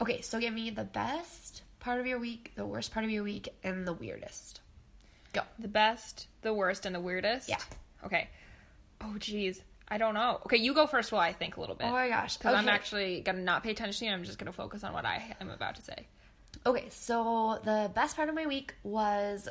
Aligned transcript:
Okay, 0.00 0.20
so 0.20 0.38
give 0.38 0.54
me 0.54 0.70
the 0.70 0.84
best 0.84 1.62
part 1.80 2.00
of 2.00 2.06
your 2.06 2.18
week, 2.18 2.52
the 2.54 2.66
worst 2.66 2.92
part 2.92 3.04
of 3.04 3.10
your 3.10 3.24
week, 3.24 3.48
and 3.64 3.86
the 3.86 3.92
weirdest. 3.92 4.60
Go. 5.32 5.42
The 5.58 5.68
best, 5.68 6.28
the 6.42 6.54
worst, 6.54 6.86
and 6.86 6.94
the 6.94 7.00
weirdest? 7.00 7.48
Yeah. 7.48 7.58
Okay. 8.04 8.28
Oh, 9.00 9.14
geez. 9.18 9.62
I 9.88 9.98
don't 9.98 10.14
know. 10.14 10.40
Okay, 10.46 10.58
you 10.58 10.74
go 10.74 10.86
first 10.86 11.12
while 11.12 11.20
I 11.20 11.32
think 11.32 11.56
a 11.56 11.60
little 11.60 11.74
bit. 11.74 11.86
Oh 11.86 11.92
my 11.92 12.08
gosh. 12.08 12.36
Because 12.36 12.54
I'm 12.54 12.68
actually 12.68 13.20
going 13.20 13.36
to 13.36 13.42
not 13.42 13.62
pay 13.62 13.70
attention 13.70 13.98
to 14.00 14.04
you. 14.06 14.12
I'm 14.12 14.24
just 14.24 14.38
going 14.38 14.46
to 14.46 14.52
focus 14.52 14.84
on 14.84 14.92
what 14.92 15.04
I 15.04 15.36
am 15.40 15.50
about 15.50 15.76
to 15.76 15.82
say. 15.82 16.06
Okay, 16.66 16.86
so 16.90 17.58
the 17.64 17.90
best 17.94 18.16
part 18.16 18.28
of 18.28 18.34
my 18.34 18.46
week 18.46 18.74
was 18.82 19.48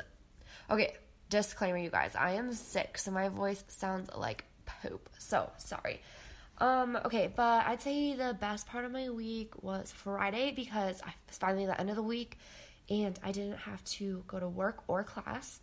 okay. 0.70 0.94
Disclaimer, 1.30 1.76
you 1.76 1.90
guys, 1.90 2.12
I 2.16 2.32
am 2.32 2.52
sick, 2.52 2.96
so 2.96 3.10
my 3.10 3.28
voice 3.28 3.62
sounds 3.68 4.08
like 4.16 4.44
poop. 4.64 5.10
So 5.18 5.50
sorry. 5.58 6.00
Um, 6.60 6.98
okay, 7.04 7.32
but 7.34 7.66
I'd 7.66 7.80
say 7.80 8.14
the 8.14 8.36
best 8.38 8.66
part 8.66 8.84
of 8.84 8.90
my 8.90 9.10
week 9.10 9.62
was 9.62 9.92
Friday 9.92 10.52
because 10.54 11.00
I 11.02 11.14
was 11.28 11.38
finally 11.38 11.66
the 11.66 11.80
end 11.80 11.88
of 11.90 11.96
the 11.96 12.02
week 12.02 12.38
and 12.90 13.18
I 13.22 13.32
didn't 13.32 13.58
have 13.58 13.82
to 13.84 14.24
go 14.26 14.40
to 14.40 14.48
work 14.48 14.82
or 14.88 15.04
class. 15.04 15.60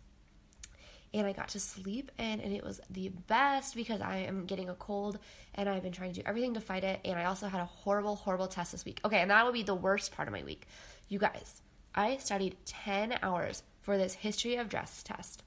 And 1.12 1.26
I 1.26 1.32
got 1.32 1.48
to 1.48 1.60
sleep 1.60 2.10
and, 2.18 2.40
and 2.40 2.52
it 2.52 2.64
was 2.64 2.80
the 2.90 3.08
best 3.08 3.74
because 3.74 4.00
I 4.00 4.18
am 4.18 4.46
getting 4.46 4.68
a 4.68 4.74
cold 4.74 5.18
and 5.54 5.68
I've 5.68 5.82
been 5.82 5.92
trying 5.92 6.12
to 6.12 6.20
do 6.20 6.26
everything 6.26 6.54
to 6.54 6.60
fight 6.60 6.84
it. 6.84 7.00
And 7.04 7.18
I 7.18 7.24
also 7.26 7.46
had 7.46 7.60
a 7.60 7.66
horrible, 7.66 8.16
horrible 8.16 8.48
test 8.48 8.72
this 8.72 8.84
week. 8.84 9.00
Okay, 9.04 9.18
and 9.18 9.30
that 9.30 9.44
would 9.44 9.54
be 9.54 9.62
the 9.62 9.74
worst 9.74 10.12
part 10.12 10.28
of 10.28 10.32
my 10.32 10.42
week. 10.44 10.66
You 11.08 11.18
guys, 11.18 11.62
I 11.94 12.16
studied 12.18 12.56
10 12.66 13.18
hours 13.22 13.62
for 13.82 13.96
this 13.96 14.14
history 14.14 14.56
of 14.56 14.68
dress 14.68 15.02
test. 15.02 15.42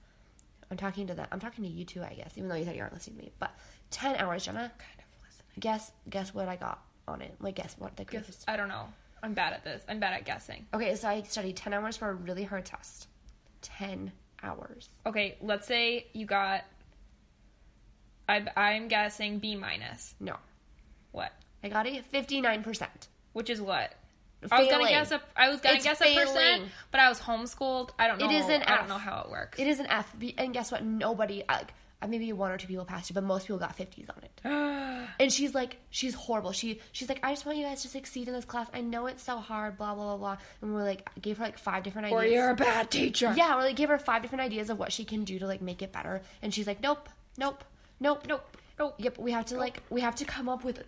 I'm 0.72 0.77
talking 0.77 1.08
to 1.08 1.14
them. 1.14 1.27
I'm 1.31 1.39
talking 1.39 1.64
to 1.64 1.70
you 1.70 1.86
too, 1.86 2.03
I 2.03 2.14
guess, 2.14 2.33
even 2.36 2.50
though 2.50 2.55
you 2.55 2.66
said 2.66 2.75
you 2.75 2.81
aren't 2.81 2.94
listening 2.94 3.17
to 3.17 3.23
me. 3.23 3.31
But 3.39 3.52
10 3.92 4.16
hours, 4.17 4.45
Jenna. 4.45 4.72
Guess 5.59 5.92
guess 6.09 6.33
what 6.33 6.47
I 6.47 6.55
got 6.55 6.83
on 7.08 7.22
it. 7.22 7.36
Like 7.39 7.55
guess 7.55 7.75
what 7.78 7.95
the 7.95 8.03
is. 8.11 8.44
I 8.47 8.58
don't 8.58 8.67
know. 8.69 8.86
I'm 9.22 9.33
bad 9.33 9.53
at 9.53 9.64
this. 9.64 9.83
I'm 9.88 10.00
bad 10.00 10.14
at 10.14 10.25
guessing. 10.25 10.66
Okay, 10.73 10.95
so 10.95 11.09
I 11.09 11.22
studied 11.23 11.58
10 11.58 11.73
hours 11.73 11.97
for 11.97 12.09
a 12.09 12.14
really 12.14 12.44
hard 12.44 12.66
test. 12.66 13.08
10 13.61 14.11
hours. 14.43 14.87
Okay, 15.05 15.37
let's 15.42 15.67
say 15.67 16.08
you 16.14 16.26
got. 16.26 16.64
I, 18.27 18.45
I'm 18.55 18.87
guessing 18.87 19.39
B 19.39 19.55
minus. 19.55 20.15
No. 20.20 20.37
What? 21.11 21.33
I 21.64 21.70
got 21.70 21.87
a 21.87 22.02
59%. 22.14 22.87
Which 23.33 23.49
is 23.49 23.61
what? 23.61 23.93
I 24.52 24.61
was 24.61 24.70
gonna 24.70 24.87
guess 24.87 25.11
a. 25.11 25.21
I 25.36 25.49
was 25.49 25.60
gonna 25.60 25.76
It's 25.76 25.83
guess 25.83 26.02
a 26.02 26.16
percent, 26.16 26.64
but 26.92 27.02
I 27.02 27.10
was 27.10 27.20
homeschooled. 27.20 27.89
I 27.99 28.08
don't 28.08 28.20
know. 28.20 28.30
It 28.30 28.33
is 28.33 28.48
an 28.48 28.64
I 28.64 28.77
don't 28.77 28.87
know 28.87 28.98
how 28.98 29.23
it 29.23 29.30
works. 29.30 29.60
It 29.60 29.67
is 29.67 29.80
an 29.80 29.87
F. 29.87 30.16
And 30.37 30.54
guess 30.54 30.71
what? 30.71 30.83
Nobody, 30.83 31.43
like, 31.49 31.73
Uh, 32.02 32.08
maybe 32.08 32.32
one 32.32 32.49
or 32.49 32.58
two 32.58 32.67
people 32.67 32.86
passed 32.86 33.10
it, 33.10 33.14
but 33.14 33.23
most 33.26 33.48
people 33.48 33.58
got 33.58 33.76
50s 33.77 34.10
on 34.10 34.23
it. 34.23 35.10
and 35.20 35.33
she's 35.33 35.54
like, 35.54 35.77
she's 35.89 36.14
horrible. 36.14 36.54
She 36.54 36.80
She's 36.93 37.10
like, 37.10 37.20
I 37.23 37.32
just 37.32 37.45
want 37.45 37.58
you 37.58 37.65
guys 37.65 37.82
to 37.82 37.89
succeed 37.89 38.30
in 38.30 38.33
this 38.33 38.45
class. 38.45 38.67
I 38.73 38.80
know 38.80 39.08
it's 39.08 39.21
so 39.21 39.37
hard, 39.37 39.77
blah, 39.77 39.93
blah, 39.95 40.05
blah, 40.05 40.17
blah. 40.17 40.37
And 40.61 40.73
we're 40.73 40.83
like, 40.83 41.10
gave 41.21 41.37
her 41.39 41.43
like 41.43 41.58
five 41.58 41.83
different 41.83 42.05
ideas. 42.08 42.21
or 42.21 42.26
you're 42.26 42.49
a 42.52 42.55
bad 42.55 42.89
teacher. 42.89 43.33
Yeah, 43.36 43.55
we're 43.58 43.64
like 43.64 43.76
gave 43.76 43.89
her 43.89 43.98
five 43.99 44.21
different 44.21 44.43
ideas 44.43 44.70
of 44.70 44.80
what 44.80 44.93
she 44.93 45.04
can 45.04 45.26
do 45.26 45.39
to 45.39 45.45
like 45.48 45.61
make 45.61 45.82
it 45.82 45.92
better, 45.92 46.21
and 46.42 46.54
she's 46.54 46.67
like, 46.67 46.82
nope, 46.82 47.10
nope, 47.37 47.65
nope, 47.99 48.26
nope, 48.27 48.55
nope. 48.80 48.95
Yep, 48.98 49.17
we 49.17 49.31
have 49.31 49.45
to 49.48 49.58
like 49.58 49.83
we 49.89 49.99
have 49.99 50.16
to 50.16 50.26
come 50.26 50.48
up 50.48 50.64
with. 50.64 50.81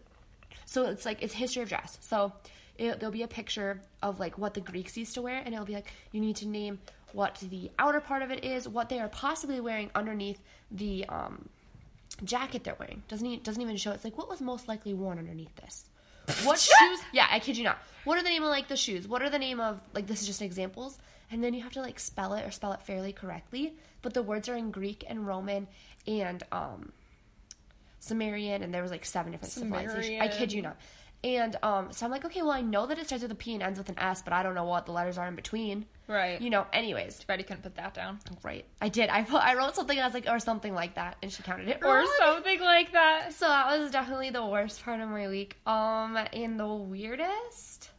So 0.66 0.86
it's 0.86 1.06
like 1.06 1.22
it's 1.22 1.34
history 1.34 1.64
of 1.64 1.68
dress. 1.68 1.98
So 2.00 2.32
it, 2.78 3.00
there'll 3.02 3.12
be 3.12 3.24
a 3.24 3.28
picture 3.28 3.82
of 4.02 4.20
like 4.20 4.38
what 4.38 4.54
the 4.54 4.62
Greeks 4.62 4.96
used 4.96 5.14
to 5.16 5.22
wear, 5.22 5.42
and 5.44 5.54
it'll 5.54 5.66
be 5.66 5.74
like 5.74 5.92
you 6.14 6.22
need 6.22 6.38
to 6.38 6.48
name 6.48 6.80
what 7.14 7.36
the 7.50 7.72
outer 7.80 8.00
part 8.00 8.22
of 8.22 8.32
it 8.32 8.44
is, 8.44 8.68
what 8.68 8.90
they 8.90 9.00
are 9.00 9.10
possibly 9.10 9.60
wearing 9.60 9.90
underneath 9.96 10.40
the 10.72 11.06
um, 11.10 11.50
jacket 12.24 12.64
they're 12.64 12.76
wearing. 12.80 13.04
Doesn't 13.08 13.26
e- 13.26 13.38
doesn't 13.38 13.62
even 13.62 13.78
show. 13.78 13.92
It's 13.92 14.04
like 14.04 14.18
what 14.18 14.30
was 14.30 14.42
most 14.42 14.68
likely 14.68 14.94
worn 14.94 15.20
underneath 15.20 15.56
this. 15.56 15.86
What 16.44 16.60
shoes? 16.80 17.00
Yeah, 17.14 17.28
I 17.30 17.40
kid 17.40 17.58
you 17.58 17.64
not. 17.64 17.80
What 18.04 18.18
are 18.18 18.24
the 18.24 18.30
name 18.30 18.44
of 18.44 18.50
like 18.50 18.68
the 18.68 18.78
shoes? 18.78 19.08
What 19.08 19.22
are 19.22 19.30
the 19.30 19.40
name 19.40 19.60
of 19.60 19.80
like 19.94 20.08
this 20.08 20.22
is 20.22 20.28
just 20.28 20.42
examples, 20.42 20.98
and 21.32 21.44
then 21.44 21.54
you 21.54 21.62
have 21.62 21.74
to 21.74 21.82
like 21.82 22.00
spell 22.00 22.34
it 22.34 22.46
or 22.46 22.52
spell 22.52 22.74
it 22.74 22.82
fairly 22.82 23.14
correctly. 23.14 23.74
But 24.02 24.14
the 24.14 24.24
words 24.24 24.50
are 24.50 24.56
in 24.56 24.72
Greek 24.72 25.04
and 25.08 25.28
Roman 25.28 25.68
and 26.08 26.44
um, 26.52 26.92
Sumerian, 28.00 28.64
and 28.64 28.74
there 28.74 28.82
was 28.82 28.92
like 28.92 29.06
seven 29.06 29.32
different 29.32 29.54
civilizations. 29.54 30.22
I 30.22 30.28
kid 30.28 30.52
you 30.52 30.62
not. 30.64 30.78
And 31.24 31.56
um, 31.62 31.92
so 31.92 32.06
I'm 32.06 32.12
like, 32.12 32.26
okay, 32.26 32.42
well, 32.42 32.52
I 32.52 32.62
know 32.62 32.88
that 32.88 32.98
it 32.98 33.06
starts 33.06 33.22
with 33.22 33.32
a 33.32 33.36
P 33.36 33.54
and 33.54 33.62
ends 33.62 33.78
with 33.78 33.90
an 33.90 34.00
S, 34.00 34.24
but 34.24 34.34
I 34.34 34.42
don't 34.42 34.56
know 34.56 34.64
what 34.64 34.88
the 34.88 34.92
letters 34.92 35.20
are 35.20 35.28
in 35.28 35.36
between. 35.36 35.86
Right. 36.08 36.42
You 36.42 36.50
know. 36.50 36.66
Anyways, 36.74 37.20
Too 37.20 37.26
bad 37.28 37.40
you 37.40 37.46
couldn't 37.46 37.62
put 37.62 37.76
that 37.76 37.94
down. 37.94 38.20
right. 38.44 38.66
I 38.82 38.90
did. 38.90 39.10
I 39.10 39.22
put, 39.22 39.42
I 39.42 39.56
wrote 39.56 39.76
something. 39.76 40.00
I 40.00 40.06
was 40.06 40.16
like, 40.16 40.26
or 40.28 40.40
something 40.40 40.74
like 40.74 40.96
that, 40.96 41.18
and 41.22 41.32
she 41.32 41.44
counted 41.44 41.68
it. 41.68 41.80
Or 41.86 42.04
something 42.18 42.60
like 42.60 42.92
that. 42.94 43.34
So 43.34 43.48
that 43.48 43.80
was 43.80 43.92
definitely 43.92 44.32
the 44.32 44.46
worst 44.46 44.84
part 44.84 45.00
of 45.00 45.10
my 45.10 45.28
week. 45.28 45.58
Um, 45.68 46.18
and 46.34 46.60
the 46.60 46.74
weirdest. 46.74 47.92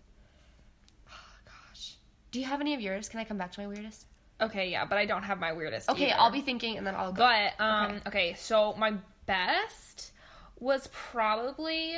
Oh 1.08 1.12
gosh, 1.46 1.94
do 2.32 2.40
you 2.40 2.46
have 2.46 2.60
any 2.60 2.74
of 2.74 2.80
yours? 2.80 3.08
Can 3.08 3.20
I 3.20 3.24
come 3.24 3.38
back 3.38 3.52
to 3.52 3.60
my 3.60 3.68
weirdest? 3.68 4.06
Okay, 4.40 4.68
yeah, 4.70 4.84
but 4.84 4.98
I 4.98 5.06
don't 5.06 5.22
have 5.22 5.38
my 5.38 5.52
weirdest. 5.52 5.88
Okay, 5.88 6.10
either. 6.10 6.16
I'll 6.18 6.32
be 6.32 6.40
thinking, 6.40 6.76
and 6.76 6.84
then 6.84 6.96
I'll 6.96 7.12
go. 7.12 7.22
But 7.22 7.64
um, 7.64 8.00
okay. 8.08 8.34
so 8.36 8.74
my 8.76 8.94
best 9.26 10.10
was 10.58 10.88
probably 10.92 11.94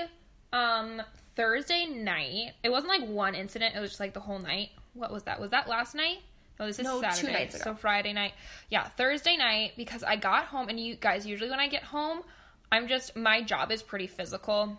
um 0.54 1.02
Thursday 1.36 1.86
night. 1.86 2.52
It 2.62 2.70
wasn't 2.70 2.88
like 2.88 3.06
one 3.08 3.34
incident. 3.34 3.74
It 3.76 3.80
was 3.80 3.90
just 3.90 4.00
like 4.00 4.14
the 4.14 4.20
whole 4.20 4.38
night. 4.38 4.70
What 4.94 5.12
was 5.12 5.24
that? 5.24 5.40
Was 5.40 5.50
that 5.50 5.68
last 5.68 5.94
night? 5.94 6.18
No, 6.60 6.66
this 6.66 6.78
is 6.78 6.84
No, 6.84 7.00
two 7.00 7.10
Saturday. 7.10 7.32
nights 7.32 7.54
ago. 7.56 7.64
So 7.64 7.74
Friday 7.74 8.12
night. 8.12 8.32
Yeah, 8.70 8.84
Thursday 8.90 9.36
night 9.36 9.72
because 9.76 10.04
I 10.04 10.14
got 10.16 10.44
home 10.46 10.68
and 10.68 10.78
you 10.78 10.94
guys 10.94 11.26
usually 11.26 11.50
when 11.50 11.58
I 11.58 11.66
get 11.66 11.82
home, 11.82 12.22
I'm 12.70 12.86
just 12.86 13.16
my 13.16 13.42
job 13.42 13.72
is 13.72 13.82
pretty 13.82 14.06
physical. 14.06 14.78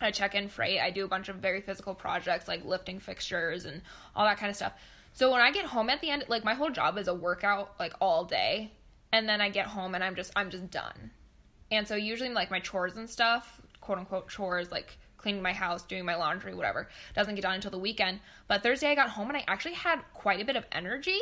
I 0.00 0.10
check 0.10 0.34
in 0.34 0.48
freight. 0.48 0.80
I 0.80 0.90
do 0.90 1.04
a 1.04 1.08
bunch 1.08 1.28
of 1.28 1.36
very 1.36 1.60
physical 1.60 1.94
projects 1.94 2.48
like 2.48 2.64
lifting 2.64 2.98
fixtures 2.98 3.66
and 3.66 3.82
all 4.16 4.24
that 4.24 4.38
kind 4.38 4.48
of 4.50 4.56
stuff. 4.56 4.72
So 5.12 5.30
when 5.30 5.42
I 5.42 5.52
get 5.52 5.66
home 5.66 5.90
at 5.90 6.00
the 6.00 6.10
end, 6.10 6.24
like 6.28 6.42
my 6.44 6.54
whole 6.54 6.70
job 6.70 6.96
is 6.98 7.06
a 7.06 7.14
workout 7.14 7.74
like 7.78 7.92
all 8.00 8.24
day, 8.24 8.72
and 9.12 9.28
then 9.28 9.40
I 9.42 9.50
get 9.50 9.66
home 9.66 9.94
and 9.94 10.02
I'm 10.02 10.16
just 10.16 10.32
I'm 10.34 10.48
just 10.50 10.70
done. 10.70 11.10
And 11.70 11.86
so 11.86 11.94
usually 11.94 12.30
like 12.30 12.50
my 12.50 12.60
chores 12.60 12.96
and 12.96 13.08
stuff, 13.08 13.60
quote 13.82 13.98
unquote 13.98 14.28
chores, 14.30 14.70
like 14.72 14.96
cleaning 15.24 15.42
my 15.42 15.54
house, 15.54 15.82
doing 15.82 16.04
my 16.04 16.14
laundry, 16.16 16.54
whatever, 16.54 16.86
doesn't 17.16 17.34
get 17.34 17.42
done 17.42 17.54
until 17.54 17.70
the 17.70 17.78
weekend. 17.78 18.20
But 18.46 18.62
Thursday 18.62 18.88
I 18.88 18.94
got 18.94 19.08
home 19.08 19.28
and 19.28 19.36
I 19.38 19.44
actually 19.48 19.72
had 19.72 20.00
quite 20.12 20.40
a 20.40 20.44
bit 20.44 20.54
of 20.54 20.66
energy. 20.70 21.18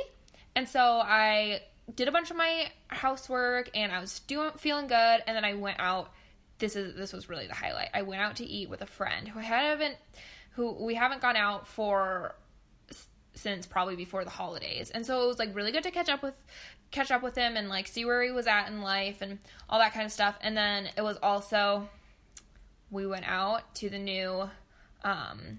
And 0.57 0.69
so 0.69 0.81
I 0.81 1.63
did 1.95 2.09
a 2.09 2.13
bunch 2.13 2.31
of 2.33 2.37
my 2.37 2.67
housework 2.89 3.71
and 3.75 3.93
I 3.93 4.01
was 4.01 4.19
doing 4.21 4.51
feeling 4.59 4.89
good 4.89 5.23
and 5.27 5.37
then 5.37 5.45
I 5.45 5.55
went 5.55 5.79
out 5.79 6.13
this 6.59 6.77
is 6.77 6.95
this 6.97 7.13
was 7.13 7.29
really 7.29 7.47
the 7.47 7.55
highlight. 7.55 7.91
I 7.95 8.03
went 8.03 8.21
out 8.21 8.37
to 8.37 8.45
eat 8.45 8.69
with 8.69 8.83
a 8.83 8.87
friend 8.87 9.29
who 9.29 9.39
I 9.39 9.43
haven't 9.43 9.97
who 10.53 10.85
we 10.85 10.95
haven't 10.95 11.23
gone 11.23 11.37
out 11.37 11.69
for 11.69 12.35
since 13.35 13.67
probably 13.67 13.97
before 13.97 14.25
the 14.25 14.31
holidays. 14.31 14.91
And 14.91 15.07
so 15.07 15.23
it 15.23 15.27
was 15.29 15.39
like 15.39 15.55
really 15.55 15.71
good 15.71 15.85
to 15.85 15.93
catch 15.93 16.09
up 16.09 16.23
with 16.23 16.37
catch 16.91 17.13
up 17.13 17.23
with 17.23 17.37
him 17.37 17.57
and 17.57 17.69
like 17.69 17.87
see 17.87 18.05
where 18.05 18.23
he 18.23 18.33
was 18.33 18.49
at 18.49 18.67
in 18.69 18.83
life 18.83 19.23
and 19.23 19.39
all 19.69 19.79
that 19.79 19.95
kind 19.95 20.05
of 20.05 20.13
stuff. 20.13 20.37
And 20.41 20.57
then 20.57 20.89
it 20.97 21.03
was 21.03 21.19
also 21.23 21.89
we 22.93 23.07
went 23.07 23.27
out 23.27 23.75
to 23.77 23.91
the 23.91 23.99
new 23.99 24.49
um 25.03 25.59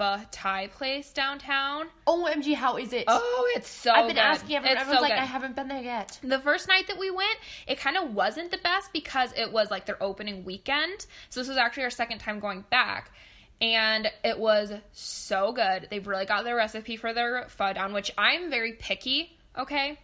pho 0.00 0.18
Thai 0.30 0.68
place 0.68 1.12
downtown. 1.12 1.86
OMG, 2.06 2.54
how 2.54 2.78
is 2.78 2.92
it? 2.94 3.04
Oh, 3.06 3.52
it's 3.54 3.68
so 3.68 3.92
good. 3.92 3.98
I've 3.98 4.06
been 4.06 4.16
good. 4.16 4.22
asking 4.22 4.56
everyone. 4.56 4.72
It's 4.72 4.80
Everyone's 4.80 4.98
so 4.98 5.02
like, 5.02 5.12
good. 5.12 5.22
I 5.22 5.26
haven't 5.26 5.56
been 5.56 5.68
there 5.68 5.82
yet. 5.82 6.18
The 6.22 6.38
first 6.38 6.68
night 6.68 6.86
that 6.88 6.98
we 6.98 7.10
went, 7.10 7.36
it 7.66 7.78
kind 7.78 7.98
of 7.98 8.14
wasn't 8.14 8.50
the 8.50 8.58
best 8.58 8.94
because 8.94 9.32
it 9.36 9.52
was 9.52 9.70
like 9.70 9.84
their 9.84 10.02
opening 10.02 10.44
weekend. 10.44 11.04
So 11.28 11.40
this 11.40 11.48
was 11.48 11.58
actually 11.58 11.82
our 11.84 11.90
second 11.90 12.18
time 12.18 12.40
going 12.40 12.64
back. 12.70 13.12
And 13.60 14.10
it 14.24 14.38
was 14.38 14.72
so 14.92 15.52
good. 15.52 15.88
They've 15.90 16.06
really 16.06 16.24
got 16.24 16.44
their 16.44 16.56
recipe 16.56 16.96
for 16.96 17.12
their 17.12 17.46
pho 17.48 17.74
down, 17.74 17.92
which 17.92 18.10
I'm 18.16 18.48
very 18.48 18.72
picky, 18.72 19.36
okay? 19.58 19.98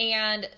And 0.00 0.48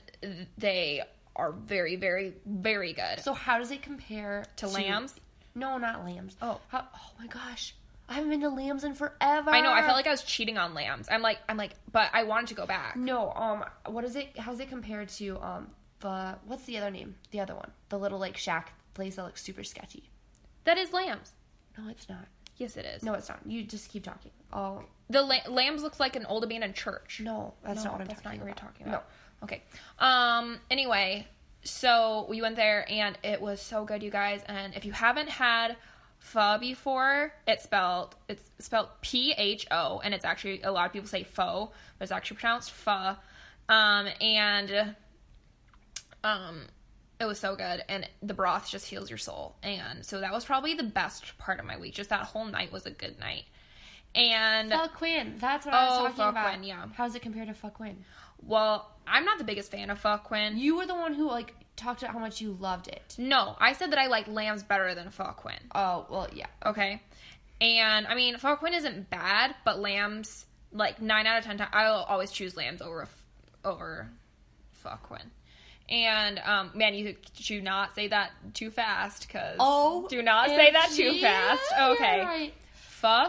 they 0.57 1.03
are 1.37 1.53
very, 1.53 1.97
very, 1.97 2.33
very 2.47 2.95
good. 2.95 3.21
So 3.21 3.35
how 3.35 3.59
does 3.59 3.71
it 3.71 3.83
compare 3.83 4.47
To 4.57 4.67
lambs? 4.67 5.15
No, 5.59 5.79
not 5.79 6.05
lambs. 6.05 6.37
Oh. 6.41 6.61
How, 6.69 6.85
oh 6.95 7.11
my 7.19 7.27
gosh, 7.27 7.75
I 8.09 8.15
haven't 8.15 8.31
been 8.31 8.41
to 8.43 8.49
lambs 8.49 8.85
in 8.85 8.95
forever. 8.95 9.51
I 9.51 9.61
know, 9.61 9.73
I 9.73 9.83
felt 9.83 9.95
like 9.97 10.07
I 10.07 10.11
was 10.11 10.23
cheating 10.23 10.57
on 10.59 10.73
lambs. 10.75 11.09
I'm 11.11 11.21
like, 11.23 11.39
I'm 11.49 11.57
like, 11.57 11.73
but 11.93 12.09
I 12.13 12.25
wanted 12.25 12.49
to 12.49 12.55
go 12.55 12.67
back. 12.67 12.97
no. 12.97 13.33
Um, 13.33 13.65
what 13.87 14.05
is 14.05 14.17
it? 14.17 14.39
How's 14.39 14.61
it 14.61 14.69
compared 14.69 15.09
to 15.11 15.39
um 15.43 15.71
the 16.01 16.37
what's 16.47 16.65
the 16.65 16.79
other 16.79 16.91
name? 16.91 17.17
The 17.33 17.41
other 17.41 17.55
one, 17.55 17.71
the 17.89 17.99
little 17.99 18.19
like 18.19 18.37
shack 18.37 18.73
place 18.95 19.17
that 19.17 19.25
looks 19.25 19.43
super 19.43 19.65
sketchy. 19.65 20.09
That 20.65 20.79
is 20.79 20.93
lambs. 20.93 21.33
No, 21.77 21.89
it's 21.91 22.09
not. 22.09 22.27
Yes, 22.57 22.77
it 22.77 22.85
is. 22.87 23.03
No, 23.03 23.15
it's 23.15 23.29
not. 23.29 23.39
You 23.47 23.63
just 23.63 23.89
keep 23.91 24.03
talking. 24.05 24.33
Oh 24.53 24.83
The 25.11 25.23
la- 25.23 25.49
lambs 25.49 25.83
looks 25.83 26.01
like 26.01 26.17
an 26.17 26.25
old 26.27 26.43
abandoned 26.45 26.75
church. 26.75 27.21
no, 27.23 27.55
that's 27.63 27.85
No, 27.85 27.91
not 27.91 27.93
what 27.93 28.01
I'm 28.03 28.07
that's 28.09 28.21
talking 28.23 28.39
not 28.41 28.47
what 28.47 28.53
about. 28.53 28.63
you're 28.63 28.71
talking 28.73 28.87
about. 28.89 29.07
Okay. 29.45 29.63
Um. 30.01 30.59
Anyway, 30.71 31.27
so 31.63 32.27
we 32.29 32.41
went 32.43 32.57
there 32.57 32.85
and 32.91 33.19
it 33.23 33.41
was 33.41 33.61
so 33.61 33.85
good, 33.85 34.03
you 34.03 34.11
guys. 34.11 34.43
And 34.47 34.75
if 34.75 34.85
you 34.85 34.93
haven't 34.93 35.29
had 35.29 35.77
pho 36.19 36.59
before, 36.59 37.33
it's 37.47 37.65
spelled 37.65 38.17
it's 38.29 38.51
spelled 38.59 38.89
P 39.01 39.33
H 39.37 39.67
O, 39.71 40.01
and 40.03 40.15
it's 40.15 40.25
actually 40.25 40.63
a 40.63 40.73
lot 40.73 40.87
of 40.87 40.93
people 40.93 41.09
say 41.09 41.25
pho, 41.25 41.71
but 41.99 42.03
it's 42.05 42.13
actually 42.13 42.39
pronounced 42.39 42.71
pho. 42.71 43.17
Um. 43.69 44.09
And 44.21 44.95
um. 46.25 46.63
It 47.21 47.25
was 47.27 47.41
so 47.41 47.57
good, 47.57 47.83
and 47.89 48.09
the 48.23 48.33
broth 48.33 48.71
just 48.71 48.87
heals 48.87 49.11
your 49.11 49.19
soul. 49.19 49.57
And 49.65 50.07
so 50.07 50.21
that 50.21 50.33
was 50.33 50.45
probably 50.45 50.75
the 50.75 50.85
best 50.85 51.37
part 51.37 51.59
of 51.59 51.67
my 51.67 51.77
week. 51.77 51.93
Just 51.93 52.11
that 52.11 52.21
whole 52.21 52.45
night 52.45 52.71
was 52.71 52.87
a 52.87 52.93
good 52.93 53.19
night. 53.19 53.43
And 54.15 54.71
Fuck 54.71 54.95
Quinn. 54.95 55.35
That's 55.41 55.67
what 55.67 55.75
I 55.75 55.85
was 55.87 55.95
Oh, 55.95 56.03
talking 56.03 56.15
Pho 56.17 56.29
about. 56.29 56.49
Quinn, 56.51 56.63
yeah. 56.63 56.87
How's 56.95 57.17
it 57.17 57.23
compared 57.23 57.49
to 57.49 57.55
Fuck 57.55 57.75
Quinn? 57.75 58.05
Well, 58.45 58.91
I'm 59.07 59.25
not 59.25 59.39
the 59.39 59.45
biggest 59.45 59.71
fan 59.71 59.91
of 59.91 59.99
pho 59.99 60.19
Quinn. 60.19 60.59
You 60.59 60.77
were 60.77 60.87
the 60.87 60.95
one 60.95 61.15
who 61.15 61.27
like 61.29 61.55
talked 61.77 62.03
about 62.03 62.13
how 62.13 62.19
much 62.21 62.41
you 62.41 62.53
loved 62.61 62.89
it. 62.89 63.15
No, 63.19 63.57
I 63.61 63.73
said 63.73 63.93
that 63.93 63.99
I 63.99 64.07
like 64.07 64.29
lambs 64.29 64.63
better 64.63 64.95
than 64.95 65.11
pho 65.11 65.33
Quinn. 65.37 65.59
Oh 65.75 66.07
well, 66.11 66.29
yeah. 66.33 66.47
Okay, 66.67 67.01
and 67.61 68.07
I 68.07 68.15
mean 68.15 68.37
pho 68.39 68.57
Quinn 68.57 68.75
isn't 68.75 69.11
bad, 69.11 69.55
but 69.65 69.79
lambs 69.79 70.45
like 70.73 71.01
nine 71.01 71.27
out 71.27 71.39
of 71.39 71.45
ten 71.45 71.57
times 71.59 71.71
I'll 71.73 72.03
always 72.05 72.31
choose 72.31 72.57
lambs 72.57 72.83
over 72.83 73.09
over 73.65 74.09
pho 74.73 74.97
Quinn. 75.03 75.31
And 75.91 76.39
um, 76.41 76.71
man, 76.75 76.93
you 76.93 77.17
should 77.33 77.65
not 77.65 77.95
say 77.95 78.09
that 78.09 78.33
too 78.53 78.71
fast, 78.71 79.27
because 79.27 79.57
Oh, 79.59 80.07
do 80.11 80.21
not 80.21 80.49
say 80.49 80.71
that 80.71 80.91
too 80.91 81.19
fast. 81.21 81.63
Okay, 81.81 82.21
right. 82.21 82.55
pho 82.73 83.29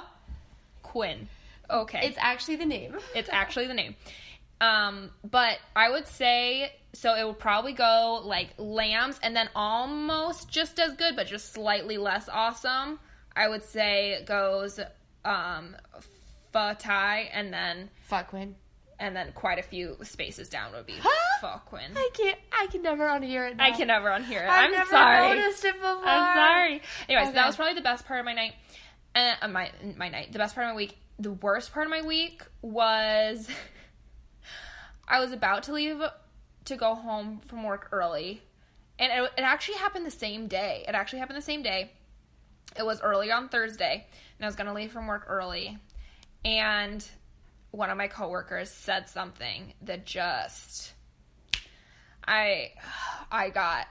Quinn. 0.84 1.30
Okay, 1.70 2.02
It's 2.04 2.18
actually 2.20 2.56
the 2.58 2.66
name. 2.66 2.98
It's 3.16 3.30
actually 3.32 3.68
the 3.68 3.74
name. 3.76 3.96
Um, 4.62 5.12
but 5.24 5.58
I 5.76 5.90
would 5.90 6.08
say 6.08 6.74
so 6.94 7.16
it 7.16 7.26
would 7.26 7.40
probably 7.40 7.74
go 7.74 8.22
like 8.26 8.50
lambs 8.58 9.20
and 9.22 9.36
then 9.36 9.48
almost 9.56 10.50
just 10.50 10.80
as 10.80 10.94
good, 10.96 11.16
but 11.16 11.28
just 11.28 11.54
slightly 11.54 11.98
less 11.98 12.28
awesome. 12.28 13.00
I 13.36 13.48
would 13.48 13.64
say 13.64 14.24
goes 14.26 14.80
um 15.24 15.76
pho 16.52 16.74
Thai 16.78 17.30
and 17.32 17.54
then 17.54 17.90
Fuck 18.04 18.30
Quinn. 18.30 18.56
and 19.00 19.16
then 19.16 19.32
quite 19.34 19.60
a 19.60 19.62
few 19.64 19.98
spaces 20.04 20.50
down 20.50 20.72
would 20.74 20.88
be 20.88 20.96
pho 21.42 21.62
Quinn. 21.68 21.92
I 21.96 22.10
can't. 22.14 22.38
I 22.52 22.68
can 22.68 22.82
never 22.82 23.04
unhear 23.06 23.50
it. 23.52 23.58
Now. 23.58 23.66
I 23.66 23.72
can 23.72 23.88
never 23.88 24.10
unhear 24.10 24.44
it. 24.44 24.50
I've 24.50 24.66
I'm 24.66 24.72
never 24.72 24.90
sorry. 24.90 25.38
noticed 25.38 25.64
it 25.64 25.76
before. 25.76 26.02
I'm 26.06 26.36
sorry. 26.36 26.82
Anyway, 27.08 27.24
so 27.24 27.30
Okay. 27.30 27.32
that 27.36 27.48
was 27.48 27.56
probably 27.56 27.76
the 27.76 27.82
best 27.82 28.06
part 28.06 28.20
of 28.20 28.26
my 28.26 28.34
night. 28.34 28.54
Uh, 29.16 29.48
my 29.48 29.72
my 29.96 30.10
night. 30.10 30.34
The 30.34 30.40
best 30.40 30.56
part 30.56 30.68
of 30.68 30.74
my 30.74 30.76
week. 30.78 30.98
The 31.20 31.32
worst 31.34 31.72
part 31.72 31.86
of 31.86 31.92
my 31.92 32.02
week 32.02 32.44
was 32.62 33.48
I 35.10 35.20
was 35.20 35.32
about 35.32 35.64
to 35.64 35.74
leave 35.74 36.02
to 36.66 36.76
go 36.76 36.94
home 36.94 37.42
from 37.48 37.64
work 37.64 37.90
early, 37.92 38.42
and 39.00 39.12
it, 39.12 39.32
it 39.38 39.42
actually 39.42 39.80
happened 39.80 40.06
the 40.06 40.12
same 40.12 40.48
day. 40.48 40.86
It 40.88 40.94
actually 40.94 41.20
happened 41.20 41.38
the 41.38 41.44
same 41.44 41.64
day. 41.64 41.92
It 42.78 42.86
was 42.86 43.02
early 43.02 43.32
on 43.32 43.50
Thursday, 43.50 44.06
and 44.38 44.46
I 44.46 44.48
was 44.48 44.56
gonna 44.56 44.74
leave 44.74 44.92
from 44.92 45.08
work 45.08 45.26
early, 45.28 45.80
and 46.46 47.06
one 47.72 47.90
of 47.90 47.98
my 47.98 48.08
coworkers 48.08 48.70
said 48.70 49.10
something 49.10 49.74
that 49.82 50.06
just 50.06 50.94
I 52.28 52.72
I 53.32 53.50
got 53.50 53.88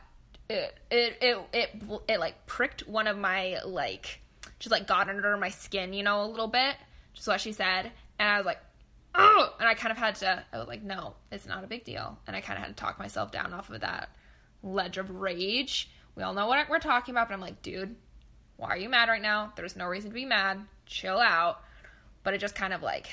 it 0.49 0.75
it 0.91 1.19
it 1.21 1.38
it, 1.53 1.82
it 2.09 2.21
like 2.21 2.47
pricked 2.47 2.88
one 2.88 3.06
of 3.06 3.19
my 3.19 3.59
like 3.64 4.21
just 4.59 4.71
like 4.71 4.87
got 4.87 5.09
under 5.09 5.37
my 5.37 5.50
skin, 5.50 5.93
you 5.93 6.03
know, 6.03 6.23
a 6.23 6.26
little 6.26 6.49
bit. 6.49 6.76
Just 7.14 7.26
what 7.26 7.41
she 7.41 7.53
said, 7.53 7.91
and 8.19 8.29
I 8.29 8.37
was 8.37 8.47
like, 8.47 8.61
oh, 9.19 9.55
and 9.59 9.69
I 9.69 9.75
kind 9.75 9.93
of 9.93 9.99
had 9.99 10.15
to. 10.17 10.44
I 10.53 10.59
was 10.59 10.69
like, 10.69 10.82
no, 10.82 11.15
it's 11.31 11.47
not 11.47 11.65
a 11.65 11.67
big 11.67 11.85
deal, 11.85 12.19
and 12.26 12.35
I 12.37 12.41
kind 12.41 12.59
of 12.59 12.65
had 12.65 12.76
to 12.76 12.81
talk 12.81 12.99
myself 12.99 13.31
down 13.32 13.53
off 13.53 13.69
of 13.70 13.81
that 13.81 14.09
ledge 14.62 14.97
of 14.99 15.11
rage. 15.11 15.91
We 16.15 16.23
all 16.23 16.35
know 16.35 16.47
what 16.47 16.69
we're 16.69 16.79
talking 16.79 17.15
about, 17.15 17.29
but 17.29 17.35
I'm 17.35 17.41
like, 17.41 17.62
dude, 17.62 17.94
why 18.56 18.70
are 18.70 18.76
you 18.76 18.88
mad 18.88 19.09
right 19.09 19.23
now? 19.23 19.53
There's 19.56 19.76
no 19.76 19.87
reason 19.87 20.11
to 20.11 20.15
be 20.15 20.25
mad. 20.25 20.59
Chill 20.87 21.19
out. 21.19 21.61
But 22.25 22.35
it 22.35 22.38
just 22.38 22.56
kind 22.56 22.73
of 22.73 22.82
like 22.82 23.06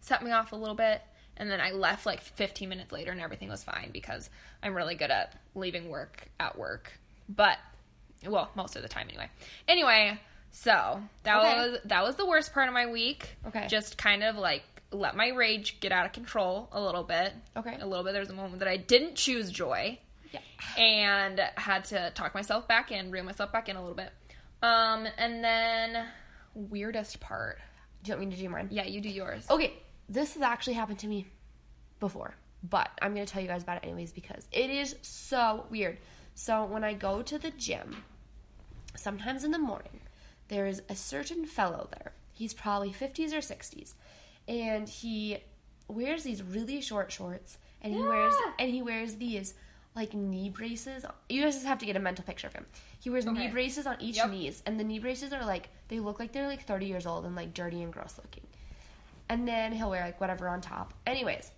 set 0.00 0.22
me 0.22 0.30
off 0.30 0.52
a 0.52 0.56
little 0.56 0.74
bit. 0.74 1.00
And 1.38 1.50
then 1.50 1.60
I 1.60 1.70
left 1.70 2.04
like 2.04 2.20
15 2.20 2.68
minutes 2.68 2.92
later 2.92 3.10
and 3.10 3.20
everything 3.20 3.48
was 3.48 3.64
fine 3.64 3.90
because 3.92 4.28
I'm 4.62 4.74
really 4.76 4.94
good 4.94 5.10
at 5.10 5.34
leaving 5.54 5.88
work 5.88 6.28
at 6.38 6.58
work. 6.58 6.92
But, 7.30 7.56
well, 8.26 8.50
most 8.54 8.76
of 8.76 8.82
the 8.82 8.88
time 8.88 9.08
anyway. 9.08 9.28
Anyway, 9.66 10.20
so 10.50 11.00
that 11.22 11.38
Okay. 11.38 11.54
was 11.70 11.78
that 11.86 12.02
was 12.04 12.16
the 12.16 12.26
worst 12.26 12.52
part 12.52 12.68
of 12.68 12.74
my 12.74 12.86
week. 12.86 13.36
Okay. 13.46 13.66
Just 13.68 13.96
kind 13.96 14.22
of 14.22 14.36
like 14.36 14.62
let 14.92 15.16
my 15.16 15.28
rage 15.28 15.80
get 15.80 15.90
out 15.92 16.06
of 16.06 16.12
control 16.12 16.68
a 16.72 16.80
little 16.80 17.02
bit. 17.02 17.32
Okay. 17.56 17.76
A 17.80 17.86
little 17.86 18.04
bit. 18.04 18.12
There's 18.12 18.30
a 18.30 18.34
moment 18.34 18.58
that 18.60 18.68
I 18.68 18.76
didn't 18.76 19.14
choose 19.16 19.50
joy 19.50 19.98
Yeah. 20.32 20.40
and 20.78 21.40
had 21.56 21.84
to 21.86 22.10
talk 22.14 22.34
myself 22.34 22.68
back 22.68 22.92
in, 22.92 23.10
reel 23.10 23.24
myself 23.24 23.50
back 23.52 23.68
in 23.68 23.76
a 23.76 23.80
little 23.80 23.96
bit. 23.96 24.10
Um, 24.62 25.06
and 25.18 25.42
then 25.42 26.04
weirdest 26.54 27.20
part. 27.20 27.58
Do 28.02 28.10
you 28.12 28.16
want 28.18 28.28
me 28.30 28.36
to 28.36 28.42
do 28.42 28.48
mine? 28.48 28.68
Yeah, 28.70 28.84
you 28.84 29.00
do 29.00 29.08
yours. 29.08 29.46
Okay, 29.50 29.72
this 30.08 30.34
has 30.34 30.42
actually 30.42 30.74
happened 30.74 30.98
to 31.00 31.06
me 31.06 31.26
before, 32.00 32.34
but 32.62 32.90
I'm 33.00 33.14
going 33.14 33.26
to 33.26 33.32
tell 33.32 33.40
you 33.42 33.48
guys 33.48 33.62
about 33.62 33.78
it 33.78 33.84
anyways 33.84 34.12
because 34.12 34.46
it 34.52 34.70
is 34.70 34.94
so 35.02 35.66
weird. 35.70 35.98
So, 36.34 36.64
when 36.64 36.82
I 36.84 36.94
go 36.94 37.22
to 37.22 37.38
the 37.38 37.50
gym, 37.50 38.02
sometimes 38.96 39.44
in 39.44 39.50
the 39.50 39.58
morning, 39.58 40.00
there 40.48 40.66
is 40.66 40.82
a 40.88 40.96
certain 40.96 41.46
fellow 41.46 41.88
there. 41.92 42.12
He's 42.32 42.54
probably 42.54 42.90
50s 42.92 43.32
or 43.32 43.38
60s, 43.38 43.94
and 44.48 44.88
he 44.88 45.38
wears 45.88 46.22
these 46.22 46.42
really 46.42 46.80
short 46.80 47.12
shorts 47.12 47.58
and 47.82 47.92
he 47.92 48.00
wears 48.02 48.34
and 48.58 48.70
he 48.70 48.82
wears 48.82 49.14
these 49.16 49.54
like 49.94 50.14
knee 50.14 50.48
braces. 50.48 51.04
You 51.28 51.42
guys 51.42 51.54
just 51.54 51.66
have 51.66 51.78
to 51.78 51.86
get 51.86 51.96
a 51.96 52.00
mental 52.00 52.24
picture 52.24 52.46
of 52.46 52.52
him. 52.54 52.64
He 53.00 53.10
wears 53.10 53.26
knee 53.26 53.48
braces 53.48 53.86
on 53.86 53.96
each 54.00 54.16
Yep. 54.16 54.30
knees, 54.30 54.62
and 54.64 54.78
the 54.80 54.84
knee 54.84 54.98
braces 55.00 55.32
are 55.32 55.44
like 55.44 55.68
they 55.88 55.98
look 56.00 56.18
like 56.18 56.32
they're 56.32 56.46
like 56.48 56.64
30 56.64 56.86
years 56.86 57.04
old 57.06 57.24
and 57.26 57.34
like 57.36 57.52
dirty 57.52 57.82
and 57.82 57.92
gross 57.92 58.14
looking. 58.22 58.44
And 59.28 59.46
then 59.46 59.72
he'll 59.72 59.90
wear 59.90 60.04
like 60.04 60.20
whatever 60.20 60.48
on 60.48 60.60
top. 60.60 60.94
Anyways, 61.06 61.50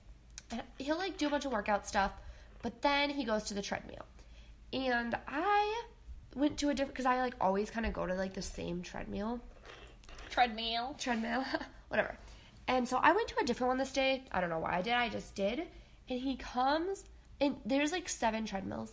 and 0.50 0.62
he'll 0.78 0.98
like 0.98 1.16
do 1.18 1.26
a 1.26 1.30
bunch 1.30 1.44
of 1.44 1.52
workout 1.52 1.86
stuff, 1.86 2.12
but 2.62 2.82
then 2.82 3.10
he 3.10 3.24
goes 3.24 3.44
to 3.44 3.54
the 3.54 3.62
treadmill. 3.62 4.04
And 4.72 5.14
I 5.28 5.82
went 6.34 6.56
to 6.58 6.70
a 6.70 6.74
different 6.74 6.94
because 6.94 7.06
I 7.06 7.20
like 7.20 7.34
always 7.40 7.70
kind 7.70 7.86
of 7.86 7.92
go 7.92 8.06
to 8.06 8.14
like 8.14 8.34
the 8.34 8.42
same 8.42 8.82
treadmill 8.82 9.40
Treadmill. 10.30 10.96
treadmill, 10.98 11.44
whatever. 11.88 12.16
And 12.66 12.88
so 12.88 12.98
I 13.02 13.12
went 13.12 13.28
to 13.28 13.34
a 13.40 13.44
different 13.44 13.68
one 13.68 13.78
this 13.78 13.92
day. 13.92 14.24
I 14.32 14.40
don't 14.40 14.50
know 14.50 14.58
why 14.58 14.76
I 14.78 14.82
did. 14.82 14.94
I 14.94 15.08
just 15.08 15.34
did. 15.34 15.60
And 16.08 16.20
he 16.20 16.36
comes, 16.36 17.04
and 17.40 17.56
there's 17.64 17.92
like 17.92 18.08
seven 18.08 18.46
treadmills. 18.46 18.92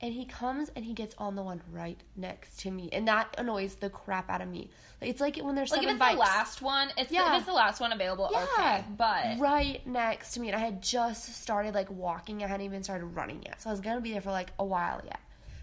And 0.00 0.12
he 0.12 0.24
comes 0.24 0.68
and 0.74 0.84
he 0.84 0.94
gets 0.94 1.14
on 1.16 1.36
the 1.36 1.44
one 1.44 1.62
right 1.70 2.00
next 2.16 2.58
to 2.60 2.72
me, 2.72 2.88
and 2.92 3.06
that 3.06 3.36
annoys 3.38 3.76
the 3.76 3.88
crap 3.88 4.28
out 4.28 4.40
of 4.40 4.48
me. 4.48 4.68
Like, 5.00 5.10
it's 5.10 5.20
like 5.20 5.36
when 5.36 5.54
there's 5.54 5.70
Like 5.70 5.82
seven 5.82 5.90
if 5.90 5.94
it's 5.94 6.00
bikes. 6.00 6.14
the 6.14 6.18
last 6.18 6.62
one, 6.62 6.88
it's 6.96 7.12
Yeah. 7.12 7.30
if 7.34 7.38
it's 7.38 7.46
the 7.46 7.52
last 7.52 7.80
one 7.80 7.92
available, 7.92 8.28
Yeah, 8.32 8.46
okay. 8.58 8.84
But 8.96 9.38
right 9.38 9.86
next 9.86 10.32
to 10.34 10.40
me, 10.40 10.48
and 10.48 10.56
I 10.56 10.58
had 10.58 10.82
just 10.82 11.36
started 11.40 11.72
like 11.76 11.88
walking. 11.88 12.42
I 12.42 12.48
hadn't 12.48 12.66
even 12.66 12.82
started 12.82 13.06
running 13.06 13.44
yet, 13.44 13.62
so 13.62 13.70
I 13.70 13.72
was 13.72 13.80
gonna 13.80 14.00
be 14.00 14.10
there 14.10 14.20
for 14.20 14.32
like 14.32 14.50
a 14.58 14.64
while 14.64 15.00
yet. 15.04 15.20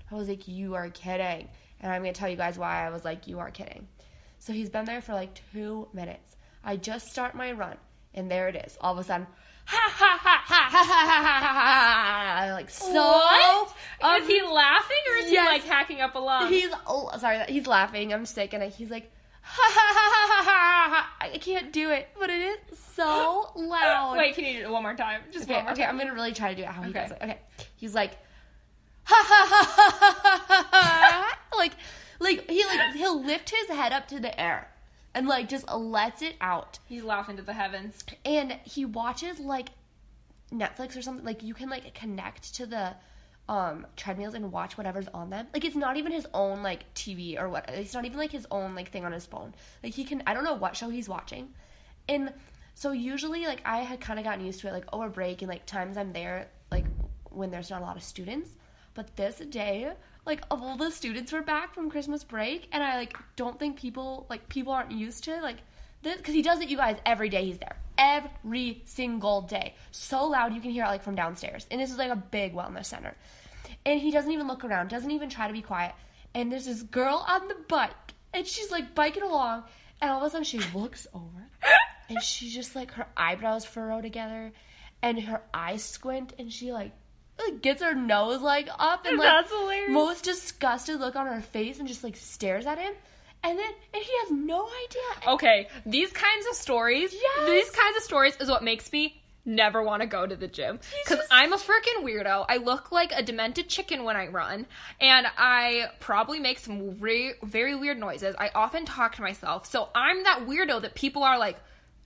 I 0.09 0.15
was 0.15 0.29
like, 0.29 0.47
"You 0.47 0.73
are 0.75 0.89
kidding," 0.89 1.49
and 1.81 1.91
I'm 1.91 2.01
gonna 2.01 2.13
tell 2.13 2.29
you 2.29 2.37
guys 2.37 2.57
why 2.57 2.85
I 2.87 2.91
was 2.91 3.03
like, 3.03 3.27
"You 3.27 3.39
are 3.39 3.51
kidding." 3.51 3.89
So 4.37 4.53
he's 4.53 4.69
been 4.69 4.85
there 4.85 5.01
for 5.01 5.13
like 5.13 5.37
two 5.51 5.89
minutes. 5.91 6.37
I 6.63 6.75
just 6.75 7.09
start 7.09 7.35
my 7.35 7.51
run, 7.51 7.77
and 8.13 8.29
there 8.29 8.47
it 8.47 8.55
is. 8.55 8.77
All 8.81 8.93
of 8.93 8.99
a 8.99 9.03
sudden, 9.03 9.27
ha 9.65 9.89
ha 9.91 10.19
ha 10.21 10.41
ha 10.45 10.69
ha 10.69 10.83
ha 10.85 10.93
ha 10.93 11.39
ha 11.39 12.45
ha! 12.47 12.53
like 12.53 12.69
so. 12.69 12.93
what? 12.93 13.75
um, 14.01 14.21
is 14.21 14.27
he 14.27 14.41
laughing 14.41 14.97
or 15.11 15.15
is 15.25 15.31
yes. 15.31 15.47
he 15.47 15.53
like 15.53 15.63
hacking 15.63 16.01
up 16.01 16.15
a 16.15 16.19
lung? 16.19 16.47
He's 16.49 16.69
oh, 16.87 17.11
sorry, 17.17 17.39
he's 17.47 17.67
laughing. 17.67 18.13
I'm 18.13 18.25
sick, 18.25 18.53
and 18.53 18.63
he's 18.63 18.89
like, 18.89 19.11
ha 19.41 19.71
ha 19.73 19.93
ha 19.93 20.09
ha 20.11 20.43
ha 20.43 20.89
ha. 20.95 21.15
I 21.21 21.37
can't 21.37 21.71
do 21.71 21.89
it, 21.91 22.09
but 22.19 22.29
it 22.29 22.41
is 22.41 22.79
so 22.95 23.51
loud. 23.55 24.17
Wait, 24.17 24.35
can 24.35 24.45
you 24.45 24.59
do 24.59 24.65
it 24.65 24.71
one 24.71 24.83
more 24.83 24.95
time? 24.95 25.21
Just 25.31 25.45
Okay, 25.45 25.55
one 25.55 25.63
more 25.63 25.73
okay, 25.73 25.83
time. 25.83 25.91
I'm 25.91 25.97
gonna 25.97 26.13
really 26.13 26.33
try 26.33 26.49
to 26.49 26.55
do 26.55 26.63
it 26.63 26.67
how 26.67 26.81
he 26.81 26.89
Okay. 26.89 27.01
does 27.01 27.11
it. 27.11 27.17
Okay, 27.21 27.37
he's 27.77 27.95
like, 27.95 28.17
ha 29.03 29.15
ha 29.27 29.47
ha 29.49 29.65
ha 29.75 30.45
ha 30.47 30.67
ha 30.71 31.39
ha, 31.51 31.57
like, 31.57 31.73
like 32.19 32.49
he 32.49 32.63
like 32.65 32.93
he'll 32.95 33.23
lift 33.23 33.49
his 33.49 33.69
head 33.69 33.93
up 33.93 34.07
to 34.09 34.19
the 34.19 34.39
air 34.39 34.67
and 35.19 35.27
like 35.27 35.49
just 35.49 35.69
lets 35.69 36.21
it 36.21 36.35
out, 36.39 36.79
He's 36.85 37.03
laughing 37.03 37.35
to 37.35 37.43
the 37.43 37.53
heavens. 37.53 38.03
and 38.23 38.53
he 38.63 38.85
watches 38.85 39.37
like 39.39 39.69
Netflix 40.51 40.97
or 40.97 41.01
something. 41.01 41.25
Like 41.25 41.43
you 41.43 41.53
can 41.53 41.69
like 41.69 41.93
connect 41.93 42.55
to 42.55 42.65
the 42.65 42.95
um 43.49 43.85
treadmills 43.97 44.33
and 44.33 44.51
watch 44.51 44.77
whatever's 44.77 45.07
on 45.09 45.29
them. 45.29 45.47
Like 45.53 45.65
it's 45.65 45.75
not 45.75 45.97
even 45.97 46.11
his 46.11 46.25
own 46.33 46.63
like 46.63 46.91
TV 46.93 47.39
or 47.39 47.49
what. 47.49 47.69
It's 47.69 47.93
not 47.93 48.05
even 48.05 48.17
like 48.17 48.31
his 48.31 48.47
own 48.49 48.75
like 48.75 48.91
thing 48.91 49.03
on 49.05 49.11
his 49.11 49.25
phone. 49.25 49.53
Like 49.83 49.93
he 49.93 50.05
can 50.05 50.23
I 50.25 50.33
don't 50.33 50.45
know 50.45 50.53
what 50.55 50.77
show 50.77 50.89
he's 50.89 51.09
watching. 51.09 51.49
And 52.07 52.31
so 52.75 52.91
usually 52.91 53.45
like 53.45 53.61
I 53.65 53.79
had 53.79 53.99
kind 53.99 54.19
of 54.19 54.25
gotten 54.25 54.45
used 54.45 54.61
to 54.61 54.69
it 54.69 54.73
like 54.73 54.85
over 54.93 55.09
break 55.09 55.41
and 55.41 55.49
like 55.49 55.65
times 55.65 55.97
I'm 55.97 56.13
there 56.13 56.47
like 56.71 56.85
when 57.29 57.51
there's 57.51 57.69
not 57.69 57.81
a 57.81 57.85
lot 57.85 57.97
of 57.97 58.03
students. 58.03 58.51
But 58.93 59.15
this 59.17 59.35
day 59.37 59.91
like 60.29 60.43
of 60.51 60.61
all 60.61 60.77
the 60.77 60.91
students 60.91 61.33
were 61.33 61.41
back 61.41 61.73
from 61.73 61.89
Christmas 61.89 62.23
break 62.23 62.69
and 62.71 62.83
I 62.83 62.97
like 62.97 63.17
don't 63.35 63.57
think 63.57 63.77
people 63.77 64.27
like 64.29 64.47
people 64.47 64.71
aren't 64.71 64.91
used 64.91 65.23
to 65.23 65.41
like 65.41 65.57
this 66.03 66.17
because 66.17 66.35
he 66.35 66.43
does 66.43 66.61
it 66.61 66.69
you 66.69 66.77
guys 66.77 66.97
every 67.05 67.29
day 67.29 67.45
he's 67.45 67.57
there. 67.57 67.75
Every 67.97 68.83
single 68.85 69.41
day. 69.41 69.73
So 69.91 70.27
loud 70.27 70.53
you 70.53 70.61
can 70.61 70.69
hear 70.69 70.85
it 70.85 70.87
like 70.87 71.03
from 71.03 71.15
downstairs. 71.15 71.65
And 71.71 71.81
this 71.81 71.91
is 71.91 71.97
like 71.97 72.11
a 72.11 72.15
big 72.15 72.53
wellness 72.53 72.85
center. 72.85 73.15
And 73.85 73.99
he 73.99 74.11
doesn't 74.11 74.31
even 74.31 74.47
look 74.47 74.63
around 74.63 74.89
doesn't 74.89 75.11
even 75.11 75.29
try 75.29 75.47
to 75.47 75.53
be 75.53 75.63
quiet. 75.63 75.93
And 76.35 76.51
there's 76.51 76.67
this 76.67 76.83
girl 76.83 77.25
on 77.27 77.47
the 77.47 77.57
bike 77.67 78.13
and 78.31 78.45
she's 78.45 78.69
like 78.69 78.93
biking 78.93 79.23
along. 79.23 79.63
And 79.99 80.11
all 80.11 80.21
of 80.21 80.27
a 80.27 80.29
sudden 80.29 80.45
she 80.45 80.59
looks 80.75 81.07
over 81.11 81.49
and 82.07 82.21
she 82.21 82.49
just 82.49 82.75
like 82.75 82.91
her 82.91 83.07
eyebrows 83.17 83.65
furrow 83.65 83.99
together 83.99 84.53
and 85.01 85.19
her 85.21 85.41
eyes 85.55 85.83
squint 85.83 86.33
and 86.37 86.53
she 86.53 86.71
like 86.71 86.91
like 87.45 87.61
gets 87.61 87.81
her 87.81 87.93
nose 87.95 88.41
like 88.41 88.67
up 88.77 89.05
and 89.05 89.17
like 89.17 89.45
most 89.89 90.23
disgusted 90.23 90.99
look 90.99 91.15
on 91.15 91.25
her 91.27 91.41
face 91.41 91.79
and 91.79 91.87
just 91.87 92.03
like 92.03 92.15
stares 92.15 92.65
at 92.65 92.77
him 92.77 92.93
and 93.43 93.57
then 93.57 93.71
and 93.93 94.03
he 94.03 94.11
has 94.21 94.31
no 94.31 94.67
idea 94.67 95.31
Okay, 95.33 95.67
these 95.85 96.11
kinds 96.11 96.45
of 96.49 96.55
stories, 96.55 97.13
Yes. 97.13 97.49
these 97.49 97.69
kinds 97.71 97.97
of 97.97 98.03
stories 98.03 98.35
is 98.37 98.49
what 98.49 98.63
makes 98.63 98.91
me 98.91 99.21
never 99.45 99.81
want 99.81 100.01
to 100.01 100.07
go 100.07 100.27
to 100.27 100.35
the 100.35 100.47
gym 100.47 100.79
because 101.05 101.19
just- 101.19 101.31
I'm 101.33 101.53
a 101.53 101.57
freaking 101.57 102.03
weirdo. 102.03 102.45
I 102.49 102.57
look 102.57 102.91
like 102.91 103.11
a 103.13 103.23
demented 103.23 103.69
chicken 103.69 104.03
when 104.03 104.15
I 104.17 104.27
run, 104.27 104.67
and 104.99 105.25
I 105.37 105.87
probably 106.01 106.39
make 106.39 106.59
some 106.59 106.91
very, 106.91 107.33
very 107.41 107.73
weird 107.75 107.97
noises. 107.97 108.35
I 108.37 108.51
often 108.53 108.85
talk 108.85 109.15
to 109.15 109.21
myself, 109.21 109.65
so 109.65 109.89
I'm 109.95 110.23
that 110.25 110.45
weirdo 110.45 110.81
that 110.81 110.93
people 110.93 111.23
are 111.23 111.39
like, 111.39 111.57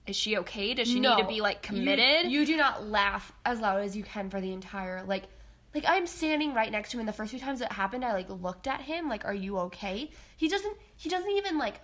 "Is 0.08 0.16
she 0.16 0.38
okay? 0.38 0.74
Does 0.74 0.88
she 0.88 1.00
need 1.00 1.18
to 1.18 1.26
be 1.28 1.42
like 1.42 1.62
committed?" 1.62 2.32
You, 2.32 2.46
do 2.46 2.58
not 2.58 2.88
laugh 2.88 3.32
as 3.46 3.60
loud 3.60 3.82
as 3.82 3.96
you 3.96 4.04
can 4.04 4.30
for 4.30 4.40
the 4.42 4.52
entire 4.52 5.04
like 5.04 5.24
like 5.74 5.86
I'm 5.88 6.06
standing 6.06 6.54
right 6.54 6.72
next 6.72 6.92
to 6.92 6.98
him 6.98 7.02
and 7.02 7.10
the 7.10 7.14
first 7.14 7.32
few 7.32 7.40
times 7.40 7.62
it 7.62 7.72
happened 7.72 8.06
I 8.06 8.14
like 8.14 8.30
looked 8.30 8.68
at 8.68 8.82
him 8.82 9.10
like 9.10 9.26
are 9.26 9.34
you 9.34 9.58
okay? 9.60 10.12
He 10.38 10.48
doesn't 10.48 10.78
he 10.98 11.10
doesn't 11.10 11.32
even 11.32 11.58
like 11.58 11.80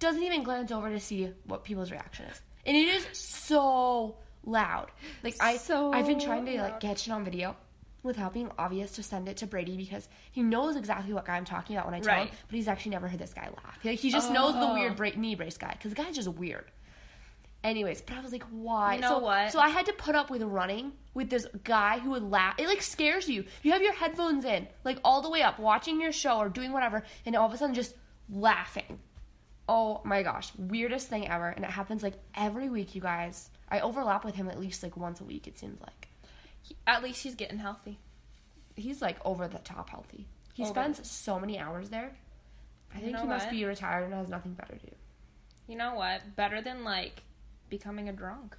doesn't 0.00 0.22
even 0.22 0.42
glance 0.42 0.70
over 0.72 0.90
to 0.90 1.00
see 1.00 1.30
what 1.44 1.64
people's 1.64 1.90
reaction 1.90 2.26
is. 2.26 2.40
And 2.66 2.76
it 2.76 2.88
is 2.88 3.06
so 3.12 4.16
loud. 4.44 4.90
Like 5.22 5.36
I 5.40 5.56
So 5.56 5.92
I've 5.92 6.06
been 6.06 6.20
trying 6.20 6.46
to 6.46 6.56
like 6.60 6.80
catch 6.80 7.06
it 7.06 7.10
on 7.10 7.24
video 7.24 7.56
without 8.02 8.32
being 8.32 8.50
obvious 8.58 8.92
to 8.92 9.02
send 9.02 9.28
it 9.28 9.38
to 9.38 9.46
Brady 9.46 9.76
because 9.76 10.08
he 10.30 10.42
knows 10.42 10.76
exactly 10.76 11.12
what 11.12 11.24
guy 11.24 11.36
I'm 11.36 11.44
talking 11.44 11.76
about 11.76 11.86
when 11.86 11.94
I 11.94 12.00
tell 12.00 12.24
him, 12.24 12.28
but 12.48 12.54
he's 12.56 12.68
actually 12.68 12.92
never 12.92 13.08
heard 13.08 13.18
this 13.18 13.34
guy 13.34 13.48
laugh. 13.48 13.76
Like, 13.84 13.98
he 13.98 14.10
just 14.10 14.30
knows 14.32 14.54
the 14.54 14.60
Oh. 14.70 14.74
weird 14.74 14.94
bra- 14.96 15.10
knee 15.16 15.34
brace 15.34 15.58
guy 15.58 15.72
because 15.72 15.90
the 15.92 16.00
guy's 16.00 16.14
just 16.14 16.28
weird. 16.28 16.64
Anyways, 17.64 18.02
but 18.02 18.16
I 18.16 18.20
was 18.20 18.30
like, 18.30 18.44
why? 18.50 18.94
You 18.94 19.00
know 19.00 19.08
so, 19.08 19.18
what? 19.18 19.52
So 19.52 19.58
I 19.58 19.68
had 19.68 19.86
to 19.86 19.92
put 19.92 20.14
up 20.14 20.30
with 20.30 20.42
running 20.42 20.92
with 21.12 21.28
this 21.28 21.46
guy 21.64 21.98
who 21.98 22.10
would 22.10 22.30
laugh. 22.30 22.54
It 22.58 22.68
like 22.68 22.82
scares 22.82 23.28
you. 23.28 23.44
You 23.62 23.72
have 23.72 23.82
your 23.82 23.92
headphones 23.92 24.44
in, 24.44 24.68
like 24.84 24.98
all 25.02 25.22
the 25.22 25.30
way 25.30 25.42
up, 25.42 25.58
watching 25.58 26.00
your 26.00 26.12
show 26.12 26.38
or 26.38 26.48
doing 26.48 26.72
whatever, 26.72 27.02
and 27.26 27.34
all 27.34 27.46
of 27.46 27.52
a 27.52 27.56
sudden 27.56 27.74
just 27.74 27.96
laughing. 28.30 29.00
Oh 29.68 30.00
my 30.04 30.22
gosh, 30.22 30.52
weirdest 30.56 31.08
thing 31.08 31.28
ever. 31.28 31.48
And 31.48 31.64
it 31.64 31.70
happens 31.70 32.02
like 32.02 32.14
every 32.34 32.68
week, 32.68 32.94
you 32.94 33.00
guys. 33.00 33.50
I 33.68 33.80
overlap 33.80 34.24
with 34.24 34.36
him 34.36 34.48
at 34.48 34.58
least 34.58 34.82
like 34.82 34.96
once 34.96 35.20
a 35.20 35.24
week, 35.24 35.48
it 35.48 35.58
seems 35.58 35.80
like. 35.80 36.08
At 36.86 37.02
least 37.02 37.22
he's 37.22 37.34
getting 37.34 37.58
healthy. 37.58 37.98
He's 38.76 39.02
like 39.02 39.18
over 39.24 39.48
the 39.48 39.58
top 39.58 39.90
healthy. 39.90 40.26
He 40.54 40.62
Over 40.62 40.72
spends 40.72 41.10
so 41.10 41.40
many 41.40 41.58
hours 41.58 41.90
there. 41.90 42.12
I 42.94 43.00
think 43.00 43.12
know 43.12 43.22
he 43.22 43.26
must 43.26 43.50
be 43.50 43.64
retired 43.64 44.04
and 44.04 44.14
has 44.14 44.28
nothing 44.28 44.54
better 44.54 44.76
to 44.76 44.86
do. 44.86 44.92
You 45.66 45.76
know 45.76 45.94
what? 45.94 46.36
Better 46.36 46.62
than 46.62 46.84
like 46.84 47.22
becoming 47.68 48.08
a 48.08 48.12
drunk 48.12 48.56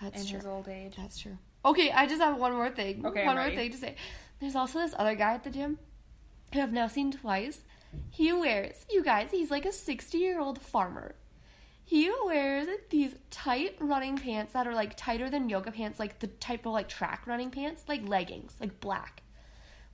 That's 0.00 0.22
in 0.22 0.28
true. 0.28 0.38
his 0.38 0.46
old 0.46 0.68
age. 0.68 0.94
That's 0.96 1.18
true. 1.18 1.38
Okay, 1.64 1.90
I 1.90 2.06
just 2.06 2.20
have 2.20 2.38
one 2.38 2.52
more 2.52 2.70
thing. 2.70 3.06
Okay, 3.06 3.24
one 3.24 3.36
more 3.36 3.50
thing 3.50 3.70
to 3.70 3.76
say. 3.76 3.96
There's 4.40 4.56
also 4.56 4.80
this 4.80 4.94
other 4.98 5.14
guy 5.14 5.34
at 5.34 5.44
the 5.44 5.50
gym 5.50 5.78
who 6.52 6.60
I've 6.60 6.72
now 6.72 6.88
seen 6.88 7.12
twice. 7.12 7.60
He 8.10 8.32
wears, 8.32 8.84
you 8.90 9.04
guys, 9.04 9.30
he's 9.30 9.50
like 9.50 9.64
a 9.64 9.72
60 9.72 10.18
year 10.18 10.40
old 10.40 10.60
farmer. 10.60 11.14
He 11.84 12.10
wears 12.24 12.68
these 12.90 13.14
tight 13.30 13.76
running 13.78 14.16
pants 14.16 14.54
that 14.54 14.66
are 14.66 14.74
like 14.74 14.96
tighter 14.96 15.28
than 15.28 15.48
yoga 15.48 15.70
pants, 15.70 15.98
like 15.98 16.18
the 16.20 16.26
type 16.26 16.64
of 16.66 16.72
like 16.72 16.88
track 16.88 17.26
running 17.26 17.50
pants, 17.50 17.84
like 17.88 18.08
leggings, 18.08 18.54
like 18.60 18.80
black, 18.80 19.22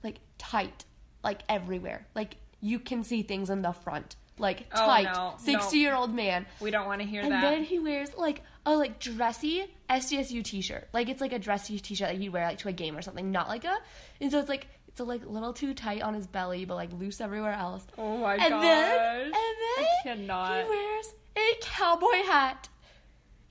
like 0.03 0.19
tight, 0.37 0.85
like 1.23 1.41
everywhere. 1.49 2.07
Like 2.15 2.37
you 2.61 2.79
can 2.79 3.03
see 3.03 3.21
things 3.21 3.49
in 3.49 3.61
the 3.61 3.73
front, 3.73 4.15
like 4.39 4.65
Oh, 4.73 4.77
tight. 4.85 5.03
no, 5.03 5.13
no. 5.31 5.35
60 5.37 5.77
year 5.77 5.93
old 5.95 6.13
man. 6.13 6.45
We 6.59 6.71
don't 6.71 6.85
want 6.87 7.01
to 7.01 7.07
hear 7.07 7.21
And 7.21 7.31
that. 7.31 7.43
And 7.43 7.53
then 7.57 7.63
he 7.63 7.77
wears 7.79 8.15
like 8.17 8.41
a 8.65 8.75
like 8.75 8.99
dressy 8.99 9.65
SDSU 9.89 10.43
t-shirt. 10.43 10.87
Like 10.93 11.09
it's 11.09 11.21
like 11.21 11.33
a 11.33 11.39
dressy 11.39 11.79
t-shirt 11.79 12.09
that 12.09 12.17
he'd 12.17 12.29
wear 12.29 12.45
like 12.45 12.57
to 12.59 12.69
a 12.69 12.71
game 12.73 12.97
or 12.97 13.01
something. 13.01 13.31
Not 13.31 13.47
like 13.47 13.65
a 13.65 13.77
and 14.21 14.31
so 14.31 14.39
it's 14.39 14.49
like 14.49 14.67
it's 14.87 14.99
a 14.99 15.03
like 15.03 15.25
little 15.25 15.53
too 15.53 15.73
tight 15.73 16.01
on 16.01 16.13
his 16.13 16.25
belly, 16.27 16.65
but 16.65 16.75
like 16.75 16.91
loose 16.93 17.21
everywhere 17.21 17.53
else. 17.53 17.85
oh 17.97 18.17
my 18.17 18.35
and 18.35 18.49
gosh. 18.49 18.61
then 18.61 19.21
and 19.25 19.33
then 19.33 19.85
cannot. 20.03 20.63
he 20.63 20.69
wears 20.69 21.13
a 21.37 21.53
cowboy 21.61 22.23
hat. 22.25 22.69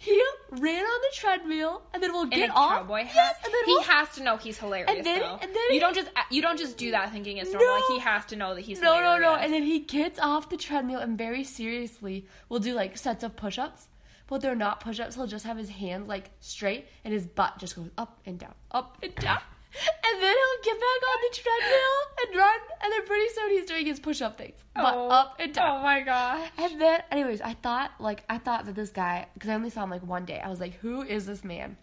He 0.01 0.23
ran 0.53 0.85
on 0.85 1.01
the 1.03 1.11
treadmill 1.13 1.83
and 1.93 2.01
then 2.01 2.13
we'll 2.13 2.23
in 2.23 2.31
get 2.31 2.51
a 2.51 2.53
off. 2.53 2.83
cowboy 2.83 3.03
hat. 3.05 3.13
Yes, 3.15 3.37
and 3.45 3.53
then 3.53 3.65
he 3.67 3.73
we'll, 3.73 3.83
has 3.83 4.09
to 4.15 4.23
know 4.23 4.37
he's 4.37 4.57
hilarious. 4.57 4.89
And 4.97 5.05
then- 5.05 5.21
though. 5.21 5.39
and 5.43 5.51
then 5.51 5.57
you 5.69 5.73
he- 5.73 5.79
don't 5.81 5.95
just 5.95 6.09
uh, 6.15 6.23
you 6.31 6.41
don't 6.41 6.57
just 6.59 6.77
do 6.77 6.93
that 6.93 7.11
thinking 7.11 7.39
it's 7.39 7.51
normal. 7.51 7.67
No. 7.69 7.75
Like 7.75 7.85
he 7.89 7.99
has 7.99 8.25
to 8.27 8.37
know 8.37 8.55
that 8.55 8.61
he's 8.61 8.81
no, 8.81 9.01
no, 9.01 9.19
no. 9.19 9.35
And 9.35 9.53
then 9.53 9.65
he 9.65 9.81
gets 9.81 10.19
off 10.21 10.49
the 10.51 10.57
treadmill 10.57 11.01
and 11.01 11.19
very 11.19 11.43
seriously 11.45 12.27
will 12.49 12.61
do 12.61 12.75
like 12.75 12.97
sets 12.97 13.25
of 13.25 13.35
push 13.37 13.59
ups. 13.59 13.89
But 14.29 14.41
they're 14.43 14.55
not 14.55 14.81
push 14.81 15.01
ups. 15.01 15.15
He'll 15.17 15.27
just 15.27 15.47
have 15.47 15.57
his 15.57 15.71
hands 15.71 16.07
like 16.07 16.31
straight 16.41 16.87
and 17.05 17.13
his 17.15 17.27
butt 17.27 17.59
just 17.59 17.75
goes 17.77 17.89
up 17.99 18.21
and 18.27 18.39
down, 18.39 18.55
up 18.71 18.99
and 19.03 19.15
down. 19.17 19.41
And 19.75 20.23
then 20.23 20.35
he'll 20.35 20.65
get 20.65 20.81
back 20.81 21.01
on 21.11 21.19
the 21.23 21.37
treadmill 21.37 21.99
and 22.27 22.37
run. 22.37 22.59
And 22.83 22.93
then 22.93 23.07
pretty 23.07 23.29
soon 23.35 23.51
he's 23.51 23.67
doing 23.67 23.87
his 23.87 24.01
push 24.01 24.23
up 24.23 24.39
things. 24.39 24.59
Butt 24.75 24.95
oh, 24.97 25.09
up 25.09 25.37
and 25.39 25.53
down. 25.53 25.79
Oh 25.79 25.83
my 25.83 26.01
god. 26.01 26.51
And 26.57 26.81
then, 26.81 27.03
anyways, 27.11 27.41
I 27.41 27.55
thought 27.55 27.93
like 28.01 28.25
I 28.29 28.39
thought 28.39 28.67
that 28.67 28.75
this 28.75 28.91
guy 28.91 29.27
because 29.35 29.51
I 29.51 29.55
only 29.55 29.71
saw 29.71 29.85
him 29.85 29.91
like 29.91 30.03
one 30.03 30.25
day. 30.25 30.41
I 30.41 30.49
was 30.49 30.61
like, 30.61 30.75
who 30.79 31.03
is 31.03 31.27
this 31.27 31.45
man? 31.45 31.77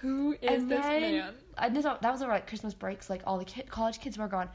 Who 0.00 0.32
is 0.40 0.62
and 0.62 0.70
this 0.70 0.80
then, 0.80 1.00
man? 1.00 1.34
And 1.58 1.76
this, 1.76 1.84
that 1.84 2.02
was 2.02 2.22
over 2.22 2.32
like 2.32 2.46
Christmas 2.46 2.74
breaks. 2.74 3.10
Like 3.10 3.22
all 3.26 3.38
the 3.38 3.44
kid, 3.44 3.68
college 3.68 4.00
kids 4.00 4.18
were 4.18 4.28
gone. 4.28 4.48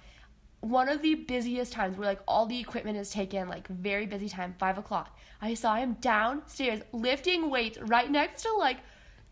One 0.62 0.90
of 0.90 1.02
the 1.02 1.16
busiest 1.16 1.72
times 1.72 1.98
where 1.98 2.08
like 2.08 2.20
all 2.28 2.46
the 2.46 2.60
equipment 2.60 2.98
is 2.98 3.10
taken, 3.10 3.48
like 3.48 3.68
very 3.68 4.06
busy 4.06 4.30
time, 4.30 4.56
five 4.60 4.78
o'clock. 4.78 5.18
I 5.42 5.54
saw 5.54 5.76
him 5.76 5.98
downstairs 6.02 6.82
lifting 6.92 7.50
weights 7.50 7.78
right 7.80 8.12
next 8.12 8.44
to 8.44 8.54
like 8.56 8.78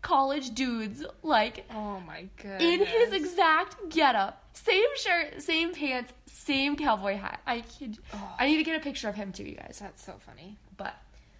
college 0.02 0.54
dudes, 0.54 1.04
like 1.22 1.64
Oh 1.74 2.00
my 2.06 2.26
god. 2.42 2.60
in 2.62 2.84
his 2.84 3.12
exact 3.12 3.88
getup, 3.90 4.42
same 4.52 4.96
shirt, 4.96 5.42
same 5.42 5.74
pants, 5.74 6.12
same 6.26 6.76
cowboy 6.76 7.16
hat. 7.16 7.40
I 7.46 7.60
kid. 7.62 7.98
I 8.38 8.46
need 8.46 8.56
to 8.58 8.64
get 8.64 8.76
a 8.76 8.82
picture 8.82 9.08
of 9.08 9.14
him 9.14 9.32
too, 9.32 9.44
you 9.44 9.56
guys. 9.56 9.78
That's 9.80 10.04
so 10.04 10.14
funny. 10.26 10.56
But 10.76 10.94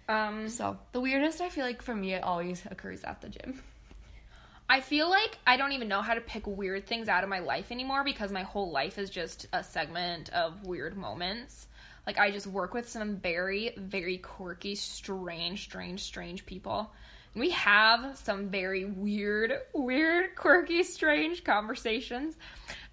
Um, 0.07 0.49
so 0.49 0.77
the 0.91 0.99
weirdest 0.99 1.39
I 1.41 1.49
feel 1.49 1.65
like 1.65 1.81
for 1.81 1.95
me 1.95 2.13
it 2.13 2.23
always 2.23 2.63
occurs 2.69 3.03
at 3.03 3.21
the 3.21 3.29
gym. 3.29 3.61
I 4.71 4.81
feel 4.81 5.09
like 5.09 5.37
I 5.47 5.57
don't 5.57 5.71
even 5.71 5.87
know 5.87 6.01
how 6.01 6.13
to 6.13 6.21
pick 6.21 6.45
weird 6.45 6.85
things 6.85 7.07
out 7.09 7.23
of 7.23 7.29
my 7.29 7.39
life 7.39 7.71
anymore 7.71 8.03
because 8.03 8.31
my 8.31 8.43
whole 8.43 8.71
life 8.71 8.99
is 8.99 9.09
just 9.09 9.47
a 9.51 9.63
segment 9.63 10.29
of 10.29 10.63
weird 10.65 10.95
moments. 10.95 11.65
Like 12.05 12.19
I 12.19 12.29
just 12.29 12.45
work 12.45 12.73
with 12.75 12.87
some 12.87 13.17
very, 13.17 13.73
very 13.77 14.17
quirky, 14.17 14.75
strange, 14.75 15.63
strange, 15.63 16.01
strange 16.01 16.45
people. 16.45 16.91
We 17.39 17.51
have 17.51 18.17
some 18.17 18.49
very 18.49 18.85
weird, 18.85 19.53
weird, 19.73 20.35
quirky, 20.35 20.83
strange 20.83 21.43
conversations. 21.43 22.35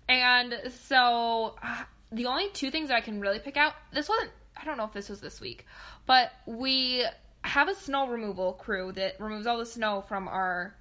And 0.09 0.55
so 0.71 1.57
uh, 1.62 1.85
the 2.12 2.26
only 2.26 2.49
two 2.50 2.71
things 2.71 2.88
that 2.88 2.97
I 2.97 3.00
can 3.00 3.21
really 3.21 3.41
pick 3.41 3.57
out, 3.57 3.75
this 3.93 4.09
wasn't, 4.09 4.31
I 4.57 4.65
don't 4.65 4.76
know 4.76 4.85
if 4.85 4.93
this 4.93 5.09
was 5.09 5.21
this 5.21 5.41
week, 5.41 5.67
but 6.07 6.33
we 6.47 7.05
have 7.43 7.69
a 7.69 7.75
snow 7.75 8.09
removal 8.09 8.53
crew 8.53 8.93
that 8.93 9.21
removes 9.21 9.47
all 9.47 9.59
the 9.59 9.67
snow 9.67 10.03
from 10.09 10.29
our 10.29 10.75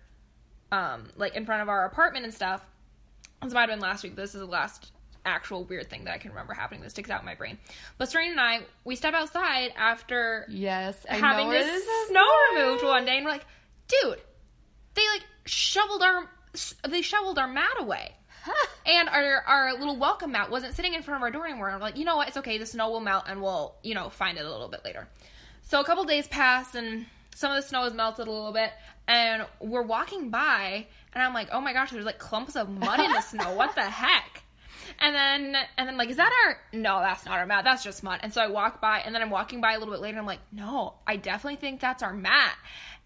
um, 0.71 1.07
like 1.15 1.35
in 1.35 1.45
front 1.45 1.61
of 1.61 1.69
our 1.69 1.85
apartment 1.85 2.25
and 2.25 2.33
stuff. 2.33 2.65
This 3.41 3.53
might 3.53 3.61
have 3.61 3.69
been 3.69 3.79
last 3.79 4.03
week. 4.03 4.15
This 4.15 4.33
is 4.33 4.41
the 4.41 4.47
last 4.47 4.91
actual 5.25 5.63
weird 5.63 5.89
thing 5.89 6.05
that 6.05 6.13
I 6.13 6.17
can 6.17 6.31
remember 6.31 6.53
happening 6.53 6.81
that 6.81 6.91
sticks 6.91 7.09
out 7.09 7.19
in 7.21 7.25
my 7.25 7.35
brain. 7.35 7.57
But 7.97 8.09
Serena 8.09 8.31
and 8.31 8.39
I, 8.39 8.59
we 8.83 8.95
step 8.95 9.13
outside 9.13 9.71
after 9.77 10.45
Yes, 10.49 11.05
I 11.09 11.15
having 11.15 11.49
this 11.49 11.65
this 11.65 11.83
is 11.83 12.07
snow 12.09 12.25
removed 12.53 12.83
one 12.83 13.05
day, 13.05 13.17
and 13.17 13.25
we're 13.25 13.31
like, 13.31 13.45
dude, 13.87 14.21
they 14.93 15.07
like 15.09 15.23
shoveled 15.45 16.01
our 16.01 16.29
they 16.87 17.01
shoveled 17.01 17.37
our 17.39 17.47
mat 17.47 17.73
away. 17.79 18.13
And 18.87 19.09
our 19.09 19.41
our 19.47 19.73
little 19.73 19.97
welcome 19.97 20.33
mat 20.33 20.51
wasn't 20.51 20.75
sitting 20.75 20.93
in 20.93 21.01
front 21.01 21.17
of 21.17 21.23
our 21.23 21.31
door 21.31 21.47
anymore. 21.47 21.69
And 21.69 21.77
we're 21.79 21.81
like, 21.87 21.97
you 21.97 22.05
know 22.05 22.17
what? 22.17 22.27
It's 22.27 22.37
okay. 22.37 22.59
The 22.59 22.67
snow 22.67 22.91
will 22.91 22.99
melt, 22.99 23.23
and 23.27 23.41
we'll 23.41 23.73
you 23.81 23.95
know 23.95 24.09
find 24.09 24.37
it 24.37 24.45
a 24.45 24.51
little 24.51 24.67
bit 24.67 24.85
later. 24.85 25.07
So 25.63 25.81
a 25.81 25.83
couple 25.83 26.03
days 26.03 26.27
pass, 26.27 26.75
and 26.75 27.07
some 27.33 27.51
of 27.51 27.61
the 27.61 27.67
snow 27.67 27.83
has 27.85 27.93
melted 27.95 28.27
a 28.27 28.31
little 28.31 28.53
bit, 28.53 28.71
and 29.07 29.47
we're 29.59 29.81
walking 29.81 30.29
by, 30.29 30.85
and 31.13 31.23
I'm 31.23 31.33
like, 31.33 31.49
oh 31.51 31.59
my 31.59 31.73
gosh, 31.73 31.91
there's 31.91 32.05
like 32.05 32.19
clumps 32.19 32.55
of 32.55 32.69
mud 32.69 32.99
in 32.99 33.11
the 33.11 33.21
snow. 33.21 33.55
What 33.55 33.73
the 33.73 33.81
heck? 33.89 34.43
And 34.99 35.15
then 35.15 35.55
and 35.77 35.87
then 35.87 35.97
like, 35.97 36.09
is 36.09 36.17
that 36.17 36.31
our 36.45 36.57
no, 36.73 36.99
that's 36.99 37.25
not 37.25 37.37
our 37.37 37.45
mat, 37.45 37.63
that's 37.63 37.83
just 37.83 38.03
mud. 38.03 38.19
And 38.23 38.33
so 38.33 38.41
I 38.41 38.47
walk 38.47 38.81
by 38.81 38.99
and 38.99 39.13
then 39.13 39.21
I'm 39.21 39.29
walking 39.29 39.61
by 39.61 39.73
a 39.73 39.79
little 39.79 39.93
bit 39.93 40.01
later, 40.01 40.17
I'm 40.17 40.25
like, 40.25 40.39
no, 40.51 40.95
I 41.05 41.17
definitely 41.17 41.57
think 41.57 41.79
that's 41.79 42.03
our 42.03 42.13
mat. 42.13 42.55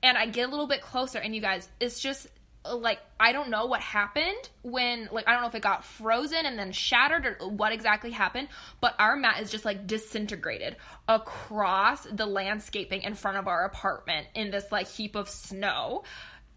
And 0.01 0.17
I 0.17 0.27
get 0.27 0.48
a 0.48 0.51
little 0.51 0.67
bit 0.67 0.81
closer, 0.81 1.19
and 1.19 1.36
you 1.36 1.41
guys, 1.41 1.67
it's 1.81 2.00
just 2.00 2.27
uh, 2.65 2.75
like 2.75 3.00
I 3.19 3.31
don't 3.31 3.50
know 3.50 3.65
what 3.65 3.81
happened 3.81 4.50
when 4.63 5.10
like 5.12 5.27
I 5.27 5.34
don't 5.34 5.41
know 5.41 5.48
if 5.48 5.55
it 5.55 5.62
got 5.62 5.86
frozen 5.86 6.46
and 6.46 6.60
then 6.60 6.72
shattered 6.72 7.25
or 7.25 7.50
what 7.50 7.72
exactly 7.72 8.12
happened, 8.12 8.50
but 8.81 8.96
our 9.00 9.15
mat 9.15 9.41
is 9.41 9.50
just 9.50 9.65
like 9.65 9.88
disintegrated 9.88 10.75
across 11.08 12.03
the 12.03 12.25
landscaping 12.25 13.03
in 13.03 13.15
front 13.15 13.38
of 13.38 13.48
our 13.48 13.65
apartment 13.65 14.27
in 14.36 14.51
this 14.51 14.72
like 14.72 14.88
heap 14.88 15.15
of 15.15 15.29
snow. 15.29 16.03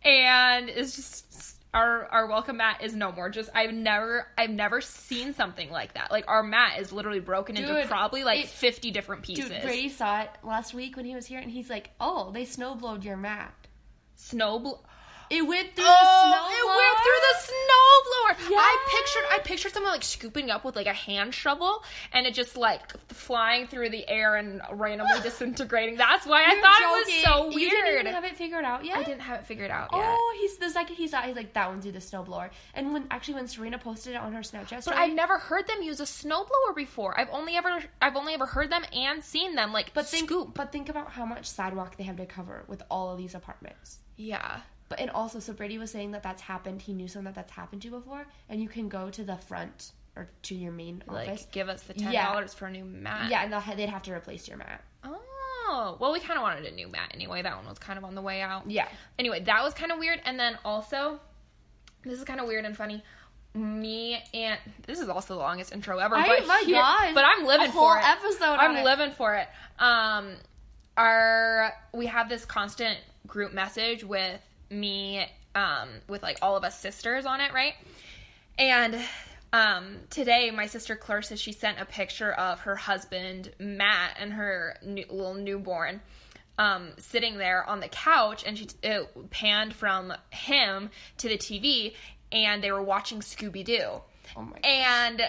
And 0.04 0.68
it's 0.68 0.96
just 0.96 1.61
our 1.74 2.06
our 2.06 2.26
welcome 2.26 2.58
mat 2.58 2.82
is 2.82 2.94
no 2.94 3.12
more. 3.12 3.30
Just 3.30 3.48
I've 3.54 3.72
never 3.72 4.26
I've 4.36 4.50
never 4.50 4.80
seen 4.80 5.32
something 5.34 5.70
like 5.70 5.94
that. 5.94 6.10
Like 6.10 6.24
our 6.28 6.42
mat 6.42 6.78
is 6.80 6.92
literally 6.92 7.20
broken 7.20 7.56
into 7.56 7.86
probably 7.88 8.24
like 8.24 8.44
it- 8.44 8.48
50 8.50 8.90
different 8.90 9.22
pieces. 9.22 9.48
Dude, 9.48 9.62
Brady 9.62 9.88
saw 9.88 10.22
it 10.22 10.30
last 10.42 10.74
week 10.74 10.96
when 10.96 11.04
he 11.06 11.14
was 11.14 11.26
here, 11.26 11.40
and 11.40 11.50
he's 11.50 11.70
like, 11.70 11.90
"Oh, 12.00 12.30
they 12.30 12.44
snowblowed 12.44 13.04
your 13.04 13.16
mat." 13.16 13.54
Snow 14.16 14.58
bl- 14.58 14.84
It 15.32 15.46
went 15.46 15.74
through 15.74 15.84
Oh, 15.86 15.88
the 15.88 16.30
snow. 16.30 16.58
it 16.58 16.66
went 16.76 16.98
through 17.04 17.22
the 17.28 17.34
oh, 17.34 18.02
snowblower. 18.36 18.58
I 18.58 18.78
Yes. 18.86 18.94
pictured 19.00 19.24
I 19.30 19.38
pictured 19.38 19.72
someone 19.72 19.92
like 19.92 20.02
scooping 20.04 20.50
up 20.50 20.64
with 20.64 20.76
like 20.76 20.86
a 20.86 20.92
hand 20.92 21.34
shovel 21.34 21.82
and 22.12 22.26
it 22.26 22.34
just 22.34 22.56
like 22.56 22.82
flying 23.08 23.66
through 23.66 23.88
the 23.90 24.06
air 24.08 24.36
and 24.36 24.60
randomly 24.72 25.20
disintegrating. 25.22 25.96
That's 25.96 26.26
why 26.26 26.44
I 26.44 26.52
You're 26.52 26.60
thought 26.62 26.78
joking. 26.80 27.14
it 27.14 27.16
was 27.16 27.24
so 27.24 27.46
weird. 27.48 27.60
You 27.60 27.70
didn't 27.70 28.12
have 28.14 28.24
it 28.24 28.36
figured 28.36 28.64
out 28.64 28.84
yet. 28.84 28.98
I 28.98 29.02
didn't 29.04 29.22
have 29.22 29.40
it 29.40 29.46
figured 29.46 29.70
out 29.70 29.88
yet. 29.92 30.04
Oh, 30.04 30.36
he's 30.40 30.56
the 30.58 30.68
second 30.70 30.96
he 30.96 31.08
saw, 31.08 31.20
it, 31.22 31.26
he's 31.28 31.36
like 31.36 31.54
that 31.54 31.68
one 31.70 31.80
through 31.80 31.92
the 31.92 31.98
snowblower. 31.98 32.50
And 32.74 32.92
when 32.92 33.06
actually 33.10 33.34
when 33.34 33.48
Serena 33.48 33.78
posted 33.78 34.14
it 34.14 34.16
on 34.16 34.32
her 34.34 34.40
Snapchat 34.40 34.70
But 34.70 34.82
story, 34.82 34.96
I've 34.98 35.14
never 35.14 35.38
heard 35.38 35.66
them 35.66 35.82
use 35.82 36.00
a 36.00 36.04
snowblower 36.04 36.74
before. 36.76 37.18
I've 37.18 37.30
only 37.30 37.56
ever 37.56 37.82
I've 38.02 38.16
only 38.16 38.34
ever 38.34 38.44
heard 38.46 38.70
them 38.70 38.84
and 38.92 39.24
seen 39.24 39.54
them 39.54 39.72
like 39.72 39.94
but 39.94 40.06
think 40.06 40.28
scoop. 40.28 40.52
but 40.54 40.72
think 40.72 40.88
about 40.90 41.10
how 41.12 41.24
much 41.24 41.46
sidewalk 41.48 41.96
they 41.96 42.04
have 42.04 42.16
to 42.16 42.26
cover 42.26 42.64
with 42.68 42.82
all 42.90 43.10
of 43.12 43.18
these 43.18 43.34
apartments. 43.34 43.98
Yeah. 44.16 44.60
But 44.92 45.00
and 45.00 45.10
also, 45.10 45.38
so 45.40 45.52
Brady 45.52 45.78
was 45.78 45.90
saying 45.90 46.12
that 46.12 46.22
that's 46.22 46.42
happened. 46.42 46.82
He 46.82 46.92
knew 46.92 47.08
someone 47.08 47.32
that 47.32 47.34
that's 47.34 47.52
happened 47.52 47.82
to 47.82 47.90
before, 47.90 48.26
and 48.48 48.62
you 48.62 48.68
can 48.68 48.88
go 48.88 49.10
to 49.10 49.24
the 49.24 49.36
front 49.36 49.92
or 50.16 50.28
to 50.42 50.54
your 50.54 50.72
main 50.72 51.02
Like 51.06 51.28
office. 51.28 51.46
give 51.52 51.68
us 51.68 51.82
the 51.82 51.94
ten 51.94 52.12
Yeah. 52.12 52.26
dollars 52.26 52.52
for 52.54 52.66
a 52.66 52.70
new 52.70 52.84
mat. 52.84 53.30
Yeah, 53.30 53.42
and 53.44 53.52
ha- 53.54 53.74
they'd 53.74 53.88
have 53.88 54.02
to 54.04 54.12
replace 54.12 54.46
your 54.48 54.56
mat. 54.58 54.82
Oh, 55.04 55.96
well, 56.00 56.12
we 56.12 56.20
kind 56.20 56.36
of 56.38 56.42
wanted 56.42 56.66
a 56.66 56.70
new 56.74 56.88
mat 56.88 57.10
anyway. 57.14 57.40
That 57.40 57.56
one 57.56 57.66
was 57.66 57.78
kind 57.78 57.98
of 57.98 58.04
on 58.04 58.14
the 58.14 58.20
way 58.20 58.42
out. 58.42 58.70
Yeah. 58.70 58.88
Anyway, 59.18 59.40
that 59.40 59.62
was 59.62 59.72
kind 59.74 59.90
of 59.90 59.98
weird. 59.98 60.20
And 60.26 60.38
then 60.38 60.58
also, 60.64 61.18
this 62.04 62.18
is 62.18 62.24
kind 62.24 62.40
of 62.40 62.46
weird 62.46 62.64
and 62.66 62.76
funny. 62.76 63.02
Me 63.54 64.22
and 64.34 64.58
this 64.86 64.98
is 65.00 65.08
also 65.08 65.34
the 65.34 65.40
longest 65.40 65.72
intro 65.72 65.98
ever. 65.98 66.14
But 66.16 66.46
my 66.46 66.62
here- 66.66 66.76
gosh. 66.76 67.14
but 67.14 67.24
I'm 67.24 67.44
living 67.46 67.68
A 67.68 67.72
for 67.72 67.96
it. 67.96 68.04
episode 68.04 68.54
I'm 68.58 68.76
it. 68.76 68.84
living 68.84 69.12
for 69.12 69.34
it. 69.36 69.48
Um, 69.78 70.36
our 70.96 71.72
we 71.94 72.06
have 72.06 72.28
this 72.28 72.44
constant 72.44 72.98
group 73.26 73.52
message 73.52 74.04
with 74.04 74.40
me, 74.72 75.26
um, 75.54 75.88
with 76.08 76.22
like 76.22 76.38
all 76.42 76.56
of 76.56 76.64
us 76.64 76.78
sisters 76.78 77.26
on 77.26 77.40
it, 77.40 77.52
right? 77.52 77.74
And 78.58 79.00
um, 79.52 79.96
today, 80.10 80.50
my 80.50 80.66
sister 80.66 80.96
Clarissa, 80.96 81.36
she 81.36 81.52
sent 81.52 81.80
a 81.80 81.84
picture 81.84 82.32
of 82.32 82.60
her 82.60 82.76
husband 82.76 83.52
Matt 83.58 84.16
and 84.18 84.32
her 84.32 84.76
new, 84.82 85.04
little 85.10 85.34
newborn 85.34 86.00
um, 86.58 86.90
sitting 86.98 87.38
there 87.38 87.68
on 87.68 87.80
the 87.80 87.88
couch, 87.88 88.44
and 88.46 88.58
she 88.58 88.68
it 88.82 89.30
panned 89.30 89.74
from 89.74 90.12
him 90.30 90.90
to 91.18 91.28
the 91.28 91.36
TV, 91.36 91.94
and 92.30 92.62
they 92.62 92.72
were 92.72 92.82
watching 92.82 93.20
Scooby 93.20 93.64
Doo. 93.64 94.00
Oh 94.36 94.42
my 94.42 94.56
And 94.64 95.22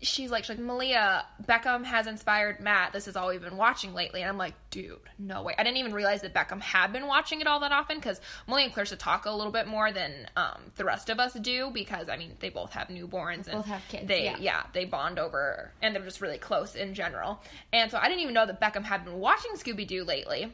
she's 0.00 0.30
like, 0.30 0.44
she's 0.44 0.56
like, 0.56 0.64
Malia, 0.64 1.24
Beckham 1.46 1.84
has 1.84 2.06
inspired 2.06 2.60
Matt. 2.60 2.92
This 2.92 3.08
is 3.08 3.16
all 3.16 3.28
we've 3.28 3.42
been 3.42 3.56
watching 3.56 3.94
lately. 3.94 4.20
And 4.20 4.28
I'm 4.28 4.38
like, 4.38 4.54
dude, 4.70 4.98
no 5.18 5.42
way. 5.42 5.54
I 5.58 5.64
didn't 5.64 5.78
even 5.78 5.92
realize 5.92 6.22
that 6.22 6.32
Beckham 6.34 6.60
had 6.60 6.92
been 6.92 7.06
watching 7.06 7.40
it 7.40 7.46
all 7.46 7.60
that 7.60 7.72
often 7.72 7.96
because 7.98 8.20
Malia 8.46 8.66
and 8.66 8.72
Clarissa 8.74 8.96
talk 8.96 9.26
a 9.26 9.30
little 9.30 9.52
bit 9.52 9.66
more 9.66 9.92
than 9.92 10.28
um, 10.36 10.60
the 10.76 10.84
rest 10.84 11.10
of 11.10 11.18
us 11.18 11.34
do 11.34 11.70
because, 11.72 12.08
I 12.08 12.16
mean, 12.16 12.34
they 12.40 12.48
both 12.48 12.72
have 12.72 12.88
newborns 12.88 13.46
and 13.48 13.52
both 13.58 13.66
have 13.66 13.82
kids, 13.88 14.06
They, 14.06 14.34
yeah. 14.38 14.64
they 14.72 14.84
bond 14.84 15.18
over 15.18 15.72
and 15.82 15.94
they're 15.94 16.04
just 16.04 16.20
really 16.20 16.38
close 16.38 16.74
in 16.74 16.94
general. 16.94 17.42
And 17.72 17.90
so 17.90 17.98
I 17.98 18.08
didn't 18.08 18.20
even 18.20 18.34
know 18.34 18.46
that 18.46 18.60
Beckham 18.60 18.84
had 18.84 19.04
been 19.04 19.18
watching 19.18 19.52
Scooby 19.52 19.86
Doo 19.86 20.04
lately. 20.04 20.42
And 20.44 20.52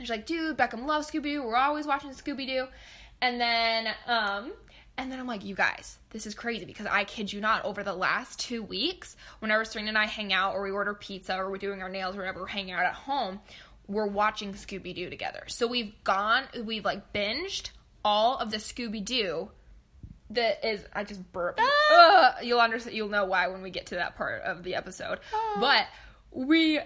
she's 0.00 0.10
like, 0.10 0.26
dude, 0.26 0.56
Beckham 0.58 0.86
loves 0.86 1.10
Scooby 1.10 1.22
Doo. 1.22 1.42
We're 1.42 1.56
always 1.56 1.86
watching 1.86 2.10
Scooby 2.10 2.46
Doo. 2.46 2.66
And 3.22 3.40
then, 3.40 3.88
um, 4.06 4.52
and 4.98 5.10
then 5.10 5.20
I'm 5.20 5.26
like, 5.26 5.44
you 5.44 5.54
guys, 5.54 5.98
this 6.10 6.26
is 6.26 6.34
crazy 6.34 6.64
because 6.64 6.86
I 6.86 7.04
kid 7.04 7.32
you 7.32 7.40
not, 7.40 7.64
over 7.64 7.82
the 7.82 7.94
last 7.94 8.38
two 8.40 8.62
weeks, 8.62 9.16
whenever 9.40 9.64
Serena 9.64 9.88
and 9.88 9.98
I 9.98 10.06
hang 10.06 10.32
out 10.32 10.54
or 10.54 10.62
we 10.62 10.70
order 10.70 10.94
pizza 10.94 11.36
or 11.36 11.50
we're 11.50 11.58
doing 11.58 11.82
our 11.82 11.88
nails 11.88 12.16
or 12.16 12.20
whatever, 12.20 12.40
we're 12.40 12.46
hanging 12.46 12.72
out 12.72 12.84
at 12.84 12.94
home, 12.94 13.40
we're 13.86 14.06
watching 14.06 14.52
Scooby 14.54 14.94
Doo 14.94 15.10
together. 15.10 15.44
So 15.48 15.66
we've 15.66 15.92
gone, 16.04 16.44
we've 16.64 16.84
like 16.84 17.12
binged 17.12 17.70
all 18.04 18.38
of 18.38 18.50
the 18.50 18.58
Scooby 18.58 19.04
Doo 19.04 19.50
that 20.30 20.64
is 20.68 20.84
I 20.92 21.04
just 21.04 21.32
burped. 21.32 21.60
Ah! 21.62 22.34
Ugh, 22.38 22.44
you'll 22.44 22.60
understand. 22.60 22.96
You'll 22.96 23.08
know 23.08 23.26
why 23.26 23.48
when 23.48 23.62
we 23.62 23.70
get 23.70 23.86
to 23.86 23.96
that 23.96 24.16
part 24.16 24.42
of 24.42 24.62
the 24.62 24.74
episode. 24.74 25.20
Ah. 25.32 25.56
But 25.60 25.86
we 26.32 26.80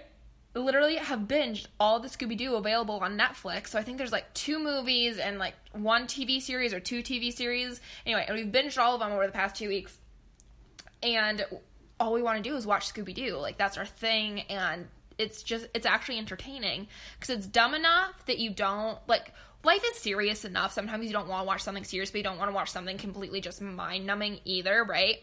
literally 0.55 0.97
have 0.97 1.21
binged 1.21 1.67
all 1.79 2.01
the 2.01 2.09
Scooby 2.09 2.37
Doo 2.37 2.57
available 2.57 2.99
on 3.01 3.17
Netflix. 3.17 3.69
So 3.69 3.79
I 3.79 3.83
think 3.83 3.99
there's 3.99 4.13
like 4.13 4.33
two 4.35 4.59
movies 4.59 5.19
and 5.19 5.39
like 5.39 5.55
one 5.73 6.07
TV 6.07 6.41
series 6.41 6.75
or 6.75 6.81
two 6.81 7.03
TV 7.03 7.33
series. 7.33 7.81
Anyway, 8.05 8.25
and 8.27 8.37
we've 8.37 8.53
binged 8.53 8.79
all 8.79 8.95
of 8.95 9.01
them 9.01 9.13
over 9.13 9.27
the 9.27 9.33
past 9.33 9.57
two 9.57 9.69
weeks. 9.69 9.97
And 11.03 11.45
all 12.01 12.13
we 12.13 12.23
want 12.23 12.43
to 12.43 12.49
do 12.49 12.57
is 12.57 12.67
watch 12.67 12.93
Scooby 12.93 13.15
Doo. 13.15 13.37
Like 13.37 13.59
that's 13.59 13.79
our 13.79 13.87
thing, 13.87 14.41
and 14.43 14.89
it's 15.19 15.43
just 15.43 15.69
it's 15.75 15.87
actually 15.87 16.19
entertaining 16.19 16.89
because 17.19 17.37
it's 17.37 17.47
dumb 17.47 17.75
enough 17.75 18.27
that 18.27 18.39
you 18.39 18.51
don't 18.51 18.99
like. 19.07 19.33
Life 19.63 19.85
is 19.85 19.99
serious 19.99 20.47
enough. 20.47 20.73
Sometimes 20.73 21.05
you 21.05 21.13
don't 21.13 21.29
want 21.29 21.43
to 21.43 21.47
watch 21.47 21.63
something 21.63 21.85
serious, 21.85 22.11
but 22.11 22.19
you 22.19 22.25
don't 22.25 22.39
want 22.39 22.51
to 22.51 22.55
watch 22.55 22.71
something 22.71 22.97
completely 22.97 23.43
just 23.43 23.61
mind 23.61 24.07
numbing 24.07 24.41
either, 24.47 24.85
right? 24.85 25.19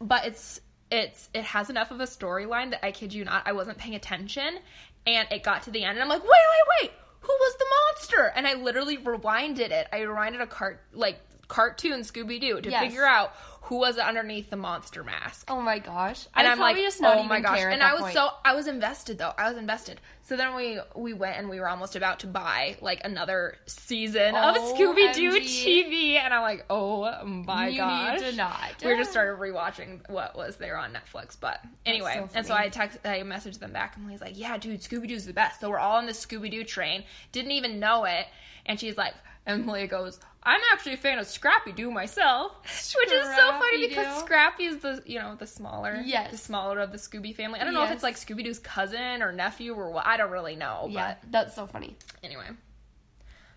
But 0.00 0.26
it's 0.26 0.60
it's 0.94 1.28
it 1.34 1.44
has 1.44 1.70
enough 1.70 1.90
of 1.90 2.00
a 2.00 2.04
storyline 2.04 2.70
that 2.70 2.84
I 2.84 2.92
kid 2.92 3.12
you 3.12 3.24
not, 3.24 3.42
I 3.46 3.52
wasn't 3.52 3.78
paying 3.78 3.94
attention, 3.94 4.58
and 5.06 5.28
it 5.30 5.42
got 5.42 5.62
to 5.64 5.70
the 5.70 5.84
end, 5.84 5.96
and 5.98 6.02
I'm 6.02 6.08
like, 6.08 6.22
wait, 6.22 6.30
wait, 6.30 6.82
wait, 6.82 6.92
who 7.20 7.32
was 7.32 7.56
the 7.58 7.66
monster? 7.92 8.32
And 8.36 8.46
I 8.46 8.54
literally 8.54 8.96
rewinded 8.98 9.70
it. 9.70 9.88
I 9.92 10.00
rewinded 10.00 10.40
a 10.40 10.46
cart 10.46 10.80
like 10.92 11.18
cartoon 11.48 12.00
Scooby 12.00 12.40
Doo 12.40 12.60
to 12.60 12.70
Yes. 12.70 12.82
figure 12.84 13.04
out 13.04 13.34
who 13.64 13.76
was 13.76 13.96
underneath 13.96 14.50
the 14.50 14.56
monster 14.56 15.02
mask. 15.02 15.50
Oh 15.50 15.60
my 15.62 15.78
gosh! 15.78 16.26
And 16.34 16.46
I'm 16.46 16.58
like, 16.58 16.76
just 16.76 17.00
not 17.00 17.16
oh 17.16 17.22
my 17.22 17.40
gosh! 17.40 17.60
And 17.60 17.82
I 17.82 17.94
was 17.94 18.02
point. 18.02 18.14
so 18.14 18.28
I 18.44 18.54
was 18.54 18.66
invested 18.66 19.16
though. 19.16 19.32
I 19.38 19.48
was 19.48 19.56
invested. 19.56 20.02
So 20.22 20.36
then 20.36 20.54
we 20.54 20.80
we 20.94 21.14
went 21.14 21.38
and 21.38 21.48
we 21.48 21.60
were 21.60 21.68
almost 21.68 21.96
about 21.96 22.20
to 22.20 22.26
buy 22.26 22.76
like 22.82 23.00
another 23.04 23.56
season 23.64 24.34
of 24.34 24.56
oh, 24.58 24.74
Scooby 24.74 25.14
Doo 25.14 25.32
TV, 25.40 26.16
and 26.16 26.34
I'm 26.34 26.42
like, 26.42 26.66
oh 26.68 27.24
my 27.24 27.68
You 27.68 27.72
need 27.72 27.78
gosh! 27.78 28.20
to 28.20 28.36
not. 28.36 28.74
We 28.84 28.96
just 28.96 29.10
started 29.10 29.40
rewatching 29.40 30.10
what 30.10 30.36
was 30.36 30.56
there 30.56 30.76
on 30.76 30.92
Netflix, 30.92 31.34
but 31.40 31.60
anyway, 31.86 32.16
so 32.16 32.28
and 32.34 32.46
so. 32.46 32.54
I 32.54 32.68
text, 32.68 32.98
I 33.04 33.20
messaged 33.20 33.60
them 33.60 33.72
back, 33.72 33.96
and 33.96 34.10
he's 34.10 34.20
like, 34.20 34.38
yeah, 34.38 34.58
dude, 34.58 34.82
Scooby 34.82 35.08
Doo's 35.08 35.24
the 35.24 35.32
best. 35.32 35.60
So 35.60 35.70
we're 35.70 35.78
all 35.78 35.96
on 35.96 36.04
the 36.04 36.12
Scooby 36.12 36.50
Doo 36.50 36.64
train. 36.64 37.04
Didn't 37.32 37.52
even 37.52 37.80
know 37.80 38.04
it, 38.04 38.26
and 38.66 38.78
she's 38.78 38.98
like. 38.98 39.14
And 39.46 39.66
Malia 39.66 39.86
goes, 39.86 40.18
I'm 40.42 40.60
actually 40.72 40.94
a 40.94 40.96
fan 40.96 41.18
of 41.18 41.26
Scrappy 41.26 41.72
Doo 41.72 41.90
myself, 41.90 42.52
which 42.62 43.12
is 43.12 43.24
so 43.36 43.50
funny 43.52 43.88
because. 43.88 44.20
Scrappy 44.20 44.64
is 44.64 44.78
the 44.78 45.02
you 45.06 45.18
know 45.18 45.34
the 45.38 45.46
smaller, 45.46 46.00
Yes. 46.04 46.30
the 46.30 46.36
smaller 46.38 46.80
of 46.80 46.92
the 46.92 46.98
Scooby 46.98 47.34
family. 47.34 47.60
I 47.60 47.64
don't 47.64 47.74
know 47.74 47.84
if 47.84 47.90
it's 47.90 48.02
like 48.02 48.16
Scooby 48.16 48.42
Doo's 48.44 48.58
cousin 48.58 49.22
or 49.22 49.32
nephew 49.32 49.74
or 49.74 49.90
what. 49.90 50.06
I 50.06 50.16
don't 50.16 50.30
really 50.30 50.56
know. 50.56 50.86
yeah, 50.90 51.16
that's 51.30 51.54
so 51.54 51.66
funny. 51.66 51.96
Anyway, 52.22 52.46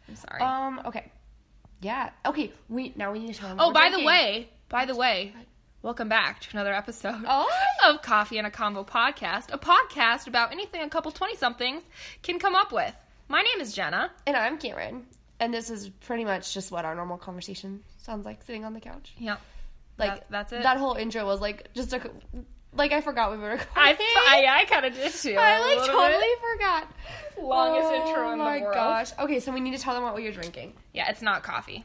I'm 0.09 0.15
sorry. 0.15 0.41
Um. 0.41 0.81
Okay. 0.85 1.09
Yeah. 1.81 2.09
Okay. 2.25 2.51
We 2.69 2.93
now 2.95 3.11
we 3.13 3.19
need 3.19 3.33
to 3.33 3.39
tell 3.39 3.55
oh, 3.59 3.71
by 3.71 3.89
we're 3.89 3.99
the 3.99 4.05
way, 4.05 4.49
by 4.69 4.85
the 4.85 4.95
way, 4.95 5.33
welcome 5.83 6.09
back 6.09 6.41
to 6.41 6.49
another 6.53 6.73
episode 6.73 7.23
Oh. 7.27 7.49
of 7.85 8.01
Coffee 8.01 8.37
and 8.37 8.47
a 8.47 8.51
Combo 8.51 8.83
podcast, 8.83 9.53
a 9.53 9.57
podcast 9.57 10.27
about 10.27 10.51
anything 10.51 10.81
a 10.81 10.89
couple 10.89 11.11
twenty 11.11 11.35
somethings 11.37 11.83
can 12.23 12.39
come 12.39 12.55
up 12.55 12.71
with. 12.73 12.93
My 13.29 13.41
name 13.41 13.61
is 13.61 13.73
Jenna. 13.73 14.11
and 14.25 14.35
I'm 14.37 14.57
Cameron, 14.57 15.05
and 15.39 15.53
this 15.53 15.69
is 15.69 15.89
pretty 15.89 16.25
much 16.25 16.53
just 16.53 16.71
what 16.71 16.85
our 16.85 16.95
normal 16.95 17.17
conversation 17.17 17.83
sounds 17.97 18.25
like 18.25 18.43
sitting 18.43 18.65
on 18.65 18.73
the 18.73 18.79
couch. 18.79 19.13
Yeah. 19.17 19.37
Like 19.97 20.11
That- 20.11 20.31
that's 20.31 20.53
it? 20.53 20.63
That 20.63 20.77
whole 20.77 20.95
intro 20.95 21.25
was 21.25 21.41
like 21.41 21.73
just 21.73 21.93
a 21.93 22.11
like 22.73 22.91
I 22.91 23.01
forgot 23.01 23.31
we 23.31 23.37
were 23.37 23.49
recording. 23.51 23.67
I, 23.75 24.45
I, 24.45 24.61
I 24.61 24.65
kind 24.65 24.85
of 24.85 24.93
did 24.93 25.11
too. 25.11 25.35
I 25.39 25.59
like 25.59 25.87
totally 25.87 26.19
bit. 26.19 26.39
forgot. 26.53 26.91
Longest 27.41 27.89
oh, 27.91 28.07
intro 28.07 28.31
in 28.31 28.37
the 28.39 28.43
world. 28.43 28.63
Oh 28.63 28.67
my 28.69 28.73
gosh. 28.73 29.11
Okay, 29.19 29.39
so 29.39 29.51
we 29.51 29.59
need 29.59 29.75
to 29.75 29.81
tell 29.81 29.93
them 29.93 30.03
what 30.03 30.21
you're 30.21 30.31
drinking. 30.31 30.73
Yeah, 30.93 31.09
it's 31.09 31.21
not 31.21 31.43
coffee. 31.43 31.83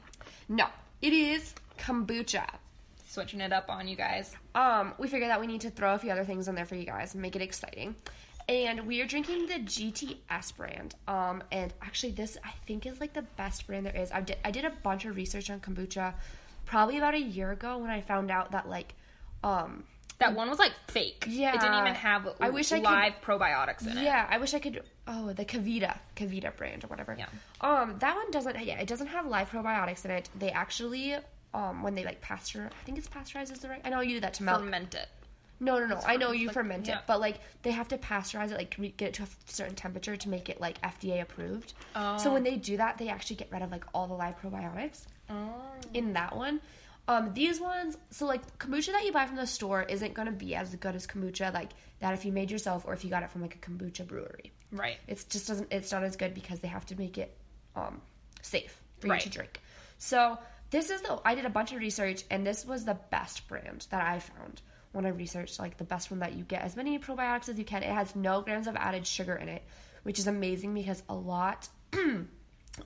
No, 0.49 0.67
it 1.01 1.13
is 1.13 1.55
kombucha. 1.79 2.47
Switching 3.09 3.41
it 3.41 3.53
up 3.53 3.69
on 3.69 3.89
you 3.89 3.97
guys. 3.97 4.35
Um, 4.55 4.95
we 4.99 5.07
figured 5.09 5.31
that 5.31 5.41
we 5.41 5.47
need 5.47 5.63
to 5.63 5.71
throw 5.71 5.95
a 5.95 5.99
few 5.99 6.11
other 6.11 6.25
things 6.25 6.49
in 6.49 6.55
there 6.55 6.65
for 6.65 6.77
you 6.77 6.87
guys 6.87 7.15
and 7.15 7.21
make 7.21 7.37
it 7.37 7.43
exciting. 7.43 7.95
And 8.53 8.87
we 8.87 9.01
are 9.01 9.07
drinking 9.07 9.47
the 9.47 9.55
GT's 9.55 10.53
brand. 10.53 10.95
Um, 11.09 11.43
and 11.51 11.73
actually, 11.81 12.13
this 12.13 12.37
I 12.45 12.51
think 12.67 12.85
is 12.85 13.01
like 13.01 13.15
the 13.15 13.23
best 13.23 13.67
brand 13.67 13.87
there 13.87 13.97
is. 13.97 14.13
I 14.13 14.21
did 14.21 14.37
I 14.45 14.51
did 14.51 14.65
a 14.67 14.71
bunch 14.71 15.05
of 15.07 15.17
research 15.17 15.49
on 15.49 15.59
kombucha, 15.61 16.13
probably 16.67 16.99
about 16.99 17.15
a 17.15 17.21
year 17.21 17.51
ago 17.53 17.79
when 17.79 17.91
I 17.91 18.01
found 18.03 18.31
out 18.31 18.53
that 18.53 18.69
like, 18.69 18.95
um, 19.43 19.85
That 20.19 20.35
one 20.37 20.51
was 20.51 20.59
like 20.59 20.73
fake. 20.89 21.25
Yeah. 21.29 21.55
It 21.55 21.61
didn't 21.63 21.79
even 21.81 21.95
have 21.95 22.29
I 22.41 22.51
wish 22.51 22.73
I 22.73 22.81
could- 22.81 22.85
live 22.85 23.15
probiotics 23.25 23.83
in 23.91 23.97
it. 23.97 24.05
yeah, 24.05 24.27
I 24.29 24.37
wish 24.39 24.53
I 24.55 24.59
could. 24.59 24.83
Oh, 25.09 25.33
the 25.33 25.45
KeVita 25.47 25.97
KeVita 26.17 26.55
brand 26.57 26.85
or 26.85 26.89
whatever. 26.89 27.17
Yeah. 27.19 27.27
Um, 27.63 27.97
that 28.01 28.15
one 28.15 28.31
doesn't. 28.31 28.63
Yeah, 28.65 28.79
it 28.81 28.87
doesn't 28.87 29.09
have 29.09 29.27
live 29.27 29.49
probiotics 29.51 30.05
in 30.05 30.11
it. 30.11 30.29
They 30.39 30.51
actually, 30.51 31.17
um, 31.55 31.83
when 31.83 31.95
they 31.95 32.05
like 32.05 32.21
pasteur, 32.21 32.69
I 32.71 32.85
think 32.85 32.99
it's 32.99 33.09
pasteurized 33.09 33.51
is 33.51 33.61
the 33.61 33.69
right. 33.71 33.81
I 33.85 33.89
know 33.89 34.01
you 34.01 34.17
do 34.17 34.21
that 34.21 34.35
to 34.35 34.43
milk. 34.43 34.61
Ferment 34.61 34.95
it. 34.95 35.09
No, 35.63 35.79
no, 35.79 35.87
no. 35.87 36.01
I 36.05 36.17
know 36.17 36.33
you 36.33 36.49
like- 36.49 36.55
ferment 36.55 36.89
yeah. 36.89 36.99
it, 36.99 37.05
but 37.07 37.21
like 37.21 37.39
they 37.63 37.71
have 37.71 37.87
to 37.89 37.99
pasteurize 37.99 38.51
it, 38.51 38.57
like 38.57 38.77
get 38.97 39.09
it 39.11 39.15
to 39.15 39.23
a 39.23 39.27
certain 39.47 39.77
temperature 39.77 40.17
to 40.17 40.29
make 40.29 40.49
it 40.49 40.61
like 40.61 40.81
FDA 40.83 41.23
approved. 41.23 41.75
Oh. 41.95 42.19
So 42.19 42.33
when 42.33 42.43
they 42.43 42.57
do 42.57 42.77
that, 42.79 42.99
they 42.99 43.09
actually 43.09 43.37
get 43.37 43.53
rid 43.53 43.63
of 43.63 43.71
like 43.71 43.85
all 43.95 44.09
the 44.09 44.15
live 44.15 44.41
probiotics 44.41 45.07
oh. 45.31 45.55
in 45.95 46.15
that 46.15 46.37
one. 46.37 46.61
Um, 47.07 47.33
these 47.33 47.61
ones, 47.61 47.97
so 48.11 48.27
like 48.27 48.59
kombucha 48.59 48.93
that 48.93 49.05
you 49.05 49.13
buy 49.13 49.27
from 49.27 49.37
the 49.37 49.47
store 49.47 49.85
isn't 49.85 50.15
gonna 50.15 50.33
be 50.33 50.57
as 50.57 50.75
good 50.75 50.97
as 50.97 51.07
kombucha 51.07 51.55
like 51.55 51.71
that 52.01 52.13
if 52.13 52.25
you 52.25 52.33
made 52.33 52.51
yourself 52.51 52.85
or 52.85 52.93
if 52.93 53.05
you 53.05 53.11
got 53.11 53.23
it 53.23 53.31
from 53.31 53.41
like 53.43 53.55
a 53.55 53.59
kombucha 53.59 54.05
brewery. 54.05 54.51
Right. 54.73 54.99
It's 55.07 55.23
just 55.25 55.47
doesn't. 55.47 55.73
It's 55.73 55.93
not 55.93 56.03
as 56.03 56.17
good 56.17 56.35
because 56.35 56.59
they 56.59 56.69
have 56.69 56.87
to 56.87 56.99
make 56.99 57.19
it 57.19 57.37
um, 57.77 58.01
safe 58.41 58.81
for 58.99 59.09
Right. 59.09 59.25
you 59.25 59.31
to 59.31 59.37
drink. 59.37 59.61
So 59.99 60.39
this 60.71 60.91
is 60.91 61.03
the. 61.03 61.21
I 61.25 61.37
did 61.37 61.45
a 61.45 61.51
bunch 61.51 61.71
of 61.73 61.79
research, 61.79 62.25
and 62.31 62.45
this 62.45 62.65
was 62.65 62.85
the 62.85 62.99
best 63.13 63.47
brand 63.47 63.87
that 63.91 64.03
I 64.03 64.19
found 64.19 64.61
when 64.93 65.07
I 65.07 65.11
researched 65.11 65.59
like 65.59 65.77
the 65.79 65.85
best 65.85 66.11
one 66.11 66.21
that 66.21 66.35
you 66.35 66.45
get 66.45 66.63
as 66.63 66.77
many 66.77 66.99
probiotics 66.99 67.49
as 67.49 67.59
you 67.59 67.65
can. 67.65 67.83
It 67.83 67.91
has 67.93 68.15
no 68.15 68.41
grams 68.43 68.67
of 68.67 68.77
added 68.77 69.07
sugar 69.07 69.35
in 69.35 69.49
it, 69.49 69.63
which 70.03 70.19
is 70.19 70.27
amazing 70.27 70.75
because 70.75 71.03
a 71.09 71.15
lot 71.15 71.69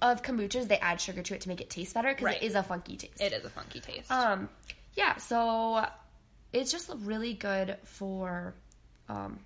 of 0.03 0.23
kombuchas 0.23 0.69
they 0.69 0.79
add 0.79 1.01
sugar 1.01 1.23
to 1.23 1.35
it 1.35 1.41
to 1.43 1.49
make 1.49 1.61
it 1.61 1.71
taste 1.71 1.95
better 1.95 2.09
because 2.09 2.25
Right. 2.25 2.43
it 2.43 2.47
is 2.47 2.55
a 2.55 2.63
funky 2.63 2.97
taste. 2.97 3.21
It 3.21 3.33
is 3.33 3.45
a 3.45 3.51
funky 3.51 3.81
taste. 3.81 4.11
Um, 4.11 4.49
yeah, 4.95 5.17
so 5.17 5.87
it's 6.53 6.73
just 6.73 6.91
really 7.01 7.35
good 7.35 7.77
for 7.85 8.55
um, 9.09 9.39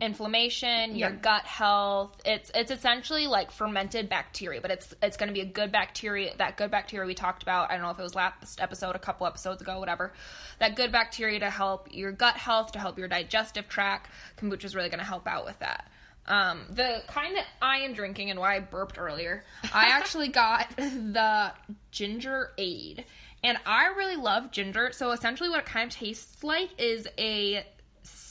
Inflammation, 0.00 0.96
your 0.96 1.10
Yeah. 1.10 1.16
gut 1.16 1.44
health. 1.44 2.20
It's 2.24 2.50
it's 2.54 2.70
essentially 2.70 3.26
like 3.26 3.50
fermented 3.50 4.08
bacteria, 4.08 4.60
but 4.60 4.70
it's 4.70 4.94
it's 5.02 5.16
going 5.16 5.28
to 5.28 5.32
be 5.32 5.40
a 5.40 5.44
good 5.46 5.70
bacteria. 5.72 6.34
That 6.36 6.56
good 6.56 6.70
bacteria 6.70 7.06
we 7.06 7.14
talked 7.14 7.42
about. 7.42 7.70
I 7.70 7.74
don't 7.74 7.82
know 7.82 7.90
if 7.90 7.98
it 7.98 8.02
was 8.02 8.14
last 8.14 8.60
episode, 8.60 8.96
a 8.96 8.98
couple 8.98 9.26
episodes 9.26 9.62
ago, 9.62 9.78
whatever. 9.78 10.12
That 10.58 10.76
good 10.76 10.90
bacteria 10.92 11.38
to 11.40 11.50
help 11.50 11.88
your 11.92 12.12
gut 12.12 12.36
health, 12.36 12.72
to 12.72 12.78
help 12.78 12.98
your 12.98 13.08
digestive 13.08 13.68
tract. 13.68 14.10
Kombucha 14.36 14.64
is 14.64 14.74
really 14.74 14.88
going 14.88 14.98
to 14.98 15.04
help 15.04 15.26
out 15.28 15.44
with 15.44 15.58
that. 15.60 15.88
Um, 16.26 16.62
the 16.70 17.02
kind 17.06 17.36
that 17.36 17.46
I 17.60 17.78
am 17.80 17.92
drinking 17.92 18.30
and 18.30 18.40
why 18.40 18.56
I 18.56 18.60
burped 18.60 18.98
earlier, 18.98 19.44
I 19.74 19.88
actually 19.90 20.28
got 20.28 20.68
the 20.76 21.52
Gingerade. 21.92 23.04
And 23.42 23.58
I 23.66 23.88
really 23.88 24.16
love 24.16 24.50
ginger. 24.50 24.90
So 24.92 25.10
essentially, 25.10 25.50
what 25.50 25.58
it 25.60 25.66
kind 25.66 25.90
of 25.90 25.94
tastes 25.96 26.42
like 26.42 26.70
is 26.78 27.06
a 27.18 27.64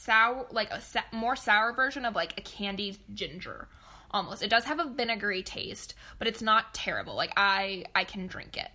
sour, 0.04 0.46
like 0.50 0.70
a 0.70 0.80
sa- 0.80 1.10
more 1.12 1.36
sour 1.36 1.72
version 1.72 2.04
of 2.04 2.14
like 2.14 2.34
a 2.38 2.42
candied 2.42 2.98
ginger. 3.14 3.68
Almost, 4.10 4.42
it 4.42 4.50
does 4.50 4.64
have 4.64 4.78
a 4.78 4.84
vinegary 4.84 5.42
taste, 5.42 5.94
but 6.18 6.28
it's 6.28 6.40
not 6.42 6.72
terrible. 6.72 7.14
Like 7.16 7.32
I, 7.36 7.84
I 7.94 8.04
can 8.04 8.26
drink 8.28 8.56
it. 8.56 8.68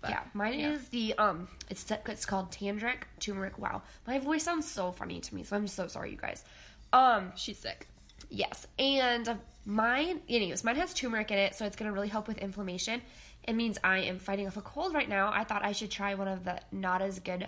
But, 0.00 0.10
yeah, 0.10 0.20
mine 0.34 0.60
is 0.60 0.86
the 0.90 1.14
um. 1.14 1.48
It's 1.70 1.90
it's 1.90 2.26
called 2.26 2.52
Tantric 2.52 3.04
turmeric. 3.20 3.58
Wow, 3.58 3.82
my 4.06 4.18
voice 4.18 4.44
sounds 4.44 4.70
so 4.70 4.92
funny 4.92 5.20
to 5.20 5.34
me, 5.34 5.42
so 5.44 5.56
I'm 5.56 5.66
so 5.66 5.86
sorry, 5.86 6.10
you 6.10 6.18
guys. 6.18 6.44
Um, 6.92 7.32
She's 7.36 7.58
sick. 7.58 7.88
yes, 8.28 8.66
and 8.78 9.38
mine, 9.64 10.20
anyways, 10.28 10.62
mine 10.62 10.76
has 10.76 10.92
turmeric 10.92 11.30
in 11.30 11.38
it, 11.38 11.54
so 11.54 11.64
it's 11.64 11.74
gonna 11.74 11.92
really 11.92 12.08
help 12.08 12.28
with 12.28 12.36
inflammation. 12.38 13.00
It 13.48 13.54
means 13.54 13.78
I 13.82 14.00
am 14.00 14.18
fighting 14.18 14.46
off 14.46 14.56
a 14.58 14.62
cold 14.62 14.94
right 14.94 15.08
now. 15.08 15.30
I 15.32 15.44
thought 15.44 15.64
I 15.64 15.72
should 15.72 15.90
try 15.90 16.14
one 16.14 16.28
of 16.28 16.44
the 16.44 16.60
not 16.70 17.00
as 17.02 17.18
good 17.18 17.46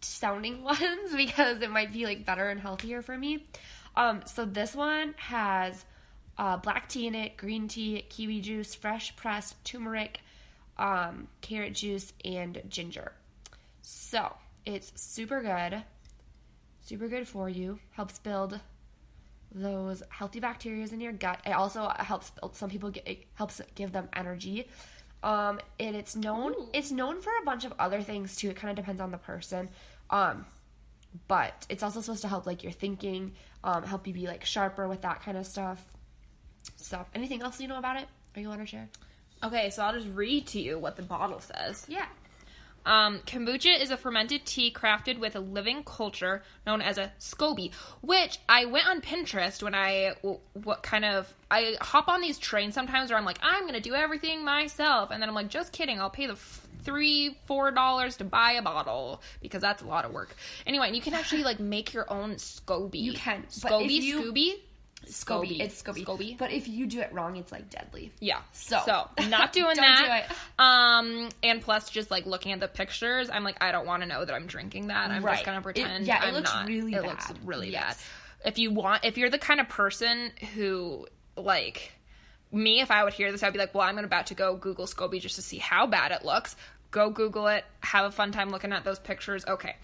sounding 0.00 0.62
ones 0.62 1.14
because 1.16 1.60
it 1.60 1.70
might 1.70 1.92
be 1.92 2.04
like 2.04 2.24
better 2.24 2.48
and 2.48 2.60
healthier 2.60 3.02
for 3.02 3.16
me. 3.16 3.46
Um, 3.96 4.22
so 4.26 4.44
this 4.44 4.74
one 4.74 5.14
has 5.16 5.84
uh, 6.38 6.58
black 6.58 6.88
tea 6.88 7.06
in 7.06 7.14
it, 7.14 7.36
green 7.36 7.68
tea, 7.68 8.04
kiwi 8.08 8.40
juice, 8.40 8.74
fresh 8.74 9.16
pressed 9.16 9.62
turmeric, 9.64 10.20
um, 10.78 11.28
carrot 11.40 11.74
juice, 11.74 12.12
and 12.24 12.60
ginger. 12.68 13.12
So 13.82 14.34
it's 14.66 14.92
super 15.00 15.40
good, 15.40 15.82
super 16.82 17.08
good 17.08 17.26
for 17.26 17.48
you. 17.48 17.78
Helps 17.92 18.18
build 18.18 18.60
those 19.54 20.02
healthy 20.10 20.40
bacteria 20.40 20.86
in 20.92 21.00
your 21.00 21.12
gut. 21.12 21.40
It 21.46 21.52
also 21.52 21.88
helps 21.96 22.32
some 22.52 22.68
people 22.68 22.90
get 22.90 23.08
it 23.08 23.24
helps 23.34 23.60
give 23.74 23.92
them 23.92 24.08
energy. 24.14 24.68
Um, 25.26 25.58
and 25.80 25.96
it's 25.96 26.14
known 26.14 26.54
it's 26.72 26.92
known 26.92 27.20
for 27.20 27.32
a 27.42 27.44
bunch 27.44 27.64
of 27.64 27.72
other 27.80 28.00
things 28.00 28.36
too. 28.36 28.48
It 28.48 28.56
kind 28.56 28.70
of 28.70 28.76
depends 28.76 29.00
on 29.00 29.10
the 29.10 29.18
person. 29.18 29.68
Um, 30.08 30.46
but 31.26 31.66
it's 31.68 31.82
also 31.82 32.00
supposed 32.00 32.22
to 32.22 32.28
help 32.28 32.46
like 32.46 32.62
your 32.62 32.70
thinking, 32.70 33.32
um, 33.64 33.82
help 33.82 34.06
you 34.06 34.14
be 34.14 34.28
like 34.28 34.44
sharper 34.44 34.86
with 34.86 35.02
that 35.02 35.24
kind 35.24 35.36
of 35.36 35.44
stuff. 35.44 35.84
So, 36.76 37.04
anything 37.12 37.42
else 37.42 37.60
you 37.60 37.66
know 37.66 37.78
about 37.78 37.96
it? 37.96 38.06
Are 38.36 38.40
you 38.40 38.48
want 38.48 38.60
to 38.60 38.66
share? 38.66 38.88
Okay, 39.42 39.70
so 39.70 39.82
I'll 39.82 39.94
just 39.94 40.08
read 40.14 40.46
to 40.48 40.60
you 40.60 40.78
what 40.78 40.94
the 40.94 41.02
bottle 41.02 41.40
says. 41.40 41.84
Yeah. 41.88 42.06
Um, 42.86 43.18
kombucha 43.26 43.78
is 43.80 43.90
a 43.90 43.96
fermented 43.96 44.46
tea 44.46 44.72
crafted 44.72 45.18
with 45.18 45.34
a 45.36 45.40
living 45.40 45.82
culture 45.84 46.42
known 46.66 46.80
as 46.80 46.98
a 46.98 47.12
SCOBY, 47.18 47.72
which 48.00 48.38
I 48.48 48.64
went 48.66 48.86
on 48.88 49.00
Pinterest 49.00 49.62
when 49.62 49.74
I 49.74 50.14
what 50.62 50.82
kind 50.82 51.04
of 51.04 51.32
I 51.50 51.76
hop 51.80 52.08
on 52.08 52.20
these 52.20 52.38
trains 52.38 52.74
sometimes 52.74 53.10
where 53.10 53.18
I'm 53.18 53.24
like 53.24 53.38
I'm 53.42 53.66
gonna 53.66 53.80
do 53.80 53.94
everything 53.94 54.44
myself, 54.44 55.10
and 55.10 55.20
then 55.20 55.28
I'm 55.28 55.34
like 55.34 55.48
just 55.48 55.72
kidding, 55.72 56.00
I'll 56.00 56.10
pay 56.10 56.26
the 56.26 56.34
f- 56.34 56.62
three 56.84 57.36
four 57.46 57.72
dollars 57.72 58.16
to 58.18 58.24
buy 58.24 58.52
a 58.52 58.62
bottle 58.62 59.20
because 59.42 59.60
that's 59.60 59.82
a 59.82 59.86
lot 59.86 60.04
of 60.04 60.12
work. 60.12 60.36
Anyway, 60.64 60.86
and 60.86 60.94
you 60.94 61.02
can 61.02 61.14
actually 61.14 61.42
like 61.42 61.58
make 61.58 61.92
your 61.92 62.10
own 62.12 62.36
SCOBY. 62.36 63.00
You 63.00 63.12
can, 63.14 63.42
SCOBY, 63.50 63.90
you- 63.90 64.22
Scooby, 64.32 64.52
Scoby. 65.08 65.60
It's 65.60 65.82
Scoby. 65.82 66.04
SCOBY. 66.04 66.38
But 66.38 66.52
if 66.52 66.68
you 66.68 66.86
do 66.86 67.00
it 67.00 67.12
wrong, 67.12 67.36
it's 67.36 67.52
like 67.52 67.70
deadly. 67.70 68.12
Yeah. 68.20 68.40
So- 68.52 68.80
so 68.84 69.08
not 69.28 69.52
doing 69.52 69.74
Don't 69.74 69.76
that. 69.76 70.26
do 70.28 70.34
it. 70.34 70.38
Um, 70.58 71.28
and 71.42 71.60
plus, 71.62 71.90
just 71.90 72.10
like 72.10 72.26
looking 72.26 72.52
at 72.52 72.60
the 72.60 72.68
pictures, 72.68 73.30
I'm 73.30 73.44
like, 73.44 73.56
I 73.62 73.72
don't 73.72 73.86
want 73.86 74.02
to 74.02 74.08
know 74.08 74.24
that 74.24 74.34
I'm 74.34 74.46
drinking 74.46 74.88
that. 74.88 75.10
I'm 75.10 75.24
Right. 75.24 75.34
just 75.34 75.44
gonna 75.46 75.58
It- 75.58 75.62
pretend. 75.62 76.06
yeah, 76.06 76.24
it 76.24 76.28
I'm 76.28 76.34
looks 76.34 76.52
not. 76.52 76.66
really 76.68 76.92
It 76.94 77.02
bad. 77.02 77.08
looks 77.08 77.32
really 77.44 77.70
Yes. 77.70 77.96
bad. 78.42 78.48
If 78.52 78.58
you 78.58 78.70
want, 78.70 79.04
if 79.04 79.16
you're 79.18 79.30
the 79.30 79.38
kind 79.38 79.60
of 79.60 79.68
person 79.68 80.30
who 80.54 81.06
like 81.36 81.92
me, 82.52 82.80
if 82.80 82.90
I 82.90 83.02
would 83.04 83.12
hear 83.12 83.32
this, 83.32 83.42
I'd 83.42 83.52
be 83.52 83.58
like, 83.58 83.74
well, 83.74 83.82
I'm 83.86 83.94
gonna 83.96 84.06
about 84.06 84.26
to 84.28 84.34
go 84.34 84.56
Google 84.56 84.86
Scoby 84.86 85.20
just 85.20 85.36
to 85.36 85.42
see 85.42 85.58
how 85.58 85.86
bad 85.86 86.12
it 86.12 86.24
looks. 86.24 86.54
Go 86.92 87.10
Google 87.10 87.48
it. 87.48 87.64
Have 87.80 88.06
a 88.06 88.10
fun 88.12 88.30
time 88.32 88.50
looking 88.50 88.72
at 88.72 88.84
those 88.84 88.98
pictures. 89.00 89.44
Okay. 89.46 89.74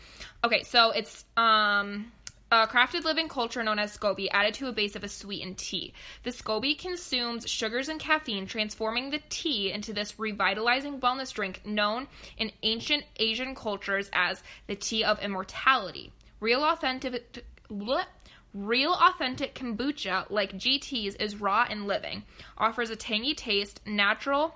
Okay. 0.44 0.62
So 0.62 0.90
it's 0.92 1.24
um. 1.36 2.12
A 2.52 2.66
crafted 2.66 3.04
living 3.04 3.30
culture 3.30 3.62
known 3.62 3.78
as 3.78 3.96
SCOBY 3.96 4.28
added 4.30 4.52
to 4.54 4.66
a 4.66 4.72
base 4.72 4.94
of 4.94 5.02
a 5.02 5.08
sweetened 5.08 5.56
tea. 5.56 5.94
The 6.22 6.32
SCOBY 6.32 6.78
consumes 6.78 7.48
sugars 7.48 7.88
and 7.88 7.98
caffeine, 7.98 8.44
transforming 8.44 9.08
the 9.08 9.22
tea 9.30 9.72
into 9.72 9.94
this 9.94 10.18
revitalizing 10.18 11.00
wellness 11.00 11.32
drink 11.32 11.64
known 11.64 12.08
in 12.36 12.52
ancient 12.62 13.04
Asian 13.16 13.54
cultures 13.54 14.10
as 14.12 14.42
the 14.66 14.76
tea 14.76 15.02
of 15.02 15.18
immortality. 15.20 16.12
Real 16.40 16.62
authentic 16.62 17.42
bleh, 17.70 18.04
Real 18.52 18.92
authentic 18.92 19.54
kombucha, 19.54 20.30
like 20.30 20.52
GT's, 20.52 21.14
is 21.14 21.40
raw 21.40 21.66
and 21.70 21.86
living, 21.86 22.22
offers 22.58 22.90
a 22.90 22.96
tangy 22.96 23.34
taste, 23.34 23.80
natural 23.86 24.54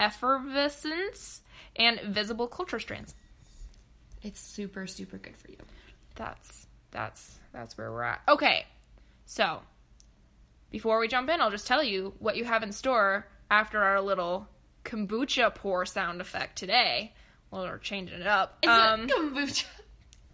effervescence, 0.00 1.42
and 1.76 2.00
visible 2.00 2.46
culture 2.46 2.80
strands. 2.80 3.14
It's 4.22 4.40
super, 4.40 4.86
super 4.86 5.18
good 5.18 5.36
for 5.36 5.50
you. 5.50 5.58
That's 6.14 6.63
that's 6.94 7.38
that's 7.52 7.76
where 7.76 7.92
we're 7.92 8.04
at. 8.04 8.22
Okay. 8.26 8.64
So, 9.26 9.60
before 10.70 10.98
we 10.98 11.08
jump 11.08 11.28
in, 11.28 11.40
I'll 11.40 11.50
just 11.50 11.66
tell 11.66 11.82
you 11.82 12.14
what 12.18 12.36
you 12.36 12.44
have 12.44 12.62
in 12.62 12.72
store 12.72 13.26
after 13.50 13.82
our 13.82 14.00
little 14.00 14.48
kombucha 14.84 15.54
pour 15.54 15.84
sound 15.84 16.22
effect 16.22 16.56
today. 16.56 17.12
Well, 17.50 17.64
we're 17.64 17.78
changing 17.78 18.20
it 18.20 18.26
up. 18.26 18.58
Is 18.62 18.70
um, 18.70 19.02
it 19.02 19.10
kombucha? 19.10 19.64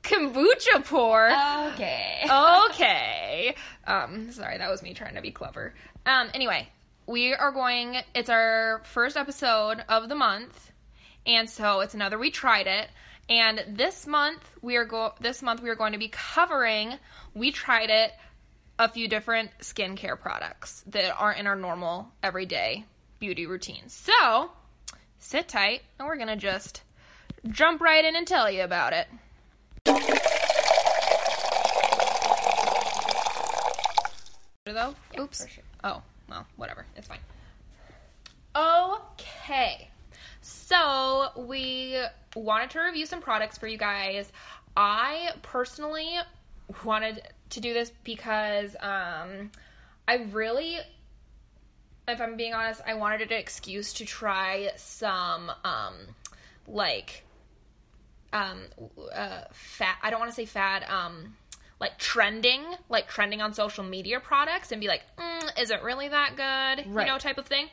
kombucha 0.02 0.84
pour. 0.84 1.30
Okay. 1.72 2.24
okay. 2.70 3.54
Um, 3.86 4.30
sorry, 4.32 4.58
that 4.58 4.70
was 4.70 4.82
me 4.82 4.94
trying 4.94 5.14
to 5.14 5.22
be 5.22 5.30
clever. 5.30 5.74
Um, 6.06 6.28
anyway, 6.34 6.68
we 7.06 7.34
are 7.34 7.52
going. 7.52 7.96
It's 8.14 8.30
our 8.30 8.82
first 8.84 9.16
episode 9.16 9.84
of 9.88 10.08
the 10.08 10.14
month, 10.14 10.72
and 11.26 11.48
so 11.48 11.80
it's 11.80 11.94
another. 11.94 12.18
We 12.18 12.30
tried 12.30 12.66
it, 12.66 12.88
And 13.30 13.64
this 13.68 14.08
month 14.08 14.42
we 14.60 14.76
are 14.76 14.84
go 14.84 15.14
this 15.20 15.40
month 15.40 15.62
we 15.62 15.70
are 15.70 15.76
going 15.76 15.92
to 15.92 15.98
be 15.98 16.08
covering 16.08 16.94
we 17.32 17.52
tried 17.52 17.88
it 17.88 18.12
a 18.80 18.88
few 18.88 19.06
different 19.06 19.50
skincare 19.60 20.18
products 20.18 20.82
that 20.88 21.14
aren't 21.16 21.38
in 21.38 21.46
our 21.46 21.54
normal 21.54 22.10
everyday 22.22 22.84
beauty 23.20 23.46
routines. 23.46 23.92
So, 23.92 24.50
sit 25.18 25.48
tight 25.48 25.82
and 25.98 26.08
we're 26.08 26.16
going 26.16 26.28
to 26.28 26.36
just 26.36 26.82
jump 27.48 27.82
right 27.82 28.04
in 28.04 28.16
and 28.16 28.26
tell 28.26 28.50
you 28.50 28.62
about 28.62 28.94
it. 28.94 29.06
Though? 34.64 34.94
Oops. 35.18 35.46
Oh, 35.84 36.02
well, 36.28 36.46
whatever. 36.56 36.86
It's 36.96 37.06
fine. 37.06 37.18
Okay. 38.56 39.88
So, 40.40 41.32
we 41.36 42.00
wanted 42.34 42.70
to 42.70 42.80
review 42.80 43.06
some 43.06 43.20
products 43.20 43.58
for 43.58 43.66
you 43.66 43.78
guys. 43.78 44.30
I 44.76 45.30
personally 45.42 46.10
wanted 46.84 47.22
to 47.50 47.60
do 47.60 47.74
this 47.74 47.92
because 48.04 48.76
um, 48.80 49.50
I 50.06 50.26
really, 50.30 50.78
if 52.06 52.20
I'm 52.20 52.36
being 52.36 52.54
honest, 52.54 52.80
I 52.86 52.94
wanted 52.94 53.32
an 53.32 53.38
excuse 53.38 53.92
to 53.94 54.04
try 54.04 54.70
some, 54.76 55.50
um, 55.64 55.94
like, 56.68 57.24
um, 58.32 58.62
uh, 59.12 59.42
fat. 59.52 59.98
I 60.02 60.10
don't 60.10 60.20
want 60.20 60.30
to 60.30 60.36
say 60.36 60.46
fad. 60.46 60.84
Um, 60.88 61.36
like 61.80 61.96
trending, 61.96 62.62
like 62.90 63.08
trending 63.08 63.40
on 63.40 63.54
social 63.54 63.82
media 63.82 64.20
products, 64.20 64.70
and 64.70 64.82
be 64.82 64.86
like, 64.86 65.02
mm, 65.16 65.60
is 65.60 65.70
it 65.70 65.82
really 65.82 66.08
that 66.08 66.36
good? 66.36 66.94
Right. 66.94 67.06
You 67.06 67.12
know, 67.12 67.18
type 67.18 67.38
of 67.38 67.46
thing. 67.46 67.68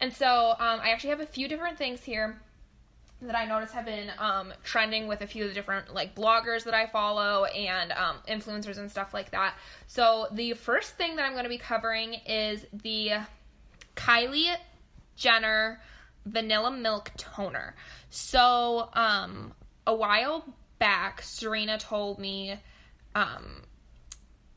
And 0.00 0.12
so 0.12 0.54
um, 0.58 0.80
I 0.80 0.90
actually 0.90 1.10
have 1.10 1.20
a 1.20 1.26
few 1.26 1.46
different 1.46 1.76
things 1.76 2.02
here 2.02 2.40
that 3.22 3.36
I 3.36 3.46
noticed 3.46 3.74
have 3.74 3.84
been 3.84 4.10
um, 4.18 4.52
trending 4.62 5.08
with 5.08 5.22
a 5.22 5.26
few 5.26 5.44
of 5.44 5.48
the 5.48 5.54
different 5.54 5.92
like 5.92 6.14
bloggers 6.14 6.64
that 6.64 6.74
I 6.74 6.86
follow 6.86 7.44
and 7.46 7.90
um, 7.92 8.16
influencers 8.28 8.78
and 8.78 8.90
stuff 8.90 9.12
like 9.12 9.32
that. 9.32 9.54
So 9.86 10.28
the 10.32 10.52
first 10.54 10.96
thing 10.96 11.16
that 11.16 11.24
I'm 11.24 11.32
going 11.32 11.44
to 11.44 11.50
be 11.50 11.58
covering 11.58 12.14
is 12.26 12.64
the 12.72 13.12
Kylie 13.96 14.54
Jenner 15.16 15.80
Vanilla 16.26 16.70
Milk 16.70 17.10
Toner. 17.16 17.74
So 18.10 18.88
um, 18.92 19.52
a 19.86 19.94
while 19.94 20.44
back, 20.78 21.22
Serena 21.22 21.78
told 21.78 22.20
me 22.20 22.54
um, 23.14 23.62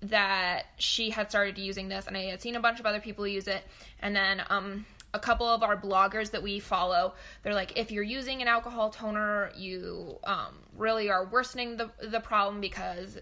that 0.02 0.65
she 0.78 1.10
had 1.10 1.30
started 1.30 1.58
using 1.58 1.88
this, 1.89 2.06
and 2.08 2.15
I 2.15 2.26
had 2.26 2.41
seen 2.41 2.56
a 2.56 2.60
bunch 2.60 2.80
of 2.80 2.86
other 2.86 3.00
people 3.00 3.28
use 3.28 3.47
it, 3.47 3.63
and 4.02 4.15
then 4.15 4.43
um, 4.50 4.86
a 5.13 5.19
couple 5.19 5.47
of 5.47 5.63
our 5.63 5.76
bloggers 5.76 6.32
that 6.32 6.41
we 6.41 6.60
follow, 6.60 7.13
they're 7.43 7.54
like, 7.54 7.78
if 7.78 7.91
you're 7.91 8.04
using 8.04 8.41
an 8.41 8.47
alcohol 8.47 8.89
toner, 8.89 9.52
you 9.56 10.17
um, 10.24 10.60
really 10.78 11.10
are 11.10 11.26
worsening 11.26 11.78
the 11.78 11.91
the 12.02 12.19
problem 12.19 12.62
because 12.62 13.17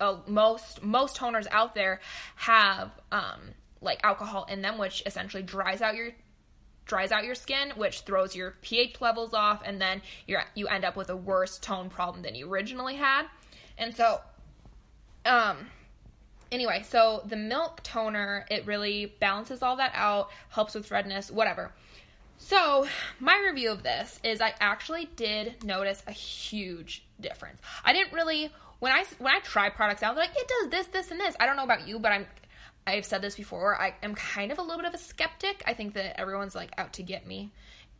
uh, 0.00 0.16
most 0.26 0.82
most 0.82 1.16
toners 1.16 1.46
out 1.50 1.74
there 1.74 2.00
have 2.36 2.90
um, 3.10 3.40
like 3.80 4.00
alcohol 4.04 4.44
in 4.44 4.62
them, 4.62 4.78
which 4.78 5.02
essentially 5.06 5.42
dries 5.42 5.82
out 5.82 5.94
your 5.94 6.10
dries 6.86 7.12
out 7.12 7.24
your 7.24 7.34
skin, 7.34 7.70
which 7.76 8.00
throws 8.00 8.36
your 8.36 8.56
pH 8.62 9.00
levels 9.00 9.34
off, 9.34 9.62
and 9.64 9.80
then 9.80 10.02
you 10.26 10.38
you 10.54 10.68
end 10.68 10.84
up 10.84 10.96
with 10.96 11.10
a 11.10 11.16
worse 11.16 11.58
tone 11.58 11.90
problem 11.90 12.22
than 12.22 12.34
you 12.34 12.50
originally 12.50 12.96
had. 12.96 13.26
And 13.76 13.94
so, 13.94 14.20
um, 15.26 15.66
anyway, 16.54 16.84
so 16.88 17.22
the 17.26 17.36
milk 17.36 17.82
toner, 17.82 18.46
it 18.50 18.66
really 18.66 19.14
balances 19.20 19.62
all 19.62 19.76
that 19.76 19.92
out, 19.94 20.30
helps 20.48 20.74
with 20.74 20.90
redness, 20.90 21.30
whatever. 21.30 21.72
So, 22.38 22.86
my 23.20 23.40
review 23.46 23.70
of 23.70 23.82
this 23.82 24.20
is 24.24 24.40
I 24.40 24.54
actually 24.60 25.08
did 25.16 25.64
notice 25.64 26.02
a 26.06 26.12
huge 26.12 27.04
difference. 27.20 27.60
I 27.84 27.92
didn't 27.92 28.12
really 28.12 28.50
when 28.80 28.92
I 28.92 29.04
when 29.18 29.34
I 29.34 29.40
try 29.40 29.68
products 29.70 30.02
out, 30.02 30.14
they're 30.14 30.24
like 30.24 30.36
it 30.36 30.50
does 30.60 30.70
this, 30.70 30.86
this, 30.88 31.10
and 31.10 31.20
this. 31.20 31.34
I 31.40 31.46
don't 31.46 31.56
know 31.56 31.64
about 31.64 31.86
you, 31.86 31.98
but 31.98 32.12
I'm 32.12 32.26
I've 32.86 33.04
said 33.04 33.22
this 33.22 33.36
before. 33.36 33.80
I 33.80 33.94
am 34.02 34.14
kind 34.14 34.52
of 34.52 34.58
a 34.58 34.62
little 34.62 34.78
bit 34.78 34.86
of 34.86 34.94
a 34.94 34.98
skeptic. 34.98 35.62
I 35.66 35.74
think 35.74 35.94
that 35.94 36.20
everyone's 36.20 36.54
like 36.54 36.72
out 36.76 36.92
to 36.94 37.02
get 37.02 37.26
me, 37.26 37.50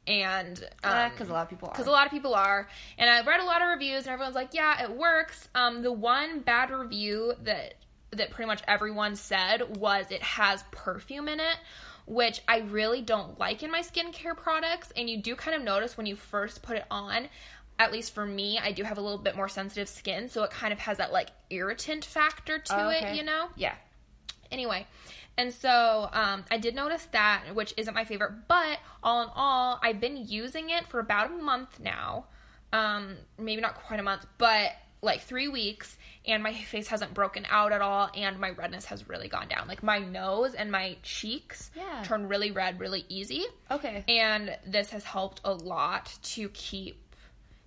and 0.07 0.63
um, 0.83 1.11
because 1.11 1.31
a 1.31 1.33
lot 1.33 1.43
of 1.43 1.49
people 1.49 1.69
are. 1.69 1.73
because 1.73 1.87
a 1.87 1.91
lot 1.91 2.07
of 2.07 2.13
people 2.13 2.35
are 2.35 2.69
and 2.99 3.09
i've 3.09 3.27
read 3.27 3.41
a 3.41 3.45
lot 3.45 3.63
of 3.63 3.69
reviews 3.69 4.05
and 4.05 4.13
everyone's 4.13 4.35
like 4.35 4.53
yeah 4.53 4.83
it 4.83 4.91
works 4.95 5.49
um 5.55 5.83
the 5.83 5.93
one 5.93 6.41
bad 6.41 6.71
review 6.71 7.33
that 7.43 7.75
that 8.15 8.31
pretty 8.31 8.47
much 8.47 8.63
everyone 8.69 9.17
said 9.17 9.77
was 9.79 10.07
it 10.11 10.23
has 10.23 10.63
perfume 10.71 11.29
in 11.29 11.41
it 11.41 11.57
which 12.07 12.41
i 12.47 12.59
really 12.59 13.01
don't 13.01 13.39
like 13.39 13.63
in 13.63 13.71
my 13.71 13.81
skincare 13.81 14.37
products. 14.37 14.93
And 14.97 15.09
you 15.09 15.17
do 15.23 15.35
kind 15.35 15.57
of 15.57 15.63
notice 15.63 15.97
when 15.97 16.07
you 16.07 16.17
first 16.17 16.63
put 16.63 16.77
it 16.77 16.85
on 16.91 17.29
at 17.79 17.93
least 17.93 18.15
for 18.15 18.27
me 18.27 18.59
i 18.63 18.73
do 18.73 18.83
have 18.83 18.99
a 18.99 19.01
little 19.01 19.19
bit 19.19 19.35
more 19.37 19.49
sensitive 19.49 19.89
skin. 19.89 20.29
So 20.29 20.43
it 20.45 20.51
kind 20.51 20.73
of 20.73 20.79
has 20.81 20.99
that 20.99 21.13
like 21.13 21.31
irritant 21.51 22.05
factor 22.05 22.59
to 22.59 22.87
Oh, 22.87 22.89
it 22.91 23.17
you 23.17 23.23
know? 23.25 23.49
Yeah. 23.57 23.75
anyway 24.53 24.87
and 25.39 25.53
so 25.53 26.09
um, 26.13 26.45
i 26.51 26.59
did 26.59 26.75
notice 26.75 27.07
that 27.13 27.45
which 27.55 27.73
isn't 27.77 27.95
my 27.95 28.05
favorite 28.05 28.33
but 28.49 28.79
all 29.03 29.23
in 29.23 29.29
all 29.35 29.81
i've 29.83 29.99
been 30.01 30.27
using 30.29 30.71
it 30.71 30.87
for 30.89 31.01
about 31.01 31.31
a 31.31 31.35
month 31.35 31.81
now. 31.81 32.27
Um, 32.73 33.17
maybe 33.39 33.63
not 33.63 33.77
quite 33.77 33.99
a 34.01 34.03
month 34.03 34.27
but 34.37 34.73
like 35.05 35.21
three 35.23 35.49
weeks 35.49 35.97
and 36.27 36.43
my 36.43 36.53
face 36.55 36.89
hasn't 36.89 37.13
broken 37.15 37.47
out 37.51 37.73
at 37.73 37.81
all 37.83 38.09
and 38.15 38.39
my 38.39 38.51
redness 38.51 38.87
has 38.87 39.09
really 39.09 39.29
gone 39.29 39.47
down 39.49 39.69
like 39.69 39.83
my 39.83 39.99
nose 39.99 40.55
and 40.55 40.71
my 40.73 40.97
cheeks 41.03 41.71
Yeah. 41.77 42.03
turn 42.05 42.29
really 42.29 42.51
red 42.51 42.81
really 42.81 43.05
easy 43.09 43.45
Okay. 43.71 44.05
and 44.09 44.57
this 44.67 44.91
has 44.91 45.05
helped 45.05 45.41
a 45.45 45.53
lot 45.53 46.13
to 46.35 46.49
keep 46.51 47.01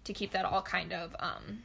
to 0.06 0.14
keep 0.14 0.32
that 0.32 0.46
all 0.46 0.62
kind 0.62 0.94
of 0.94 1.16
um 1.20 1.60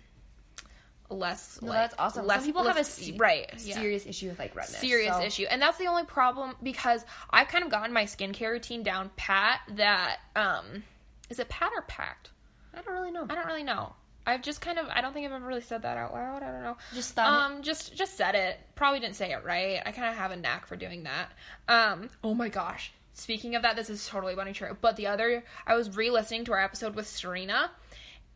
less 1.11 1.61
No, 1.61 1.69
like, 1.69 1.79
that's 1.79 1.95
awesome. 1.99 2.27
less 2.27 2.39
Some 2.39 2.47
people 2.47 2.65
have 2.65 2.79
a 2.79 2.85
se- 2.85 3.17
right 3.19 3.47
yeah 3.59 3.75
serious 3.75 4.07
issue 4.07 4.29
with 4.31 4.39
like 4.39 4.57
redness. 4.57 4.79
serious 4.79 5.15
so- 5.15 5.23
issue 5.23 5.45
and 5.51 5.61
that's 5.61 5.77
the 5.79 5.87
only 5.87 6.05
problem 6.05 6.55
because 6.63 7.05
i've 7.31 7.49
kind 7.49 7.65
of 7.65 7.71
gotten 7.71 7.93
my 7.93 8.05
skincare 8.05 8.51
routine 8.53 8.83
down 8.83 9.11
pat 9.17 9.61
that 9.77 10.19
um 10.37 10.83
is 11.29 11.39
it 11.39 11.49
pat 11.51 11.71
or 11.75 11.83
packed 11.83 12.31
I 12.75 12.81
don't 12.81 12.95
really 12.95 13.11
know. 13.11 13.27
i 13.29 13.35
don't 13.35 13.47
really 13.47 13.63
know 13.65 13.95
i've 14.27 14.43
just 14.43 14.61
kind 14.61 14.79
of 14.79 14.87
i 14.91 15.01
don't 15.01 15.13
think 15.13 15.27
i've 15.27 15.33
ever 15.33 15.47
really 15.47 15.61
said 15.61 15.83
that 15.83 15.97
out 15.97 16.13
loud 16.13 16.43
i 16.43 16.51
don't 16.51 16.63
know. 16.63 16.77
Just 16.95 17.15
thought 17.15 17.27
it- 17.51 17.55
um 17.57 17.63
just 17.63 17.95
just 17.97 18.17
said 18.17 18.35
it. 18.35 18.59
Probably 18.75 19.01
didn't 19.01 19.17
say 19.17 19.33
it 19.33 19.45
right. 19.45 19.81
I 19.85 19.93
kind 19.93 20.09
of 20.09 20.17
have 20.17 20.31
a 20.31 20.37
knack 20.37 20.67
for 20.67 20.77
doing 20.77 21.05
that. 21.05 21.29
Um 21.69 22.11
oh 22.23 22.35
my 22.35 22.49
gosh. 22.49 22.93
Speaking 23.13 23.55
of 23.55 23.63
that 23.63 23.77
this 23.77 23.91
is 23.91 24.07
totally 24.07 24.35
bunny 24.35 24.53
true. 24.53 24.77
But 24.81 24.97
the 24.97 25.07
other 25.09 25.45
i 25.67 25.75
was 25.75 25.97
re-listening 25.97 26.45
to 26.47 26.53
our 26.53 26.61
episode 26.63 26.95
with 26.95 27.07
serena 27.07 27.71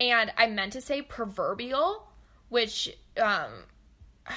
and 0.00 0.32
i 0.36 0.46
meant 0.46 0.72
to 0.74 0.80
say 0.80 1.02
proverbial 1.02 2.08
which 2.48 2.96
um 3.20 3.50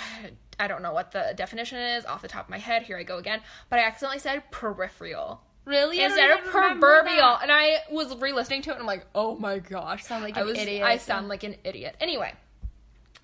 I 0.61 0.67
don't 0.67 0.81
know 0.81 0.91
what 0.91 1.11
the 1.13 1.33
definition 1.37 1.77
is 1.79 2.05
off 2.05 2.21
the 2.21 2.27
top 2.27 2.43
of 2.45 2.49
my 2.49 2.57
head. 2.57 2.83
Here 2.83 2.97
I 2.97 3.03
go 3.03 3.17
again. 3.17 3.39
But 3.69 3.79
I 3.79 3.83
accidentally 3.83 4.19
said 4.19 4.51
peripheral. 4.51 5.41
Really? 5.65 5.99
Is 5.99 6.11
don't 6.11 6.11
Instead 6.11 6.31
of 6.31 6.39
even 6.39 6.53
remember 6.53 6.87
proverbial. 6.87 7.37
And 7.41 7.51
I 7.51 7.77
was 7.91 8.15
re 8.17 8.33
listening 8.33 8.61
to 8.63 8.69
it 8.71 8.73
and 8.73 8.81
I'm 8.81 8.87
like, 8.87 9.05
oh 9.13 9.35
my 9.35 9.59
gosh. 9.59 10.03
Sound 10.03 10.23
like 10.23 10.37
I 10.37 10.41
an 10.41 10.47
was, 10.47 10.57
idiot. 10.57 10.83
I 10.83 10.97
sound 10.97 11.27
like 11.27 11.43
an 11.43 11.55
idiot. 11.63 11.95
Anyway. 11.99 12.33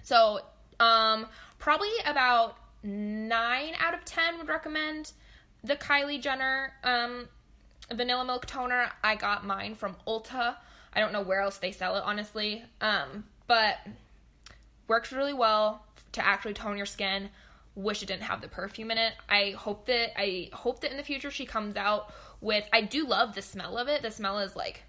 So 0.04 0.42
um 0.80 1.28
probably 1.58 1.92
about 2.06 2.58
nine 2.84 3.74
out 3.80 3.94
of 3.94 4.06
ten 4.06 4.38
would 4.38 4.48
recommend 4.48 5.14
the 5.64 5.76
Kylie 5.76 6.22
Jenner 6.22 6.74
um 6.84 7.28
vanilla 7.94 8.26
milk 8.26 8.46
toner. 8.46 8.90
I 9.04 9.16
got 9.16 9.46
mine 9.46 9.76
from 9.76 9.96
Ulta. 10.08 10.56
I 10.94 11.00
don't 11.00 11.12
know 11.12 11.22
where 11.22 11.42
else 11.42 11.58
they 11.58 11.72
sell 11.72 11.98
it, 11.98 12.04
honestly. 12.06 12.64
Um, 12.82 13.26
but 13.48 13.78
works 14.88 15.12
really 15.12 15.34
well 15.34 15.86
to 16.14 16.26
actually 16.26 16.54
tone 16.54 16.78
your 16.78 16.86
skin. 16.86 17.30
Wish 17.76 18.02
it 18.02 18.06
didn't 18.06 18.24
have 18.24 18.42
the 18.42 18.48
perfume 18.48 18.92
in 18.92 18.98
it. 18.98 19.14
I 19.28 19.52
hope 19.58 19.88
that 19.88 20.18
I 20.20 20.50
hope 20.54 20.80
that 20.82 20.92
in 20.92 20.98
the 20.98 21.04
future 21.04 21.30
she 21.30 21.46
comes 21.46 21.76
out 21.76 22.14
with. 22.46 22.68
I 22.72 22.82
do 22.82 23.06
love 23.06 23.36
the 23.36 23.42
smell 23.42 23.78
of 23.78 23.88
it. 23.90 24.02
The 24.02 24.12
smell 24.12 24.40
is 24.40 24.56
like 24.56 24.84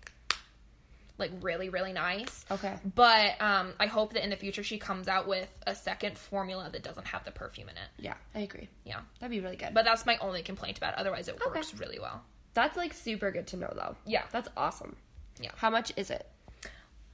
like 1.18 1.30
really 1.40 1.70
really 1.70 1.92
nice. 1.92 2.44
Okay. 2.50 2.74
But 2.94 3.40
um, 3.40 3.72
I 3.80 3.86
hope 3.86 4.12
that 4.12 4.22
in 4.22 4.30
the 4.30 4.36
future 4.36 4.62
she 4.62 4.78
comes 4.78 5.08
out 5.08 5.26
with 5.26 5.48
a 5.66 5.74
second 5.74 6.18
formula 6.18 6.68
that 6.70 6.82
doesn't 6.82 7.06
have 7.06 7.24
the 7.24 7.30
perfume 7.30 7.68
in 7.70 7.76
it. 7.76 7.88
Yeah, 7.98 8.14
I 8.34 8.40
agree. 8.40 8.68
Yeah. 8.84 9.00
That'd 9.20 9.30
be 9.30 9.40
really 9.40 9.56
good. 9.56 9.72
But 9.74 9.84
that's 9.84 10.04
my 10.06 10.18
only 10.20 10.42
complaint 10.42 10.78
about 10.78 10.94
it. 10.94 10.98
Otherwise, 11.00 11.28
it 11.28 11.40
works 11.44 11.74
really 11.74 11.98
well. 11.98 12.22
that's 12.54 12.76
like 12.76 12.92
super 12.92 13.30
good 13.30 13.46
to 13.48 13.56
know, 13.56 13.72
though. 13.74 13.96
Yeah. 14.06 14.22
That's 14.30 14.48
awesome. 14.56 14.94
Yeah. 15.40 15.50
How 15.56 15.70
much 15.70 15.92
is 15.96 16.10
it? 16.10 16.28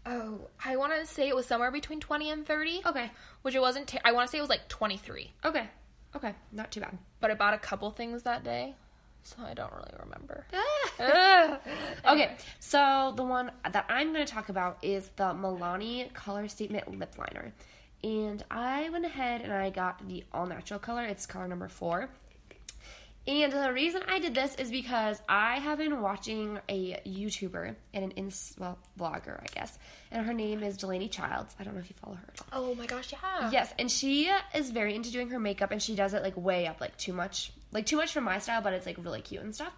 Oh, 0.05 0.40
I 0.64 0.76
want 0.76 0.92
to 1.00 1.07
say 1.07 1.28
it 1.28 1.37
was 1.37 1.46
somewhere 1.46 1.70
between 1.70 2.00
20 2.00 2.31
and 2.31 2.44
30. 2.44 2.83
Okay. 2.87 3.11
Which 3.42 3.55
it 3.55 3.61
wasn't. 3.61 3.87
T- 3.87 4.00
I 4.05 4.11
want 4.12 4.26
to 4.26 4.33
say 4.33 4.38
it 4.38 4.40
was 4.40 4.50
like 4.50 4.68
23. 4.68 5.31
Okay. 5.44 5.68
Okay. 6.16 6.35
Not 6.50 6.72
too 6.72 6.81
bad. 6.81 6.98
But 7.20 7.31
I 7.31 7.35
bought 7.35 7.55
a 7.55 7.59
couple 7.59 7.90
things 7.92 8.24
that 8.24 8.42
day, 8.42 8.74
so 9.22 9.37
I 9.44 9.54
don't 9.54 9.72
really 9.72 9.94
remember. 10.04 10.46
Ah. 11.00 11.58
Okay, 12.12 12.37
so 12.61 13.12
the 13.16 13.22
one 13.24 13.50
that 13.70 13.87
I'm 13.88 14.12
going 14.12 14.24
to 14.24 14.30
talk 14.32 14.50
about 14.50 14.78
is 14.82 15.08
the 15.16 15.32
Milani 15.32 16.12
Color 16.12 16.48
Statement 16.48 16.98
Lip 16.98 17.14
Liner. 17.18 17.52
And 18.04 18.44
I 18.50 18.88
went 18.90 19.04
ahead 19.04 19.40
and 19.40 19.52
I 19.52 19.70
got 19.70 20.06
the 20.06 20.24
all 20.32 20.46
natural 20.46 20.78
color. 20.78 21.04
It's 21.04 21.24
color 21.26 21.48
number 21.48 21.68
four. 21.68 22.11
And 23.26 23.52
the 23.52 23.72
reason 23.72 24.02
I 24.08 24.18
did 24.18 24.35
this 24.35 24.56
is 24.56 24.70
because 24.70 25.22
I 25.28 25.61
have 25.61 25.78
been 25.78 26.00
watching 26.00 26.58
a 26.68 27.00
YouTuber 27.06 27.76
and 27.94 28.04
an 28.04 28.11
ins 28.12 28.54
well 28.58 28.78
vlogger, 28.98 29.40
I 29.40 29.46
guess, 29.54 29.78
and 30.11 30.26
her 30.26 30.32
name 30.32 30.64
is 30.64 30.76
Delaney 30.76 31.08
Childs. 31.08 31.54
I 31.61 31.62
don't 31.62 31.74
know 31.74 31.80
if 31.80 31.88
you 31.88 31.94
follow 32.02 32.16
her. 32.16 32.32
Oh 32.52 32.74
my 32.74 32.87
gosh, 32.87 33.12
yeah. 33.12 33.50
Yes, 33.52 33.72
and 33.78 33.88
she 33.88 34.28
is 34.54 34.70
very 34.70 34.96
into 34.96 35.12
doing 35.12 35.28
her 35.30 35.38
makeup, 35.38 35.70
and 35.70 35.80
she 35.80 35.94
does 35.94 36.14
it 36.14 36.22
like 36.22 36.37
way 36.37 36.66
up, 36.66 36.80
like 36.80 36.96
too 36.96 37.12
much, 37.12 37.52
like 37.70 37.87
too 37.87 37.96
much 37.96 38.12
for 38.12 38.20
my 38.20 38.40
style, 38.40 38.61
but 38.61 38.72
it's 38.72 38.87
like 38.87 38.96
really 38.98 39.20
cute 39.20 39.42
and 39.42 39.54
stuff. 39.54 39.72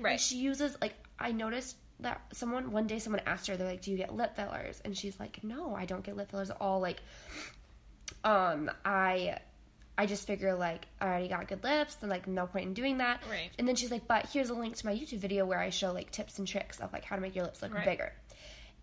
Right. 0.00 0.12
And 0.12 0.20
she 0.20 0.38
uses 0.38 0.76
like 0.80 0.94
I 1.20 1.30
noticed 1.30 1.76
that 2.00 2.20
someone 2.32 2.72
one 2.72 2.88
day 2.88 2.98
someone 2.98 3.22
asked 3.26 3.46
her, 3.46 3.56
they're 3.56 3.66
like, 3.68 3.82
"Do 3.82 3.92
you 3.92 3.96
get 3.96 4.14
lip 4.14 4.34
fillers?" 4.34 4.80
And 4.84 4.96
she's 4.96 5.18
like, 5.20 5.42
"No, 5.44 5.72
I 5.74 5.84
don't 5.84 6.02
get 6.02 6.16
lip 6.16 6.30
fillers 6.30 6.50
at 6.50 6.56
all." 6.60 6.80
Like, 6.80 7.00
um, 8.24 8.70
I. 8.84 9.38
I 9.98 10.06
just 10.06 10.26
figure 10.26 10.54
like 10.54 10.86
I 11.00 11.06
already 11.06 11.28
got 11.28 11.48
good 11.48 11.62
lips, 11.64 11.96
and 12.00 12.08
like 12.10 12.26
no 12.28 12.46
point 12.46 12.66
in 12.66 12.72
doing 12.74 12.98
that. 12.98 13.20
Right. 13.28 13.50
And 13.58 13.66
then 13.66 13.74
she's 13.74 13.90
like, 13.90 14.06
"But 14.06 14.26
here's 14.32 14.48
a 14.48 14.54
link 14.54 14.76
to 14.76 14.86
my 14.86 14.94
YouTube 14.94 15.18
video 15.18 15.44
where 15.44 15.58
I 15.58 15.70
show 15.70 15.92
like 15.92 16.10
tips 16.12 16.38
and 16.38 16.46
tricks 16.46 16.78
of 16.80 16.92
like 16.92 17.04
how 17.04 17.16
to 17.16 17.22
make 17.22 17.34
your 17.34 17.44
lips 17.44 17.60
look 17.62 17.74
Right. 17.74 17.84
bigger." 17.84 18.12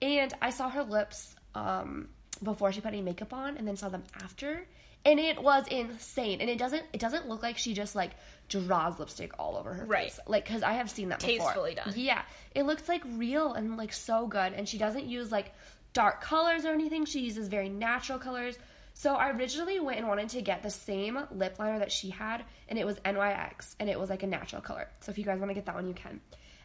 And 0.02 0.34
I 0.42 0.50
saw 0.50 0.70
her 0.70 0.84
lips 0.84 1.36
um, 1.56 2.10
before 2.44 2.72
she 2.74 2.82
put 2.82 2.90
any 2.90 3.02
makeup 3.02 3.34
on, 3.34 3.58
and 3.58 3.66
then 3.68 3.78
saw 3.78 3.88
them 3.88 4.04
after, 4.22 4.68
and 5.06 5.20
it 5.20 5.42
was 5.42 5.66
insane. 5.70 6.42
And 6.42 6.50
it 6.50 6.58
doesn't 6.60 6.84
it 6.92 7.00
doesn't 7.00 7.30
look 7.30 7.42
like 7.42 7.58
she 7.58 7.74
just 7.74 7.96
like 7.96 8.12
draws 8.50 9.00
lipstick 9.00 9.32
all 9.40 9.56
over 9.56 9.74
her 9.74 9.86
Right. 9.86 10.12
face, 10.12 10.20
like 10.28 10.44
because 10.46 10.64
I 10.64 10.74
have 10.74 10.90
seen 10.90 11.10
that 11.10 11.20
before. 11.22 11.38
Tastefully 11.38 11.76
done. 11.76 11.94
Yeah, 11.96 12.24
it 12.54 12.64
looks 12.64 12.90
like 12.90 13.02
real 13.06 13.54
and 13.54 13.78
like 13.78 13.94
so 13.94 14.28
good. 14.28 14.52
And 14.54 14.68
she 14.68 14.78
doesn't 14.78 15.06
use 15.06 15.32
like 15.32 15.54
dark 15.94 16.20
colors 16.22 16.66
or 16.66 16.74
anything. 16.74 17.06
She 17.06 17.22
uses 17.22 17.48
very 17.48 17.70
natural 17.70 18.20
colors. 18.20 18.58
So 18.98 19.16
I 19.16 19.30
originally 19.32 19.82
went 19.82 20.00
and 20.00 20.08
wanted 20.08 20.30
to 20.30 20.42
get 20.42 20.64
the 20.64 20.70
same 20.70 21.20
lip 21.30 21.60
liner 21.60 21.80
that 21.80 21.92
she 21.92 22.10
had, 22.10 22.46
and 22.70 22.80
it 22.80 22.86
was 22.86 22.98
NYX, 23.00 23.76
and 23.82 23.90
it 23.90 24.00
was 24.00 24.10
like 24.10 24.24
a 24.24 24.28
natural 24.28 24.62
color. 24.62 24.88
So 25.02 25.12
if 25.12 25.18
you 25.18 25.26
guys 25.26 25.38
want 25.38 25.50
to 25.50 25.54
get 25.54 25.66
that 25.66 25.76
one, 25.76 25.86
you 25.86 25.94
can. 25.94 26.22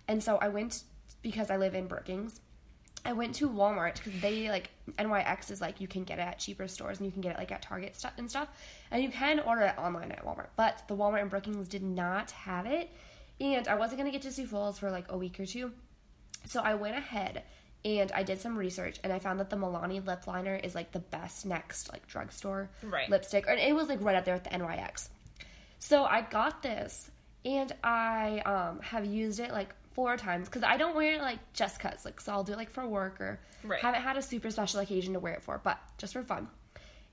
And 0.07 0.23
so 0.23 0.37
I 0.37 0.49
went 0.49 0.85
because 1.23 1.51
I 1.51 1.57
live 1.57 1.75
in 1.75 1.89
Brookings. 1.89 2.41
I 3.05 3.15
went 3.15 3.35
to 3.37 3.49
Walmart 3.49 3.97
because 3.97 4.21
they 4.21 4.49
like 4.49 4.71
NYX 4.97 5.51
is 5.51 5.61
like 5.61 5.81
you 5.81 5.89
can 5.89 6.05
get 6.05 6.21
it 6.21 6.23
at 6.23 6.39
cheaper 6.39 6.69
stores 6.69 6.99
and 6.99 7.07
you 7.07 7.11
can 7.11 7.21
get 7.21 7.33
it 7.33 7.39
like 7.39 7.51
at 7.51 7.63
Target 7.63 7.97
stuff 7.97 8.13
and 8.17 8.31
stuff, 8.31 8.49
and 8.93 9.03
you 9.03 9.11
can 9.11 9.41
order 9.41 9.63
it 9.63 9.77
online 9.77 10.13
at 10.13 10.25
Walmart. 10.25 10.51
But 10.55 10.85
the 10.87 10.95
Walmart 10.95 11.23
in 11.23 11.29
Brookings 11.29 11.67
did 11.67 11.83
not 11.83 12.31
have 12.31 12.65
it, 12.65 12.93
and 13.41 13.67
I 13.67 13.75
wasn't 13.75 13.99
gonna 13.99 14.13
get 14.13 14.23
to 14.23 14.31
Sioux 14.31 14.47
Falls 14.47 14.79
for 14.79 14.93
like 14.93 15.07
a 15.09 15.19
week 15.19 15.41
or 15.41 15.47
two, 15.47 15.73
so 16.47 16.61
I 16.61 16.75
went 16.75 16.97
ahead 16.97 17.43
and 17.85 18.13
I 18.13 18.23
did 18.23 18.41
some 18.41 18.57
research 18.59 18.99
and 19.03 19.13
I 19.13 19.19
found 19.19 19.41
that 19.41 19.49
the 19.51 19.57
Milani 19.57 20.05
lip 20.05 20.27
liner 20.27 20.55
is 20.57 20.75
like 20.75 20.93
the 20.93 20.99
best 20.99 21.47
next 21.47 21.91
like 21.93 22.07
drugstore 22.07 22.69
Right. 22.83 23.09
lipstick, 23.09 23.47
and 23.49 23.59
it 23.59 23.75
was 23.75 23.89
like 23.89 24.01
right 24.03 24.17
up 24.17 24.25
there 24.25 24.35
with 24.35 24.45
the 24.45 24.51
NYX. 24.51 25.09
So 25.79 26.05
I 26.05 26.21
got 26.23 26.63
this 26.63 27.11
and 27.45 27.73
I 27.83 28.41
um, 28.45 28.81
have 28.81 29.07
used 29.07 29.41
it 29.41 29.51
like 29.51 29.75
four 29.93 30.17
times 30.17 30.47
because 30.49 30.63
I 30.63 30.77
don't 30.77 30.95
wear 30.95 31.15
it 31.15 31.21
like 31.23 31.39
just 31.55 31.81
cause 31.81 32.05
like 32.05 32.21
so 32.21 32.33
I'll 32.33 32.45
do 32.45 32.53
it 32.53 32.57
like 32.57 32.71
for 32.71 32.87
work 32.87 33.21
or 33.21 33.41
Right. 33.65 33.81
haven't 33.81 34.03
had 34.03 34.17
a 34.17 34.23
super 34.23 34.51
special 34.51 34.81
occasion 34.81 35.15
to 35.15 35.21
wear 35.21 35.35
it 35.35 35.43
for, 35.43 35.59
but 35.63 35.79
just 35.99 36.13
for 36.13 36.23
fun. 36.23 36.49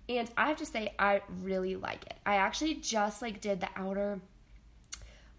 And 0.10 0.30
I 0.38 0.48
have 0.48 0.58
to 0.58 0.66
say 0.66 0.94
I 1.00 1.22
really 1.42 1.76
like 1.76 2.06
it. 2.06 2.16
I 2.26 2.36
actually 2.36 2.76
just 2.76 3.22
like 3.22 3.42
did 3.42 3.60
the 3.62 3.70
outer 3.76 4.20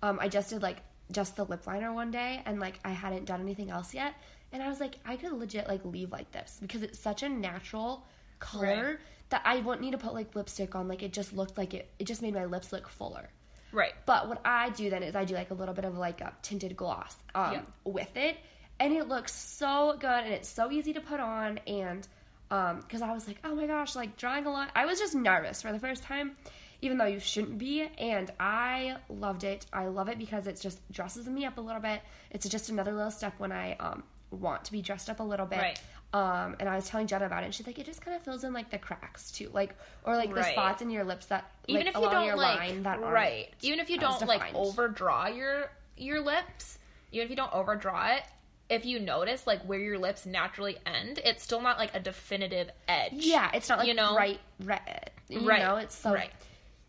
um 0.02 0.18
I 0.20 0.28
just 0.28 0.50
did 0.50 0.62
like 0.62 0.78
just 1.10 1.36
the 1.36 1.44
lip 1.44 1.66
liner 1.66 1.92
one 1.92 2.10
day 2.10 2.42
and 2.46 2.60
like 2.60 2.78
I 2.84 2.90
hadn't 2.90 3.24
done 3.24 3.40
anything 3.40 3.70
else 3.70 3.94
yet 3.94 4.14
and 4.52 4.62
I 4.62 4.68
was 4.68 4.80
like 4.80 4.96
I 5.04 5.16
could 5.16 5.32
legit 5.32 5.68
like 5.68 5.84
leave 5.84 6.10
like 6.12 6.30
this 6.32 6.58
because 6.60 6.82
it's 6.82 6.98
such 6.98 7.22
a 7.22 7.28
natural 7.28 8.04
color 8.38 8.66
Right. 8.66 8.98
that 9.30 9.42
I 9.44 9.56
wouldn't 9.60 9.82
need 9.82 9.92
to 9.92 9.98
put 9.98 10.14
like 10.14 10.34
lipstick 10.34 10.74
on 10.74 10.88
like 10.88 11.02
it 11.02 11.12
just 11.12 11.32
looked 11.32 11.56
like 11.58 11.74
it 11.74 11.90
it 11.98 12.04
just 12.04 12.22
made 12.22 12.34
my 12.34 12.44
lips 12.46 12.72
look 12.72 12.88
fuller. 12.88 13.28
Right. 13.72 13.92
But 14.06 14.28
what 14.28 14.40
I 14.46 14.70
do 14.70 14.88
then 14.88 15.02
is 15.02 15.14
I 15.14 15.24
do 15.24 15.34
like 15.34 15.50
a 15.50 15.54
little 15.54 15.74
bit 15.74 15.84
of 15.84 15.96
like 15.98 16.20
a 16.22 16.32
tinted 16.42 16.76
gloss 16.76 17.14
um, 17.34 17.52
Yeah. 17.52 17.60
with 17.84 18.16
it, 18.16 18.38
and 18.80 18.94
it 18.94 19.08
looks 19.08 19.34
so 19.34 19.94
good 20.00 20.24
and 20.24 20.32
it's 20.32 20.48
so 20.48 20.70
easy 20.70 20.94
to 20.94 21.00
put 21.02 21.20
on. 21.20 21.58
And 21.66 22.06
because 22.48 23.02
I 23.02 23.12
was 23.12 23.26
like, 23.28 23.36
oh 23.44 23.54
my 23.54 23.66
gosh, 23.66 23.94
like 23.94 24.16
drawing 24.16 24.46
a 24.46 24.50
lot, 24.50 24.70
I 24.74 24.86
was 24.86 24.98
just 24.98 25.14
nervous 25.14 25.60
for 25.60 25.70
the 25.70 25.78
first 25.78 26.02
time, 26.02 26.32
even 26.80 26.96
though 26.96 27.04
you 27.04 27.20
shouldn't 27.20 27.58
be. 27.58 27.82
And 27.98 28.30
I 28.40 28.96
loved 29.10 29.44
it. 29.44 29.66
I 29.70 29.88
love 29.88 30.08
it 30.08 30.16
because 30.18 30.46
it 30.46 30.58
just 30.58 30.90
dresses 30.90 31.26
me 31.26 31.44
up 31.44 31.58
a 31.58 31.60
little 31.60 31.82
bit. 31.82 32.00
It's 32.30 32.48
just 32.48 32.70
another 32.70 32.94
little 32.94 33.10
step 33.10 33.34
when 33.36 33.52
I 33.52 33.74
um, 33.74 34.02
want 34.30 34.64
to 34.66 34.72
be 34.72 34.82
dressed 34.82 35.08
up 35.10 35.20
a 35.20 35.22
little 35.22 35.46
bit. 35.46 35.58
Right. 35.58 35.80
Um, 36.12 36.56
and 36.58 36.68
I 36.68 36.76
was 36.76 36.88
telling 36.88 37.06
Jenna 37.06 37.26
about 37.26 37.42
it, 37.42 37.46
and 37.46 37.54
she's 37.54 37.66
like, 37.66 37.78
it 37.78 37.84
just 37.86 38.00
kind 38.00 38.16
of 38.16 38.22
fills 38.22 38.42
in 38.44 38.52
like 38.54 38.70
the 38.70 38.78
cracks 38.78 39.30
too, 39.30 39.50
like 39.52 39.74
or 40.04 40.16
like 40.16 40.30
the 40.34 40.40
Right. 40.40 40.52
spots 40.52 40.80
in 40.82 40.90
your 40.90 41.04
lips 41.04 41.26
that 41.26 41.50
Even 41.66 41.80
like, 41.84 41.88
if 41.88 41.94
you 41.96 42.00
along 42.00 42.12
don't 42.12 42.26
your 42.26 42.36
like 42.36 42.58
line 42.58 42.82
that 42.84 43.00
right. 43.00 43.48
Even 43.60 43.78
if 43.78 43.90
you 43.90 43.98
don't 43.98 44.26
like 44.26 44.54
overdraw 44.54 45.26
your 45.26 45.70
your 45.96 46.20
lips, 46.20 46.78
even 47.12 47.24
if 47.24 47.30
you 47.30 47.36
don't 47.36 47.52
overdraw 47.52 48.14
it, 48.16 48.22
if 48.70 48.84
you 48.86 49.00
notice 49.00 49.46
like 49.46 49.62
where 49.62 49.78
your 49.78 49.98
lips 49.98 50.24
naturally 50.24 50.78
end, 50.86 51.20
it's 51.24 51.42
still 51.42 51.60
not 51.60 51.78
like 51.78 51.94
a 51.94 52.00
definitive 52.00 52.70
edge. 52.86 53.12
Yeah, 53.26 53.50
it's 53.52 53.68
not 53.68 53.78
like 53.78 53.88
You 53.88 53.94
know? 53.94 54.14
bright 54.14 54.40
red. 54.60 55.10
You 55.28 55.46
Right. 55.46 55.62
know, 55.62 55.76
it's 55.76 55.94
so 55.96 56.12
Right. 56.14 56.30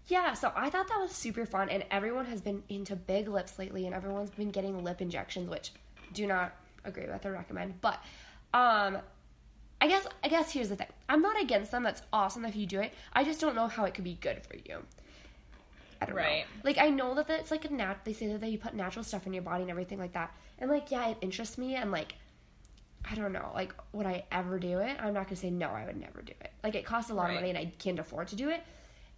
Yeah, 0.08 0.34
so 0.34 0.52
I 0.56 0.70
thought 0.72 0.88
that 0.88 1.00
was 1.00 1.12
super 1.12 1.46
fun, 1.46 1.70
and 1.70 1.84
everyone 1.92 2.26
has 2.26 2.42
been 2.42 2.64
into 2.68 2.96
big 2.96 3.28
lips 3.28 3.60
lately, 3.60 3.86
and 3.86 3.94
everyone's 3.94 4.32
been 4.32 4.50
getting 4.50 4.84
lip 4.84 5.02
injections, 5.02 5.50
which 5.50 5.72
do 6.14 6.26
not 6.26 6.52
agree 6.86 7.06
with 7.08 7.26
or 7.26 7.32
recommend. 7.34 7.82
But 7.82 8.00
um, 8.54 8.98
I 9.82 9.88
guess 9.88 10.06
I 10.24 10.28
guess 10.28 10.52
here's 10.52 10.70
the 10.70 10.76
thing: 10.76 10.88
I'm 11.08 11.22
not 11.22 11.42
against 11.42 11.72
them. 11.72 11.84
That's 11.84 12.02
awesome 12.12 12.46
if 12.46 12.56
you 12.56 12.66
do 12.66 12.82
it. 12.82 12.94
I 13.14 13.24
just 13.24 13.40
don't 13.42 13.56
know 13.56 13.68
how 13.68 13.86
it 13.86 13.94
could 13.94 14.04
be 14.04 14.18
good 14.20 14.42
for 14.46 14.56
you. 14.56 14.84
I 16.02 16.06
don't 16.06 16.16
Right. 16.16 16.46
know. 16.46 16.62
Like 16.64 16.78
I 16.78 16.90
know 16.90 17.14
that 17.16 17.30
it's 17.30 17.52
like 17.52 17.66
a 17.66 17.74
nat. 17.74 17.98
They 18.06 18.14
say 18.14 18.28
that 18.28 18.42
they 18.42 18.56
put 18.58 18.74
natural 18.74 19.04
stuff 19.04 19.28
in 19.28 19.34
your 19.34 19.44
body 19.44 19.64
and 19.64 19.72
everything 19.72 20.00
like 20.00 20.14
that, 20.14 20.34
and 20.58 20.70
like 20.70 20.92
yeah, 20.92 21.10
it 21.10 21.18
interests 21.22 21.58
me, 21.58 21.76
and 21.76 21.92
like 21.92 22.16
I 23.10 23.16
don't 23.16 23.32
know, 23.34 23.52
like 23.54 23.74
would 23.94 24.06
I 24.06 24.24
ever 24.32 24.60
do 24.60 24.80
it? 24.80 24.98
I'm 25.00 25.14
not 25.14 25.26
gonna 25.28 25.36
say 25.36 25.50
no, 25.50 25.68
I 25.70 25.86
would 25.86 25.98
never 26.00 26.22
do 26.22 26.34
it. 26.42 26.52
Like 26.64 26.76
it 26.76 26.86
costs 26.86 27.12
a 27.12 27.14
lot 27.14 27.24
Right. 27.24 27.30
of 27.32 27.36
money 27.36 27.50
and 27.50 27.58
I 27.58 27.66
can't 27.80 28.00
afford 28.00 28.28
to 28.30 28.36
do 28.36 28.50
it. 28.50 28.62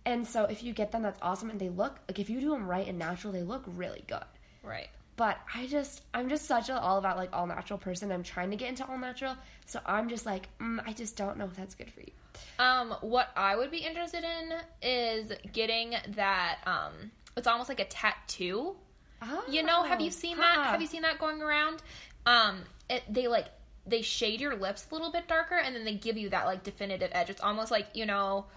And 0.05 0.27
so 0.27 0.45
if 0.45 0.63
you 0.63 0.73
get 0.73 0.91
them, 0.91 1.03
that's 1.03 1.19
awesome, 1.21 1.49
and 1.51 1.59
they 1.59 1.69
look 1.69 1.99
like 2.07 2.17
if 2.19 2.29
you 2.29 2.39
do 2.41 2.49
them 2.51 2.67
right 2.67 2.87
and 2.87 2.97
natural, 2.97 3.31
they 3.33 3.43
look 3.43 3.63
really 3.67 4.03
good. 4.07 4.23
Right. 4.63 4.89
But 5.21 5.37
I 5.53 5.67
just, 5.67 6.01
I'm 6.15 6.29
just 6.29 6.47
such 6.47 6.69
a 6.69 6.79
all 6.81 6.97
about 6.97 7.15
like 7.15 7.29
all 7.31 7.45
natural 7.45 7.77
person. 7.77 8.11
I'm 8.11 8.23
trying 8.23 8.49
to 8.49 8.55
get 8.57 8.69
into 8.69 8.83
all 8.87 8.97
natural, 8.97 9.35
so 9.67 9.79
I'm 9.85 10.09
just 10.09 10.25
like, 10.25 10.49
mm, 10.57 10.81
I 10.83 10.93
just 10.93 11.15
don't 11.15 11.37
know 11.37 11.45
if 11.45 11.55
that's 11.55 11.75
good 11.75 11.91
for 11.91 11.99
you. 11.99 12.11
Um, 12.57 12.95
what 13.01 13.29
I 13.37 13.55
would 13.55 13.69
be 13.69 13.77
interested 13.77 14.23
in 14.23 14.53
is 14.81 15.31
getting 15.53 15.93
that. 16.15 16.57
Um, 16.65 17.11
it's 17.37 17.45
almost 17.45 17.69
like 17.69 17.79
a 17.79 17.85
tattoo. 17.85 18.75
Oh, 19.21 19.43
You 19.47 19.61
know, 19.61 19.83
have 19.83 20.01
you 20.01 20.07
Oh, 20.07 20.09
seen 20.09 20.37
that? 20.37 20.55
Have 20.71 20.81
you 20.81 20.87
seen 20.87 21.03
that 21.03 21.19
going 21.19 21.39
around? 21.43 21.83
Um, 22.25 22.61
it, 22.89 23.03
they 23.07 23.27
like 23.27 23.45
they 23.85 24.01
shade 24.01 24.41
your 24.41 24.55
lips 24.55 24.87
a 24.89 24.95
little 24.95 25.11
bit 25.11 25.27
darker, 25.27 25.53
and 25.55 25.75
then 25.75 25.85
they 25.85 25.93
give 25.93 26.17
you 26.17 26.29
that 26.29 26.47
like 26.47 26.63
definitive 26.63 27.11
edge. 27.13 27.29
It's 27.29 27.41
almost 27.41 27.69
like 27.69 27.89
you 27.93 28.07
know, 28.07 28.47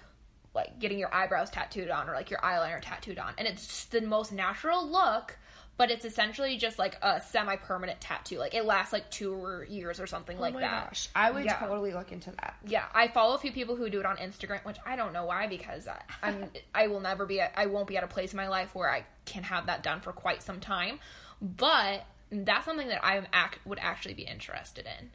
like 0.55 0.79
getting 0.79 0.99
your 0.99 1.15
eyebrows 1.15 1.51
tattooed 1.51 1.91
on 1.91 2.09
or 2.09 2.15
like 2.15 2.31
your 2.31 2.41
eyeliner 2.41 2.81
tattooed 2.81 3.19
on, 3.19 3.35
and 3.37 3.47
it's 3.47 3.67
just 3.67 3.91
the 3.91 4.01
most 4.01 4.33
natural 4.33 4.89
look. 4.89 5.37
But 5.77 5.91
it's 5.91 6.05
essentially 6.05 6.57
just 6.57 6.79
like 6.79 6.97
a 7.03 7.21
semi-permanent 7.21 8.01
tattoo. 8.01 8.39
Like 8.39 8.55
it 8.55 8.65
lasts 8.65 8.93
like 8.93 9.11
two 9.11 9.65
years 9.69 9.99
or 9.99 10.07
something 10.07 10.39
like 10.39 10.53
oh 10.53 10.55
my 10.55 10.61
that. 10.61 10.89
gosh, 10.91 11.09
I 11.17 11.33
would 11.33 11.45
Yeah. 11.45 11.59
totally 11.59 11.93
look 11.93 12.13
into 12.13 12.31
that. 12.31 12.55
Yeah, 12.65 12.85
I 12.95 13.09
follow 13.09 13.35
a 13.35 13.39
few 13.39 13.51
people 13.51 13.75
who 13.75 13.91
do 13.91 13.99
it 13.99 14.07
on 14.07 14.17
Instagram, 14.19 14.65
which 14.65 14.77
I 14.87 14.95
don't 14.95 15.13
know 15.13 15.25
why 15.25 15.49
because 15.49 15.89
I, 15.89 16.01
I'm 16.23 16.49
I 16.75 16.87
will 16.87 17.01
never 17.01 17.27
be 17.27 17.41
at, 17.41 17.53
I 17.57 17.67
won't 17.67 17.89
be 17.89 17.97
at 17.97 18.05
a 18.05 18.07
place 18.07 18.33
in 18.33 18.37
my 18.37 18.47
life 18.47 18.73
where 18.75 18.89
I 18.89 19.05
can 19.25 19.43
have 19.43 19.67
that 19.67 19.83
done 19.83 20.01
for 20.01 20.13
quite 20.13 20.45
some 20.45 20.61
time, 20.61 21.01
but 21.43 22.05
that's 22.31 22.65
something 22.67 22.89
that 22.89 23.05
I 23.05 23.21
act 23.33 23.59
would 23.67 23.81
actually 23.81 24.15
be 24.15 24.23
interested 24.23 24.87
in. 24.87 25.11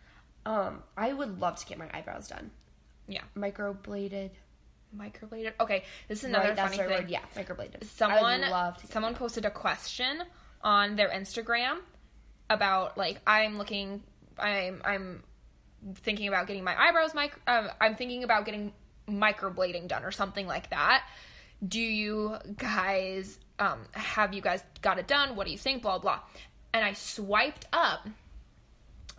Um, 0.46 0.84
I 0.98 1.14
would 1.14 1.40
love 1.40 1.56
to 1.58 1.66
get 1.66 1.78
my 1.78 1.90
eyebrows 1.94 2.28
done, 2.28 2.52
Yeah, 3.08 3.22
microbladed. 3.38 4.32
microbladed. 4.98 5.54
Okay, 5.60 5.84
this 6.08 6.20
is 6.20 6.26
another 6.26 6.50
right, 6.50 6.58
funny 6.58 6.78
thing. 6.78 6.90
word. 6.90 7.10
Yeah, 7.10 7.22
microbladed. 7.36 7.84
Someone 7.86 8.24
I 8.24 8.40
would 8.40 8.50
love 8.50 8.78
to. 8.78 8.88
Someone 8.88 9.16
posted 9.16 9.46
a 9.46 9.52
question 9.52 10.22
on 10.62 10.96
their 10.96 11.10
Instagram 11.10 11.80
about 12.50 12.98
like 12.98 13.22
I'm 13.26 13.58
looking 13.58 14.04
I'm 14.38 14.82
I'm 14.84 15.24
thinking 15.96 16.28
about 16.28 16.48
getting 16.48 16.64
my 16.64 16.80
eyebrows 16.80 17.14
mic 17.14 17.34
um, 17.48 17.70
I'm 17.80 17.96
thinking 17.96 18.24
about 18.24 18.46
getting 18.46 18.74
microblading 19.08 19.88
done 19.88 20.04
or 20.04 20.12
something 20.12 20.48
like 20.48 20.70
that. 20.70 21.04
Do 21.66 21.80
you 21.80 22.38
guys 22.58 23.40
um 23.60 23.80
have 23.92 24.34
you 24.34 24.42
guys 24.42 24.64
got 24.82 25.00
it 25.00 25.08
done? 25.08 25.36
What 25.36 25.46
do 25.46 25.52
you 25.52 25.58
think? 25.58 25.82
Blah 25.82 26.00
blah. 26.00 26.20
And 26.74 26.86
I 26.86 26.94
swiped 26.94 27.66
up. 27.74 28.08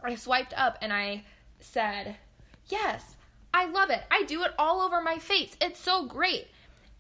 I 0.03 0.15
swiped 0.15 0.55
up 0.57 0.79
and 0.81 0.93
I 0.93 1.25
said, 1.61 2.17
"Yes, 2.69 3.05
I 3.53 3.67
love 3.67 3.91
it. 3.91 4.03
I 4.11 4.23
do 4.23 4.43
it 4.45 4.53
all 4.59 4.81
over 4.81 5.03
my 5.03 5.19
face. 5.19 5.55
It's 5.61 5.81
so 5.81 6.07
great." 6.07 6.47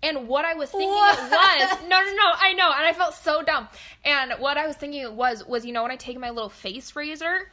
And 0.02 0.28
what 0.28 0.44
I 0.44 0.54
was 0.54 0.70
thinking 0.70 0.88
it 0.88 0.92
was, 0.92 1.82
no, 1.82 2.00
no, 2.00 2.14
no, 2.14 2.32
I 2.38 2.54
know, 2.54 2.72
and 2.74 2.86
I 2.86 2.92
felt 2.94 3.14
so 3.14 3.42
dumb. 3.42 3.68
And 4.04 4.32
what 4.38 4.56
I 4.56 4.66
was 4.66 4.76
thinking 4.76 5.02
it 5.02 5.12
was, 5.12 5.46
was 5.46 5.66
you 5.66 5.72
know 5.72 5.82
when 5.82 5.90
I 5.90 5.96
take 5.96 6.18
my 6.18 6.30
little 6.30 6.48
face 6.48 6.96
razor, 6.96 7.50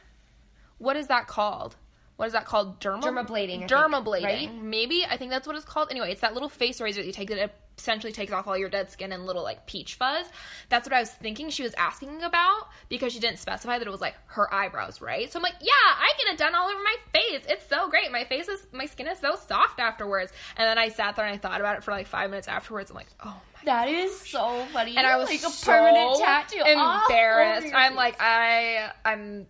what 0.78 0.96
is 0.96 1.08
that 1.08 1.26
called? 1.26 1.76
What 2.18 2.26
is 2.26 2.32
that 2.32 2.46
called? 2.46 2.80
Derma 2.80 3.00
Dermablading, 3.00 3.68
Dermablading. 3.68 4.24
right? 4.24 4.52
Maybe 4.60 5.04
I 5.08 5.16
think 5.16 5.30
that's 5.30 5.46
what 5.46 5.54
it's 5.54 5.64
called. 5.64 5.86
Anyway, 5.92 6.10
it's 6.10 6.20
that 6.22 6.34
little 6.34 6.48
face 6.48 6.80
razor 6.80 7.00
that 7.00 7.06
you 7.06 7.12
take 7.12 7.28
that 7.28 7.54
essentially 7.78 8.12
takes 8.12 8.32
off 8.32 8.48
all 8.48 8.58
your 8.58 8.68
dead 8.68 8.90
skin 8.90 9.12
and 9.12 9.24
little 9.24 9.44
like 9.44 9.68
peach 9.68 9.94
fuzz. 9.94 10.26
That's 10.68 10.84
what 10.84 10.92
I 10.92 10.98
was 10.98 11.10
thinking 11.10 11.48
she 11.48 11.62
was 11.62 11.74
asking 11.74 12.24
about 12.24 12.66
because 12.88 13.12
she 13.12 13.20
didn't 13.20 13.38
specify 13.38 13.78
that 13.78 13.86
it 13.86 13.90
was 13.90 14.00
like 14.00 14.16
her 14.26 14.52
eyebrows, 14.52 15.00
right? 15.00 15.32
So 15.32 15.38
I'm 15.38 15.44
like, 15.44 15.54
yeah, 15.60 15.70
I 15.72 16.12
get 16.18 16.34
it 16.34 16.38
done 16.38 16.56
all 16.56 16.68
over 16.68 16.82
my 16.82 16.96
face. 17.12 17.42
It's 17.48 17.68
so 17.68 17.88
great. 17.88 18.10
My 18.10 18.24
face 18.24 18.48
is 18.48 18.66
my 18.72 18.86
skin 18.86 19.06
is 19.06 19.20
so 19.20 19.36
soft 19.36 19.78
afterwards. 19.78 20.32
And 20.56 20.66
then 20.66 20.76
I 20.76 20.88
sat 20.88 21.14
there 21.14 21.24
and 21.24 21.32
I 21.36 21.38
thought 21.38 21.60
about 21.60 21.76
it 21.76 21.84
for 21.84 21.92
like 21.92 22.08
five 22.08 22.30
minutes 22.30 22.48
afterwards. 22.48 22.90
I'm 22.90 22.96
like, 22.96 23.06
oh 23.24 23.40
my 23.54 23.60
That 23.64 23.88
is 23.88 24.20
so 24.22 24.64
funny. 24.72 24.96
and 24.96 25.06
I 25.06 25.16
was 25.18 25.28
like 25.28 25.38
a 25.38 25.50
so 25.50 25.70
permanent 25.70 26.18
tattoo. 26.18 26.62
Oh, 26.66 27.02
embarrassed. 27.08 27.68
over 27.68 27.76
I'm 27.76 27.94
like, 27.94 28.16
I, 28.20 28.90
I'm 29.04 29.46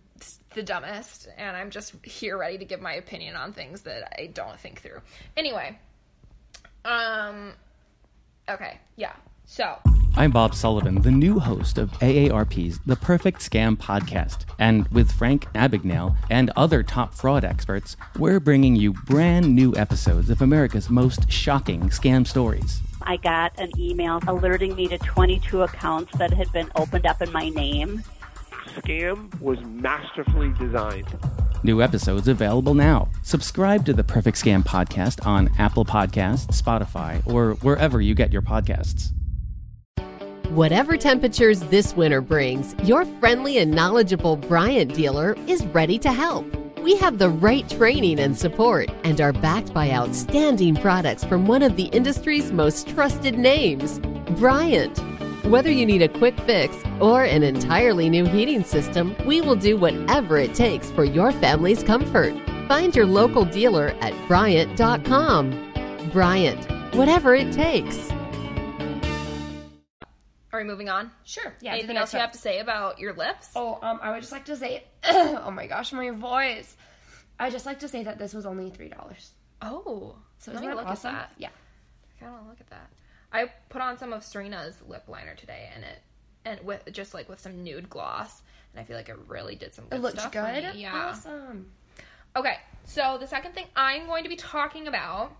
the 0.53 0.63
dumbest, 0.63 1.27
and 1.37 1.55
I'm 1.55 1.69
just 1.69 1.93
here 2.03 2.37
ready 2.37 2.57
to 2.57 2.65
give 2.65 2.81
my 2.81 2.93
opinion 2.93 3.35
on 3.35 3.53
things 3.53 3.81
that 3.81 4.15
I 4.19 4.27
don't 4.27 4.59
think 4.59 4.81
through. 4.81 5.01
Anyway, 5.37 5.77
um, 6.85 7.53
okay, 8.49 8.79
yeah. 8.95 9.13
So 9.45 9.77
I'm 10.15 10.31
Bob 10.31 10.53
Sullivan, 10.53 11.01
the 11.01 11.11
new 11.11 11.39
host 11.39 11.77
of 11.77 11.91
AARP's 11.99 12.79
The 12.85 12.95
Perfect 12.95 13.39
Scam 13.39 13.77
podcast. 13.77 14.45
And 14.59 14.87
with 14.89 15.11
Frank 15.11 15.45
Abagnale 15.53 16.15
and 16.29 16.51
other 16.55 16.83
top 16.83 17.13
fraud 17.13 17.43
experts, 17.43 17.95
we're 18.17 18.39
bringing 18.39 18.75
you 18.75 18.93
brand 18.93 19.55
new 19.55 19.75
episodes 19.75 20.29
of 20.29 20.41
America's 20.41 20.89
most 20.89 21.31
shocking 21.31 21.89
scam 21.89 22.27
stories. 22.27 22.81
I 23.01 23.17
got 23.17 23.57
an 23.57 23.71
email 23.77 24.19
alerting 24.27 24.75
me 24.75 24.87
to 24.89 24.97
22 24.97 25.61
accounts 25.61 26.17
that 26.17 26.33
had 26.33 26.51
been 26.51 26.69
opened 26.75 27.05
up 27.05 27.21
in 27.21 27.31
my 27.31 27.49
name. 27.49 28.03
Scam 28.77 29.39
was 29.41 29.59
masterfully 29.63 30.53
designed. 30.59 31.07
New 31.63 31.81
episodes 31.81 32.27
available 32.27 32.73
now. 32.73 33.09
Subscribe 33.23 33.85
to 33.85 33.93
the 33.93 34.03
Perfect 34.03 34.37
Scam 34.41 34.63
podcast 34.63 35.25
on 35.25 35.49
Apple 35.57 35.83
Podcasts, 35.83 36.47
Spotify, 36.47 37.21
or 37.27 37.55
wherever 37.55 37.99
you 37.99 38.15
get 38.15 38.31
your 38.31 38.41
podcasts. 38.41 39.11
Whatever 40.49 40.97
temperatures 40.97 41.59
this 41.63 41.95
winter 41.95 42.21
brings, 42.21 42.73
your 42.83 43.05
friendly 43.19 43.59
and 43.59 43.71
knowledgeable 43.71 44.35
Bryant 44.35 44.95
dealer 44.95 45.35
is 45.47 45.63
ready 45.67 45.99
to 45.99 46.11
help. 46.11 46.45
We 46.79 46.95
have 46.95 47.19
the 47.19 47.29
right 47.29 47.69
training 47.69 48.19
and 48.19 48.37
support 48.37 48.89
and 49.03 49.19
are 49.21 49.33
backed 49.33 49.73
by 49.73 49.91
outstanding 49.91 50.75
products 50.77 51.23
from 51.23 51.45
one 51.45 51.61
of 51.61 51.75
the 51.75 51.85
industry's 51.87 52.51
most 52.51 52.87
trusted 52.87 53.37
names, 53.37 53.99
Bryant. 54.39 54.97
Whether 55.43 55.71
you 55.71 55.85
need 55.85 56.01
a 56.01 56.07
quick 56.09 56.39
fix 56.41 56.75
or 56.99 57.23
an 57.23 57.43
entirely 57.43 58.09
new 58.09 58.25
heating 58.25 58.63
system, 58.63 59.15
we 59.25 59.41
will 59.41 59.55
do 59.55 59.77
whatever 59.77 60.37
it 60.37 60.53
takes 60.53 60.91
for 60.91 61.03
your 61.03 61.31
family's 61.31 61.81
comfort. 61.81 62.33
Find 62.67 62.95
your 62.95 63.05
local 63.05 63.45
dealer 63.45 63.95
at 64.01 64.13
Bryant.com. 64.27 66.09
Bryant, 66.11 66.65
whatever 66.95 67.33
it 67.35 67.51
takes. 67.53 67.97
are 70.51 70.59
we 70.59 70.63
moving 70.65 70.89
on? 70.89 71.09
sure. 71.23 71.53
Yeah. 71.61 71.73
Anything 71.73 71.95
else 71.97 72.13
you 72.13 72.19
have 72.19 72.31
to 72.33 72.37
say 72.39 72.59
about 72.59 72.99
your 72.99 73.13
lips? 73.13 73.49
Oh, 73.55 73.79
um, 73.81 73.99
I 74.01 74.11
would 74.11 74.21
just 74.21 74.31
like 74.31 74.45
to 74.45 74.55
say, 74.55 74.83
oh 75.05 75.51
my 75.51 75.67
gosh, 75.67 75.93
my 75.93 76.09
voice. 76.11 76.75
I 77.39 77.49
just 77.49 77.65
like 77.65 77.79
to 77.79 77.87
say 77.87 78.03
that 78.03 78.19
this 78.19 78.33
was 78.33 78.45
only 78.45 78.69
three 78.71 78.89
dollars. 78.89 79.31
Oh, 79.61 80.15
So 80.39 80.51
let 80.51 80.55
isn't 80.57 80.61
me 80.61 80.67
that 80.67 80.75
look 80.77 80.87
awesome? 80.87 81.15
at 81.15 81.29
that. 81.29 81.31
Yeah. 81.37 81.49
I 81.49 82.19
kind 82.19 82.33
of 82.33 82.39
wanna 82.39 82.49
look 82.49 82.59
at 82.59 82.69
that. 82.71 82.89
I 83.31 83.51
put 83.69 83.81
on 83.81 83.97
some 83.97 84.13
of 84.13 84.23
Serena's 84.23 84.75
lip 84.87 85.03
liner 85.07 85.35
today, 85.35 85.69
and 85.73 85.83
it 85.83 85.99
and 86.45 86.59
with 86.65 86.81
just 86.91 87.13
like 87.13 87.29
with 87.29 87.39
some 87.39 87.63
nude 87.63 87.89
gloss, 87.89 88.41
and 88.73 88.81
I 88.81 88.83
feel 88.83 88.95
like 88.95 89.09
it 89.09 89.17
really 89.27 89.55
did 89.55 89.73
some 89.73 89.85
good 89.85 89.97
It 89.97 90.01
looks 90.01 90.19
stuff 90.19 90.31
good. 90.31 90.63
For 90.63 90.73
me. 90.73 90.81
Yeah. 90.81 91.09
Awesome. 91.09 91.71
Okay, 92.35 92.57
so 92.85 93.17
the 93.19 93.27
second 93.27 93.53
thing 93.53 93.65
I'm 93.75 94.05
going 94.05 94.23
to 94.23 94.29
be 94.29 94.35
talking 94.35 94.87
about, 94.87 95.31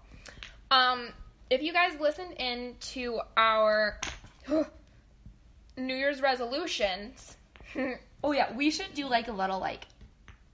um, 0.72 1.10
if 1.50 1.62
you 1.62 1.72
guys 1.72 2.00
listened 2.00 2.34
in 2.38 2.76
to 2.94 3.22
our 3.38 4.00
New 5.78 5.96
Year's 5.96 6.22
resolutions, 6.22 7.38
Oh 8.24 8.32
yeah, 8.34 8.54
we 8.56 8.70
should 8.70 8.94
do 8.94 9.08
like 9.08 9.28
a 9.30 9.32
little 9.32 9.60
like 9.60 9.86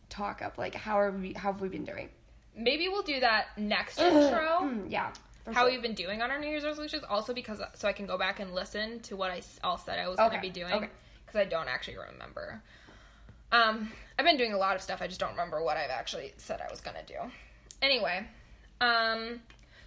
talk 0.09 0.41
up. 0.41 0.57
Like 0.57 0.75
how 0.75 0.99
are 0.99 1.11
we? 1.11 1.33
How 1.33 1.51
have 1.51 1.61
we 1.61 1.69
been 1.69 1.86
doing? 1.86 2.09
maybe 2.57 2.88
we'll 2.88 3.03
do 3.03 3.19
that 3.19 3.47
next 3.57 3.99
intro. 4.01 4.59
Mm, 4.61 4.89
yeah. 4.89 5.11
For 5.45 5.53
How 5.53 5.61
sure. 5.61 5.71
we've 5.71 5.81
been 5.81 5.93
doing 5.93 6.21
on 6.21 6.31
our 6.31 6.39
New 6.39 6.47
Year's 6.47 6.65
resolutions, 6.65 7.03
also 7.07 7.33
because 7.33 7.61
so 7.75 7.87
I 7.87 7.93
can 7.93 8.07
go 8.07 8.17
back 8.17 8.39
and 8.39 8.53
listen 8.53 8.99
to 9.01 9.15
what 9.15 9.31
I 9.31 9.41
all 9.63 9.77
said 9.77 9.99
I 9.99 10.09
was 10.09 10.17
going 10.17 10.31
to 10.31 10.41
be 10.41 10.49
doing, 10.49 10.73
okay. 10.73 10.89
because 11.25 11.39
I 11.39 11.45
don't 11.45 11.69
actually 11.69 11.97
remember. 11.97 12.61
Um, 13.51 13.91
I've 14.17 14.25
been 14.25 14.37
doing 14.37 14.53
a 14.53 14.57
lot 14.57 14.75
of 14.75 14.81
stuff. 14.81 15.01
I 15.01 15.07
just 15.07 15.19
don't 15.19 15.31
remember 15.31 15.63
what 15.63 15.77
I've 15.77 15.91
actually 15.91 16.33
said 16.37 16.61
I 16.67 16.69
was 16.69 16.81
going 16.81 16.97
to 16.97 17.13
do. 17.13 17.19
Anyway, 17.81 18.25
um, 18.81 19.39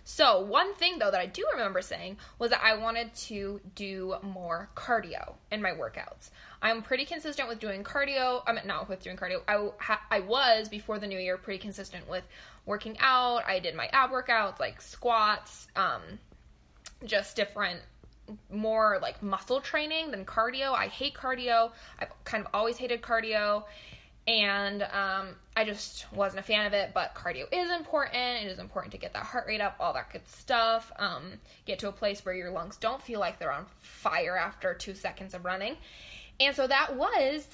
so 0.04 0.40
one 0.40 0.74
thing 0.74 0.98
though 0.98 1.10
that 1.10 1.20
I 1.20 1.26
do 1.26 1.44
remember 1.52 1.82
saying 1.82 2.16
was 2.38 2.50
that 2.50 2.62
I 2.64 2.76
wanted 2.76 3.14
to 3.14 3.60
do 3.74 4.14
more 4.22 4.70
cardio 4.74 5.34
in 5.50 5.60
my 5.60 5.72
workouts. 5.72 6.30
I'm 6.62 6.82
pretty 6.82 7.04
consistent 7.04 7.46
with 7.48 7.60
doing 7.60 7.84
cardio. 7.84 8.42
I 8.46 8.52
mean, 8.52 8.62
not 8.66 8.88
with 8.88 9.02
doing 9.02 9.16
cardio. 9.16 9.42
I 9.46 9.68
ha- 9.78 10.02
I 10.10 10.20
was 10.20 10.68
before 10.68 10.98
the 10.98 11.06
new 11.06 11.18
year 11.18 11.36
pretty 11.36 11.58
consistent 11.58 12.08
with 12.08 12.24
working 12.68 12.96
out. 13.00 13.42
I 13.46 13.58
did 13.58 13.74
my 13.74 13.88
ab 13.92 14.10
workouts 14.10 14.60
like 14.60 14.80
squats, 14.80 15.66
um, 15.74 16.02
just 17.04 17.34
different 17.34 17.80
more 18.52 18.98
like 19.00 19.22
muscle 19.22 19.60
training 19.60 20.10
than 20.10 20.24
cardio. 20.24 20.72
I 20.72 20.86
hate 20.86 21.14
cardio. 21.14 21.72
I've 21.98 22.10
kind 22.24 22.44
of 22.44 22.50
always 22.54 22.76
hated 22.76 23.02
cardio. 23.02 23.64
And 24.26 24.82
um, 24.82 25.28
I 25.56 25.64
just 25.64 26.04
wasn't 26.12 26.40
a 26.40 26.42
fan 26.42 26.66
of 26.66 26.74
it, 26.74 26.90
but 26.92 27.14
cardio 27.14 27.46
is 27.50 27.70
important. 27.70 28.44
It 28.44 28.48
is 28.48 28.58
important 28.58 28.92
to 28.92 28.98
get 28.98 29.14
that 29.14 29.24
heart 29.24 29.46
rate 29.46 29.62
up, 29.62 29.76
all 29.80 29.94
that 29.94 30.12
good 30.12 30.28
stuff. 30.28 30.92
Um, 30.98 31.32
get 31.64 31.78
to 31.78 31.88
a 31.88 31.92
place 31.92 32.22
where 32.26 32.34
your 32.34 32.50
lungs 32.50 32.76
don't 32.76 33.00
feel 33.00 33.20
like 33.20 33.38
they're 33.38 33.50
on 33.50 33.64
fire 33.78 34.36
after 34.36 34.74
two 34.74 34.94
seconds 34.94 35.32
of 35.32 35.46
running. 35.46 35.78
And 36.40 36.54
so 36.54 36.66
that 36.66 36.94
was, 36.94 37.48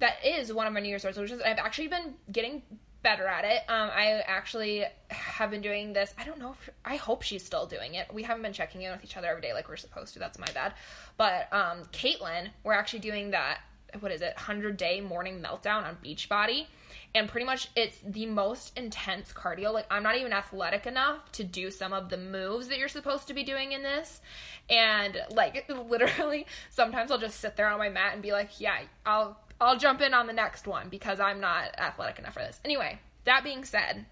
that 0.00 0.16
is 0.22 0.52
one 0.52 0.66
of 0.66 0.74
my 0.74 0.80
New 0.80 0.90
Year's 0.90 1.06
resolutions. 1.06 1.40
I've 1.40 1.56
actually 1.56 1.88
been 1.88 2.12
getting 2.30 2.60
better 3.02 3.26
at 3.26 3.44
it. 3.44 3.62
Um, 3.68 3.90
I 3.92 4.22
actually 4.26 4.84
have 5.08 5.50
been 5.50 5.60
doing 5.60 5.92
this. 5.92 6.14
I 6.18 6.24
don't 6.24 6.38
know 6.38 6.52
if 6.52 6.70
I 6.84 6.96
hope 6.96 7.22
she's 7.22 7.44
still 7.44 7.66
doing 7.66 7.94
it. 7.94 8.12
We 8.12 8.22
haven't 8.22 8.42
been 8.42 8.52
checking 8.52 8.82
in 8.82 8.92
with 8.92 9.04
each 9.04 9.16
other 9.16 9.28
every 9.28 9.42
day 9.42 9.52
like 9.52 9.68
we're 9.68 9.76
supposed 9.76 10.14
to. 10.14 10.18
That's 10.18 10.38
my 10.38 10.46
bad. 10.54 10.74
But 11.16 11.52
um, 11.52 11.84
Caitlin, 11.92 12.48
we're 12.64 12.74
actually 12.74 13.00
doing 13.00 13.30
that. 13.32 13.58
What 14.00 14.12
is 14.12 14.22
it? 14.22 14.38
Hundred 14.38 14.76
day 14.78 15.00
morning 15.00 15.42
meltdown 15.42 15.84
on 15.84 15.98
Beachbody, 16.02 16.66
and 17.14 17.28
pretty 17.28 17.44
much 17.44 17.68
it's 17.76 17.98
the 18.06 18.24
most 18.24 18.76
intense 18.78 19.34
cardio. 19.34 19.70
Like 19.70 19.86
I'm 19.90 20.02
not 20.02 20.16
even 20.16 20.32
athletic 20.32 20.86
enough 20.86 21.30
to 21.32 21.44
do 21.44 21.70
some 21.70 21.92
of 21.92 22.08
the 22.08 22.16
moves 22.16 22.68
that 22.68 22.78
you're 22.78 22.88
supposed 22.88 23.28
to 23.28 23.34
be 23.34 23.44
doing 23.44 23.72
in 23.72 23.82
this. 23.82 24.22
And 24.70 25.20
like 25.30 25.68
literally, 25.88 26.46
sometimes 26.70 27.10
I'll 27.10 27.18
just 27.18 27.40
sit 27.40 27.56
there 27.56 27.68
on 27.68 27.78
my 27.78 27.90
mat 27.90 28.14
and 28.14 28.22
be 28.22 28.32
like, 28.32 28.58
"Yeah, 28.60 28.78
I'll 29.04 29.36
I'll 29.62 29.78
jump 29.78 30.00
in 30.00 30.12
on 30.14 30.26
the 30.26 30.32
next 30.32 30.66
one 30.66 30.88
because 30.88 31.20
I'm 31.20 31.40
not 31.40 31.78
athletic 31.78 32.18
enough 32.18 32.34
for 32.34 32.40
this. 32.40 32.60
Anyway, 32.64 32.98
that 33.24 33.44
being 33.44 33.64
said, 33.64 34.06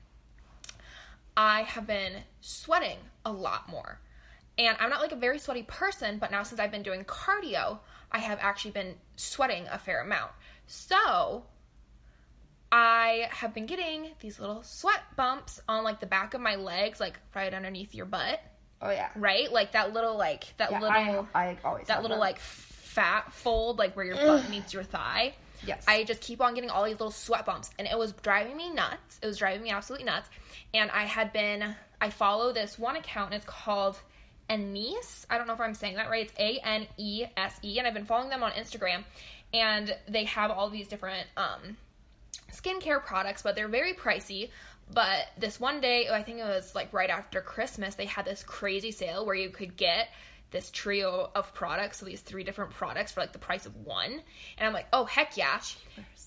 I 1.37 1.63
have 1.63 1.87
been 1.87 2.13
sweating 2.41 2.99
a 3.25 3.33
lot 3.33 3.69
more. 3.69 3.99
And 4.59 4.77
I'm 4.79 4.91
not 4.91 5.01
like 5.01 5.13
a 5.13 5.17
very 5.17 5.39
sweaty 5.39 5.63
person, 5.63 6.19
but 6.19 6.31
now 6.31 6.43
since 6.43 6.61
I've 6.61 6.71
been 6.71 6.83
doing 6.83 7.05
cardio, 7.05 7.79
I 8.13 8.19
have 8.19 8.39
actually 8.41 8.73
been 8.73 8.95
sweating 9.17 9.67
a 9.71 9.79
fair 9.79 10.03
amount. 10.03 10.33
So 10.67 11.45
I 12.73 13.29
have 13.31 13.55
been 13.55 13.67
getting 13.67 14.11
these 14.21 14.39
little 14.39 14.63
sweat 14.63 15.01
bumps 15.17 15.61
on 15.69 15.83
like 15.83 16.01
the 16.01 16.07
back 16.07 16.35
of 16.35 16.41
my 16.41 16.57
legs, 16.57 17.01
like 17.01 17.19
right 17.35 17.53
underneath 17.53 17.95
your 17.95 18.07
butt, 18.07 18.41
Oh 18.83 18.91
yeah. 18.91 19.09
right? 19.17 19.51
Like 19.51 19.73
that 19.73 19.93
little 19.93 20.17
like 20.17 20.45
that 20.59 20.71
Yeah, 20.71 20.81
little 20.81 21.29
I, 21.35 21.49
I 21.49 21.57
always 21.65 21.87
that 21.89 22.03
little 22.03 22.17
them. 22.17 22.21
like 22.21 22.39
fat 22.91 23.33
fold 23.33 23.79
like 23.79 23.95
where 23.95 24.05
your 24.05 24.17
butt 24.17 24.51
meets 24.51 24.75
your 24.75 24.83
thigh. 24.83 25.35
Yes. 25.65 25.85
I 25.87 26.05
just 26.05 26.21
keep 26.21 26.41
on 26.41 26.55
getting 26.55 26.71
all 26.71 26.85
these 26.85 26.95
little 26.95 27.11
sweat 27.11 27.47
bumps 27.47 27.71
and 27.79 27.87
it 27.87 27.97
was 27.97 28.13
driving 28.13 28.57
me 28.57 28.71
nuts. 28.71 29.19
It 29.23 29.27
was 29.27 29.39
driving 29.39 29.63
me 29.63 29.71
absolutely 29.71 30.07
nuts. 30.07 30.29
And 30.75 30.91
I 30.91 31.05
had 31.05 31.33
been 31.33 31.75
I 32.01 32.11
follow 32.11 32.53
this 32.53 32.79
one 32.79 32.97
account 32.97 33.33
and 33.33 33.35
it's 33.35 33.47
called 33.47 33.99
Anese. 34.49 35.27
I 35.31 35.39
don't 35.39 35.47
know 35.47 35.53
if 35.53 35.61
I'm 35.61 35.75
saying 35.75 35.97
that 35.97 36.11
right. 36.11 36.25
It's 36.27 36.35
A 36.39 36.59
N 36.67 36.87
E 36.97 37.27
S 37.37 37.61
E 37.63 37.79
and 37.79 37.87
I've 37.87 37.95
been 37.95 38.07
following 38.07 38.31
them 38.31 38.43
on 38.43 38.53
Instagram 38.53 39.05
and 39.55 39.97
they 40.09 40.25
have 40.25 40.51
all 40.51 40.69
these 40.69 40.89
different 40.89 41.29
um 41.37 41.77
skincare 42.51 43.05
products, 43.05 43.43
but 43.43 43.55
they're 43.55 43.69
very 43.69 43.95
pricey. 43.95 44.51
But 44.93 45.29
this 45.39 45.61
one 45.61 45.81
day, 45.81 46.09
I 46.09 46.25
think 46.25 46.39
it 46.39 46.45
was 46.45 46.75
like 46.75 46.93
right 46.93 47.11
after 47.11 47.41
Christmas, 47.41 47.95
they 47.95 48.07
had 48.07 48.25
this 48.25 48.43
crazy 48.43 48.91
sale 48.91 49.25
where 49.25 49.37
you 49.37 49.51
could 49.51 49.77
get 49.77 50.09
this 50.51 50.71
trio 50.71 51.31
of 51.35 51.55
products, 51.55 51.99
so 51.99 52.07
these 52.07 52.21
three 52.21 52.45
different 52.45 52.73
products 52.73 53.13
for 53.13 53.21
like 53.21 53.33
the 53.33 53.39
price 53.39 53.67
of 53.67 53.77
one. 53.77 54.13
And 54.59 54.67
I'm 54.67 54.73
like, 54.73 54.87
oh 54.93 55.05
heck 55.05 55.37
yeah. 55.37 55.61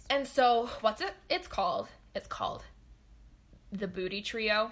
And 0.09 0.27
so 0.27 0.69
what's 0.81 1.01
it 1.01 1.13
it's 1.29 1.47
called? 1.47 1.87
It's 2.15 2.27
called 2.27 2.63
the 3.71 3.87
Booty 3.87 4.21
Trio. 4.21 4.71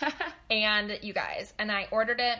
and 0.50 0.98
you 1.02 1.12
guys, 1.12 1.52
and 1.58 1.70
I 1.70 1.86
ordered 1.90 2.20
it, 2.20 2.38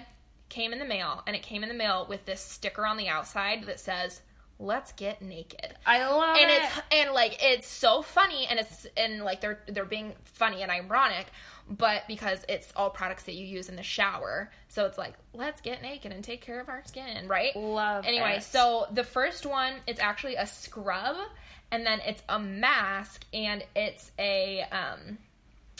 came 0.48 0.72
in 0.72 0.78
the 0.78 0.84
mail, 0.84 1.22
and 1.26 1.36
it 1.36 1.42
came 1.42 1.62
in 1.62 1.68
the 1.68 1.74
mail 1.74 2.06
with 2.08 2.24
this 2.24 2.40
sticker 2.40 2.84
on 2.84 2.96
the 2.96 3.08
outside 3.08 3.64
that 3.66 3.80
says 3.80 4.20
let's 4.62 4.92
get 4.92 5.20
naked. 5.20 5.74
I 5.84 6.06
love 6.06 6.36
and 6.36 6.50
it. 6.50 6.62
it's 6.62 6.80
and 6.92 7.12
like 7.12 7.38
it's 7.42 7.66
so 7.66 8.00
funny 8.00 8.46
and 8.46 8.60
it's 8.60 8.86
and 8.96 9.22
like 9.24 9.40
they're 9.40 9.58
they're 9.66 9.84
being 9.84 10.14
funny 10.24 10.62
and 10.62 10.70
ironic 10.70 11.26
but 11.68 12.02
because 12.08 12.44
it's 12.48 12.72
all 12.76 12.90
products 12.90 13.24
that 13.24 13.34
you 13.34 13.44
use 13.44 13.68
in 13.68 13.76
the 13.76 13.82
shower 13.82 14.50
so 14.68 14.84
it's 14.86 14.98
like 14.98 15.14
let's 15.32 15.60
get 15.60 15.80
naked 15.82 16.12
and 16.12 16.24
take 16.24 16.40
care 16.40 16.60
of 16.60 16.68
our 16.68 16.82
skin 16.84 17.28
right 17.28 17.54
Love 17.54 18.04
anyway 18.04 18.36
it. 18.36 18.42
so 18.42 18.86
the 18.92 19.04
first 19.04 19.46
one 19.46 19.74
it's 19.86 20.00
actually 20.00 20.34
a 20.36 20.46
scrub 20.46 21.16
and 21.70 21.86
then 21.86 22.00
it's 22.00 22.22
a 22.28 22.38
mask 22.38 23.24
and 23.32 23.64
it's 23.76 24.10
a 24.18 24.62
um 24.72 25.18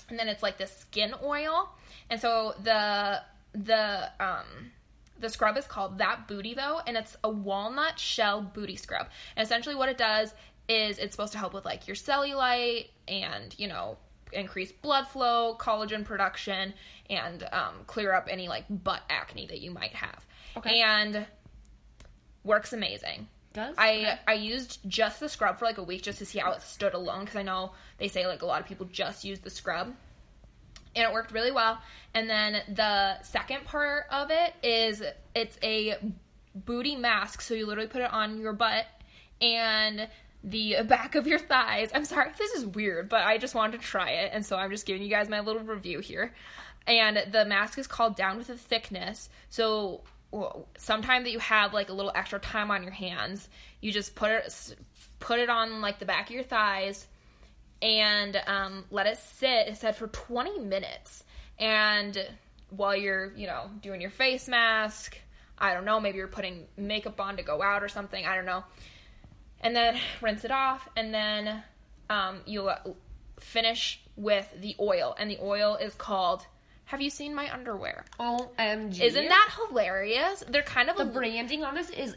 and 0.08 0.18
then 0.18 0.28
it's 0.28 0.42
like 0.42 0.58
the 0.58 0.66
skin 0.66 1.14
oil 1.22 1.68
and 2.10 2.20
so 2.20 2.54
the 2.62 3.20
the 3.54 4.08
um 4.20 4.70
the 5.22 5.28
scrub 5.30 5.56
is 5.56 5.66
called 5.66 5.96
that 5.98 6.28
booty 6.28 6.52
though 6.52 6.80
and 6.86 6.96
it's 6.96 7.16
a 7.24 7.30
walnut 7.30 7.98
shell 7.98 8.42
booty 8.42 8.76
scrub 8.76 9.06
and 9.36 9.44
essentially 9.46 9.74
what 9.74 9.88
it 9.88 9.96
does 9.96 10.34
is 10.68 10.98
it's 10.98 11.12
supposed 11.14 11.32
to 11.32 11.38
help 11.38 11.54
with 11.54 11.64
like 11.64 11.86
your 11.88 11.96
cellulite 11.96 12.88
and 13.08 13.54
you 13.58 13.66
know 13.68 13.96
increase 14.32 14.70
blood 14.72 15.06
flow 15.08 15.56
collagen 15.58 16.04
production 16.04 16.72
and 17.10 17.42
um, 17.52 17.74
clear 17.86 18.12
up 18.12 18.28
any 18.30 18.48
like 18.48 18.64
butt 18.68 19.02
acne 19.10 19.46
that 19.46 19.60
you 19.60 19.70
might 19.70 19.94
have 19.94 20.26
Okay. 20.56 20.80
and 20.80 21.24
works 22.44 22.72
amazing 22.72 23.26
Does? 23.52 23.74
I 23.78 23.90
Okay. 23.92 24.18
I 24.28 24.32
used 24.34 24.80
just 24.88 25.20
the 25.20 25.28
scrub 25.28 25.58
for 25.58 25.64
like 25.64 25.78
a 25.78 25.82
week 25.82 26.02
just 26.02 26.18
to 26.18 26.26
see 26.26 26.38
how 26.38 26.52
it 26.52 26.62
stood 26.62 26.94
alone 26.94 27.20
because 27.20 27.36
I 27.36 27.42
know 27.42 27.72
they 27.98 28.08
say 28.08 28.26
like 28.26 28.42
a 28.42 28.46
lot 28.46 28.60
of 28.60 28.66
people 28.66 28.86
just 28.86 29.24
use 29.24 29.40
the 29.40 29.50
scrub, 29.50 29.94
and 30.94 31.04
it 31.04 31.12
worked 31.12 31.32
really 31.32 31.52
well. 31.52 31.78
And 32.14 32.28
then 32.28 32.62
the 32.74 33.22
second 33.22 33.64
part 33.64 34.04
of 34.10 34.30
it 34.30 34.54
is 34.62 35.02
it's 35.34 35.58
a 35.62 35.96
booty 36.54 36.96
mask, 36.96 37.40
so 37.40 37.54
you 37.54 37.66
literally 37.66 37.88
put 37.88 38.02
it 38.02 38.12
on 38.12 38.40
your 38.40 38.52
butt 38.52 38.86
and 39.40 40.08
the 40.44 40.76
back 40.88 41.14
of 41.14 41.26
your 41.26 41.38
thighs. 41.38 41.90
I'm 41.94 42.04
sorry 42.04 42.30
if 42.30 42.38
this 42.38 42.52
is 42.52 42.66
weird, 42.66 43.08
but 43.08 43.22
I 43.22 43.38
just 43.38 43.54
wanted 43.54 43.80
to 43.80 43.86
try 43.86 44.10
it, 44.10 44.30
and 44.32 44.44
so 44.44 44.56
I'm 44.56 44.70
just 44.70 44.86
giving 44.86 45.02
you 45.02 45.08
guys 45.08 45.28
my 45.28 45.40
little 45.40 45.62
review 45.62 46.00
here. 46.00 46.32
And 46.86 47.22
the 47.30 47.44
mask 47.44 47.78
is 47.78 47.86
called 47.86 48.16
Down 48.16 48.38
with 48.38 48.48
the 48.48 48.56
Thickness. 48.56 49.30
So 49.50 50.02
sometime 50.76 51.22
that 51.24 51.30
you 51.30 51.38
have 51.38 51.72
like 51.72 51.90
a 51.90 51.92
little 51.92 52.12
extra 52.14 52.40
time 52.40 52.70
on 52.70 52.82
your 52.82 52.92
hands, 52.92 53.48
you 53.80 53.92
just 53.92 54.14
put 54.14 54.30
it 54.30 54.76
put 55.20 55.38
it 55.38 55.48
on 55.48 55.80
like 55.80 56.00
the 56.00 56.04
back 56.04 56.28
of 56.28 56.34
your 56.34 56.42
thighs 56.42 57.06
and 57.82 58.40
um, 58.46 58.84
let 58.90 59.06
it 59.06 59.18
sit. 59.18 59.68
It 59.68 59.76
said 59.76 59.96
for 59.96 60.06
20 60.06 60.60
minutes. 60.60 61.24
And 61.58 62.16
while 62.70 62.96
you're, 62.96 63.32
you 63.34 63.46
know, 63.46 63.68
doing 63.82 64.00
your 64.00 64.10
face 64.10 64.48
mask, 64.48 65.18
I 65.58 65.74
don't 65.74 65.84
know, 65.84 66.00
maybe 66.00 66.18
you're 66.18 66.28
putting 66.28 66.66
makeup 66.76 67.20
on 67.20 67.36
to 67.36 67.42
go 67.42 67.60
out 67.60 67.82
or 67.82 67.88
something. 67.88 68.24
I 68.24 68.36
don't 68.36 68.46
know. 68.46 68.64
And 69.60 69.76
then 69.76 69.98
rinse 70.20 70.44
it 70.44 70.50
off, 70.50 70.88
and 70.96 71.14
then 71.14 71.62
um, 72.10 72.40
you 72.46 72.66
uh, 72.66 72.78
finish 73.38 74.00
with 74.16 74.48
the 74.60 74.74
oil, 74.80 75.14
and 75.16 75.30
the 75.30 75.38
oil 75.40 75.76
is 75.76 75.94
called. 75.94 76.44
Have 76.86 77.00
you 77.00 77.10
seen 77.10 77.32
my 77.32 77.52
underwear? 77.52 78.04
OMG. 78.18 79.00
Isn't 79.00 79.28
that 79.28 79.54
hilarious? 79.56 80.42
They're 80.48 80.62
kind 80.62 80.90
of 80.90 80.96
the 80.96 81.04
a, 81.04 81.06
branding 81.06 81.62
on 81.62 81.76
this 81.76 81.90
is 81.90 82.16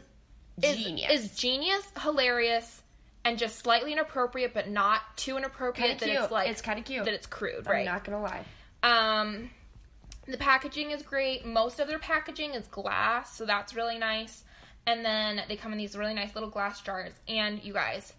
is, 0.60 0.76
genius? 0.76 1.12
is 1.12 1.36
genius, 1.36 1.86
hilarious, 2.02 2.82
and 3.26 3.38
just 3.38 3.58
slightly 3.58 3.92
inappropriate, 3.92 4.54
but 4.54 4.68
not 4.70 5.00
too 5.16 5.36
inappropriate 5.36 5.98
Kinda 5.98 6.04
that 6.04 6.10
cute. 6.10 6.22
it's 6.22 6.32
like 6.32 6.48
It's 6.48 6.62
kinda 6.62 6.82
cute. 6.82 7.04
that 7.04 7.12
it's 7.12 7.26
crude, 7.26 7.66
I'm 7.66 7.72
right? 7.72 7.84
not 7.84 8.04
gonna 8.04 8.22
lie. 8.22 8.44
Um, 8.84 9.50
the 10.26 10.36
packaging 10.38 10.92
is 10.92 11.02
great. 11.02 11.44
Most 11.44 11.80
of 11.80 11.88
their 11.88 11.98
packaging 11.98 12.54
is 12.54 12.68
glass, 12.68 13.36
so 13.36 13.44
that's 13.44 13.74
really 13.74 13.98
nice. 13.98 14.44
And 14.86 15.04
then 15.04 15.42
they 15.48 15.56
come 15.56 15.72
in 15.72 15.78
these 15.78 15.96
really 15.96 16.14
nice 16.14 16.34
little 16.34 16.50
glass 16.50 16.80
jars. 16.80 17.12
And 17.26 17.62
you 17.64 17.72
guys, 17.72 18.12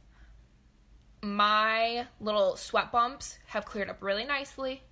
my 1.21 2.05
little 2.19 2.57
sweat 2.57 2.91
bumps 2.91 3.39
have 3.47 3.63
cleared 3.65 3.89
up 3.89 4.01
really 4.03 4.25
nicely. 4.25 4.83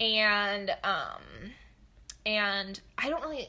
And 0.00 0.70
um, 0.82 1.52
and 2.26 2.80
I 2.98 3.08
don't 3.08 3.22
really. 3.22 3.48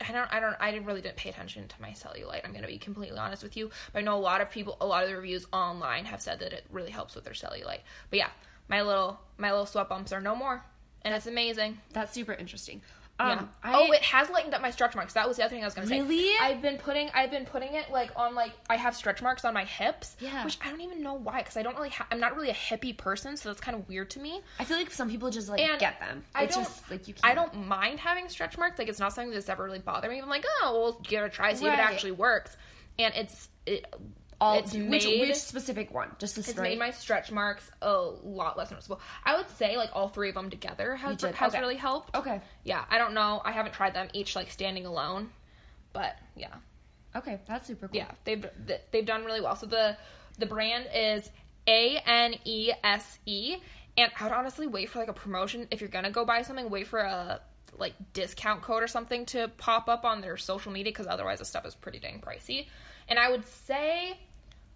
I 0.00 0.12
don't, 0.12 0.32
I 0.32 0.40
don't, 0.40 0.56
I 0.60 0.76
really 0.76 1.00
didn't 1.00 1.16
pay 1.16 1.30
attention 1.30 1.66
to 1.68 1.82
my 1.82 1.90
cellulite. 1.90 2.44
I'm 2.44 2.50
going 2.50 2.62
to 2.62 2.68
be 2.68 2.78
completely 2.78 3.18
honest 3.18 3.42
with 3.42 3.56
you. 3.56 3.70
But 3.92 4.00
I 4.00 4.02
know 4.02 4.16
a 4.16 4.20
lot 4.20 4.40
of 4.40 4.50
people, 4.50 4.76
a 4.80 4.86
lot 4.86 5.02
of 5.04 5.08
the 5.08 5.16
reviews 5.16 5.46
online 5.52 6.04
have 6.04 6.20
said 6.20 6.40
that 6.40 6.52
it 6.52 6.64
really 6.70 6.90
helps 6.90 7.14
with 7.14 7.24
their 7.24 7.32
cellulite. 7.32 7.80
But 8.10 8.18
yeah, 8.18 8.28
my 8.68 8.82
little, 8.82 9.18
my 9.38 9.50
little 9.50 9.66
sweat 9.66 9.88
bumps 9.88 10.12
are 10.12 10.20
no 10.20 10.34
more. 10.34 10.62
And 11.02 11.14
it's 11.14 11.26
amazing. 11.26 11.78
That's 11.92 12.12
super 12.12 12.32
interesting. 12.32 12.82
Yeah. 13.18 13.30
Um, 13.30 13.48
I, 13.62 13.72
oh, 13.74 13.92
it 13.92 14.02
has 14.02 14.28
lightened 14.28 14.52
up 14.52 14.60
my 14.60 14.70
stretch 14.70 14.94
marks. 14.94 15.14
That 15.14 15.26
was 15.26 15.38
the 15.38 15.44
other 15.44 15.54
thing 15.54 15.62
I 15.62 15.66
was 15.66 15.74
gonna 15.74 15.86
say. 15.86 16.02
Really? 16.02 16.34
I've 16.40 16.60
been 16.60 16.76
putting 16.76 17.08
I've 17.14 17.30
been 17.30 17.46
putting 17.46 17.74
it 17.74 17.90
like 17.90 18.10
on 18.14 18.34
like 18.34 18.52
I 18.68 18.76
have 18.76 18.94
stretch 18.94 19.22
marks 19.22 19.44
on 19.44 19.54
my 19.54 19.64
hips. 19.64 20.16
Yeah. 20.20 20.44
Which 20.44 20.58
I 20.64 20.70
don't 20.70 20.82
even 20.82 21.02
know 21.02 21.14
why 21.14 21.38
because 21.38 21.56
I 21.56 21.62
don't 21.62 21.76
really 21.76 21.88
ha- 21.88 22.06
I'm 22.10 22.20
not 22.20 22.36
really 22.36 22.50
a 22.50 22.54
hippie 22.54 22.96
person, 22.96 23.36
so 23.36 23.48
that's 23.48 23.60
kind 23.60 23.76
of 23.76 23.88
weird 23.88 24.10
to 24.10 24.20
me. 24.20 24.42
I 24.58 24.64
feel 24.64 24.76
like 24.76 24.90
some 24.90 25.08
people 25.08 25.30
just 25.30 25.48
like 25.48 25.60
And 25.60 25.80
get 25.80 25.98
them. 25.98 26.24
I 26.34 26.46
don't 26.46 26.64
just 26.64 26.90
like 26.90 27.08
you. 27.08 27.14
Can't. 27.14 27.24
I 27.24 27.34
don't 27.34 27.66
mind 27.66 28.00
having 28.00 28.28
stretch 28.28 28.58
marks. 28.58 28.78
Like 28.78 28.88
it's 28.88 29.00
not 29.00 29.12
something 29.14 29.32
that's 29.32 29.48
ever 29.48 29.64
really 29.64 29.78
bothered 29.78 30.10
me. 30.10 30.20
I'm 30.20 30.28
like, 30.28 30.44
oh, 30.62 30.72
we'll 30.78 31.00
give 31.00 31.22
it 31.22 31.26
a 31.26 31.30
try, 31.30 31.54
see 31.54 31.66
if 31.66 31.72
it 31.72 31.78
actually 31.78 32.12
works. 32.12 32.56
And 32.98 33.14
it's 33.14 33.48
it, 33.66 33.86
All 34.40 34.58
it's 34.58 34.74
which, 34.74 35.06
made 35.06 35.20
which 35.20 35.34
specific 35.36 35.94
one? 35.94 36.10
Just 36.18 36.34
the 36.34 36.40
it's 36.40 36.50
straight. 36.50 36.70
made 36.70 36.78
my 36.78 36.90
stretch 36.90 37.32
marks 37.32 37.70
a 37.80 37.92
lot 38.22 38.58
less 38.58 38.70
noticeable. 38.70 39.00
I 39.24 39.36
would 39.36 39.48
say 39.50 39.76
like 39.78 39.90
all 39.94 40.08
three 40.08 40.28
of 40.28 40.34
them 40.34 40.50
together 40.50 40.94
has, 40.96 41.22
has 41.22 41.34
Okay. 41.54 41.60
really 41.60 41.76
helped. 41.76 42.14
Okay. 42.14 42.40
Yeah, 42.64 42.84
I 42.90 42.98
don't 42.98 43.14
know. 43.14 43.40
I 43.44 43.52
haven't 43.52 43.72
tried 43.72 43.94
them 43.94 44.08
each 44.12 44.36
like 44.36 44.50
standing 44.50 44.84
alone, 44.84 45.30
but 45.94 46.16
yeah, 46.36 46.54
Okay, 47.14 47.40
that's 47.48 47.66
super 47.66 47.88
cool. 47.88 47.96
yeah, 47.96 48.10
they've 48.24 48.44
they've 48.92 49.06
done 49.06 49.24
really 49.24 49.40
well. 49.40 49.56
So 49.56 49.64
the 49.66 49.96
the 50.38 50.44
brand 50.46 50.86
is 50.94 51.30
A 51.66 51.96
N 52.04 52.34
E 52.44 52.72
S 52.84 53.18
E, 53.24 53.56
and 53.96 54.12
I 54.20 54.24
would 54.24 54.32
honestly 54.34 54.66
wait 54.66 54.90
for 54.90 54.98
like 54.98 55.08
a 55.08 55.14
promotion 55.14 55.66
if 55.70 55.80
you're 55.80 55.88
gonna 55.88 56.10
go 56.10 56.26
buy 56.26 56.42
something. 56.42 56.68
Wait 56.68 56.88
for 56.88 56.98
a 56.98 57.40
like 57.78 57.94
discount 58.12 58.60
code 58.62 58.82
or 58.82 58.86
something 58.86 59.24
to 59.26 59.48
pop 59.56 59.88
up 59.88 60.04
on 60.04 60.20
their 60.20 60.36
social 60.36 60.72
media 60.72 60.92
because 60.92 61.06
otherwise 61.06 61.38
the 61.38 61.44
stuff 61.46 61.64
is 61.64 61.74
pretty 61.74 61.98
dang 61.98 62.20
pricey. 62.20 62.66
And 63.08 63.18
I 63.18 63.30
would 63.30 63.46
say, 63.46 64.18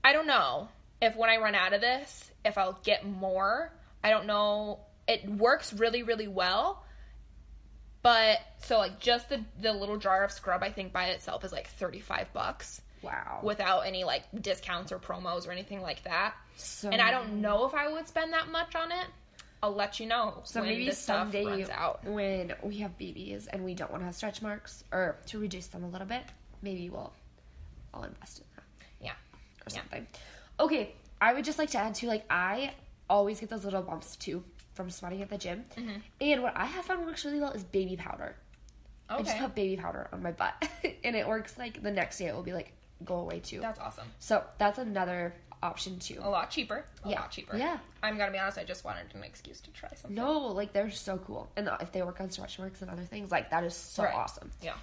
I 0.04 0.12
don't 0.12 0.26
know 0.26 0.68
if 1.02 1.16
when 1.16 1.30
I 1.30 1.36
run 1.38 1.54
out 1.54 1.72
of 1.72 1.80
this, 1.80 2.30
if 2.44 2.56
I'll 2.58 2.78
get 2.84 3.06
more. 3.06 3.72
I 4.02 4.10
don't 4.10 4.26
know. 4.26 4.80
It 5.08 5.28
works 5.28 5.72
really 5.72 6.02
really 6.02 6.28
well. 6.28 6.84
But 8.02 8.38
so 8.58 8.78
like 8.78 8.98
just 9.00 9.28
the 9.28 9.44
the 9.60 9.72
little 9.72 9.98
jar 9.98 10.24
of 10.24 10.32
scrub 10.32 10.62
I 10.62 10.70
think 10.72 10.92
by 10.92 11.06
itself 11.08 11.44
is 11.44 11.52
like 11.52 11.68
35 11.68 12.32
bucks 12.32 12.80
Wow. 13.02 13.40
without 13.42 13.80
any 13.80 14.04
like 14.04 14.24
discounts 14.42 14.92
or 14.92 14.98
promos 14.98 15.46
or 15.48 15.52
anything 15.52 15.80
like 15.82 16.02
that. 16.04 16.34
So- 16.56 16.90
and 16.90 17.00
I 17.00 17.10
don't 17.10 17.40
know 17.40 17.66
if 17.66 17.74
I 17.74 17.88
would 17.88 18.06
spend 18.08 18.32
that 18.34 18.48
much 18.48 18.74
on 18.74 18.92
it. 18.92 19.06
I'll 19.62 19.74
let 19.74 20.00
you 20.00 20.06
know 20.06 20.40
So 20.44 20.60
when 20.60 20.70
maybe 20.70 20.90
someday 20.92 21.44
runs 21.44 21.68
out. 21.68 22.02
when 22.04 22.54
we 22.62 22.78
have 22.78 22.96
babies 22.96 23.46
and 23.46 23.62
we 23.64 23.74
don't 23.74 23.90
want 23.90 24.00
to 24.02 24.06
have 24.06 24.14
stretch 24.14 24.40
marks 24.40 24.84
or 24.90 25.16
to 25.26 25.38
reduce 25.38 25.66
them 25.66 25.84
a 25.84 25.88
little 25.88 26.06
bit, 26.06 26.22
maybe 26.62 26.88
we'll 26.88 27.12
I'll 27.92 28.04
invest 28.04 28.38
in 28.38 28.44
or 29.66 29.70
Yeah. 29.70 29.78
something. 29.78 30.06
Okay, 30.58 30.94
I 31.20 31.32
would 31.34 31.44
just 31.44 31.58
like 31.58 31.70
to 31.70 31.78
add 31.78 31.94
to 31.96 32.06
like 32.06 32.24
I 32.30 32.72
always 33.08 33.40
get 33.40 33.48
those 33.50 33.64
little 33.64 33.82
bumps 33.82 34.16
too 34.16 34.42
from 34.74 34.90
sweating 34.90 35.20
at 35.22 35.28
the 35.30 35.38
gym, 35.38 35.64
Mm-hmm. 35.76 35.98
and 36.20 36.42
what 36.42 36.56
I 36.56 36.64
have 36.64 36.84
found 36.86 37.04
works 37.06 37.24
really 37.24 37.40
well 37.40 37.50
is 37.52 37.64
baby 37.64 37.96
powder. 37.96 38.36
Okay. 39.10 39.20
I 39.20 39.24
just 39.24 39.38
put 39.38 39.54
baby 39.54 39.76
powder 39.80 40.08
on 40.12 40.22
my 40.22 40.30
butt, 40.32 40.54
and 41.04 41.16
it 41.16 41.26
works 41.26 41.58
like 41.58 41.82
the 41.82 41.90
next 41.90 42.18
day 42.18 42.26
it 42.26 42.34
will 42.34 42.42
be 42.44 42.52
like 42.52 42.72
go 43.04 43.16
away 43.16 43.40
too. 43.40 43.60
That's 43.60 43.80
awesome. 43.80 44.06
so 44.18 44.44
that's 44.58 44.78
another 44.78 45.34
option 45.62 45.98
too. 45.98 46.18
A 46.22 46.28
lot 46.30 46.50
cheaper. 46.50 46.84
A 47.04 47.08
Yeah. 47.10 47.20
lot 47.20 47.30
cheaper. 47.30 47.56
Yeah. 47.56 47.78
I'm 48.02 48.16
gonna 48.16 48.30
be 48.32 48.38
honest, 48.38 48.56
I 48.58 48.64
just 48.64 48.84
wanted 48.84 49.12
an 49.14 49.24
excuse 49.24 49.60
to 49.62 49.70
try 49.72 49.90
something. 49.94 50.14
No, 50.14 50.38
like 50.48 50.72
they're 50.72 50.90
so 50.90 51.18
cool, 51.18 51.50
and 51.56 51.68
if 51.80 51.90
they 51.92 52.02
work 52.02 52.20
on 52.20 52.30
stretch 52.30 52.58
marks 52.58 52.80
and 52.82 52.90
other 52.90 53.02
things, 53.02 53.30
like 53.32 53.50
that 53.50 53.64
is 53.64 53.74
so 53.74 54.04
Right. 54.04 54.14
awesome. 54.14 54.50
Yeah. 54.62 54.74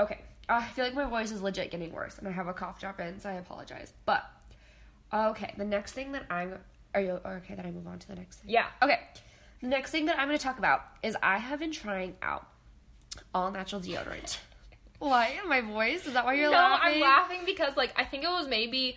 Okay, 0.00 0.20
I 0.48 0.64
feel 0.64 0.84
like 0.84 0.94
my 0.94 1.04
voice 1.04 1.30
is 1.30 1.42
legit 1.42 1.70
getting 1.70 1.92
worse, 1.92 2.18
and 2.18 2.28
I 2.28 2.30
have 2.30 2.48
a 2.48 2.52
cough 2.52 2.80
drop 2.80 3.00
in, 3.00 3.18
so 3.20 3.30
I 3.30 3.34
apologize. 3.34 3.92
But 4.04 4.24
okay, 5.12 5.54
the 5.56 5.64
next 5.64 5.92
thing 5.92 6.12
that 6.12 6.24
I'm 6.30 6.58
are 6.94 7.00
you 7.00 7.20
okay? 7.26 7.54
That 7.54 7.66
I 7.66 7.70
move 7.70 7.86
on 7.86 7.98
to 7.98 8.08
the 8.08 8.16
next 8.16 8.36
thing. 8.36 8.50
Yeah. 8.50 8.66
Okay, 8.82 9.00
the 9.60 9.68
next 9.68 9.90
thing 9.90 10.06
that 10.06 10.18
I'm 10.18 10.28
going 10.28 10.38
to 10.38 10.44
talk 10.44 10.58
about 10.58 10.84
is 11.02 11.16
I 11.22 11.38
have 11.38 11.60
been 11.60 11.72
trying 11.72 12.16
out 12.22 12.46
all 13.34 13.50
natural 13.50 13.80
deodorant. 13.80 14.38
Why 14.98 15.38
my 15.46 15.60
voice? 15.60 16.06
Is 16.06 16.14
that 16.14 16.24
why 16.24 16.34
you're 16.34 16.50
no, 16.50 16.56
laughing? 16.56 17.00
No, 17.00 17.06
I'm 17.06 17.12
laughing 17.12 17.40
because 17.44 17.76
like 17.76 17.92
I 17.96 18.04
think 18.04 18.24
it 18.24 18.28
was 18.28 18.46
maybe 18.46 18.96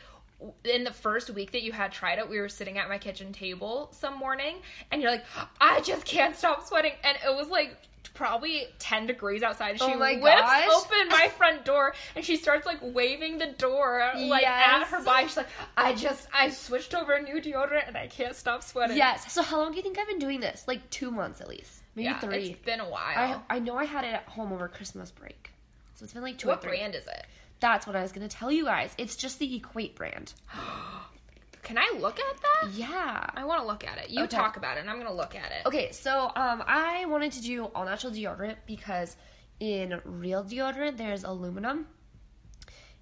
in 0.63 0.83
the 0.83 0.93
first 0.93 1.29
week 1.31 1.51
that 1.51 1.63
you 1.63 1.71
had 1.71 1.91
tried 1.91 2.19
it, 2.19 2.29
we 2.29 2.39
were 2.39 2.49
sitting 2.49 2.77
at 2.77 2.87
my 2.87 2.97
kitchen 2.97 3.33
table 3.33 3.89
some 3.91 4.17
morning, 4.17 4.57
and 4.91 5.01
you're 5.01 5.11
like, 5.11 5.25
I 5.59 5.81
just 5.81 6.05
can't 6.05 6.35
stop 6.35 6.65
sweating, 6.67 6.93
and 7.03 7.17
it 7.25 7.35
was 7.35 7.47
like 7.47 7.75
probably 8.17 8.67
10 8.79 9.05
degrees 9.07 9.43
outside 9.43 9.69
and 9.71 9.79
she 9.79 9.85
Oh 9.93 9.97
my 9.97 10.15
whips 10.15 10.41
gosh. 10.41 10.67
open 10.75 11.07
my 11.09 11.29
front 11.37 11.63
door 11.63 11.93
and 12.15 12.25
she 12.25 12.35
starts 12.35 12.65
like 12.65 12.79
waving 12.81 13.37
the 13.37 13.47
door 13.57 14.11
like 14.15 14.45
at 14.45 14.87
her 14.87 15.03
body 15.03 15.27
she's 15.27 15.37
like 15.37 15.47
i 15.77 15.93
just 15.93 16.27
i 16.33 16.49
switched 16.49 16.95
over 16.95 17.13
a 17.13 17.21
new 17.21 17.39
deodorant 17.39 17.87
and 17.87 17.95
i 17.95 18.07
can't 18.07 18.35
stop 18.35 18.63
sweating 18.63 18.97
Yes. 18.97 19.31
So 19.31 19.41
how 19.43 19.59
long 19.59 19.71
do 19.71 19.77
you 19.77 19.83
think 19.83 19.99
I've 19.99 20.07
been 20.07 20.19
doing 20.19 20.39
this? 20.39 20.63
Like 20.67 20.89
two 20.89 21.11
months 21.11 21.39
at 21.41 21.47
least, 21.47 21.83
maybe 21.95 22.05
yeah 22.05 22.19
three. 22.19 22.49
it's 22.49 22.65
been 22.65 22.79
a 22.79 22.89
while 22.89 23.43
I 23.49 23.55
I 23.55 23.59
know 23.59 23.75
I 23.77 23.85
had 23.85 24.03
it 24.03 24.13
at 24.13 24.23
home 24.23 24.51
over 24.51 24.67
Christmas 24.67 25.11
break, 25.11 25.51
so 25.95 26.03
it's 26.03 26.13
been 26.13 26.23
like 26.23 26.37
two 26.39 26.47
what 26.47 26.57
or 26.57 26.61
three. 26.61 26.77
brand 26.79 26.95
is 26.95 27.05
it 27.05 27.25
That's 27.59 27.85
what 27.85 27.95
I 27.95 28.01
was 28.01 28.11
gonna 28.11 28.27
tell 28.27 28.51
you 28.51 28.65
guys. 28.65 28.93
It's 28.97 29.15
just 29.15 29.37
the 29.39 29.55
Equate 29.55 29.95
brand. 29.95 30.33
Can 31.67 31.77
I 31.77 31.91
look 31.99 32.17
at 32.17 32.41
that? 32.41 32.71
Yeah. 32.71 33.29
I 33.35 33.43
want 33.43 33.59
to 33.59 33.67
look 33.67 33.85
at 33.85 33.97
it. 33.97 34.09
You 34.09 34.23
Okay. 34.23 34.37
talk 34.37 34.55
about 34.55 34.77
it, 34.77 34.79
and 34.79 34.89
I'm 34.89 34.97
gonna 34.97 35.13
look 35.13 35.35
at 35.35 35.51
it. 35.51 35.65
Okay, 35.65 35.91
so 35.91 36.31
um, 36.33 36.63
I 36.65 37.03
wanted 37.07 37.33
to 37.33 37.41
do 37.41 37.65
all 37.75 37.83
natural 37.83 38.13
deodorant 38.13 38.55
because 38.65 39.17
in 39.59 39.99
real 40.05 40.45
deodorant 40.45 40.95
there's 40.95 41.25
aluminum, 41.25 41.85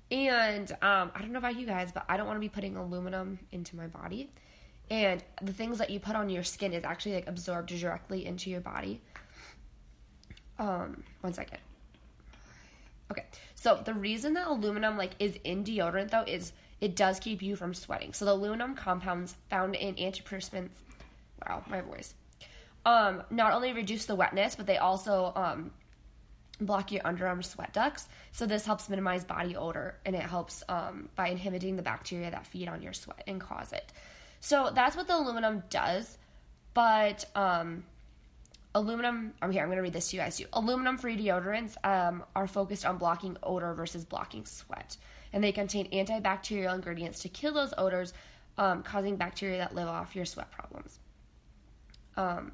and 0.09 0.71
um, 0.81 1.11
I 1.13 1.19
don't 1.19 1.31
know 1.31 1.37
about 1.37 1.57
you 1.59 1.67
guys, 1.67 1.91
but 1.91 2.05
I 2.09 2.17
don't 2.17 2.25
want 2.25 2.37
to 2.37 2.41
be 2.41 2.49
putting 2.49 2.75
aluminum 2.75 3.37
into 3.51 3.75
my 3.75 3.85
body. 3.85 4.31
And 4.89 5.23
the 5.43 5.53
things 5.53 5.77
that 5.77 5.91
you 5.91 5.99
put 5.99 6.15
on 6.15 6.29
your 6.29 6.43
skin 6.43 6.73
is 6.73 6.83
actually 6.83 7.13
like 7.15 7.27
absorbed 7.27 7.69
directly 7.69 8.25
into 8.25 8.49
your 8.49 8.61
body. 8.61 8.99
Um, 10.57 11.03
one 11.21 11.33
second. 11.33 11.59
Okay, 13.11 13.25
so 13.53 13.79
the 13.85 13.93
reason 13.93 14.33
that 14.33 14.47
aluminum 14.47 14.97
like 14.97 15.11
is 15.19 15.37
in 15.43 15.63
deodorant 15.63 16.09
though 16.09 16.23
is 16.25 16.51
it 16.81 16.95
does 16.95 17.19
keep 17.19 17.41
you 17.41 17.55
from 17.55 17.73
sweating. 17.73 18.13
So 18.13 18.25
the 18.25 18.33
aluminum 18.33 18.75
compounds 18.75 19.35
found 19.49 19.75
in 19.75 19.95
antiperspirants, 19.95 20.71
wow, 21.47 21.63
my 21.67 21.81
voice, 21.81 22.13
um, 22.85 23.23
not 23.29 23.53
only 23.53 23.73
reduce 23.73 24.05
the 24.05 24.15
wetness, 24.15 24.55
but 24.55 24.67
they 24.67 24.77
also 24.77 25.31
um, 25.35 25.71
block 26.59 26.91
your 26.91 27.01
underarm 27.03 27.43
sweat 27.43 27.73
ducts. 27.73 28.07
So 28.31 28.45
this 28.45 28.65
helps 28.65 28.89
minimize 28.89 29.23
body 29.23 29.55
odor, 29.55 29.95
and 30.05 30.15
it 30.15 30.21
helps 30.21 30.63
um, 30.69 31.09
by 31.15 31.29
inhibiting 31.29 31.75
the 31.75 31.81
bacteria 31.81 32.31
that 32.31 32.45
feed 32.45 32.67
on 32.67 32.81
your 32.81 32.93
sweat 32.93 33.23
and 33.27 33.39
cause 33.39 33.73
it. 33.73 33.91
So 34.39 34.71
that's 34.73 34.95
what 34.95 35.07
the 35.07 35.15
aluminum 35.15 35.63
does. 35.69 36.17
But 36.73 37.25
um, 37.35 37.85
aluminum 38.75 39.33
i'm 39.41 39.51
here 39.51 39.61
i'm 39.63 39.69
going 39.69 39.77
to 39.77 39.81
read 39.81 39.93
this 39.93 40.09
to 40.09 40.17
you 40.17 40.21
guys 40.21 40.37
too 40.37 40.45
aluminum 40.51 40.97
free 40.97 41.17
deodorants 41.17 41.77
um, 41.85 42.23
are 42.35 42.45
focused 42.45 42.85
on 42.85 42.97
blocking 42.97 43.37
odor 43.41 43.73
versus 43.73 44.03
blocking 44.03 44.45
sweat 44.45 44.97
and 45.35 45.43
they 45.43 45.51
contain 45.51 45.91
antibacterial 45.91 46.73
ingredients 46.73 47.19
to 47.19 47.29
kill 47.29 47.53
those 47.53 47.73
odors 47.77 48.13
um, 48.57 48.81
causing 48.81 49.17
bacteria 49.17 49.57
that 49.57 49.75
live 49.75 49.89
off 49.89 50.15
your 50.15 50.23
sweat 50.23 50.49
problems. 50.49 50.97
Um, 52.15 52.53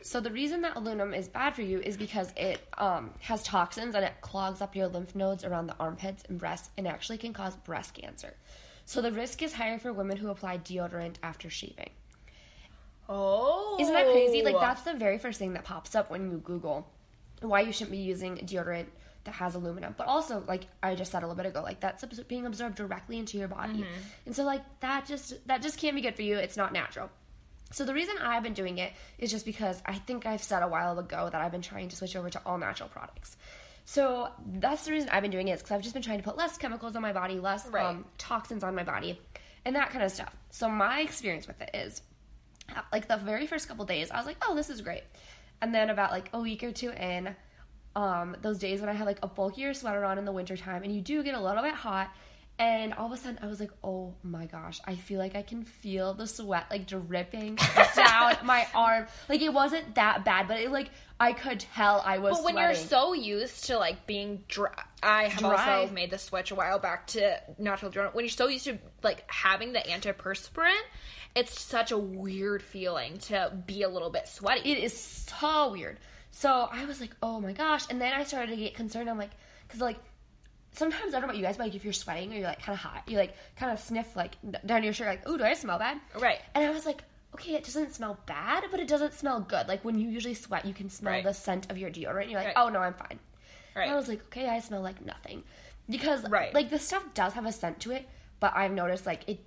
so 0.00 0.18
the 0.20 0.30
reason 0.30 0.62
that 0.62 0.76
aluminum 0.76 1.12
is 1.12 1.28
bad 1.28 1.54
for 1.54 1.60
you 1.60 1.78
is 1.80 1.98
because 1.98 2.32
it 2.38 2.66
um, 2.78 3.10
has 3.20 3.42
toxins 3.42 3.94
and 3.94 4.02
it 4.02 4.14
clogs 4.22 4.62
up 4.62 4.74
your 4.74 4.88
lymph 4.88 5.14
nodes 5.14 5.44
around 5.44 5.66
the 5.66 5.76
armpits 5.78 6.24
and 6.30 6.38
breasts 6.38 6.70
and 6.78 6.88
actually 6.88 7.18
can 7.18 7.34
cause 7.34 7.54
breast 7.54 7.92
cancer. 7.92 8.34
So 8.86 9.02
the 9.02 9.12
risk 9.12 9.42
is 9.42 9.52
higher 9.52 9.78
for 9.78 9.92
women 9.92 10.16
who 10.16 10.30
apply 10.30 10.58
deodorant 10.58 11.16
after 11.22 11.50
shaving. 11.50 11.90
Oh, 13.10 13.76
isn't 13.78 13.92
that 13.92 14.06
crazy? 14.06 14.42
Like 14.42 14.58
that's 14.58 14.82
the 14.82 14.94
very 14.94 15.18
first 15.18 15.38
thing 15.38 15.52
that 15.52 15.64
pops 15.64 15.94
up 15.94 16.10
when 16.10 16.30
you 16.30 16.38
Google 16.38 16.88
why 17.42 17.60
you 17.60 17.72
shouldn't 17.72 17.90
be 17.92 17.98
using 17.98 18.36
deodorant 18.38 18.86
that 19.24 19.32
has 19.34 19.54
aluminum. 19.54 19.94
But 19.96 20.06
also, 20.06 20.42
like 20.46 20.66
I 20.82 20.94
just 20.94 21.12
said 21.12 21.22
a 21.22 21.26
little 21.26 21.36
bit 21.42 21.46
ago, 21.48 21.62
like 21.62 21.80
that's 21.80 22.04
being 22.28 22.46
absorbed 22.46 22.76
directly 22.76 23.18
into 23.18 23.38
your 23.38 23.48
body, 23.48 23.84
and 24.26 24.34
so 24.34 24.44
like 24.44 24.62
that 24.80 25.06
just 25.06 25.46
that 25.46 25.62
just 25.62 25.78
can't 25.78 25.94
be 25.94 26.02
good 26.02 26.16
for 26.16 26.22
you. 26.22 26.36
It's 26.36 26.56
not 26.56 26.72
natural. 26.72 27.10
So 27.70 27.84
the 27.86 27.94
reason 27.94 28.14
I've 28.20 28.42
been 28.42 28.52
doing 28.52 28.76
it 28.78 28.92
is 29.18 29.30
just 29.30 29.46
because 29.46 29.82
I 29.86 29.94
think 29.94 30.26
I've 30.26 30.42
said 30.42 30.62
a 30.62 30.68
while 30.68 30.98
ago 30.98 31.28
that 31.32 31.40
I've 31.40 31.52
been 31.52 31.62
trying 31.62 31.88
to 31.88 31.96
switch 31.96 32.14
over 32.16 32.28
to 32.28 32.40
all 32.44 32.58
natural 32.58 32.88
products. 32.90 33.36
So 33.84 34.28
that's 34.46 34.84
the 34.84 34.92
reason 34.92 35.08
I've 35.08 35.22
been 35.22 35.30
doing 35.30 35.48
it 35.48 35.52
is 35.54 35.62
because 35.62 35.72
I've 35.76 35.82
just 35.82 35.94
been 35.94 36.02
trying 36.02 36.18
to 36.18 36.24
put 36.24 36.36
less 36.36 36.58
chemicals 36.58 36.94
on 36.96 37.02
my 37.02 37.12
body, 37.14 37.40
less 37.40 37.66
Right. 37.66 37.84
um, 37.86 38.04
toxins 38.18 38.62
on 38.62 38.74
my 38.74 38.84
body, 38.84 39.18
and 39.64 39.74
that 39.76 39.90
kind 39.90 40.04
of 40.04 40.10
stuff. 40.12 40.36
So 40.50 40.68
my 40.68 41.00
experience 41.00 41.46
with 41.46 41.60
it 41.62 41.70
is 41.74 42.02
like 42.92 43.08
the 43.08 43.16
very 43.16 43.46
first 43.46 43.68
couple 43.68 43.84
days, 43.86 44.10
I 44.10 44.18
was 44.18 44.26
like, 44.26 44.36
oh, 44.42 44.54
this 44.54 44.68
is 44.70 44.82
great. 44.82 45.02
And 45.60 45.74
then 45.74 45.90
about 45.90 46.10
like 46.12 46.28
a 46.32 46.40
week 46.40 46.62
or 46.62 46.72
two 46.72 46.90
in, 46.90 47.34
um, 47.94 48.36
those 48.42 48.58
days 48.58 48.80
when 48.80 48.88
I 48.88 48.92
had 48.94 49.06
like 49.06 49.18
a 49.22 49.28
bulkier 49.28 49.74
sweater 49.74 50.04
on 50.04 50.18
in 50.18 50.24
the 50.24 50.32
wintertime 50.32 50.82
and 50.82 50.94
you 50.94 51.00
do 51.00 51.22
get 51.22 51.34
a 51.34 51.40
little 51.40 51.62
bit 51.62 51.74
hot, 51.74 52.10
and 52.58 52.92
all 52.94 53.06
of 53.06 53.12
a 53.12 53.16
sudden 53.16 53.38
I 53.42 53.46
was 53.46 53.60
like, 53.60 53.70
oh 53.82 54.14
my 54.22 54.46
gosh, 54.46 54.80
I 54.86 54.94
feel 54.94 55.18
like 55.18 55.34
I 55.34 55.42
can 55.42 55.64
feel 55.64 56.14
the 56.14 56.26
sweat 56.26 56.66
like 56.70 56.86
dripping 56.86 57.58
down 57.96 58.36
my 58.44 58.66
arm. 58.74 59.06
Like 59.28 59.40
it 59.42 59.52
wasn't 59.52 59.94
that 59.96 60.24
bad, 60.24 60.48
but 60.48 60.60
it 60.60 60.70
like 60.70 60.90
I 61.18 61.32
could 61.32 61.60
tell 61.60 62.02
I 62.04 62.18
was 62.18 62.36
But 62.36 62.44
when 62.44 62.54
sweating. 62.54 62.70
you're 62.76 62.88
so 62.88 63.12
used 63.14 63.64
to 63.66 63.78
like 63.78 64.06
being 64.06 64.42
dry, 64.48 64.70
I 65.02 65.24
have 65.28 65.40
Dry. 65.40 65.80
also 65.80 65.92
made 65.92 66.10
the 66.10 66.18
switch 66.18 66.50
a 66.50 66.54
while 66.54 66.78
back 66.78 67.06
to 67.08 67.40
natural 67.58 67.90
deodorant. 67.90 68.14
When 68.14 68.24
you're 68.24 68.30
so 68.30 68.48
used 68.48 68.64
to 68.64 68.78
like 69.02 69.24
having 69.30 69.72
the 69.72 69.80
antiperspirant, 69.80 70.80
it's 71.34 71.60
such 71.60 71.90
a 71.90 71.98
weird 71.98 72.62
feeling 72.62 73.18
to 73.18 73.52
be 73.66 73.82
a 73.82 73.88
little 73.88 74.10
bit 74.10 74.28
sweaty. 74.28 74.70
It 74.70 74.78
is 74.84 74.92
so 74.96 75.72
weird. 75.72 75.98
So 76.32 76.68
I 76.72 76.84
was 76.86 77.00
like, 77.00 77.14
oh 77.22 77.40
my 77.40 77.52
gosh. 77.52 77.84
And 77.90 78.00
then 78.00 78.12
I 78.12 78.24
started 78.24 78.50
to 78.50 78.56
get 78.56 78.74
concerned. 78.74 79.08
I'm 79.08 79.18
like, 79.18 79.30
because 79.68 79.80
like, 79.80 79.98
sometimes 80.72 81.12
I 81.14 81.20
don't 81.20 81.22
know 81.22 81.26
about 81.26 81.36
you 81.36 81.42
guys, 81.42 81.56
but 81.58 81.64
like 81.64 81.74
if 81.74 81.84
you're 81.84 81.92
sweating 81.92 82.32
or 82.32 82.36
you're 82.36 82.46
like 82.48 82.62
kind 82.62 82.74
of 82.74 82.80
hot, 82.80 83.02
you 83.06 83.16
like 83.18 83.34
kind 83.56 83.70
of 83.70 83.78
sniff 83.78 84.16
like 84.16 84.36
down 84.66 84.82
your 84.82 84.92
shirt, 84.94 85.06
like, 85.08 85.28
ooh, 85.28 85.36
do 85.38 85.44
I 85.44 85.54
smell 85.54 85.78
bad? 85.78 86.00
Right. 86.18 86.40
And 86.54 86.64
I 86.64 86.70
was 86.70 86.86
like, 86.86 87.04
okay, 87.34 87.54
it 87.54 87.64
doesn't 87.64 87.94
smell 87.94 88.18
bad, 88.26 88.64
but 88.70 88.80
it 88.80 88.88
doesn't 88.88 89.12
smell 89.12 89.40
good. 89.40 89.68
Like 89.68 89.84
when 89.84 89.98
you 89.98 90.08
usually 90.08 90.34
sweat, 90.34 90.64
you 90.64 90.74
can 90.74 90.88
smell 90.90 91.12
Right. 91.12 91.24
the 91.24 91.32
scent 91.34 91.70
of 91.70 91.76
your 91.78 91.90
deodorant. 91.90 92.22
And 92.22 92.30
you're 92.30 92.40
like, 92.40 92.56
Right. 92.56 92.64
oh 92.64 92.68
no, 92.70 92.80
I'm 92.80 92.94
fine. 92.94 93.18
Right. 93.76 93.84
And 93.84 93.92
I 93.92 93.96
was 93.96 94.08
like, 94.08 94.24
okay, 94.26 94.48
I 94.48 94.60
smell 94.60 94.80
like 94.82 95.04
nothing. 95.04 95.42
Because 95.88 96.26
Right. 96.28 96.52
like 96.54 96.70
the 96.70 96.78
stuff 96.78 97.04
does 97.14 97.34
have 97.34 97.44
a 97.44 97.52
scent 97.52 97.80
to 97.80 97.90
it, 97.92 98.08
but 98.40 98.52
I've 98.56 98.72
noticed 98.72 99.04
like 99.06 99.28
it 99.28 99.40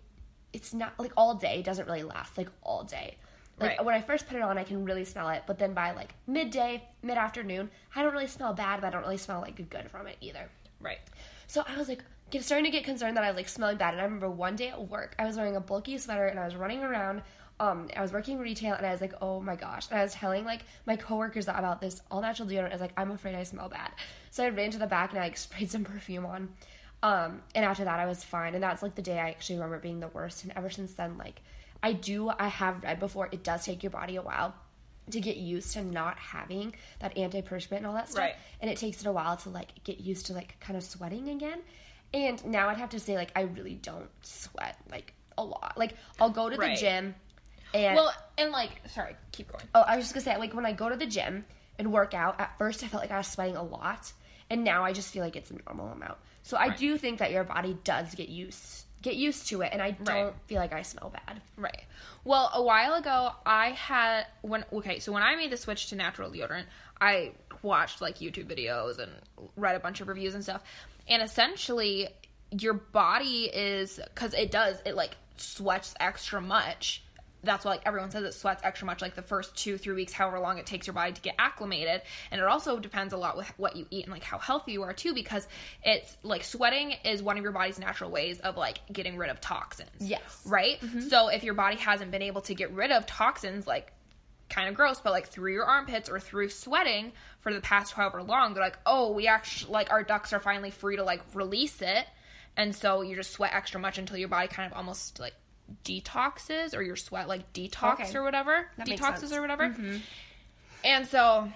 it's 0.53 0.73
not 0.73 0.93
like 0.99 1.11
all 1.17 1.35
day 1.35 1.61
doesn't 1.61 1.85
really 1.87 2.03
last 2.03 2.37
like 2.37 2.49
all 2.61 2.83
day. 2.83 3.17
Like 3.59 3.77
Right. 3.77 3.85
when 3.85 3.95
I 3.95 4.01
first 4.01 4.27
put 4.27 4.35
it 4.35 4.41
on 4.41 4.57
I 4.57 4.63
can 4.63 4.83
really 4.83 5.05
smell 5.05 5.29
it, 5.29 5.43
but 5.47 5.57
then 5.59 5.73
by 5.73 5.91
like 5.91 6.13
midday, 6.27 6.83
mid 7.01 7.17
afternoon, 7.17 7.69
I 7.95 8.03
don't 8.03 8.11
really 8.13 8.27
smell 8.27 8.53
bad, 8.53 8.81
but 8.81 8.87
I 8.87 8.89
don't 8.91 9.03
really 9.03 9.17
smell 9.17 9.39
like 9.41 9.69
good 9.69 9.89
from 9.89 10.07
it 10.07 10.17
either. 10.21 10.49
right. 10.79 10.99
So 11.47 11.63
I 11.67 11.77
was 11.77 11.87
like 11.87 12.03
get, 12.31 12.43
starting 12.43 12.65
to 12.65 12.71
get 12.71 12.83
concerned 12.83 13.15
that 13.17 13.23
I 13.23 13.27
was 13.29 13.37
like 13.37 13.47
smelling 13.47 13.77
bad. 13.77 13.93
And 13.93 14.01
I 14.01 14.03
remember 14.03 14.29
one 14.29 14.55
day 14.55 14.69
at 14.69 14.89
work, 14.89 15.15
I 15.19 15.25
was 15.25 15.37
wearing 15.37 15.55
a 15.55 15.61
bulky 15.61 15.97
sweater 15.97 16.25
and 16.25 16.39
I 16.39 16.45
was 16.45 16.55
running 16.55 16.83
around. 16.83 17.21
Um, 17.59 17.87
I 17.95 18.01
was 18.01 18.11
working 18.11 18.37
retail 18.39 18.73
and 18.75 18.85
I 18.85 18.91
was 18.91 18.99
like, 18.99 19.13
oh 19.21 19.39
my 19.39 19.55
gosh. 19.55 19.89
And 19.89 19.97
I 19.99 20.03
was 20.03 20.13
telling 20.13 20.43
like 20.43 20.61
my 20.85 20.97
coworkers 20.97 21.47
about 21.47 21.79
this 21.79 22.01
all 22.11 22.21
natural 22.21 22.49
deodorant. 22.49 22.69
I 22.69 22.73
was 22.73 22.81
like, 22.81 22.91
I'm 22.97 23.11
afraid 23.11 23.35
I 23.35 23.43
smell 23.43 23.69
bad. 23.69 23.91
So 24.31 24.43
I 24.43 24.49
ran 24.49 24.71
to 24.71 24.77
the 24.79 24.87
back 24.87 25.11
and 25.11 25.19
I 25.19 25.23
like 25.23 25.37
sprayed 25.45 25.71
some 25.71 25.85
perfume 25.85 26.25
on. 26.25 26.49
Um, 27.03 27.41
and 27.53 27.63
after 27.63 27.83
that, 27.85 27.99
I 27.99 28.07
was 28.07 28.23
fine. 28.23 28.55
And 28.55 28.63
that's 28.63 28.81
like 28.83 28.95
the 28.95 29.01
day 29.01 29.19
I 29.19 29.29
actually 29.29 29.57
remember 29.57 29.77
being 29.79 29.99
the 29.99 30.07
worst. 30.09 30.43
And 30.43 30.51
ever 30.55 30.69
since 30.69 30.93
then, 30.93 31.17
like 31.17 31.41
I 31.85 31.93
do, 31.93 32.29
I 32.29 32.47
have 32.47 32.81
read 32.83 32.99
before, 32.99 33.29
it 33.31 33.43
does 33.43 33.63
take 33.65 33.83
your 33.83 33.91
body 33.91 34.15
a 34.15 34.21
while 34.23 34.55
to 35.11 35.19
get 35.21 35.37
used 35.37 35.73
to 35.73 35.83
not 35.83 36.17
having 36.17 36.73
that 36.99 37.15
antiperspirant 37.15 37.77
and 37.77 37.85
all 37.85 37.93
that 37.93 38.09
stuff. 38.09 38.23
Right. 38.23 38.35
And 38.59 38.71
it 38.71 38.77
takes 38.77 39.01
it 39.01 39.07
a 39.07 39.11
while 39.11 39.37
to 39.37 39.49
like 39.49 39.83
get 39.83 39.99
used 39.99 40.25
to 40.27 40.33
like 40.33 40.59
kind 40.59 40.75
of 40.77 40.83
sweating 40.83 41.29
again. 41.29 41.59
And 42.11 42.43
now 42.45 42.69
I'd 42.69 42.77
have 42.77 42.89
to 42.89 42.99
say 42.99 43.15
like 43.15 43.31
I 43.35 43.41
really 43.41 43.75
don't 43.75 44.09
sweat 44.23 44.77
like 44.89 45.13
a 45.37 45.43
lot. 45.43 45.73
Like 45.77 45.93
I'll 46.19 46.31
go 46.31 46.49
to 46.49 46.55
the 46.55 46.61
Right. 46.61 46.77
gym 46.77 47.13
and 47.73 47.95
Well, 47.95 48.11
and 48.39 48.51
like, 48.51 48.71
sorry, 48.89 49.15
keep 49.31 49.51
going. 49.51 49.65
oh, 49.75 49.81
I 49.81 49.95
was 49.95 50.05
just 50.05 50.15
gonna 50.15 50.23
say 50.23 50.37
like 50.37 50.55
when 50.55 50.65
I 50.65 50.71
go 50.71 50.89
to 50.89 50.95
the 50.95 51.05
gym 51.05 51.45
and 51.77 51.91
work 51.93 52.15
out, 52.15 52.39
at 52.39 52.57
first 52.57 52.83
I 52.83 52.87
felt 52.87 53.03
like 53.03 53.11
I 53.11 53.17
was 53.17 53.27
sweating 53.27 53.57
a 53.57 53.63
lot, 53.63 54.11
and 54.49 54.63
now 54.63 54.83
I 54.83 54.91
just 54.91 55.13
feel 55.13 55.23
like 55.23 55.35
it's 55.35 55.51
a 55.51 55.57
normal 55.67 55.89
amount. 55.89 56.17
So 56.41 56.57
I 56.57 56.69
do 56.69 56.97
think 56.97 57.19
that 57.19 57.31
your 57.31 57.43
body 57.43 57.77
does 57.83 58.15
get 58.15 58.29
used 58.29 58.84
get 59.05 59.15
used 59.15 59.47
to 59.47 59.61
it, 59.61 59.69
and 59.71 59.81
I 59.81 59.91
don't 59.91 60.25
Right. 60.25 60.33
feel 60.47 60.57
like 60.57 60.73
I 60.73 60.81
smell 60.81 61.09
bad. 61.11 61.39
Right. 61.55 61.83
Well, 62.23 62.49
a 62.53 62.61
while 62.61 62.95
ago, 62.95 63.31
I 63.45 63.69
had 63.69 64.25
when 64.41 64.65
okay, 64.73 64.99
so 64.99 65.11
when 65.11 65.23
I 65.23 65.35
made 65.35 65.51
the 65.51 65.57
switch 65.57 65.87
to 65.89 65.95
natural 65.95 66.29
deodorant, 66.31 66.65
I 66.99 67.33
watched 67.61 68.01
like 68.01 68.17
YouTube 68.17 68.47
videos 68.47 68.97
and 68.99 69.11
read 69.55 69.75
a 69.75 69.79
bunch 69.79 70.01
of 70.01 70.07
reviews 70.07 70.33
and 70.33 70.43
stuff. 70.43 70.63
And 71.07 71.21
essentially, 71.21 72.09
your 72.51 72.73
body 72.73 73.43
is 73.53 73.99
because 74.13 74.33
it 74.33 74.49
does 74.51 74.81
it 74.85 74.95
like 74.95 75.15
sweats 75.37 75.93
extra 75.99 76.41
much. 76.41 77.03
That's 77.45 77.63
why 77.63 77.71
like 77.71 77.81
everyone 77.85 78.11
says 78.11 78.23
it 78.23 78.33
sweats 78.33 78.61
extra 78.63 78.85
much 78.85 79.01
like 79.01 79.15
the 79.15 79.21
first 79.21 79.55
two 79.55 79.77
three 79.77 79.95
weeks, 79.95 80.11
however 80.13 80.39
long 80.39 80.57
it 80.57 80.65
takes 80.65 80.87
your 80.87 80.93
body 80.93 81.13
to 81.13 81.21
get 81.21 81.35
acclimated. 81.39 82.01
And 82.31 82.41
it 82.41 82.47
also 82.47 82.79
depends 82.79 83.13
a 83.13 83.17
lot 83.17 83.37
with 83.37 83.47
what 83.57 83.75
you 83.75 83.85
eat 83.91 84.05
and 84.05 84.13
like 84.13 84.23
how 84.23 84.37
healthy 84.37 84.73
you 84.73 84.83
are 84.83 84.93
too, 84.93 85.13
because 85.13 85.47
it's 85.83 86.17
like 86.23 86.43
sweating 86.43 86.95
is 87.05 87.21
one 87.23 87.37
of 87.37 87.43
your 87.43 87.51
body's 87.51 87.79
natural 87.79 88.11
ways 88.11 88.39
of 88.39 88.57
like 88.57 88.79
getting 88.91 89.17
rid 89.17 89.29
of 89.29 89.39
toxins 89.39 89.89
Yes. 89.99 90.41
right? 90.45 90.79
Mm-hmm. 90.81 91.01
So 91.01 91.29
if 91.29 91.43
your 91.43 91.53
body 91.53 91.77
hasn't 91.77 92.11
been 92.11 92.21
able 92.21 92.41
to 92.41 92.55
get 92.55 92.71
rid 92.71 92.91
of 92.91 93.05
toxins, 93.05 93.67
like 93.67 93.91
kind 94.49 94.69
of 94.69 94.75
gross, 94.75 95.01
but 95.01 95.11
like 95.11 95.27
through 95.27 95.53
your 95.53 95.65
armpits 95.65 96.09
or 96.09 96.19
through 96.19 96.49
sweating 96.49 97.11
for 97.39 97.53
the 97.53 97.61
past 97.61 97.93
however 97.93 98.21
long, 98.21 98.53
they're 98.53 98.63
like, 98.63 98.77
oh, 98.85 99.11
we 99.11 99.27
actually 99.27 99.71
like 99.71 99.91
our 99.91 100.03
ducts 100.03 100.33
are 100.33 100.39
finally 100.39 100.71
free 100.71 100.97
to 100.97 101.03
like 101.03 101.21
release 101.33 101.81
it, 101.81 102.05
and 102.55 102.75
so 102.75 103.01
you 103.01 103.15
just 103.15 103.31
sweat 103.31 103.53
extra 103.53 103.79
much 103.79 103.97
until 103.97 104.17
your 104.17 104.29
body 104.29 104.47
kind 104.47 104.71
of 104.71 104.77
almost 104.77 105.19
like 105.19 105.33
detoxes 105.83 106.75
or 106.75 106.81
your 106.81 106.95
sweat 106.95 107.27
like 107.27 107.53
detox 107.53 107.93
Okay. 108.01 108.17
or 108.17 108.23
whatever 108.23 108.67
That 108.77 108.87
detoxes 108.87 109.35
or 109.35 109.41
whatever. 109.41 109.69
Mm-hmm. 109.69 109.97
And 110.83 111.07
so 111.07 111.49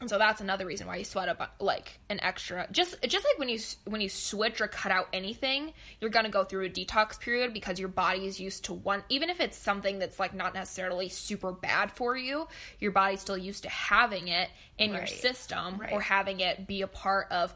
And 0.00 0.10
so 0.10 0.18
that's 0.18 0.40
another 0.40 0.66
reason 0.66 0.86
why 0.86 0.96
you 0.96 1.04
sweat 1.04 1.28
up 1.28 1.54
like 1.60 1.98
an 2.10 2.20
extra. 2.20 2.66
Just 2.70 3.00
just 3.02 3.24
like 3.24 3.38
when 3.38 3.48
you 3.48 3.58
when 3.84 4.00
you 4.00 4.08
switch 4.08 4.60
or 4.60 4.66
cut 4.66 4.90
out 4.92 5.08
anything, 5.12 5.72
you're 6.00 6.10
gonna 6.10 6.28
go 6.28 6.44
through 6.44 6.66
a 6.66 6.68
detox 6.68 7.18
period 7.18 7.54
because 7.54 7.78
your 7.78 7.88
body 7.88 8.26
is 8.26 8.38
used 8.40 8.64
to 8.66 8.74
one. 8.74 9.02
Even 9.08 9.30
if 9.30 9.40
it's 9.40 9.56
something 9.56 9.98
that's 9.98 10.18
like 10.18 10.34
not 10.34 10.52
necessarily 10.52 11.08
super 11.08 11.52
bad 11.52 11.92
for 11.92 12.16
you, 12.16 12.48
your 12.80 12.90
body's 12.92 13.20
still 13.20 13.38
used 13.38 13.62
to 13.62 13.68
having 13.70 14.28
it 14.28 14.50
in 14.78 14.92
your 14.92 15.06
system 15.06 15.78
Right. 15.78 15.92
or 15.92 16.00
having 16.00 16.40
it 16.40 16.66
be 16.66 16.82
a 16.82 16.88
part 16.88 17.30
of 17.30 17.54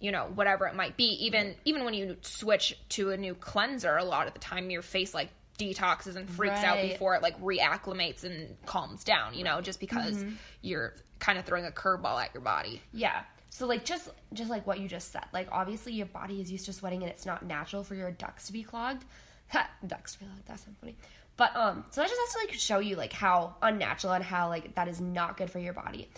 you 0.00 0.10
know 0.12 0.30
whatever 0.34 0.66
it 0.66 0.74
might 0.74 0.96
be. 0.96 1.04
Even 1.26 1.54
even 1.64 1.84
when 1.84 1.94
you 1.94 2.16
switch 2.22 2.76
to 2.90 3.10
a 3.10 3.16
new 3.16 3.34
cleanser, 3.34 3.96
a 3.96 4.04
lot 4.04 4.26
of 4.26 4.32
the 4.34 4.40
time 4.40 4.70
your 4.70 4.82
face 4.82 5.14
like 5.14 5.28
detoxes 5.58 6.16
and 6.16 6.28
freaks 6.28 6.62
out 6.64 6.80
before 6.80 7.14
it 7.14 7.22
like 7.22 7.38
reacclimates 7.40 8.24
and 8.24 8.56
calms 8.66 9.04
down. 9.04 9.34
You 9.34 9.44
know, 9.44 9.60
just 9.60 9.78
because 9.80 10.16
Mm-hmm. 10.16 10.34
you're 10.62 10.94
kind 11.18 11.38
of 11.38 11.44
throwing 11.44 11.66
a 11.66 11.70
curveball 11.70 12.20
at 12.22 12.32
your 12.34 12.42
body. 12.42 12.80
Yeah. 12.92 13.22
So 13.50 13.66
like 13.66 13.84
just 13.84 14.08
just 14.32 14.48
like 14.48 14.66
what 14.66 14.78
you 14.80 14.88
just 14.88 15.12
said, 15.12 15.24
like 15.32 15.48
obviously 15.52 15.92
your 15.92 16.06
body 16.06 16.40
is 16.40 16.50
used 16.50 16.64
to 16.66 16.72
sweating 16.72 17.02
and 17.02 17.10
it's 17.10 17.26
not 17.26 17.44
natural 17.44 17.82
for 17.84 17.94
your 17.94 18.10
ducts 18.10 18.46
to 18.46 18.52
be 18.52 18.62
clogged. 18.62 19.04
Ducts 19.86 20.12
to 20.14 20.20
be 20.20 20.24
clogged. 20.26 20.46
That's 20.46 20.66
not 20.66 20.76
funny. 20.78 20.96
But 21.36 21.56
um, 21.56 21.84
so 21.90 22.00
that 22.00 22.08
just 22.08 22.20
has 22.20 22.32
to 22.34 22.38
like 22.46 22.52
show 22.54 22.78
you 22.78 22.96
like 22.96 23.12
how 23.12 23.56
unnatural 23.60 24.12
and 24.12 24.22
how 24.24 24.48
like 24.48 24.74
that 24.76 24.86
is 24.88 25.00
not 25.00 25.36
good 25.36 25.50
for 25.50 25.58
your 25.58 25.72
body. 25.72 26.08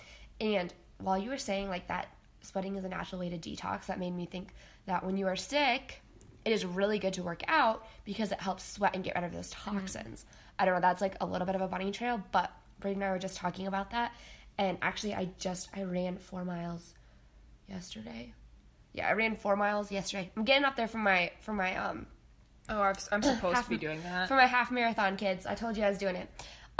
And 0.40 0.72
while 0.98 1.16
you 1.16 1.30
were 1.30 1.38
saying 1.38 1.68
like 1.68 1.88
that 1.88 2.08
sweating 2.42 2.76
is 2.76 2.84
a 2.84 2.88
natural 2.88 3.20
way 3.20 3.30
to 3.30 3.38
detox, 3.38 3.86
that 3.86 3.98
made 3.98 4.14
me 4.14 4.26
think 4.26 4.54
that 4.86 5.04
when 5.04 5.16
you 5.16 5.26
are 5.26 5.36
sick, 5.36 6.02
it 6.44 6.52
is 6.52 6.64
really 6.64 6.98
good 6.98 7.14
to 7.14 7.22
work 7.22 7.42
out 7.48 7.86
because 8.04 8.32
it 8.32 8.40
helps 8.40 8.64
sweat 8.64 8.94
and 8.94 9.04
get 9.04 9.14
rid 9.14 9.24
of 9.24 9.32
those 9.32 9.50
toxins. 9.50 10.26
I 10.58 10.64
don't 10.64 10.74
know, 10.74 10.80
that's 10.80 11.00
like 11.00 11.16
a 11.20 11.26
little 11.26 11.46
bit 11.46 11.54
of 11.54 11.60
a 11.60 11.68
bunny 11.68 11.90
trail, 11.92 12.22
but 12.32 12.50
Brady 12.80 12.94
and 12.96 13.04
I 13.04 13.10
were 13.10 13.18
just 13.18 13.36
talking 13.36 13.66
about 13.66 13.90
that. 13.92 14.12
And 14.58 14.76
actually, 14.82 15.14
I 15.14 15.30
just 15.38 15.70
I 15.74 15.84
ran 15.84 16.18
four 16.18 16.44
miles 16.44 16.94
yesterday. 17.68 18.34
Yeah, 18.92 19.08
I 19.08 19.12
ran 19.12 19.36
four 19.36 19.56
miles 19.56 19.90
yesterday. 19.90 20.30
I'm 20.36 20.44
getting 20.44 20.64
up 20.64 20.76
there 20.76 20.88
for 20.88 20.98
my 20.98 21.30
for 21.40 21.52
my 21.52 21.76
um 21.76 22.06
Oh, 22.68 22.80
I'm, 22.80 22.94
I'm 23.10 23.22
supposed 23.22 23.56
half, 23.56 23.64
to 23.64 23.70
be 23.70 23.76
doing 23.76 24.02
that. 24.02 24.28
for 24.28 24.34
my 24.36 24.46
half 24.46 24.70
marathon 24.70 25.16
kids. 25.16 25.46
I 25.46 25.54
told 25.54 25.76
you 25.76 25.84
I 25.84 25.88
was 25.88 25.98
doing 25.98 26.16
it. 26.16 26.28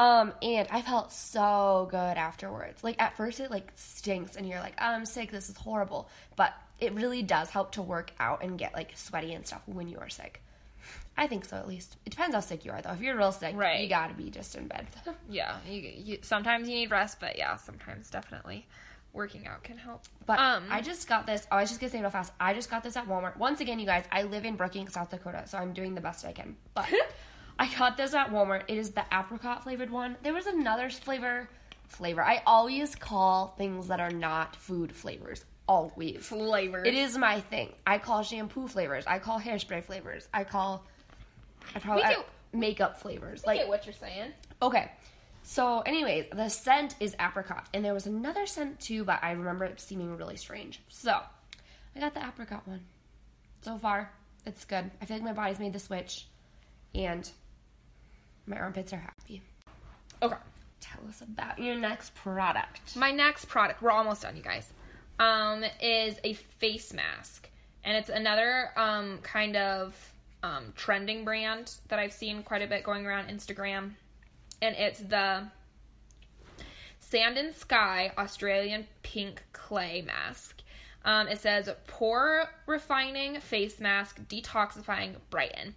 Um, 0.03 0.33
and 0.43 0.67
I 0.71 0.83
felt 0.83 1.13
so 1.13 1.87
good 1.91 1.97
afterwards. 2.17 2.83
Like 2.83 3.01
at 3.01 3.17
first 3.17 3.41
it 3.41 3.51
like 3.51 3.71
stinks 3.77 4.37
and 4.37 4.49
you're 4.49 4.61
like, 4.61 4.75
oh, 4.81 4.87
I'm 4.87 5.07
sick, 5.07 5.31
this 5.31 5.49
is 5.49 5.57
horrible. 5.57 6.09
But 6.37 6.53
it 6.81 6.93
really 6.95 7.23
does 7.23 7.51
help 7.51 7.73
to 7.73 7.83
work 7.83 8.11
out 8.19 8.43
and 8.43 8.59
get 8.59 8.73
like 8.75 8.93
sweaty 8.97 9.33
and 9.35 9.47
stuff 9.47 9.63
when 9.67 9.89
you 9.89 9.99
are 9.99 10.09
sick. 10.09 10.43
I 11.17 11.27
think 11.27 11.45
so 11.45 11.57
at 11.57 11.69
least. 11.69 11.97
It 12.07 12.11
depends 12.11 12.35
how 12.35 12.41
sick 12.41 12.65
you 12.65 12.73
are 12.73 12.81
though. 12.83 12.93
If 12.93 13.01
you're 13.01 13.17
real 13.17 13.33
sick, 13.33 13.55
Right. 13.57 13.81
you 13.81 13.89
gotta 13.89 14.15
be 14.15 14.31
just 14.31 14.57
in 14.57 14.67
bed. 14.67 14.87
yeah, 15.31 15.59
you, 15.69 15.81
you, 15.81 16.19
sometimes 16.23 16.69
you 16.69 16.75
need 16.75 16.91
rest, 16.91 17.21
but 17.21 17.39
yeah, 17.39 17.57
sometimes 17.57 18.11
definitely 18.11 18.67
working 19.13 19.47
out 19.47 19.63
can 19.63 19.77
help. 19.77 20.03
But 20.27 20.39
um, 20.39 20.65
I 20.71 20.81
just 20.81 21.07
got 21.07 21.27
this. 21.27 21.47
Oh, 21.53 21.57
I 21.59 21.61
was 21.61 21.71
just 21.71 21.81
gonna 21.81 21.91
say 21.93 22.01
real 22.01 22.09
fast. 22.11 22.33
I 22.41 22.55
just 22.55 22.71
got 22.71 22.83
this 22.83 22.97
at 22.97 23.07
Walmart. 23.07 23.37
Once 23.37 23.61
again, 23.61 23.79
you 23.79 23.87
guys, 23.87 24.05
I 24.11 24.23
live 24.23 24.45
in 24.47 24.57
Brookings, 24.57 24.95
South 24.95 25.11
Dakota, 25.11 25.43
so 25.47 25.59
I'm 25.59 25.75
doing 25.75 25.95
the 25.95 26.01
best 26.01 26.25
I 26.25 26.33
can. 26.33 26.57
But 26.75 26.89
I 27.59 27.73
got 27.79 27.97
this 27.97 28.15
at 28.15 28.31
Walmart. 28.31 28.65
It 28.69 28.79
is 28.79 28.91
the 28.91 29.05
apricot 29.13 29.63
flavored 29.63 29.91
one. 29.91 30.17
There 30.23 30.33
was 30.35 30.47
another 30.47 30.91
flavor. 30.91 31.49
Flavor. 31.87 32.23
I 32.23 32.43
always 32.47 32.95
call 32.95 33.55
things 33.59 33.89
that 33.89 34.01
are 34.01 34.11
not 34.11 34.57
food 34.57 34.93
flavors. 34.93 35.45
Always. 35.69 36.27
flavors. 36.27 36.87
It 36.89 36.95
is 36.95 37.17
my 37.17 37.41
thing. 37.41 37.73
I 37.87 37.99
call 37.99 38.23
shampoo 38.23 38.67
flavors. 38.67 39.05
I 39.07 39.19
call 39.19 39.39
hairspray 39.41 39.85
flavors. 39.85 40.27
I 40.35 40.45
call. 40.45 40.85
I 41.75 41.79
probably 41.79 42.05
I- 42.05 42.25
makeup 42.53 42.99
flavors. 43.01 43.45
I 43.45 43.49
Like 43.49 43.59
get 43.61 43.69
what 43.69 43.87
you're 43.87 43.95
saying. 43.95 44.33
Okay. 44.61 44.91
So, 45.45 45.81
anyways, 45.81 46.27
the 46.33 46.49
scent 46.49 46.95
is 47.01 47.17
apricot, 47.19 47.67
and 47.75 47.85
there 47.85 47.95
was 47.95 48.07
another 48.07 48.47
scent 48.47 48.79
too, 48.81 49.05
but 49.05 49.19
I 49.23 49.33
remember 49.33 49.65
it 49.65 49.81
seeming 49.81 50.17
really 50.17 50.37
strange. 50.37 50.81
So, 50.89 51.19
I 51.97 52.01
got 52.01 52.15
the 52.15 52.25
apricot 52.25 52.67
one. 52.67 52.81
So 53.63 53.77
far, 53.79 54.11
it's 54.47 54.65
good. 54.65 54.89
I 55.01 55.05
feel 55.05 55.17
like 55.17 55.25
my 55.25 55.33
body's 55.33 55.59
made 55.59 55.73
the 55.73 55.81
switch, 55.81 56.27
and 56.95 57.29
my 58.53 58.61
armpits 58.61 58.93
are 58.93 58.99
happy. 58.99 59.43
Okay. 60.23 60.37
Tell 60.81 61.09
us 61.09 61.23
about 61.23 61.59
your 61.59 61.77
next 61.77 62.15
product. 62.15 62.97
My 62.97 63.11
next 63.11 63.47
product, 63.47 63.83
we're 63.83 63.91
almost 63.91 64.23
done, 64.23 64.37
you 64.37 64.43
guys, 64.43 64.69
um, 65.19 65.65
is 65.81 66.17
a 66.25 66.35
face 66.35 66.93
mask. 66.93 67.49
And 67.85 67.97
it's 67.97 68.11
another 68.11 68.71
um, 68.77 69.19
kind 69.23 69.57
of 69.57 70.13
um, 70.43 70.73
trending 70.77 71.25
brand 71.25 71.75
that 71.89 71.99
I've 71.99 72.13
seen 72.13 72.43
quite 72.43 72.63
a 72.63 72.67
bit 72.67 72.85
going 72.85 73.07
around 73.07 73.29
Instagram. 73.29 73.93
And 74.61 74.77
it's 74.77 75.01
the 75.01 75.49
Sand 77.01 77.39
and 77.39 77.55
Sky 77.55 78.13
Australian 78.19 78.87
Pink 79.03 79.43
Clay 79.53 80.03
Mask. 80.03 80.61
Um, 81.05 81.27
it 81.27 81.41
says 81.41 81.69
pore 81.87 82.45
refining 82.67 83.41
face 83.41 83.81
mask, 83.81 84.21
detoxifying, 84.29 85.17
brighten. 85.31 85.75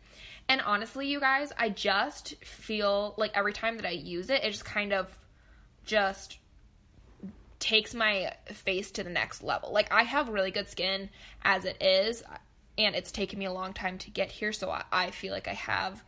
And 0.48 0.62
honestly, 0.62 1.08
you 1.08 1.20
guys, 1.20 1.52
I 1.58 1.70
just 1.70 2.36
feel 2.44 3.16
like 3.18 3.32
every 3.34 3.54
time 3.54 3.78
that 3.78 3.86
I 3.86 3.92
use 3.92 4.30
it, 4.30 4.44
it 4.44 4.52
just 4.52 4.66
kind 4.66 4.94
of 4.94 5.18
just 5.86 6.38
takes 7.60 7.96
my 7.96 8.32
face 8.48 8.92
to 8.92 9.04
the 9.04 9.10
next 9.10 9.42
level. 9.42 9.72
Like 9.72 9.92
I 9.92 10.04
have 10.04 10.30
really 10.30 10.52
good 10.52 10.70
skin 10.70 11.10
as 11.44 11.66
it 11.66 11.82
is, 11.82 12.22
and 12.78 12.96
it's 12.96 13.12
taken 13.12 13.40
me 13.40 13.46
a 13.46 13.52
long 13.52 13.74
time 13.74 13.98
to 14.00 14.12
get 14.12 14.32
here. 14.32 14.52
So 14.52 14.70
I, 14.70 14.84
I 14.92 15.12
feel 15.12 15.34
like 15.34 15.48
I 15.48 15.54
have 15.54 16.04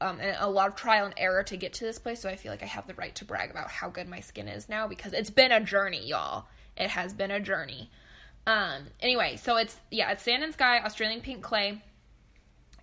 um, 0.00 0.20
and 0.20 0.36
a 0.38 0.48
lot 0.48 0.68
of 0.68 0.76
trial 0.76 1.06
and 1.06 1.14
error 1.16 1.42
to 1.44 1.56
get 1.56 1.74
to 1.74 1.84
this 1.84 1.98
place. 1.98 2.20
So 2.20 2.28
I 2.28 2.36
feel 2.36 2.52
like 2.52 2.62
I 2.62 2.66
have 2.66 2.86
the 2.86 2.94
right 2.94 3.14
to 3.16 3.24
brag 3.24 3.50
about 3.50 3.70
how 3.70 3.88
good 3.88 4.08
my 4.08 4.20
skin 4.20 4.48
is 4.48 4.68
now 4.68 4.86
because 4.86 5.12
it's 5.12 5.30
been 5.30 5.52
a 5.52 5.60
journey, 5.60 6.06
y'all. 6.06 6.46
It 6.76 6.90
has 6.90 7.12
been 7.12 7.30
a 7.30 7.40
journey. 7.40 7.90
Um, 8.46 8.84
anyway, 9.00 9.36
so 9.36 9.56
it's 9.56 9.76
yeah, 9.90 10.12
it's 10.12 10.22
Sand 10.22 10.42
and 10.42 10.52
Sky 10.52 10.80
Australian 10.80 11.20
Pink 11.20 11.42
Clay, 11.42 11.82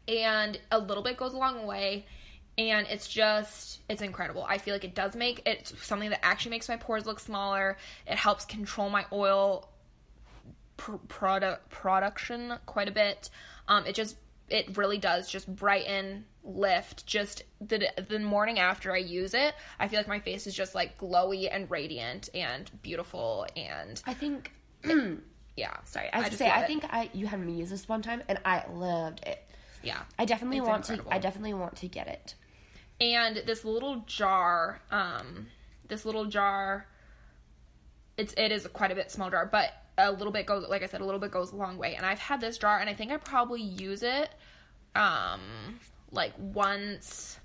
and 0.08 0.60
a 0.72 0.80
little 0.80 1.04
bit 1.04 1.18
goes 1.18 1.34
a 1.34 1.38
long 1.38 1.66
way. 1.66 2.06
And 2.58 2.88
it's 2.88 3.08
just, 3.08 3.82
it's 3.90 4.02
incredible. 4.02 4.46
I 4.48 4.60
feel 4.60 4.74
like 4.74 4.86
it 4.86 4.96
does 4.96 5.14
make 5.16 5.42
it's 5.46 5.74
something 5.86 6.10
that 6.12 6.26
actually 6.26 6.52
makes 6.52 6.70
my 6.70 6.78
pores 6.78 7.06
look 7.06 7.20
smaller. 7.20 7.78
It 8.08 8.18
helps 8.18 8.46
control 8.46 8.90
my 8.90 9.06
oil 9.12 9.70
pr- 10.78 10.96
product 11.08 11.70
production 11.70 12.54
quite 12.66 12.88
a 12.88 12.92
bit. 12.92 13.30
Um, 13.68 13.86
it 13.86 13.96
just 13.96 14.18
it 14.50 14.78
really 14.78 14.98
does 14.98 15.30
just 15.30 15.54
brighten, 15.54 16.26
lift. 16.44 17.06
Just 17.06 17.44
the 17.60 17.88
the 18.08 18.20
morning 18.20 18.60
after 18.60 18.94
I 18.94 18.98
use 18.98 19.34
it, 19.34 19.54
I 19.80 19.88
feel 19.88 20.00
like 20.00 20.08
my 20.08 20.20
face 20.20 20.48
is 20.48 20.56
just 20.56 20.76
like 20.76 20.98
glowy 20.98 21.50
and 21.52 21.70
radiant 21.70 22.30
and 22.34 22.70
beautiful 22.82 23.48
and 23.56 24.02
I 24.06 24.14
think. 24.14 24.52
yeah. 25.58 25.78
Sorry, 25.86 26.10
I 26.14 26.18
gonna 26.18 26.26
just 26.28 26.38
say. 26.38 26.50
I 26.50 26.62
it. 26.62 26.68
think 26.68 26.86
I 26.86 27.10
you 27.14 27.26
had 27.28 27.40
me 27.40 27.54
use 27.54 27.70
this 27.70 27.90
one 27.90 28.02
time, 28.02 28.22
and 28.28 28.40
I 28.46 28.66
loved 28.72 29.22
it. 29.26 29.45
Yeah. 29.86 30.02
I 30.20 30.26
definitely 30.26 30.58
It's 30.58 30.68
want 30.68 30.82
incredible. 30.90 31.12
to. 31.12 31.16
I 31.16 31.20
definitely 31.20 31.54
want 31.54 31.76
to 31.78 31.88
get 31.88 32.08
it. 32.08 32.36
and 33.02 33.38
this 33.46 33.64
little 33.66 33.98
jar 34.08 34.82
um 34.92 35.48
this 35.88 36.06
little 36.06 36.26
jar 36.26 36.88
it's 38.18 38.34
it 38.38 38.52
is 38.52 38.66
quite 38.68 38.92
a 38.92 38.96
bit 38.96 39.12
small 39.12 39.30
jar 39.30 39.46
but 39.46 39.72
a 39.98 40.12
little 40.12 40.32
bit 40.32 40.46
goes 40.46 40.66
like 40.70 40.82
i 40.84 40.86
said 40.88 41.02
a 41.02 41.06
little 41.06 41.20
bit 41.20 41.30
goes 41.32 41.52
a 41.52 41.56
long 41.56 41.78
way 41.78 41.96
and 41.96 42.06
i've 42.06 42.20
had 42.20 42.40
this 42.42 42.58
jar 42.58 42.80
and 42.80 42.90
i 42.90 42.94
think 42.94 43.12
i 43.12 43.18
probably 43.18 43.62
use 43.62 44.02
it 44.04 44.30
um 44.96 45.42
like 46.12 46.34
once 46.38 47.38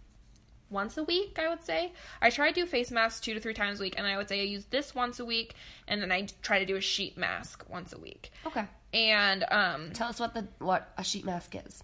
once 0.71 0.97
a 0.97 1.03
week 1.05 1.37
i 1.41 1.49
would 1.49 1.65
say 1.65 1.93
i 2.23 2.31
try 2.31 2.49
to 2.49 2.55
do 2.55 2.65
face 2.67 2.91
masks 2.93 3.21
two 3.21 3.35
to 3.35 3.41
three 3.41 3.55
times 3.55 3.81
a 3.81 3.83
week 3.83 3.95
and 3.99 4.07
i 4.07 4.17
would 4.17 4.29
say 4.29 4.41
i 4.41 4.45
use 4.45 4.65
this 4.67 4.95
once 4.95 5.19
a 5.19 5.25
week 5.25 5.55
and 5.89 6.01
then 6.01 6.13
i 6.13 6.27
try 6.43 6.61
to 6.61 6.65
do 6.67 6.77
a 6.77 6.81
sheet 6.81 7.19
mask 7.19 7.65
once 7.69 7.93
a 7.93 7.99
week 7.99 8.31
Okay. 8.47 8.65
and 8.95 9.45
um 9.51 9.91
Tell 9.93 10.09
us 10.09 10.21
what 10.21 10.33
the 10.35 10.47
what 10.61 10.93
a 10.97 11.03
sheet 11.03 11.25
mask 11.25 11.57
is. 11.67 11.83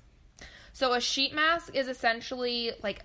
So 0.76 0.92
a 0.92 1.00
sheet 1.00 1.34
mask 1.34 1.74
is 1.74 1.88
essentially 1.88 2.70
like 2.82 3.02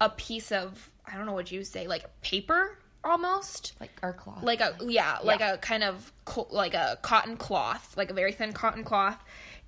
a 0.00 0.08
piece 0.08 0.52
of 0.52 0.88
I 1.04 1.16
don't 1.16 1.26
know 1.26 1.32
what 1.32 1.50
you 1.50 1.64
say, 1.64 1.88
like 1.88 2.04
paper 2.22 2.78
almost. 3.02 3.72
Like 3.80 3.90
our 4.04 4.12
cloth. 4.12 4.44
Like 4.44 4.60
a 4.60 4.76
yeah, 4.86 5.18
like 5.24 5.40
a 5.40 5.58
kind 5.58 5.82
of 5.82 6.12
co- 6.24 6.46
like 6.52 6.74
a 6.74 7.00
cotton 7.02 7.36
cloth, 7.36 7.96
like 7.96 8.12
a 8.12 8.14
very 8.14 8.30
thin 8.30 8.52
cotton 8.52 8.84
cloth, 8.84 9.18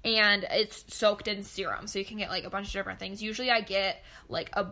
and 0.04 0.46
it's 0.48 0.84
soaked 0.94 1.26
in 1.26 1.42
serum, 1.42 1.88
so 1.88 1.98
you 1.98 2.04
can 2.04 2.18
get 2.18 2.30
like 2.30 2.44
a 2.44 2.50
bunch 2.50 2.68
of 2.68 2.72
different 2.72 3.00
things. 3.00 3.20
Usually, 3.20 3.50
I 3.50 3.62
get 3.62 4.00
like 4.28 4.50
a 4.52 4.68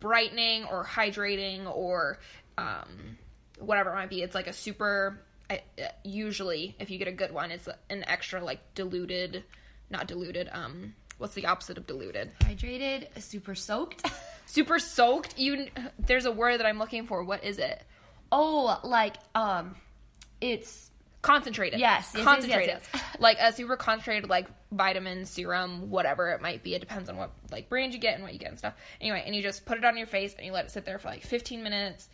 brightening 0.00 0.64
or 0.64 0.86
hydrating 0.86 1.70
or 1.70 2.20
um, 2.56 3.18
whatever 3.58 3.90
it 3.90 3.96
might 3.96 4.08
be. 4.08 4.22
It's 4.22 4.34
like 4.34 4.46
a 4.46 4.54
super. 4.54 5.20
I, 5.50 5.60
usually, 6.04 6.74
if 6.78 6.90
you 6.90 6.96
get 6.96 7.08
a 7.08 7.12
good 7.12 7.32
one, 7.32 7.50
it's 7.50 7.68
an 7.90 8.02
extra 8.06 8.42
like 8.42 8.60
diluted, 8.74 9.44
not 9.90 10.06
diluted. 10.06 10.48
Um, 10.50 10.94
what's 11.22 11.34
the 11.34 11.46
opposite 11.46 11.78
of 11.78 11.86
diluted? 11.86 12.32
hydrated, 12.40 13.08
super 13.22 13.54
soaked. 13.54 14.04
Super 14.44 14.78
soaked. 14.80 15.38
You 15.38 15.68
there's 15.98 16.26
a 16.26 16.32
word 16.32 16.58
that 16.58 16.66
I'm 16.66 16.78
looking 16.78 17.06
for. 17.06 17.22
What 17.22 17.42
is 17.44 17.58
it? 17.58 17.82
oh, 18.32 18.78
like 18.82 19.14
um, 19.34 19.76
it's 20.40 20.90
Concentrated. 21.22 21.78
Yes, 21.78 22.12
yes, 22.16 22.24
concentrated. 22.24 22.80
yes, 22.82 22.88
yes. 22.92 23.02
like 23.20 23.38
a 23.40 23.52
super 23.52 23.76
concentrated, 23.76 24.28
like 24.28 24.48
vitamin 24.72 25.24
serum, 25.24 25.88
whatever 25.88 26.30
it 26.32 26.42
might 26.42 26.64
be. 26.64 26.74
It 26.74 26.80
depends 26.80 27.08
on 27.08 27.16
what 27.16 27.30
like 27.52 27.68
brand 27.68 27.94
you 27.94 28.00
get 28.00 28.16
and 28.16 28.24
what 28.24 28.32
you 28.32 28.40
get 28.40 28.48
and 28.48 28.58
stuff. 28.58 28.74
Anyway, 29.00 29.22
and 29.24 29.34
you 29.34 29.40
just 29.40 29.64
put 29.64 29.78
it 29.78 29.84
on 29.84 29.96
your 29.96 30.08
face 30.08 30.34
and 30.34 30.44
you 30.44 30.52
let 30.52 30.64
it 30.64 30.72
sit 30.72 30.84
there 30.84 30.98
for 30.98 31.06
like 31.08 31.22
15 31.22 31.62
minutes, 31.62 32.08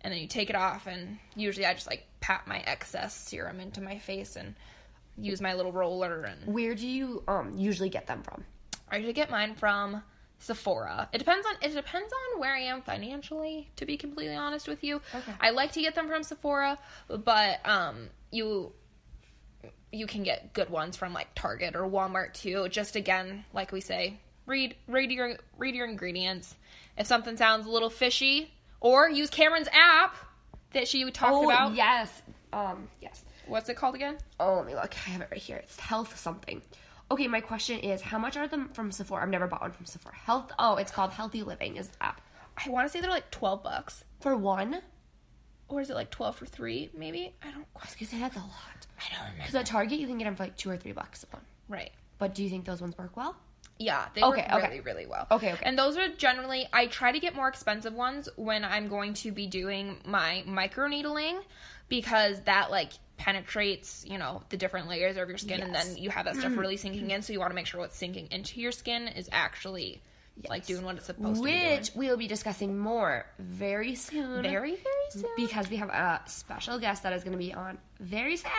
and 0.00 0.10
then 0.10 0.18
you 0.18 0.26
take 0.26 0.48
it 0.48 0.56
off 0.56 0.86
and 0.86 1.18
usually 1.36 1.66
I 1.66 1.74
just 1.74 1.86
like 1.86 2.06
pat 2.20 2.48
my 2.48 2.60
excess 2.60 3.14
serum 3.14 3.60
into 3.60 3.82
my 3.82 3.98
face 3.98 4.36
and 4.36 4.54
use 5.18 5.42
my 5.42 5.52
little 5.52 5.72
roller 5.72 6.22
and 6.22 6.52
Where 6.52 6.74
do 6.74 6.88
you 6.88 7.22
um 7.28 7.52
usually 7.58 7.90
get 7.90 8.06
them 8.06 8.22
from? 8.22 8.44
I 8.94 8.98
usually 8.98 9.12
get 9.12 9.30
mine 9.30 9.56
from 9.56 10.02
Sephora. 10.38 11.08
It 11.12 11.18
depends 11.18 11.44
on 11.46 11.54
it 11.62 11.74
depends 11.74 12.12
on 12.12 12.40
where 12.40 12.54
I 12.54 12.60
am 12.60 12.80
financially, 12.82 13.70
to 13.76 13.86
be 13.86 13.96
completely 13.96 14.36
honest 14.36 14.68
with 14.68 14.84
you. 14.84 15.00
Okay. 15.14 15.32
I 15.40 15.50
like 15.50 15.72
to 15.72 15.80
get 15.80 15.94
them 15.96 16.06
from 16.06 16.22
Sephora, 16.22 16.78
but 17.08 17.66
um 17.66 18.08
you 18.30 18.72
you 19.90 20.06
can 20.06 20.22
get 20.22 20.52
good 20.52 20.70
ones 20.70 20.96
from 20.96 21.12
like 21.12 21.34
Target 21.34 21.74
or 21.74 21.82
Walmart 21.88 22.34
too. 22.34 22.68
Just 22.68 22.94
again, 22.94 23.44
like 23.52 23.72
we 23.72 23.80
say, 23.80 24.18
read 24.46 24.76
read 24.86 25.10
your 25.10 25.36
read 25.58 25.74
your 25.74 25.86
ingredients. 25.88 26.54
If 26.96 27.08
something 27.08 27.36
sounds 27.36 27.66
a 27.66 27.70
little 27.70 27.90
fishy, 27.90 28.52
or 28.80 29.10
use 29.10 29.30
Cameron's 29.30 29.68
app 29.72 30.16
that 30.72 30.86
she 30.86 31.10
talked 31.10 31.32
oh 31.34 31.50
about. 31.50 31.74
yes, 31.74 32.22
um 32.52 32.88
yes. 33.00 33.24
What's 33.46 33.68
it 33.68 33.74
called 33.74 33.94
again? 33.94 34.18
Oh, 34.40 34.54
let 34.54 34.66
me 34.66 34.74
look. 34.74 34.94
I 35.06 35.10
have 35.10 35.20
it 35.20 35.28
right 35.30 35.40
here. 35.40 35.56
It's 35.56 35.78
health 35.78 36.16
something. 36.18 36.62
Okay, 37.10 37.28
my 37.28 37.40
question 37.40 37.78
is, 37.80 38.00
how 38.00 38.18
much 38.18 38.36
are 38.36 38.48
them 38.48 38.70
from 38.72 38.90
Sephora? 38.90 39.22
I've 39.22 39.28
never 39.28 39.46
bought 39.46 39.60
one 39.60 39.72
from 39.72 39.86
Sephora. 39.86 40.14
Health. 40.16 40.50
Oh, 40.58 40.76
it's 40.76 40.90
called 40.90 41.12
Healthy 41.12 41.42
Living. 41.42 41.76
Is 41.76 41.88
the 41.88 42.02
app 42.02 42.20
I 42.56 42.70
want 42.70 42.86
to 42.86 42.92
say 42.92 43.00
they're 43.00 43.10
like 43.10 43.30
twelve 43.30 43.62
bucks, 43.62 44.04
for 44.20 44.36
one? 44.36 44.80
or 45.68 45.80
is 45.80 45.90
it 45.90 45.94
like 45.94 46.10
twelve 46.10 46.36
for 46.36 46.46
three? 46.46 46.90
Maybe 46.96 47.34
I 47.42 47.50
don't. 47.50 47.66
I 47.76 47.84
was 47.84 47.94
gonna 47.94 48.10
say 48.10 48.18
that's 48.18 48.36
a 48.36 48.40
lot. 48.40 48.86
I 48.98 49.10
don't 49.14 49.20
remember. 49.22 49.38
Because 49.42 49.54
at 49.54 49.66
Target 49.66 49.98
you 49.98 50.06
can 50.06 50.18
get 50.18 50.24
them 50.24 50.36
for 50.36 50.44
like 50.44 50.56
two 50.56 50.70
or 50.70 50.76
three 50.76 50.92
bucks 50.92 51.24
a 51.24 51.36
one. 51.36 51.44
Right. 51.68 51.90
But 52.18 52.34
do 52.34 52.42
you 52.44 52.50
think 52.50 52.64
those 52.64 52.80
ones 52.80 52.96
work 52.96 53.16
well? 53.16 53.36
Yeah, 53.78 54.06
they 54.14 54.22
Okay, 54.22 54.42
work 54.42 54.52
okay. 54.52 54.68
really, 54.68 54.80
really 54.80 55.06
well. 55.06 55.26
Okay, 55.32 55.52
okay. 55.52 55.62
And 55.64 55.76
those 55.76 55.96
are 55.96 56.08
generally 56.08 56.66
I 56.72 56.86
try 56.86 57.10
to 57.12 57.18
get 57.18 57.34
more 57.34 57.48
expensive 57.48 57.92
ones 57.92 58.28
when 58.36 58.64
I'm 58.64 58.88
going 58.88 59.14
to 59.14 59.32
be 59.32 59.46
doing 59.46 59.96
my 60.06 60.44
microneedling 60.46 61.40
because 61.88 62.40
that 62.42 62.70
like 62.70 62.92
penetrates, 63.16 64.04
you 64.08 64.18
know, 64.18 64.42
the 64.48 64.56
different 64.56 64.88
layers 64.88 65.16
of 65.16 65.28
your 65.28 65.38
skin 65.38 65.60
and 65.62 65.74
then 65.74 65.96
you 65.96 66.10
have 66.10 66.24
that 66.26 66.36
stuff 66.36 66.56
really 66.56 66.76
sinking 66.76 67.10
in, 67.10 67.22
so 67.22 67.32
you 67.32 67.38
want 67.38 67.50
to 67.50 67.54
make 67.54 67.66
sure 67.66 67.80
what's 67.80 67.96
sinking 67.96 68.28
into 68.30 68.60
your 68.60 68.72
skin 68.72 69.08
is 69.08 69.28
actually 69.32 70.02
like 70.48 70.66
doing 70.66 70.84
what 70.84 70.96
it's 70.96 71.06
supposed 71.06 71.36
to 71.40 71.44
be 71.44 71.52
Which 71.76 71.90
we 71.94 72.08
will 72.08 72.16
be 72.16 72.26
discussing 72.26 72.76
more 72.78 73.24
very 73.38 73.94
soon. 73.94 74.42
Very, 74.42 74.74
very 74.74 75.10
soon. 75.10 75.24
Because 75.36 75.70
we 75.70 75.76
have 75.76 75.90
a 75.90 76.22
special 76.26 76.78
guest 76.78 77.04
that 77.04 77.12
is 77.12 77.22
going 77.22 77.32
to 77.32 77.38
be 77.38 77.54
on 77.54 77.78
very 78.00 78.36
soon. 78.36 78.50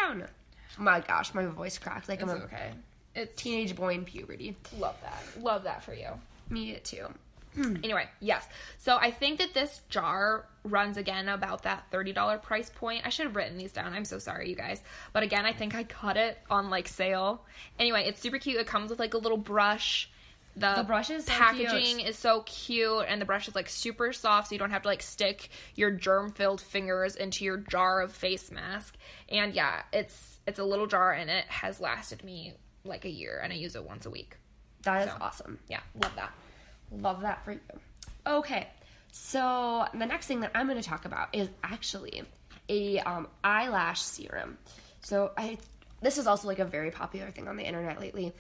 Oh 0.79 0.81
my 0.81 1.01
gosh, 1.01 1.33
my 1.33 1.45
voice 1.45 1.77
cracked 1.77 2.07
like 2.09 2.21
It's 2.21 2.31
I'm 2.31 2.41
a 2.41 2.43
okay. 2.45 2.71
It's 3.13 3.41
teenage 3.41 3.75
boy 3.75 3.93
in 3.93 4.05
puberty. 4.05 4.55
love 4.77 4.95
that. 5.01 5.43
Love 5.43 5.63
that 5.63 5.83
for 5.83 5.93
you. 5.93 6.09
Me 6.49 6.77
too. 6.83 7.07
Hmm. 7.55 7.77
Anyway, 7.83 8.07
yes. 8.19 8.47
So 8.79 8.97
I 8.97 9.11
think 9.11 9.39
that 9.39 9.53
this 9.53 9.81
jar 9.89 10.45
runs 10.63 10.97
again 10.97 11.29
about 11.29 11.63
that 11.63 11.89
$30 11.91 12.41
price 12.43 12.69
point. 12.69 13.03
I 13.05 13.09
should 13.09 13.25
have 13.27 13.35
written 13.35 13.57
these 13.57 13.71
down. 13.71 13.93
I'm 13.93 14.05
so 14.05 14.19
sorry, 14.19 14.49
you 14.49 14.55
guys. 14.55 14.81
But 15.13 15.23
again, 15.23 15.45
I 15.45 15.53
think 15.53 15.73
I 15.75 15.83
cut 15.83 16.17
it 16.17 16.37
on 16.49 16.69
like 16.69 16.87
sale. 16.87 17.45
Anyway, 17.79 18.03
it's 18.07 18.19
super 18.19 18.37
cute. 18.39 18.57
It 18.59 18.67
comes 18.67 18.89
with 18.89 18.99
like 18.99 19.13
a 19.13 19.17
little 19.17 19.37
brush. 19.37 20.09
The, 20.57 20.73
The 20.77 20.83
brush 20.83 21.09
is 21.09 21.25
so 21.25 21.33
packaging 21.33 21.97
cute. 21.97 22.07
is 22.09 22.17
so 22.17 22.41
cute, 22.45 23.05
and 23.09 23.19
the 23.21 23.25
brush 23.25 23.49
is 23.49 23.55
like 23.55 23.67
super 23.67 24.13
soft, 24.13 24.47
so 24.47 24.55
you 24.55 24.59
don't 24.59 24.71
have 24.71 24.83
to 24.83 24.87
like 24.87 25.01
stick 25.01 25.49
your 25.75 25.91
germ-filled 25.91 26.61
fingers 26.61 27.17
into 27.17 27.43
your 27.43 27.57
jar 27.57 27.99
of 28.01 28.13
face 28.13 28.49
mask. 28.51 28.95
And 29.27 29.53
yeah, 29.53 29.81
it's 29.91 30.39
it's 30.47 30.57
a 30.59 30.63
little 30.63 30.87
jar, 30.87 31.11
and 31.11 31.29
it 31.29 31.43
has 31.47 31.81
lasted 31.81 32.23
me 32.23 32.53
like 32.85 33.03
a 33.03 33.09
year, 33.09 33.41
and 33.43 33.51
I 33.51 33.57
use 33.57 33.75
it 33.75 33.83
once 33.83 34.05
a 34.05 34.09
week. 34.09 34.37
That 34.83 35.07
is 35.07 35.13
So. 35.13 35.17
awesome. 35.19 35.59
Yeah, 35.67 35.81
love 36.01 36.15
that. 36.15 36.31
Love 36.91 37.21
that 37.21 37.43
for 37.43 37.53
you. 37.53 37.59
Okay, 38.27 38.67
so 39.11 39.85
the 39.93 40.05
next 40.05 40.27
thing 40.27 40.41
that 40.41 40.51
I'm 40.55 40.67
going 40.67 40.81
to 40.81 40.87
talk 40.87 41.05
about 41.05 41.29
is 41.33 41.49
actually 41.63 42.23
a 42.69 42.99
um, 42.99 43.27
eyelash 43.43 44.01
serum. 44.01 44.57
So 45.01 45.31
I 45.37 45.57
this 46.01 46.17
is 46.17 46.27
also 46.27 46.47
like 46.47 46.59
a 46.59 46.65
very 46.65 46.91
popular 46.91 47.31
thing 47.31 47.47
on 47.47 47.57
the 47.57 47.63
internet 47.63 47.99
lately. 47.99 48.33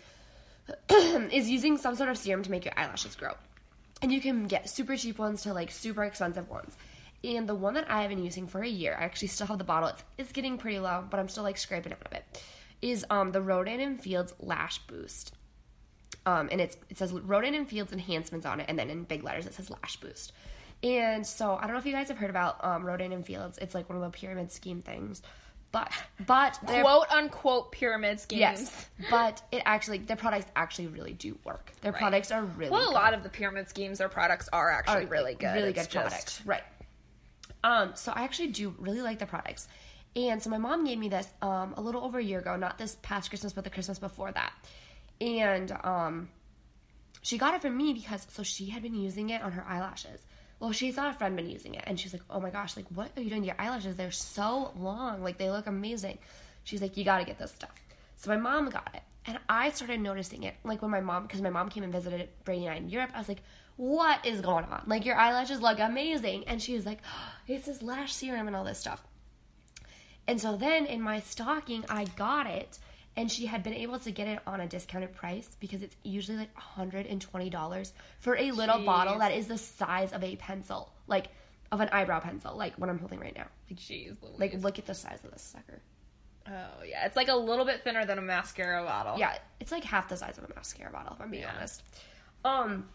is 0.89 1.49
using 1.49 1.77
some 1.77 1.95
sort 1.95 2.09
of 2.09 2.17
serum 2.17 2.43
to 2.43 2.51
make 2.51 2.65
your 2.65 2.73
eyelashes 2.77 3.15
grow. 3.15 3.33
And 4.01 4.11
you 4.11 4.19
can 4.19 4.47
get 4.47 4.69
super 4.69 4.97
cheap 4.97 5.17
ones 5.19 5.43
to 5.43 5.53
like 5.53 5.71
super 5.71 6.03
expensive 6.03 6.49
ones. 6.49 6.75
And 7.23 7.47
the 7.47 7.55
one 7.55 7.73
that 7.75 7.89
I 7.89 8.01
have 8.01 8.09
been 8.09 8.23
using 8.23 8.47
for 8.47 8.61
a 8.61 8.67
year, 8.67 8.95
I 8.99 9.03
actually 9.03 9.29
still 9.29 9.47
have 9.47 9.57
the 9.57 9.63
bottle. 9.63 9.89
It's, 9.89 10.03
it's 10.17 10.31
getting 10.31 10.57
pretty 10.57 10.79
low, 10.79 11.03
but 11.09 11.19
I'm 11.19 11.29
still 11.29 11.43
like 11.43 11.57
scraping 11.57 11.91
it 11.91 11.97
out 11.99 12.05
of 12.05 12.13
it. 12.13 12.43
Is 12.81 13.05
um 13.09 13.31
the 13.31 13.41
Rodan 13.41 13.79
and 13.79 14.01
Fields 14.01 14.33
Lash 14.39 14.79
Boost. 14.79 15.33
Um, 16.25 16.49
and 16.51 16.59
it's 16.59 16.75
it 16.89 16.97
says 16.97 17.11
Rodan 17.13 17.53
and 17.53 17.67
Fields 17.67 17.91
enhancements 17.93 18.45
on 18.45 18.59
it, 18.59 18.65
and 18.69 18.77
then 18.79 18.89
in 18.89 19.03
big 19.03 19.23
letters 19.23 19.45
it 19.45 19.53
says 19.53 19.69
Lash 19.69 19.97
Boost. 19.97 20.33
And 20.83 21.25
so 21.25 21.55
I 21.55 21.61
don't 21.61 21.73
know 21.73 21.77
if 21.79 21.85
you 21.85 21.91
guys 21.93 22.07
have 22.09 22.17
heard 22.17 22.29
about 22.29 22.63
um, 22.63 22.83
Rodan 22.85 23.11
and 23.11 23.25
Fields. 23.25 23.57
It's 23.59 23.73
like 23.75 23.87
one 23.89 23.97
of 24.01 24.03
the 24.11 24.17
pyramid 24.17 24.51
scheme 24.51 24.81
things, 24.81 25.21
but 25.71 25.91
but 26.25 26.59
Quote 26.65 27.09
unquote 27.11 27.71
pyramid 27.71 28.19
schemes. 28.19 28.39
yes, 28.39 28.89
but 29.11 29.41
it 29.51 29.61
actually 29.65 29.99
their 29.99 30.17
products 30.17 30.47
actually 30.55 30.87
really 30.87 31.13
do 31.13 31.37
work. 31.43 31.71
Their 31.81 31.93
products 31.93 32.31
are 32.31 32.43
really 32.43 32.71
Well, 32.71 32.81
a 32.83 32.85
good. 32.87 32.93
lot 32.93 33.13
of 33.13 33.23
the 33.23 33.29
pyramid 33.29 33.69
schemes, 33.69 33.99
their 33.99 34.09
products 34.09 34.49
are 34.51 34.71
actually 34.71 35.05
are 35.05 35.07
really 35.07 35.35
good. 35.35 35.53
Really 35.53 35.69
It's 35.69 35.83
good 35.87 35.91
just- 35.91 35.93
products. 35.93 36.41
Right. 36.45 36.63
Um, 37.63 37.91
so 37.95 38.11
I 38.11 38.23
actually 38.23 38.47
do 38.49 38.75
really 38.79 39.01
like 39.01 39.19
the 39.19 39.25
products. 39.25 39.67
And 40.15 40.41
so 40.41 40.49
my 40.49 40.57
mom 40.57 40.85
gave 40.85 40.97
me 40.97 41.09
this 41.09 41.27
um, 41.41 41.73
a 41.77 41.81
little 41.81 42.03
over 42.03 42.19
a 42.19 42.23
year 42.23 42.39
ago, 42.39 42.55
not 42.55 42.77
this 42.77 42.95
past 43.01 43.29
Christmas, 43.29 43.53
but 43.53 43.63
the 43.63 43.69
Christmas 43.69 43.99
before 43.99 44.31
that. 44.31 44.53
And 45.21 45.71
um, 45.83 46.29
she 47.21 47.37
got 47.37 47.55
it 47.55 47.61
from 47.61 47.75
me 47.77 47.93
because 47.93 48.27
so 48.29 48.43
she 48.43 48.67
had 48.69 48.83
been 48.83 48.95
using 48.95 49.29
it 49.29 49.41
on 49.41 49.51
her 49.53 49.65
eyelashes. 49.67 50.21
Well, 50.59 50.71
she 50.71 50.91
saw 50.91 51.09
a 51.09 51.13
friend 51.13 51.35
been 51.35 51.49
using 51.49 51.75
it, 51.75 51.83
and 51.85 51.99
she's 51.99 52.13
like, 52.13 52.21
"Oh 52.29 52.39
my 52.39 52.49
gosh, 52.49 52.77
like 52.77 52.85
what 52.93 53.11
are 53.17 53.21
you 53.21 53.29
doing 53.29 53.41
to 53.41 53.47
your 53.47 53.59
eyelashes? 53.59 53.97
They're 53.97 54.11
so 54.11 54.71
long, 54.77 55.21
like 55.21 55.37
they 55.37 55.49
look 55.49 55.67
amazing." 55.67 56.17
She's 56.63 56.81
like, 56.81 56.95
"You 56.97 57.03
got 57.03 57.19
to 57.19 57.25
get 57.25 57.37
this 57.37 57.51
stuff." 57.51 57.73
So 58.15 58.29
my 58.29 58.37
mom 58.37 58.69
got 58.69 58.89
it, 58.93 59.01
and 59.25 59.37
I 59.49 59.69
started 59.71 59.99
noticing 59.99 60.43
it. 60.43 60.55
Like 60.63 60.81
when 60.81 60.91
my 60.91 61.01
mom, 61.01 61.23
because 61.23 61.41
my 61.41 61.49
mom 61.49 61.69
came 61.69 61.83
and 61.83 61.91
visited 61.91 62.29
Brady 62.45 62.65
and 62.65 62.73
I 62.73 62.77
in 62.77 62.89
Europe, 62.89 63.11
I 63.13 63.19
was 63.19 63.27
like, 63.27 63.43
"What 63.75 64.25
is 64.25 64.39
going 64.41 64.65
on? 64.65 64.83
Like 64.87 65.05
your 65.05 65.15
eyelashes 65.15 65.61
look 65.61 65.79
amazing," 65.79 66.45
and 66.47 66.61
she 66.61 66.73
was 66.73 66.85
like, 66.85 66.99
oh, 67.05 67.33
"It's 67.47 67.65
this 67.65 67.81
lash 67.81 68.13
serum 68.13 68.47
and 68.47 68.55
all 68.55 68.63
this 68.63 68.79
stuff." 68.79 69.03
And 70.27 70.39
so 70.39 70.55
then 70.55 70.85
in 70.85 71.01
my 71.01 71.19
stocking, 71.19 71.85
I 71.89 72.05
got 72.05 72.47
it, 72.47 72.79
and 73.17 73.31
she 73.31 73.45
had 73.45 73.63
been 73.63 73.73
able 73.73 73.97
to 73.99 74.11
get 74.11 74.27
it 74.27 74.39
on 74.45 74.59
a 74.59 74.67
discounted 74.67 75.13
price 75.13 75.47
because 75.59 75.81
it's 75.81 75.95
usually 76.03 76.37
like 76.37 76.49
$120 76.55 77.91
for 78.19 78.35
a 78.37 78.51
little 78.51 78.83
bottle 78.85 79.19
that 79.19 79.31
is 79.31 79.47
the 79.47 79.57
size 79.57 80.11
of 80.13 80.23
a 80.23 80.35
pencil, 80.35 80.91
like 81.07 81.27
of 81.71 81.79
an 81.81 81.89
eyebrow 81.91 82.19
pencil, 82.19 82.55
like 82.55 82.75
what 82.75 82.89
I'm 82.89 82.99
holding 82.99 83.19
right 83.19 83.35
now. 83.35 83.47
Like, 83.69 83.79
Jeez, 83.79 84.15
Louise. 84.21 84.39
like 84.39 84.53
look 84.61 84.79
at 84.79 84.85
the 84.85 84.93
size 84.93 85.19
of 85.23 85.31
this 85.31 85.41
sucker. 85.41 85.81
oh 86.47 86.83
yeah, 86.87 87.05
it's 87.05 87.15
like 87.15 87.27
a 87.29 87.35
little 87.35 87.65
bit 87.65 87.83
thinner 87.83 88.05
than 88.05 88.17
a 88.17 88.21
mascara 88.21 88.83
bottle. 88.83 89.17
Yeah, 89.17 89.37
it's 89.59 89.71
like 89.71 89.83
half 89.83 90.09
the 90.09 90.17
size 90.17 90.37
of 90.37 90.43
a 90.43 90.53
mascara 90.53 90.91
bottle, 90.91 91.13
if 91.15 91.21
I'm 91.21 91.31
being 91.31 91.43
Yeah. 91.43 91.53
honest. 91.55 91.83
Um. 92.43 92.89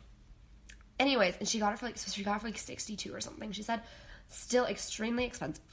Anyways, 0.99 1.35
and 1.39 1.49
she 1.49 1.59
got 1.59 1.73
it 1.73 1.79
for 1.79 1.87
like 1.87 1.97
so 1.97 2.11
she 2.13 2.23
got 2.23 2.37
it 2.37 2.41
for 2.41 2.47
like 2.49 2.59
sixty 2.59 2.95
two 2.95 3.15
or 3.15 3.21
something. 3.23 3.53
She 3.53 3.63
said, 3.63 3.81
still 4.29 4.67
extremely 4.67 5.25
expensive, 5.25 5.65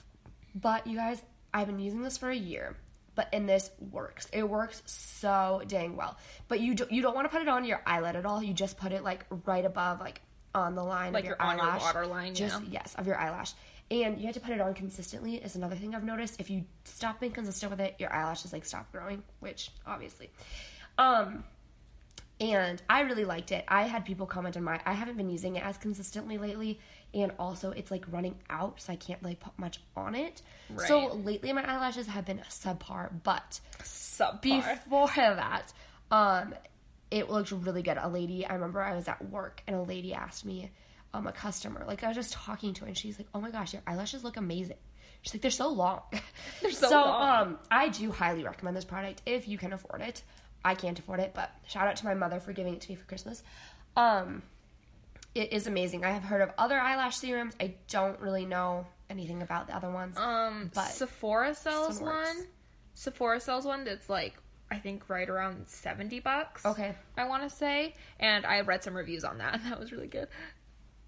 but 0.55 0.87
you 0.87 0.95
guys, 0.97 1.21
I've 1.53 1.67
been 1.67 1.79
using 1.79 2.01
this 2.01 2.17
for 2.17 2.29
a 2.29 2.35
year, 2.35 2.77
but 3.17 3.27
and 3.33 3.49
this 3.49 3.69
works. 3.91 4.27
It 4.31 4.47
works 4.47 4.81
so 4.85 5.61
dang 5.67 5.97
well. 5.97 6.15
But 6.47 6.61
you 6.61 6.75
do, 6.75 6.85
you 6.89 7.01
don't 7.01 7.15
want 7.15 7.25
to 7.25 7.29
put 7.29 7.41
it 7.41 7.49
on 7.49 7.65
your 7.65 7.81
eyelid 7.85 8.15
at 8.15 8.25
all. 8.25 8.41
You 8.41 8.53
just 8.53 8.77
put 8.77 8.93
it 8.93 9.03
like 9.03 9.25
right 9.45 9.65
above, 9.65 9.99
like 9.99 10.21
on 10.55 10.75
the 10.75 10.83
line 10.83 11.11
Like 11.11 11.23
of 11.23 11.27
your 11.29 11.41
on 11.41 11.57
your 11.57 11.65
eyelash. 11.65 11.81
waterline, 11.81 12.35
Just 12.35 12.61
yeah. 12.61 12.69
yes, 12.83 12.95
of 12.95 13.07
your 13.07 13.17
eyelash. 13.17 13.51
And 13.89 14.19
you 14.19 14.25
have 14.27 14.35
to 14.35 14.39
put 14.41 14.51
it 14.51 14.61
on 14.61 14.73
consistently. 14.75 15.35
Is 15.37 15.55
another 15.55 15.75
thing 15.75 15.95
I've 15.95 16.03
noticed. 16.03 16.39
If 16.39 16.49
you 16.49 16.63
stop 16.85 17.19
being 17.19 17.31
consistent 17.31 17.71
with 17.71 17.79
it, 17.81 17.95
your 17.99 18.13
eyelashes 18.13 18.53
like 18.53 18.63
stop 18.65 18.91
growing, 18.91 19.23
which 19.39 19.71
obviously. 19.85 20.29
Um, 20.99 21.43
and 22.39 22.79
I 22.87 23.01
really 23.01 23.25
liked 23.25 23.51
it. 23.51 23.65
I 23.67 23.83
had 23.83 24.05
people 24.05 24.27
comment 24.27 24.55
on 24.57 24.63
my. 24.63 24.79
I 24.85 24.93
haven't 24.93 25.17
been 25.17 25.29
using 25.29 25.55
it 25.55 25.65
as 25.65 25.77
consistently 25.77 26.37
lately, 26.37 26.79
and 27.23 27.31
also 27.39 27.71
it's 27.71 27.91
like 27.91 28.05
running 28.11 28.35
out, 28.49 28.81
so 28.81 28.93
I 28.93 28.95
can't 28.95 29.21
really 29.21 29.35
put 29.35 29.57
much 29.57 29.79
on 29.95 30.15
it. 30.15 30.41
Right. 30.69 30.87
So 30.87 31.13
lately, 31.13 31.51
my 31.53 31.63
eyelashes 31.63 32.07
have 32.07 32.25
been 32.25 32.39
subpar, 32.49 33.09
but 33.23 33.59
subpar. 33.83 34.41
before 34.41 35.09
that, 35.15 35.73
um, 36.11 36.53
it 37.11 37.29
looked 37.29 37.51
really 37.51 37.81
good. 37.81 37.97
A 37.99 38.09
lady, 38.09 38.45
I 38.45 38.53
remember 38.53 38.81
I 38.81 38.95
was 38.95 39.07
at 39.07 39.29
work 39.29 39.61
and 39.67 39.75
a 39.75 39.81
lady 39.81 40.13
asked 40.13 40.45
me, 40.45 40.71
um, 41.13 41.27
a 41.27 41.31
customer, 41.31 41.83
like 41.87 42.03
I 42.03 42.07
was 42.07 42.15
just 42.15 42.33
talking 42.33 42.73
to 42.75 42.81
her 42.81 42.87
and 42.87 42.97
she's 42.97 43.17
like, 43.17 43.27
"Oh 43.33 43.41
my 43.41 43.49
gosh, 43.49 43.73
your 43.73 43.81
eyelashes 43.87 44.23
look 44.23 44.37
amazing." 44.37 44.77
She's 45.21 45.33
like, 45.33 45.41
"They're 45.41 45.51
so 45.51 45.69
long." 45.69 46.01
They're 46.61 46.71
so 46.71 46.89
long. 46.89 47.47
um, 47.47 47.59
I 47.71 47.89
do 47.89 48.11
highly 48.11 48.43
recommend 48.43 48.75
this 48.75 48.85
product 48.85 49.21
if 49.25 49.47
you 49.47 49.57
can 49.57 49.73
afford 49.73 50.01
it. 50.01 50.21
I 50.63 50.75
can't 50.75 50.99
afford 50.99 51.19
it, 51.21 51.31
but 51.33 51.49
shout 51.67 51.87
out 51.87 51.95
to 51.97 52.05
my 52.05 52.13
mother 52.13 52.39
for 52.39 52.51
giving 52.51 52.73
it 52.73 52.81
to 52.81 52.89
me 52.89 52.95
for 52.95 53.05
Christmas. 53.05 53.41
Um, 53.95 54.43
it 55.35 55.53
is 55.53 55.67
amazing. 55.67 56.03
I 56.05 56.11
have 56.11 56.23
heard 56.23 56.41
of 56.41 56.51
other 56.57 56.79
eyelash 56.79 57.17
serums. 57.17 57.55
I 57.59 57.75
don't 57.89 58.19
really 58.19 58.45
know 58.45 58.85
anything 59.09 59.41
about 59.41 59.67
the 59.67 59.75
other 59.75 59.89
ones. 59.89 60.17
Um, 60.17 60.71
but 60.73 60.87
Sephora 60.87 61.53
sells 61.55 61.99
one. 62.01 62.47
Sephora 62.93 63.39
sells 63.39 63.65
one 63.65 63.83
that's 63.83 64.09
like 64.09 64.33
I 64.71 64.77
think 64.77 65.09
right 65.09 65.29
around 65.29 65.67
seventy 65.67 66.19
bucks. 66.19 66.65
Okay. 66.65 66.95
I 67.17 67.25
want 67.25 67.43
to 67.43 67.49
say, 67.49 67.93
and 68.19 68.45
I 68.45 68.55
have 68.57 68.67
read 68.67 68.83
some 68.83 68.95
reviews 68.95 69.23
on 69.23 69.37
that, 69.37 69.53
and 69.55 69.63
that 69.71 69.79
was 69.79 69.91
really 69.91 70.07
good. 70.07 70.27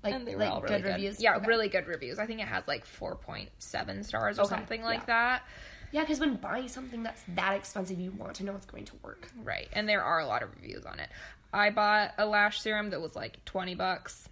Like, 0.04 0.14
and 0.14 0.26
they 0.26 0.36
were 0.36 0.42
like 0.44 0.52
all 0.52 0.62
really 0.62 0.76
good 0.76 0.84
good 0.84 0.92
reviews. 0.94 1.22
Yeah, 1.22 1.36
Okay. 1.36 1.48
really 1.48 1.68
good 1.68 1.88
reviews. 1.88 2.20
I 2.20 2.26
think 2.26 2.40
it 2.40 2.48
has 2.48 2.66
like 2.70 2.86
4.7 2.88 4.06
stars 4.06 4.40
or 4.40 4.44
Okay, 4.44 4.56
something 4.56 4.82
like 4.82 5.02
yeah. 5.02 5.06
that. 5.08 5.44
Yeah, 5.92 6.02
because 6.02 6.20
when 6.20 6.36
buying 6.36 6.68
something 6.70 7.04
that's 7.04 7.22
that 7.36 7.56
expensive, 7.56 8.00
you 8.00 8.12
want 8.12 8.36
to 8.36 8.46
know 8.46 8.56
it's 8.56 8.66
going 8.66 8.86
to 8.86 8.94
work. 9.04 9.28
Right. 9.44 9.68
And 9.74 9.90
there 9.90 10.04
are 10.04 10.20
a 10.20 10.26
lot 10.26 10.42
of 10.44 10.52
reviews 10.56 10.86
on 10.86 11.00
it. 11.00 11.10
I 11.54 11.70
bought 11.72 12.14
a 12.18 12.26
lash 12.26 12.62
serum 12.62 12.92
that 12.92 13.02
was 13.02 13.16
like 13.16 13.44
20 13.46 13.76
bucks. 13.76 14.28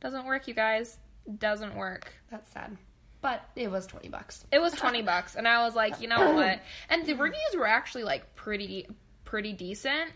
Doesn't 0.00 0.24
work, 0.26 0.48
you 0.48 0.54
guys. 0.54 0.98
Doesn't 1.38 1.76
work. 1.76 2.12
That's 2.30 2.50
sad, 2.52 2.76
but 3.20 3.42
it 3.54 3.70
was 3.70 3.86
twenty 3.86 4.08
bucks. 4.08 4.44
It 4.50 4.58
was 4.60 4.72
20 4.72 5.02
bucks 5.02 5.36
and 5.36 5.46
I 5.46 5.62
was 5.64 5.74
like, 5.74 6.00
you 6.00 6.08
know 6.08 6.32
what? 6.32 6.60
And 6.88 7.04
the 7.06 7.12
reviews 7.14 7.54
were 7.54 7.66
actually 7.66 8.04
like 8.04 8.34
pretty 8.34 8.88
pretty 9.24 9.52
decent. 9.52 10.10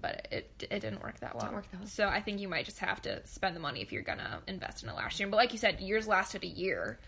But 0.00 0.28
it 0.30 0.66
it 0.70 0.80
didn't 0.80 1.02
work 1.02 1.18
that 1.20 1.34
well. 1.36 1.52
work 1.52 1.70
that 1.72 1.80
well. 1.80 1.88
So 1.88 2.06
I 2.08 2.20
think 2.20 2.40
you 2.40 2.48
might 2.48 2.64
just 2.64 2.78
have 2.78 3.02
to 3.02 3.26
spend 3.26 3.56
the 3.56 3.60
money 3.60 3.80
if 3.82 3.92
you're 3.92 4.02
gonna 4.02 4.40
invest 4.46 4.82
in 4.84 4.88
a 4.88 4.94
lash 4.94 5.16
serum. 5.16 5.30
But 5.30 5.36
like 5.38 5.52
you 5.52 5.58
said, 5.58 5.80
yours 5.80 6.06
lasted 6.06 6.44
a 6.44 6.48
year, 6.48 6.98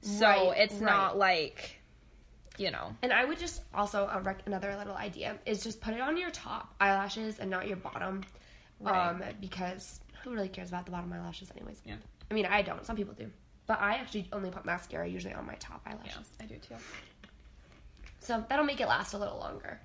so 0.00 0.26
Right, 0.26 0.54
it's 0.58 0.80
not 0.80 1.16
like, 1.18 1.80
you 2.58 2.70
know, 2.70 2.94
And 3.02 3.12
I 3.12 3.24
would 3.24 3.38
just 3.38 3.62
also 3.74 4.06
uh, 4.06 4.20
rec- 4.22 4.46
another 4.46 4.76
little 4.76 4.94
idea 4.94 5.36
is 5.46 5.62
just 5.64 5.80
put 5.80 5.94
it 5.94 6.00
on 6.00 6.16
your 6.16 6.30
top 6.30 6.74
eyelashes 6.80 7.38
and 7.38 7.50
not 7.50 7.66
your 7.66 7.76
bottom, 7.76 8.22
um, 8.84 9.22
because 9.40 10.00
who 10.22 10.30
really 10.30 10.48
cares 10.48 10.68
about 10.68 10.84
the 10.86 10.92
bottom 10.92 11.12
eyelashes 11.12 11.50
anyways? 11.56 11.80
Yeah. 11.84 11.96
I 12.30 12.34
mean, 12.34 12.46
I 12.46 12.62
don't. 12.62 12.84
Some 12.86 12.96
people 12.96 13.14
do, 13.14 13.30
but 13.66 13.80
I 13.80 13.94
actually 13.96 14.28
only 14.32 14.50
put 14.50 14.64
mascara 14.64 15.06
usually 15.08 15.34
on 15.34 15.46
my 15.46 15.54
top 15.54 15.82
eyelashes. 15.86 16.28
yeah, 16.38 16.44
I 16.44 16.48
do 16.48 16.54
too. 16.56 16.74
so 18.20 18.44
that'll 18.48 18.64
make 18.64 18.80
it 18.80 18.86
last 18.88 19.14
a 19.14 19.18
little 19.18 19.38
longer. 19.38 19.80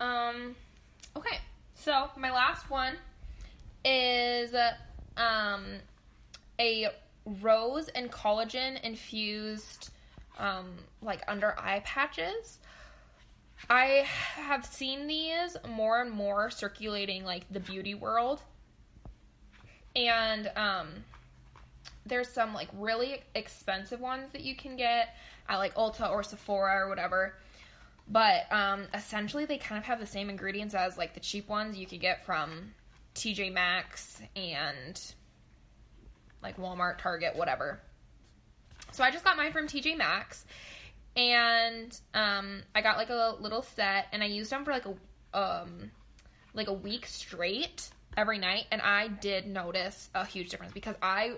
Um, 0.00 0.56
okay. 1.16 1.38
So 1.76 2.10
my 2.16 2.32
last 2.32 2.70
one 2.70 2.94
is 3.84 4.54
um 5.16 5.64
a 6.58 6.88
rose 7.42 7.88
and 7.88 8.10
collagen 8.10 8.80
infused 8.82 9.90
um 10.38 10.76
like 11.02 11.22
under 11.28 11.58
eye 11.58 11.82
patches. 11.84 12.58
I 13.70 14.06
have 14.36 14.66
seen 14.66 15.06
these 15.06 15.56
more 15.68 16.00
and 16.00 16.10
more 16.10 16.50
circulating 16.50 17.24
like 17.24 17.44
the 17.50 17.60
beauty 17.60 17.94
world. 17.94 18.42
And 19.96 20.50
um 20.56 20.88
there's 22.06 22.28
some 22.28 22.52
like 22.52 22.68
really 22.74 23.22
expensive 23.34 24.00
ones 24.00 24.30
that 24.32 24.42
you 24.42 24.54
can 24.54 24.76
get 24.76 25.14
at 25.48 25.56
like 25.56 25.74
Ulta 25.74 26.10
or 26.10 26.22
Sephora 26.22 26.84
or 26.84 26.88
whatever. 26.88 27.34
But 28.08 28.52
um, 28.52 28.86
essentially, 28.92 29.46
they 29.46 29.56
kind 29.56 29.78
of 29.78 29.84
have 29.84 29.98
the 29.98 30.06
same 30.06 30.28
ingredients 30.28 30.74
as 30.74 30.98
like 30.98 31.14
the 31.14 31.20
cheap 31.20 31.48
ones 31.48 31.78
you 31.78 31.86
could 31.86 32.00
get 32.00 32.24
from 32.26 32.74
TJ 33.14 33.52
Maxx 33.52 34.20
and 34.36 35.00
like 36.42 36.58
Walmart, 36.58 36.98
Target, 36.98 37.36
whatever. 37.36 37.80
So 38.94 39.02
I 39.02 39.10
just 39.10 39.24
got 39.24 39.36
mine 39.36 39.50
from 39.50 39.66
TJ 39.66 39.96
Maxx, 39.98 40.44
and 41.16 41.98
um, 42.14 42.62
I 42.76 42.80
got 42.80 42.96
like 42.96 43.10
a 43.10 43.34
little 43.40 43.62
set, 43.62 44.06
and 44.12 44.22
I 44.22 44.26
used 44.26 44.52
them 44.52 44.64
for 44.64 44.70
like 44.70 44.86
a 44.86 45.36
um, 45.36 45.90
like 46.54 46.68
a 46.68 46.72
week 46.72 47.04
straight 47.06 47.90
every 48.16 48.38
night, 48.38 48.66
and 48.70 48.80
I 48.80 49.08
did 49.08 49.48
notice 49.48 50.10
a 50.14 50.24
huge 50.24 50.50
difference 50.50 50.72
because 50.72 50.94
I 51.02 51.32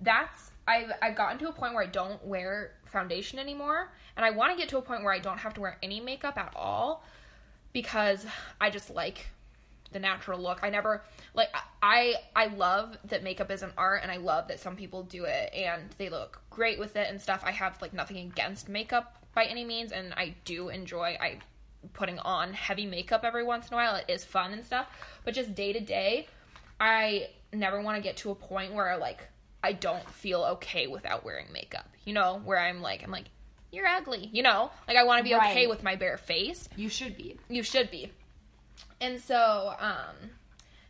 that's 0.00 0.50
I've 0.66 0.90
I've 1.00 1.14
gotten 1.14 1.38
to 1.38 1.48
a 1.48 1.52
point 1.52 1.74
where 1.74 1.84
I 1.84 1.86
don't 1.86 2.24
wear 2.26 2.72
foundation 2.86 3.38
anymore, 3.38 3.92
and 4.16 4.26
I 4.26 4.30
want 4.30 4.50
to 4.50 4.58
get 4.58 4.68
to 4.70 4.78
a 4.78 4.82
point 4.82 5.04
where 5.04 5.12
I 5.12 5.20
don't 5.20 5.38
have 5.38 5.54
to 5.54 5.60
wear 5.60 5.78
any 5.84 6.00
makeup 6.00 6.36
at 6.36 6.54
all 6.56 7.04
because 7.72 8.26
I 8.60 8.68
just 8.68 8.90
like 8.90 9.28
the 9.96 10.00
natural 10.00 10.38
look. 10.38 10.60
I 10.62 10.68
never 10.68 11.02
like 11.32 11.48
I 11.82 12.16
I 12.34 12.48
love 12.48 12.98
that 13.06 13.22
makeup 13.22 13.50
is 13.50 13.62
an 13.62 13.72
art 13.78 14.00
and 14.02 14.12
I 14.12 14.18
love 14.18 14.48
that 14.48 14.60
some 14.60 14.76
people 14.76 15.02
do 15.02 15.24
it 15.24 15.52
and 15.54 15.84
they 15.96 16.10
look 16.10 16.42
great 16.50 16.78
with 16.78 16.96
it 16.96 17.08
and 17.08 17.20
stuff. 17.20 17.42
I 17.44 17.50
have 17.50 17.80
like 17.80 17.94
nothing 17.94 18.18
against 18.18 18.68
makeup 18.68 19.24
by 19.34 19.44
any 19.44 19.64
means 19.64 19.92
and 19.92 20.12
I 20.14 20.34
do 20.44 20.68
enjoy 20.68 21.16
I 21.18 21.38
putting 21.94 22.18
on 22.18 22.52
heavy 22.52 22.84
makeup 22.84 23.22
every 23.24 23.42
once 23.42 23.68
in 23.68 23.72
a 23.74 23.76
while. 23.76 23.94
It 23.96 24.04
is 24.08 24.22
fun 24.22 24.52
and 24.52 24.62
stuff, 24.64 24.86
but 25.24 25.32
just 25.32 25.54
day 25.54 25.72
to 25.72 25.80
day, 25.80 26.26
I 26.78 27.28
never 27.54 27.80
want 27.80 27.96
to 27.96 28.02
get 28.02 28.18
to 28.18 28.30
a 28.30 28.34
point 28.34 28.74
where 28.74 28.98
like 28.98 29.20
I 29.64 29.72
don't 29.72 30.08
feel 30.10 30.42
okay 30.56 30.86
without 30.88 31.24
wearing 31.24 31.46
makeup. 31.52 31.88
You 32.04 32.12
know, 32.12 32.42
where 32.44 32.58
I'm 32.58 32.82
like 32.82 33.02
I'm 33.02 33.10
like 33.10 33.26
you're 33.72 33.86
ugly, 33.86 34.28
you 34.30 34.42
know? 34.42 34.70
Like 34.86 34.98
I 34.98 35.04
want 35.04 35.18
to 35.20 35.24
be 35.24 35.34
okay 35.34 35.66
with 35.66 35.82
my 35.82 35.96
bare 35.96 36.18
face 36.18 36.68
You 36.76 36.88
should 36.90 37.16
be. 37.16 37.38
you 37.48 37.62
should 37.62 37.90
be 37.90 38.12
and 39.00 39.20
so 39.20 39.74
um 39.78 40.30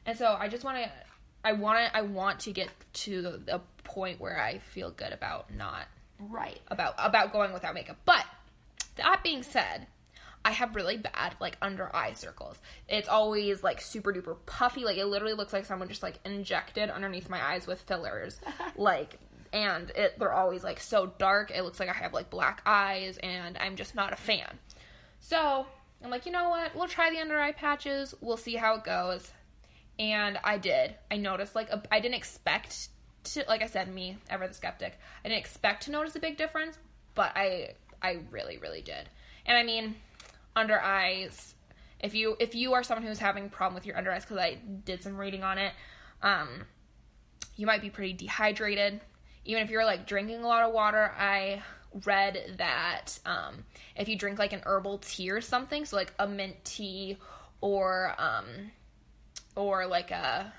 and 0.05 0.17
so 0.17 0.37
i 0.39 0.49
just 0.49 0.65
want 0.65 0.77
to 0.83 0.91
i 1.45 1.53
want 1.53 1.79
to 1.85 1.97
i 1.97 2.03
want 2.03 2.41
to 2.41 2.53
get 2.53 2.69
to 2.93 3.41
a 3.49 3.59
point 3.85 4.21
where 4.21 4.41
i 4.41 4.59
feel 4.59 4.91
good 4.91 5.13
about 5.13 5.53
not 5.55 5.87
Right. 6.19 6.61
about 6.69 6.95
about 6.99 7.31
going 7.33 7.53
without 7.53 7.75
makeup. 7.75 7.99
But 8.07 8.25
that 8.97 9.23
being 9.23 9.43
said 9.43 9.87
i 10.47 10.51
have 10.51 10.75
really 10.75 10.97
bad 10.97 11.35
like 11.41 11.59
under 11.61 11.95
eye 11.95 12.15
circles. 12.15 12.59
It's 12.89 13.09
always 13.09 13.63
like 13.63 13.81
super 13.83 14.15
duper 14.15 14.37
puffy. 14.47 14.85
Like 14.85 14.97
it 14.97 15.05
literally 15.07 15.35
looks 15.35 15.53
like 15.53 15.67
someone 15.67 15.89
just 15.89 16.03
like 16.03 16.19
injected 16.25 16.89
underneath 16.89 17.29
my 17.29 17.43
eyes 17.45 17.67
with 17.67 17.81
fillers. 17.83 18.41
Like 18.77 19.19
and 19.53 19.91
it 19.91 20.19
they're 20.19 20.33
always 20.33 20.65
like 20.65 20.81
so 20.81 21.07
dark. 21.19 21.51
It 21.51 21.63
looks 21.63 21.79
like 21.81 21.89
i 21.91 21.93
have 21.93 22.15
like 22.15 22.31
black 22.31 22.63
eyes 22.65 23.19
and 23.23 23.59
i'm 23.59 23.77
just 23.77 23.95
not 23.95 24.13
a 24.13 24.17
fan. 24.17 24.59
So 25.21 25.67
I'm 26.03 26.11
like, 26.11 26.27
you 26.27 26.33
know 26.33 26.51
what? 26.51 26.75
We'll 26.75 26.89
try 26.89 27.11
the 27.11 27.21
under 27.21 27.41
eye 27.41 27.53
patches. 27.53 28.15
We'll 28.21 28.37
see 28.37 28.55
how 28.55 28.77
it 28.77 28.85
goes. 28.85 29.31
And 29.99 30.39
I 30.45 30.59
did. 30.59 30.95
I 31.11 31.17
noticed 31.17 31.55
like 31.55 31.71
I 31.91 32.01
didn't 32.01 32.17
expect 32.17 32.89
to, 33.25 33.45
like 33.49 33.63
I 33.63 33.67
said, 33.67 33.93
me 33.93 34.19
ever 34.29 34.47
the 34.47 34.55
skeptic. 34.55 34.99
I 35.25 35.29
didn't 35.29 35.41
expect 35.41 35.85
to 35.85 35.91
notice 35.91 36.15
a 36.17 36.21
big 36.21 36.37
difference, 36.37 36.79
but 37.15 37.33
I 37.35 37.71
I 38.03 38.21
really 38.31 38.59
really 38.59 38.83
did. 38.83 39.09
And 39.47 39.57
I 39.57 39.63
mean, 39.63 39.97
under 40.55 40.81
eyes. 40.81 41.55
If 42.01 42.15
you 42.15 42.37
if 42.41 42.55
you 42.55 42.75
are 42.75 42.83
someone 42.83 43.07
who's 43.07 43.19
having 43.19 43.47
a 43.47 43.49
problem 43.49 43.75
with 43.75 43.87
your 43.87 43.97
under 43.97 44.13
eyes, 44.13 44.23
because 44.23 44.39
I 44.39 44.59
did 44.85 45.03
some 45.03 45.17
reading 45.17 45.43
on 45.43 45.59
it, 45.59 45.73
um, 46.23 46.65
you 47.57 47.67
might 47.67 47.81
be 47.81 47.91
pretty 47.91 48.13
dehydrated. 48.13 49.01
Even 49.45 49.63
if 49.63 49.71
you're 49.71 49.85
like 49.85 50.07
drinking 50.07 50.43
a 50.43 50.47
lot 50.47 50.63
of 50.63 50.75
water, 50.75 51.13
I 51.19 51.63
read 52.05 52.57
that 52.59 53.19
um, 53.25 53.65
if 53.97 54.09
you 54.09 54.17
drink 54.17 54.39
like 54.39 54.53
an 54.53 54.63
herbal 54.65 54.99
tea 54.99 55.31
or 55.31 55.41
something, 55.41 55.85
so 55.85 55.97
like 55.97 56.13
a 56.19 56.27
mint 56.27 56.65
tea 56.65 57.17
or 57.61 58.15
um, 58.19 58.45
or 59.55 59.87
like 59.87 60.11
a 60.11 60.53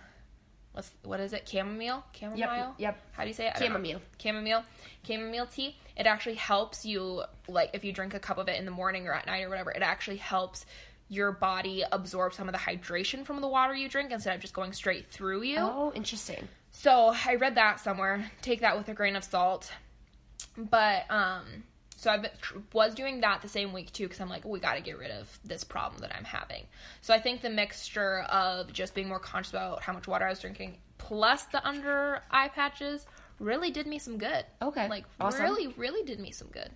what's 0.77 0.91
what 1.03 1.19
is 1.19 1.33
it 1.33 1.47
chamomile 1.49 2.03
chamomile 2.13 2.75
yep. 2.77 2.99
how 3.13 3.23
do 3.23 3.29
you 3.29 3.33
say 3.33 3.47
it. 3.47 3.57
Chamomile. 3.57 3.99
chamomile 4.19 4.63
chamomile 5.07 5.47
tea 5.47 5.75
it 5.95 6.05
actually 6.05 6.35
helps 6.35 6.85
you 6.85 7.23
like 7.47 7.71
if 7.73 7.83
you 7.83 7.91
drink 7.91 8.13
a 8.13 8.19
cup 8.19 8.37
of 8.37 8.47
it 8.47 8.59
in 8.59 8.65
the 8.65 8.71
morning 8.71 9.07
or 9.07 9.13
at 9.13 9.25
night 9.25 9.41
or 9.41 9.49
whatever 9.49 9.71
it 9.71 9.81
actually 9.81 10.17
helps 10.17 10.67
your 11.09 11.31
body 11.31 11.83
absorb 11.91 12.33
some 12.33 12.47
of 12.47 12.53
the 12.53 12.59
hydration 12.59 13.25
from 13.25 13.41
the 13.41 13.47
water 13.47 13.73
you 13.73 13.89
drink 13.89 14.11
instead 14.11 14.35
of 14.35 14.41
just 14.41 14.53
going 14.53 14.71
straight 14.71 15.07
through 15.09 15.41
you 15.41 15.57
Oh, 15.57 15.91
interesting. 15.95 16.47
so 16.71 17.13
I 17.25 17.35
read 17.35 17.55
that 17.55 17.79
somewhere. 17.79 18.29
Take 18.41 18.61
that 18.61 18.77
with 18.77 18.87
a 18.89 18.93
grain 18.93 19.15
of 19.15 19.23
salt. 19.23 19.71
But 20.57 21.09
um, 21.09 21.63
so 21.97 22.11
I 22.11 22.29
was 22.73 22.93
doing 22.93 23.21
that 23.21 23.41
the 23.41 23.47
same 23.47 23.73
week 23.73 23.91
too 23.91 24.03
because 24.03 24.21
I'm 24.21 24.29
like, 24.29 24.45
we 24.45 24.59
got 24.59 24.75
to 24.75 24.81
get 24.81 24.99
rid 24.99 25.11
of 25.11 25.39
this 25.43 25.63
problem 25.63 26.01
that 26.01 26.15
I'm 26.15 26.23
having. 26.23 26.63
So 27.01 27.13
I 27.13 27.19
think 27.19 27.41
the 27.41 27.49
mixture 27.49 28.19
of 28.29 28.71
just 28.71 28.93
being 28.93 29.07
more 29.07 29.19
conscious 29.19 29.51
about 29.51 29.81
how 29.81 29.93
much 29.93 30.07
water 30.07 30.25
I 30.25 30.29
was 30.29 30.39
drinking, 30.39 30.77
plus 30.99 31.43
the 31.45 31.65
under 31.67 32.21
eye 32.29 32.49
patches, 32.49 33.07
really 33.39 33.71
did 33.71 33.87
me 33.87 33.97
some 33.97 34.19
good. 34.19 34.45
Okay, 34.61 34.87
like 34.87 35.05
awesome. 35.19 35.41
really, 35.41 35.67
really 35.69 36.03
did 36.03 36.19
me 36.19 36.31
some 36.31 36.49
good. 36.49 36.69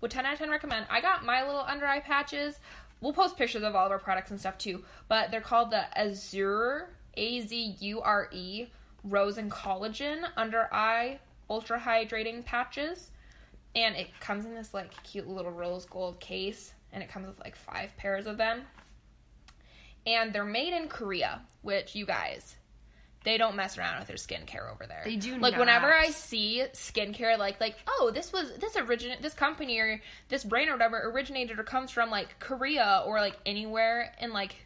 Would 0.00 0.10
10 0.10 0.26
out 0.26 0.32
of 0.32 0.38
10 0.38 0.50
recommend. 0.50 0.86
I 0.90 1.00
got 1.00 1.24
my 1.24 1.46
little 1.46 1.60
under 1.60 1.86
eye 1.86 2.00
patches. 2.00 2.58
We'll 3.02 3.12
post 3.12 3.36
pictures 3.36 3.62
of 3.62 3.74
all 3.74 3.86
of 3.86 3.92
our 3.92 3.98
products 3.98 4.30
and 4.30 4.40
stuff 4.40 4.56
too, 4.58 4.84
but 5.08 5.30
they're 5.30 5.40
called 5.40 5.70
the 5.70 5.98
Azure 5.98 6.88
A 7.14 7.40
Z 7.40 7.76
U 7.80 8.00
R 8.00 8.28
E 8.32 8.68
Rose 9.04 9.36
and 9.36 9.50
Collagen 9.50 10.24
Under 10.36 10.68
Eye 10.72 11.18
Ultra 11.50 11.78
Hydrating 11.78 12.44
Patches, 12.44 13.10
and 13.74 13.96
it 13.96 14.08
comes 14.20 14.44
in 14.44 14.54
this 14.54 14.72
like 14.74 15.02
cute 15.02 15.28
little 15.28 15.52
rose 15.52 15.86
gold 15.86 16.20
case, 16.20 16.72
and 16.92 17.02
it 17.02 17.10
comes 17.10 17.26
with 17.26 17.38
like 17.40 17.56
five 17.56 17.96
pairs 17.96 18.26
of 18.26 18.36
them, 18.36 18.62
and 20.06 20.32
they're 20.32 20.44
made 20.44 20.74
in 20.74 20.88
Korea, 20.88 21.42
which 21.62 21.94
you 21.94 22.06
guys. 22.06 22.56
They 23.24 23.38
don't 23.38 23.54
mess 23.54 23.78
around 23.78 24.00
with 24.00 24.08
their 24.08 24.16
skincare 24.16 24.72
over 24.72 24.84
there. 24.86 25.02
They 25.04 25.14
do 25.14 25.38
Like 25.38 25.56
whenever. 25.56 25.92
I 25.92 26.10
see 26.10 26.64
skincare, 26.72 27.38
like 27.38 27.60
like 27.60 27.76
oh 27.86 28.10
this 28.12 28.32
was 28.32 28.52
this 28.58 28.76
origin 28.76 29.16
this 29.20 29.34
company 29.34 29.78
or 29.78 30.00
this 30.28 30.42
brand 30.42 30.70
or 30.70 30.72
whatever 30.72 31.00
originated 31.00 31.58
or 31.58 31.62
comes 31.62 31.92
from 31.92 32.10
like 32.10 32.40
Korea 32.40 33.04
or 33.06 33.20
like 33.20 33.38
anywhere 33.46 34.12
in 34.20 34.32
like 34.32 34.56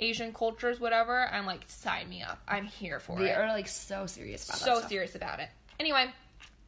Asian 0.00 0.32
cultures, 0.32 0.80
whatever. 0.80 1.28
I'm 1.28 1.46
like 1.46 1.66
sign 1.68 2.08
me 2.08 2.22
up. 2.22 2.42
I'm 2.48 2.66
here 2.66 2.98
for 2.98 3.16
They 3.18 3.30
it 3.30 3.38
are 3.38 3.46
like 3.46 3.68
so 3.68 4.06
serious 4.06 4.48
about 4.48 4.58
so 4.58 4.88
serious 4.88 5.14
about 5.14 5.38
it. 5.38 5.48
Anyway, 5.78 6.06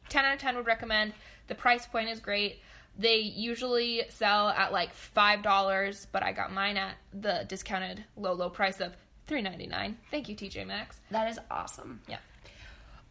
10 0.09 0.25
out 0.25 0.33
of 0.35 0.39
10 0.39 0.55
would 0.55 0.65
recommend. 0.65 1.13
The 1.47 1.55
price 1.55 1.85
point 1.85 2.09
is 2.09 2.19
great. 2.19 2.59
They 2.99 3.17
usually 3.17 4.03
sell 4.09 4.49
at 4.49 4.71
like 4.71 4.89
$5, 4.95 6.07
but 6.11 6.23
I 6.23 6.31
got 6.31 6.51
mine 6.51 6.77
at 6.77 6.95
the 7.13 7.45
discounted 7.47 8.03
low, 8.15 8.33
low 8.33 8.49
price 8.49 8.79
of 8.81 8.95
Three 9.27 9.41
ninety 9.41 9.67
nine. 9.67 9.97
Thank 10.09 10.29
you, 10.29 10.35
TJ 10.35 10.65
Maxx. 10.65 10.99
That 11.11 11.29
is 11.29 11.37
awesome. 11.51 11.99
Yeah. 12.07 12.19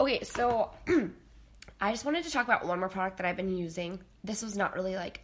Okay, 0.00 0.24
so 0.24 0.70
I 1.80 1.92
just 1.92 2.06
wanted 2.06 2.24
to 2.24 2.30
talk 2.30 2.46
about 2.46 2.66
one 2.66 2.80
more 2.80 2.88
product 2.88 3.18
that 3.18 3.26
I've 3.26 3.36
been 3.36 3.54
using. 3.56 4.00
This 4.24 4.42
was 4.42 4.56
not 4.56 4.74
really 4.74 4.96
like 4.96 5.20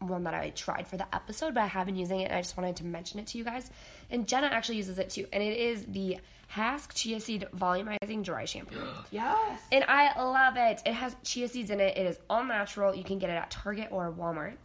one 0.00 0.24
that 0.24 0.34
I 0.34 0.50
tried 0.50 0.88
for 0.88 0.96
the 0.96 1.14
episode, 1.14 1.54
but 1.54 1.62
I 1.62 1.66
have 1.66 1.86
been 1.86 1.96
using 1.96 2.20
it 2.20 2.24
and 2.24 2.34
I 2.34 2.42
just 2.42 2.56
wanted 2.56 2.76
to 2.76 2.84
mention 2.84 3.20
it 3.20 3.28
to 3.28 3.38
you 3.38 3.44
guys. 3.44 3.70
And 4.10 4.26
Jenna 4.26 4.48
actually 4.48 4.76
uses 4.76 4.98
it 4.98 5.10
too. 5.10 5.26
And 5.32 5.40
it 5.42 5.56
is 5.56 5.84
the 5.86 6.18
Hask 6.48 6.94
Chia 6.94 7.20
Seed 7.20 7.46
Volumizing 7.56 8.22
Dry 8.22 8.44
Shampoo. 8.44 8.76
Yes. 9.10 9.60
And 9.72 9.84
I 9.88 10.20
love 10.22 10.54
it. 10.56 10.82
It 10.86 10.92
has 10.94 11.14
chia 11.22 11.48
seeds 11.48 11.70
in 11.70 11.80
it. 11.80 11.96
It 11.96 12.06
is 12.06 12.18
all 12.28 12.44
natural. 12.44 12.94
You 12.94 13.04
can 13.04 13.18
get 13.18 13.30
it 13.30 13.34
at 13.34 13.50
Target 13.50 13.88
or 13.90 14.12
Walmart. 14.12 14.56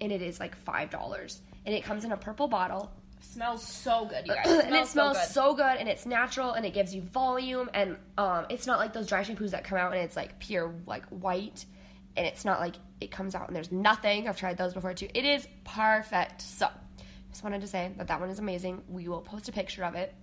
And 0.00 0.10
it 0.12 0.22
is 0.22 0.40
like 0.40 0.62
$5. 0.64 1.38
And 1.66 1.74
it 1.74 1.84
comes 1.84 2.04
in 2.04 2.12
a 2.12 2.16
purple 2.16 2.48
bottle. 2.48 2.92
Smells 3.20 3.66
so 3.66 4.04
good, 4.04 4.26
you 4.26 4.34
guys. 4.44 4.46
and 4.64 4.74
it 4.74 4.86
smells 4.86 5.16
good. 5.16 5.28
so 5.28 5.54
good 5.54 5.76
and 5.78 5.88
it's 5.88 6.04
natural 6.04 6.52
and 6.52 6.66
it 6.66 6.74
gives 6.74 6.94
you 6.94 7.00
volume 7.00 7.70
and 7.72 7.96
um, 8.18 8.44
it's 8.50 8.66
not 8.66 8.78
like 8.78 8.92
those 8.92 9.06
dry 9.06 9.22
shampoos 9.24 9.52
that 9.52 9.64
come 9.64 9.78
out 9.78 9.92
and 9.94 10.02
it's 10.02 10.14
like 10.14 10.38
pure 10.38 10.74
like 10.86 11.06
white 11.06 11.64
and 12.18 12.26
it's 12.26 12.44
not 12.44 12.60
like 12.60 12.74
it 13.00 13.10
comes 13.10 13.34
out 13.34 13.46
and 13.48 13.56
there's 13.56 13.72
nothing 13.72 14.28
i've 14.28 14.36
tried 14.36 14.58
those 14.58 14.74
before 14.74 14.92
too 14.92 15.08
it 15.14 15.24
is 15.24 15.48
perfect 15.64 16.42
so 16.42 16.68
just 17.30 17.42
wanted 17.42 17.62
to 17.62 17.66
say 17.66 17.90
that 17.96 18.08
that 18.08 18.20
one 18.20 18.28
is 18.28 18.38
amazing 18.38 18.82
we 18.88 19.08
will 19.08 19.22
post 19.22 19.48
a 19.48 19.52
picture 19.52 19.84
of 19.84 19.94
it 19.94 20.14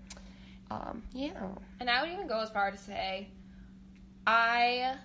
um, 0.72 1.03
yeah 1.13 1.32
And 1.80 1.89
I 1.89 2.01
would 2.01 2.11
even 2.11 2.28
go 2.28 2.39
as 2.39 2.49
far 2.49 2.72
to 2.72 2.78
say, 2.78 3.30
I 4.26 4.95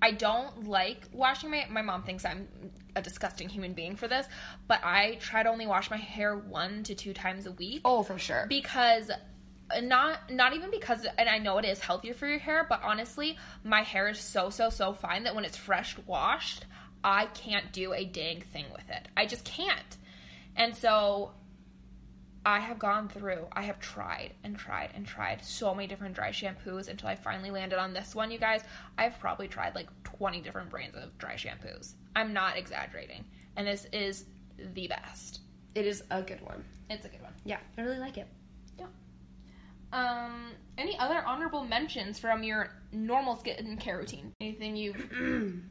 I 0.00 0.10
don't 0.10 0.66
like 0.66 1.08
washing 1.12 1.50
my. 1.50 1.66
My 1.70 1.82
mom 1.82 2.02
thinks 2.02 2.24
I'm 2.24 2.48
a 2.96 3.00
disgusting 3.00 3.48
human 3.48 3.72
being 3.72 3.94
for 3.96 4.08
this, 4.08 4.26
but 4.66 4.80
I 4.82 5.16
try 5.20 5.42
to 5.44 5.48
only 5.48 5.66
wash 5.66 5.90
my 5.90 5.96
hair 5.96 6.36
one 6.36 6.82
to 6.84 6.94
two 6.94 7.12
times 7.12 7.46
a 7.46 7.52
week. 7.52 7.82
oh 7.84 8.02
for 8.02 8.18
sure 8.18 8.46
because 8.48 9.10
not 9.82 10.30
not 10.30 10.54
even 10.54 10.70
because 10.70 11.06
and 11.16 11.28
I 11.28 11.38
know 11.38 11.58
it 11.58 11.64
is 11.64 11.78
healthier 11.78 12.14
for 12.14 12.26
your 12.26 12.40
hair, 12.40 12.66
but 12.68 12.80
honestly, 12.82 13.38
my 13.64 13.82
hair 13.82 14.08
is 14.08 14.18
so 14.18 14.50
so 14.50 14.70
so 14.70 14.92
fine 14.92 15.22
that 15.24 15.34
when 15.34 15.44
it's 15.44 15.56
fresh 15.56 15.96
washed, 16.06 16.66
I 17.04 17.26
can't 17.26 17.72
do 17.72 17.92
a 17.92 18.04
dang 18.04 18.42
thing 18.42 18.66
with 18.72 18.90
it. 18.90 19.08
I 19.16 19.26
just 19.26 19.44
can't. 19.44 19.96
And 20.56 20.76
so 20.76 21.32
I 22.44 22.58
have 22.58 22.78
gone 22.78 23.08
through, 23.08 23.46
I 23.52 23.62
have 23.62 23.78
tried 23.78 24.32
and 24.42 24.56
tried 24.56 24.90
and 24.94 25.06
tried 25.06 25.44
so 25.44 25.74
many 25.74 25.86
different 25.86 26.14
dry 26.14 26.30
shampoos 26.30 26.88
until 26.88 27.08
I 27.08 27.14
finally 27.14 27.50
landed 27.52 27.78
on 27.78 27.92
this 27.92 28.14
one, 28.16 28.30
you 28.32 28.38
guys. 28.38 28.62
I've 28.98 29.18
probably 29.20 29.46
tried 29.46 29.74
like 29.76 29.88
20 30.02 30.40
different 30.40 30.68
brands 30.68 30.96
of 30.96 31.16
dry 31.18 31.34
shampoos. 31.34 31.94
I'm 32.16 32.32
not 32.32 32.56
exaggerating. 32.56 33.24
And 33.56 33.66
this 33.66 33.86
is 33.92 34.24
the 34.74 34.88
best. 34.88 35.40
it 35.74 35.86
is 35.86 36.02
a 36.10 36.20
good 36.22 36.40
one 36.42 36.64
It's 36.90 37.04
a 37.06 37.08
good 37.08 37.22
one. 37.22 37.32
yeah 37.44 37.58
i 37.78 37.80
really 37.80 37.98
like 37.98 38.16
it 38.18 38.26
Yeah. 38.78 38.86
Um, 39.92 40.52
any 40.78 40.98
other 40.98 41.22
honorable 41.26 41.64
mentions 41.64 42.18
from 42.18 42.42
your 42.42 42.70
normal 42.92 43.36
skincare 43.36 43.98
routine? 43.98 44.32
Anything 44.40 44.76
you 44.76 44.94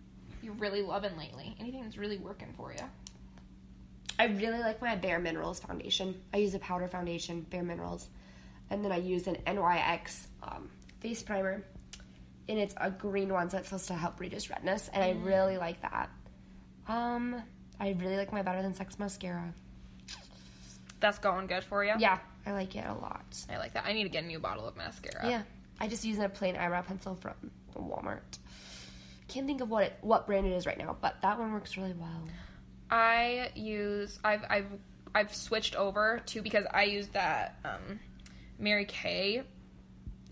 you 0.43 0.51
really 0.53 0.81
loving 0.81 1.15
lately? 1.17 1.55
Anything 1.59 1.83
that's 1.83 1.97
really 1.97 2.17
working 2.17 2.53
for 2.57 2.71
you? 2.73 2.83
I 4.21 4.25
really 4.25 4.59
like 4.59 4.79
my 4.83 4.95
Bare 4.95 5.17
Minerals 5.17 5.59
foundation. 5.59 6.13
I 6.31 6.37
use 6.37 6.53
a 6.53 6.59
powder 6.59 6.87
foundation, 6.87 7.41
Bare 7.49 7.63
Minerals, 7.63 8.07
and 8.69 8.85
then 8.85 8.91
I 8.91 8.97
use 8.97 9.25
an 9.25 9.37
NYX 9.47 10.27
um, 10.43 10.69
face 10.99 11.23
primer, 11.23 11.65
and 12.47 12.59
it's 12.59 12.75
a 12.77 12.91
green 12.91 13.33
one, 13.33 13.49
so 13.49 13.57
it's 13.57 13.69
supposed 13.69 13.87
to 13.87 13.95
help 13.95 14.19
reduce 14.19 14.47
redness, 14.51 14.91
and 14.93 15.03
I 15.03 15.19
really 15.25 15.57
like 15.57 15.81
that. 15.81 16.11
Um, 16.87 17.41
I 17.79 17.95
really 17.99 18.15
like 18.15 18.31
my 18.31 18.43
Better 18.43 18.61
Than 18.61 18.75
Sex 18.75 18.99
mascara. 18.99 19.55
That's 20.99 21.17
going 21.17 21.47
good 21.47 21.63
for 21.63 21.83
you. 21.83 21.93
Yeah, 21.97 22.19
I 22.45 22.51
like 22.51 22.75
it 22.75 22.85
a 22.85 22.93
lot. 22.93 23.25
I 23.49 23.57
like 23.57 23.73
that. 23.73 23.87
I 23.87 23.93
need 23.93 24.03
to 24.03 24.09
get 24.09 24.23
a 24.23 24.27
new 24.27 24.37
bottle 24.37 24.67
of 24.67 24.77
mascara. 24.77 25.27
Yeah, 25.27 25.41
I 25.79 25.87
just 25.87 26.05
use 26.05 26.19
a 26.19 26.29
plain 26.29 26.55
eyebrow 26.55 26.83
pencil 26.83 27.15
from 27.15 27.33
Walmart. 27.75 28.37
Can't 29.29 29.47
think 29.47 29.61
of 29.61 29.71
what 29.71 29.85
it, 29.85 29.97
what 30.01 30.27
brand 30.27 30.45
it 30.45 30.51
is 30.51 30.67
right 30.67 30.77
now, 30.77 30.95
but 31.01 31.15
that 31.23 31.39
one 31.39 31.53
works 31.53 31.75
really 31.75 31.93
well. 31.93 32.21
I 32.91 33.51
use 33.55 34.19
I've 34.23 34.43
I've 34.49 34.67
I've 35.15 35.33
switched 35.33 35.75
over 35.75 36.21
to 36.27 36.41
because 36.41 36.65
I 36.71 36.83
use 36.83 37.07
that 37.09 37.57
um, 37.63 37.99
Mary 38.59 38.85
Kay. 38.85 39.43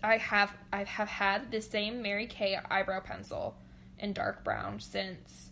I 0.02 0.18
have 0.18 0.52
I 0.72 0.84
have 0.84 1.08
had 1.08 1.50
the 1.50 1.60
same 1.62 2.02
Mary 2.02 2.26
Kay 2.26 2.58
eyebrow 2.70 3.00
pencil 3.00 3.56
in 3.98 4.12
dark 4.12 4.44
brown 4.44 4.80
since 4.80 5.50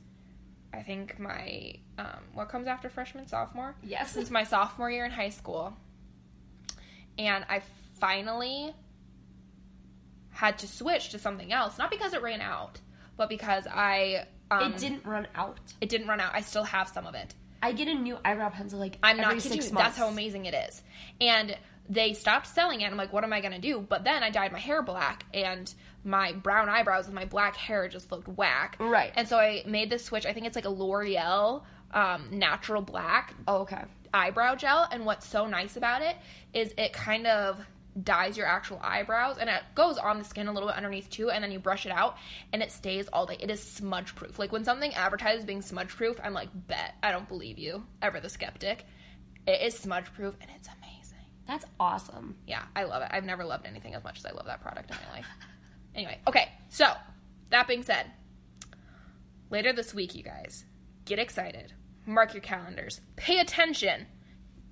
I 0.73 0.83
think 0.83 1.19
my 1.19 1.75
um, 1.99 2.21
what 2.35 2.49
comes 2.49 2.67
after 2.67 2.89
freshman 2.91 3.27
sophomore. 3.27 3.75
Yes. 3.83 4.13
since 4.13 4.31
my 4.31 4.45
sophomore 4.45 4.91
year 4.91 5.05
in 5.05 5.11
high 5.11 5.31
school, 5.31 5.75
and 7.19 7.45
I 7.49 7.63
finally 7.99 8.75
had 10.31 10.59
to 10.59 10.69
switch 10.69 11.11
to 11.11 11.19
something 11.19 11.53
else. 11.53 11.79
Not 11.79 11.91
because 11.91 12.13
it 12.13 12.23
ran 12.23 12.41
out, 12.41 12.81
but 13.17 13.29
because 13.29 13.67
I 13.67 14.27
um, 14.51 14.73
it 14.73 14.79
didn't 14.79 15.05
run 15.05 15.27
out. 15.35 15.59
it 15.81 15.89
didn't 15.89 16.09
run 16.09 16.21
out. 16.21 16.33
I 16.35 16.41
still 16.41 16.65
have 16.65 16.89
some 16.89 17.07
of 17.07 17.15
it. 17.15 17.35
I 17.63 17.73
get 17.73 17.89
a 17.89 17.95
new 17.95 18.17
eyebrow 18.25 18.51
pencil 18.51 18.79
like 18.79 18.99
I'm 19.03 19.19
every 19.19 19.35
not 19.35 19.43
kidding 19.43 19.63
you. 19.63 19.71
That's 19.71 19.97
how 19.99 20.09
amazing 20.09 20.47
it 20.47 20.55
is. 20.55 20.83
And 21.21 21.57
they 21.91 22.13
stopped 22.13 22.47
selling 22.47 22.83
it. 22.83 22.91
I'm 22.91 22.97
like, 22.97 23.13
what 23.13 23.25
am 23.25 23.33
I 23.33 23.41
gonna 23.41 23.59
do? 23.59 23.81
But 23.81 24.05
then 24.05 24.23
I 24.23 24.31
dyed 24.31 24.53
my 24.53 24.59
hair 24.59 24.83
black, 24.83 25.25
and 25.35 25.73
my 26.05 26.33
brown 26.33 26.69
eyebrows 26.69 27.07
and 27.07 27.15
my 27.15 27.25
black 27.25 27.57
hair 27.57 27.89
just 27.89 28.13
looked 28.13 28.29
whack. 28.29 28.77
Right. 28.79 29.13
And 29.17 29.27
so 29.27 29.39
I 29.39 29.63
made 29.67 29.91
this 29.91 30.05
switch. 30.05 30.25
I 30.27 30.33
think 30.33 30.47
it's 30.47 30.55
like 30.57 30.67
a 30.67 30.71
L'Oreal 30.71 31.63
um, 31.93 32.29
natural 32.31 32.83
black 32.83 33.35
Oh, 33.49 33.59
okay. 33.63 33.83
eyebrow 34.15 34.55
gel. 34.55 34.87
And 34.93 35.05
what's 35.07 35.27
so 35.27 35.47
nice 35.47 35.77
about 35.77 36.03
it 36.03 36.17
is 36.55 36.73
it 36.79 36.93
kind 36.93 37.27
of 37.27 37.59
dyes 38.05 38.37
your 38.37 38.47
actual 38.47 38.79
eyebrows 38.83 39.39
and 39.39 39.49
it 39.49 39.63
goes 39.75 39.99
on 39.99 40.19
the 40.19 40.25
skin 40.25 40.49
a 40.49 40.53
little 40.53 40.69
bit 40.69 40.77
underneath 40.77 41.09
too 41.11 41.31
and 41.31 41.43
then 41.43 41.51
you 41.51 41.59
brush 41.59 41.87
it 41.87 41.93
out 41.93 42.17
and 42.53 42.63
it 42.63 42.71
stays 42.71 43.09
all 43.13 43.27
day. 43.27 43.37
It 43.41 43.51
is 43.51 43.63
smudge 43.63 44.15
proof 44.15 44.39
like 44.39 44.53
when 44.53 44.65
something 44.65 44.93
advertises 44.95 45.45
being 45.45 45.63
smudge 45.63 45.89
proof 45.89 46.21
i'm 46.23 46.35
like 46.35 46.49
bet 46.55 46.95
i 47.03 47.11
don't 47.13 47.29
believe 47.29 47.59
you. 47.59 47.85
Ever 48.03 48.21
the 48.21 48.29
skeptic. 48.29 48.85
It 49.47 49.63
is 49.63 49.77
smudge 49.79 50.13
proof 50.13 50.35
and 50.41 50.51
it's 50.57 50.69
amazing. 50.69 51.27
That's 51.47 51.65
awesome. 51.81 52.37
yeah 52.47 52.63
i 52.77 52.85
love 52.85 53.03
it. 53.03 53.09
I've 53.11 53.25
never 53.25 53.45
loved 53.45 53.67
anything 53.67 53.95
as 53.95 54.05
much 54.05 54.19
as 54.19 54.27
i 54.27 54.31
love 54.33 54.47
that 54.47 54.61
product 54.61 54.91
in 54.91 54.97
my 54.97 55.17
life. 55.19 55.27
Anyway 55.95 56.19
okay 56.29 56.49
so 56.69 56.87
that 57.51 57.67
being 57.67 57.83
said 57.83 58.07
later 59.51 59.73
this 59.73 59.93
week 59.95 60.15
you 60.15 60.23
guys 60.23 60.65
get 61.05 61.19
excited. 61.19 61.73
Mark 62.07 62.35
your 62.35 62.43
calendars. 62.43 63.01
Pay 63.17 63.39
attention 63.41 64.07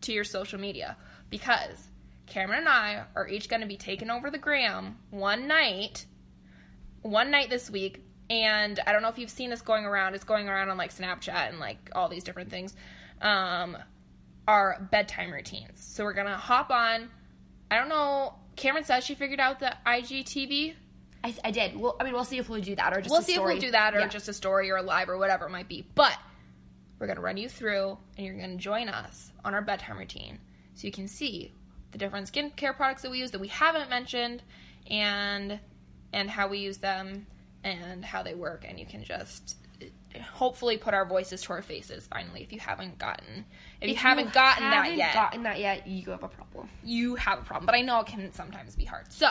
to 0.03 0.13
your 0.13 0.25
social 0.25 0.61
media 0.61 0.97
because 1.31 1.91
Cameron 2.27 2.61
and 2.61 2.69
I 2.69 3.05
are 3.15 3.27
each 3.29 3.49
going 3.49 3.63
to 3.63 3.69
be 3.69 3.77
taking 3.77 4.11
over 4.11 4.31
the 4.31 4.39
gram 4.39 4.97
one 5.11 5.47
night, 5.47 6.07
one 7.03 7.31
night 7.31 7.51
this 7.51 7.71
week. 7.71 8.03
And 8.29 8.81
I 8.87 8.93
don't 8.93 9.03
know 9.03 9.09
if 9.09 9.19
you've 9.19 9.31
seen 9.31 9.51
this 9.51 9.61
going 9.63 9.85
around. 9.85 10.15
It's 10.15 10.25
going 10.25 10.49
around 10.49 10.69
on 10.71 10.77
like 10.77 10.93
Snapchat 10.95 11.49
and 11.51 11.61
like 11.61 11.91
all 11.95 12.09
these 12.09 12.25
different 12.25 12.51
things. 12.51 12.75
Um, 13.23 13.77
our 14.49 14.87
bedtime 14.91 15.33
routines. 15.33 15.85
So 15.85 16.05
we're 16.05 16.13
gonna 16.13 16.37
hop 16.37 16.71
on. 16.71 17.09
I 17.71 17.77
don't 17.77 17.89
know. 17.89 18.35
Cameron 18.57 18.85
says 18.85 19.05
she 19.05 19.15
figured 19.15 19.41
out 19.41 19.61
the 19.61 19.77
IGTV. 19.87 20.75
I, 21.25 21.35
I 21.45 21.51
did. 21.51 21.77
Well, 21.77 21.97
I 22.01 22.05
mean, 22.05 22.13
we'll 22.13 22.25
see 22.25 22.39
if 22.39 22.49
we'll 22.49 22.61
do 22.61 22.75
that 22.77 22.93
or 22.93 23.01
just. 23.01 23.11
We'll 23.11 23.23
see 23.23 23.35
story. 23.35 23.55
if 23.55 23.61
we'll 23.61 23.69
do 23.69 23.73
that 23.73 23.95
or 23.95 24.01
Yeah. 24.01 24.09
just 24.09 24.29
a 24.29 24.33
story 24.33 24.71
or 24.71 24.77
a 24.77 24.83
live 24.83 25.09
or 25.09 25.19
whatever 25.19 25.47
it 25.47 25.51
might 25.51 25.69
be. 25.69 25.85
But 25.95 26.17
we're 26.99 27.07
going 27.07 27.17
to 27.17 27.23
run 27.23 27.37
you 27.37 27.49
through 27.49 27.99
and 28.17 28.27
you're 28.27 28.37
going 28.37 28.51
to 28.57 28.57
join 28.57 28.89
us 28.89 29.33
on 29.45 29.53
our 29.55 29.63
bedtime 29.63 29.99
routine 29.99 30.39
so 30.75 30.87
you 30.87 30.93
can 30.93 31.09
see 31.09 31.53
the 31.97 32.05
different 32.05 32.31
skincare 32.31 32.77
products 32.77 33.03
that 33.03 33.11
we 33.11 33.19
use 33.19 33.31
that 33.31 33.41
we 33.41 33.49
haven't 33.49 33.89
mentioned 33.89 34.43
and 34.91 35.59
and 36.13 36.31
how 36.31 36.47
we 36.49 36.59
use 36.59 36.79
them 36.79 37.27
and 37.65 38.05
how 38.05 38.23
they 38.23 38.35
work 38.35 38.65
and 38.69 38.79
you 38.79 38.87
can 38.87 39.03
just 39.03 39.57
hopefully 40.33 40.79
put 40.79 40.95
our 40.95 41.05
voices 41.05 41.43
to 41.43 41.53
our 41.53 41.63
faces 41.63 42.07
finally 42.07 42.43
if 42.43 42.53
you 42.53 42.59
haven't 42.59 42.99
gotten 42.99 43.45
if, 43.81 43.89
you 43.91 43.95
haven't 43.95 44.33
gotten 44.33 44.63
that 44.65 44.85
haven't 44.85 44.99
yet 44.99 45.13
gotten 45.15 45.43
that 45.43 45.59
yet, 45.59 45.87
you 45.87 46.11
have 46.11 46.23
a 46.23 46.29
problem. 46.29 46.69
you 46.83 47.15
have 47.17 47.39
a 47.39 47.43
problem 47.43 47.67
but 47.67 47.75
i 47.75 47.83
know 47.83 48.01
it 48.01 48.07
can 48.07 48.33
sometimes 48.33 48.75
be 48.77 48.85
hard 48.85 49.11
so 49.13 49.29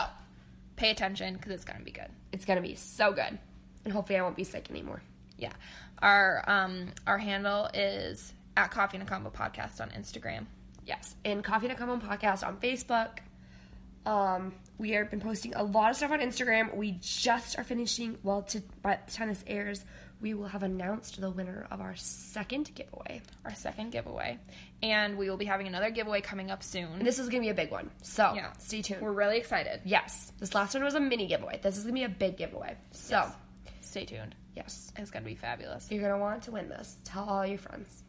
pay 0.76 0.90
attention 0.90 1.34
because 1.34 1.52
it's 1.52 1.64
to 1.64 1.74
be 1.82 1.90
good 1.90 2.10
It's 2.32 2.44
gonna 2.44 2.60
be 2.60 2.74
so 2.74 3.12
good, 3.12 3.38
and 3.84 3.92
hopefully, 3.92 4.18
I 4.18 4.22
won't 4.22 4.36
be 4.36 4.44
sick 4.44 4.70
anymore. 4.70 5.02
Yeah. 5.38 5.52
Our 6.00 6.44
um 6.46 6.88
our 7.06 7.18
handle 7.18 7.68
is 7.72 8.34
at 8.56 8.70
Coffee 8.70 8.98
and 8.98 9.06
a 9.06 9.10
Combo 9.10 9.30
Podcast 9.30 9.80
on 9.80 9.90
Instagram. 9.90 10.46
Yes, 10.86 11.14
and 11.24 11.42
Coffee 11.42 11.68
to 11.68 11.74
Come 11.74 11.90
On 11.90 12.00
podcast 12.00 12.46
on 12.46 12.56
Facebook. 12.58 13.18
Um, 14.04 14.54
we 14.78 14.90
have 14.92 15.10
been 15.10 15.20
posting 15.20 15.54
a 15.54 15.62
lot 15.64 15.90
of 15.90 15.96
stuff 15.96 16.12
on 16.12 16.20
Instagram. 16.20 16.74
We 16.76 16.92
just 17.00 17.58
are 17.58 17.64
finishing. 17.64 18.18
Well, 18.22 18.42
to 18.42 18.62
by 18.82 18.98
the 19.04 19.12
time 19.12 19.28
this 19.28 19.42
airs, 19.48 19.84
we 20.20 20.32
will 20.34 20.46
have 20.46 20.62
announced 20.62 21.20
the 21.20 21.28
winner 21.30 21.66
of 21.72 21.80
our 21.80 21.96
second 21.96 22.70
giveaway. 22.74 23.20
Our 23.44 23.54
second 23.54 23.90
giveaway. 23.90 24.38
And 24.82 25.18
we 25.18 25.28
will 25.28 25.36
be 25.36 25.44
having 25.44 25.66
another 25.66 25.90
giveaway 25.90 26.20
coming 26.20 26.50
up 26.52 26.62
soon. 26.62 26.84
And 26.92 27.06
this 27.06 27.18
is 27.18 27.28
gonna 27.28 27.40
be 27.42 27.48
a 27.48 27.54
big 27.54 27.72
one, 27.72 27.90
so 28.02 28.32
yeah. 28.36 28.52
stay 28.58 28.80
tuned. 28.82 29.02
We're 29.02 29.10
really 29.12 29.38
excited. 29.38 29.80
yes, 29.84 30.32
this 30.38 30.54
last 30.54 30.74
one 30.74 30.84
was 30.84 30.94
a 30.94 31.00
mini 31.00 31.26
giveaway. 31.26 31.58
This 31.60 31.76
is 31.76 31.82
gonna 31.82 31.94
be 31.94 32.04
a 32.04 32.08
big 32.08 32.36
giveaway. 32.36 32.76
So, 32.92 33.16
Yes. 33.16 33.32
Stay 33.80 34.04
tuned. 34.04 34.34
yes, 34.54 34.92
It's 34.96 35.10
gonna 35.10 35.24
be 35.24 35.34
fabulous. 35.34 35.90
you're 35.90 36.02
gonna 36.02 36.18
want 36.18 36.44
to 36.44 36.52
win 36.52 36.68
this. 36.68 36.96
Tell 37.04 37.24
all 37.24 37.44
your 37.46 37.58
friends. 37.58 38.04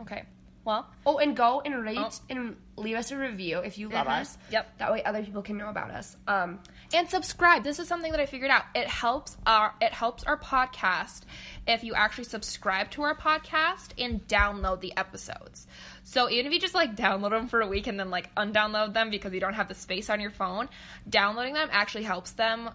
Okay. 0.00 0.22
Well, 0.64 0.88
Oh, 1.04 1.18
and 1.18 1.36
go 1.36 1.60
and 1.60 1.82
rate 1.84 1.98
Oh. 1.98 2.10
and 2.30 2.56
leave 2.76 2.96
us 2.96 3.10
a 3.10 3.16
review 3.18 3.58
if 3.58 3.76
you 3.76 3.88
love 3.90 4.06
Mhm. 4.06 4.20
us. 4.20 4.38
Yep. 4.50 4.78
That 4.78 4.92
way 4.92 5.04
other 5.04 5.22
people 5.22 5.42
can 5.42 5.58
know 5.58 5.68
about 5.68 5.90
us. 5.90 6.16
Um, 6.26 6.60
and 6.94 7.08
subscribe. 7.08 7.64
This 7.64 7.78
is 7.78 7.86
something 7.86 8.10
that 8.12 8.20
I 8.20 8.26
figured 8.26 8.50
out. 8.50 8.64
It 8.74 8.88
helps 8.88 9.36
our 9.46 9.74
it 9.80 9.92
helps 9.92 10.24
our 10.24 10.38
podcast 10.38 11.22
if 11.66 11.84
you 11.84 11.94
actually 11.94 12.24
subscribe 12.24 12.90
to 12.92 13.02
our 13.02 13.14
podcast 13.14 13.90
and 14.02 14.26
download 14.26 14.80
the 14.80 14.96
episodes. 14.96 15.66
So 16.02 16.30
even 16.30 16.46
if 16.46 16.52
you 16.52 16.60
just 16.60 16.74
like 16.74 16.96
download 16.96 17.30
them 17.30 17.46
for 17.48 17.60
a 17.60 17.66
week 17.66 17.86
and 17.86 18.00
then 18.00 18.10
like 18.10 18.34
undownload 18.34 18.94
them 18.94 19.10
because 19.10 19.32
you 19.34 19.40
don't 19.40 19.54
have 19.54 19.68
the 19.68 19.74
space 19.74 20.08
on 20.08 20.20
your 20.20 20.30
phone, 20.30 20.68
downloading 21.08 21.54
them 21.54 21.68
actually 21.72 22.04
helps 22.04 22.32
them. 22.32 22.70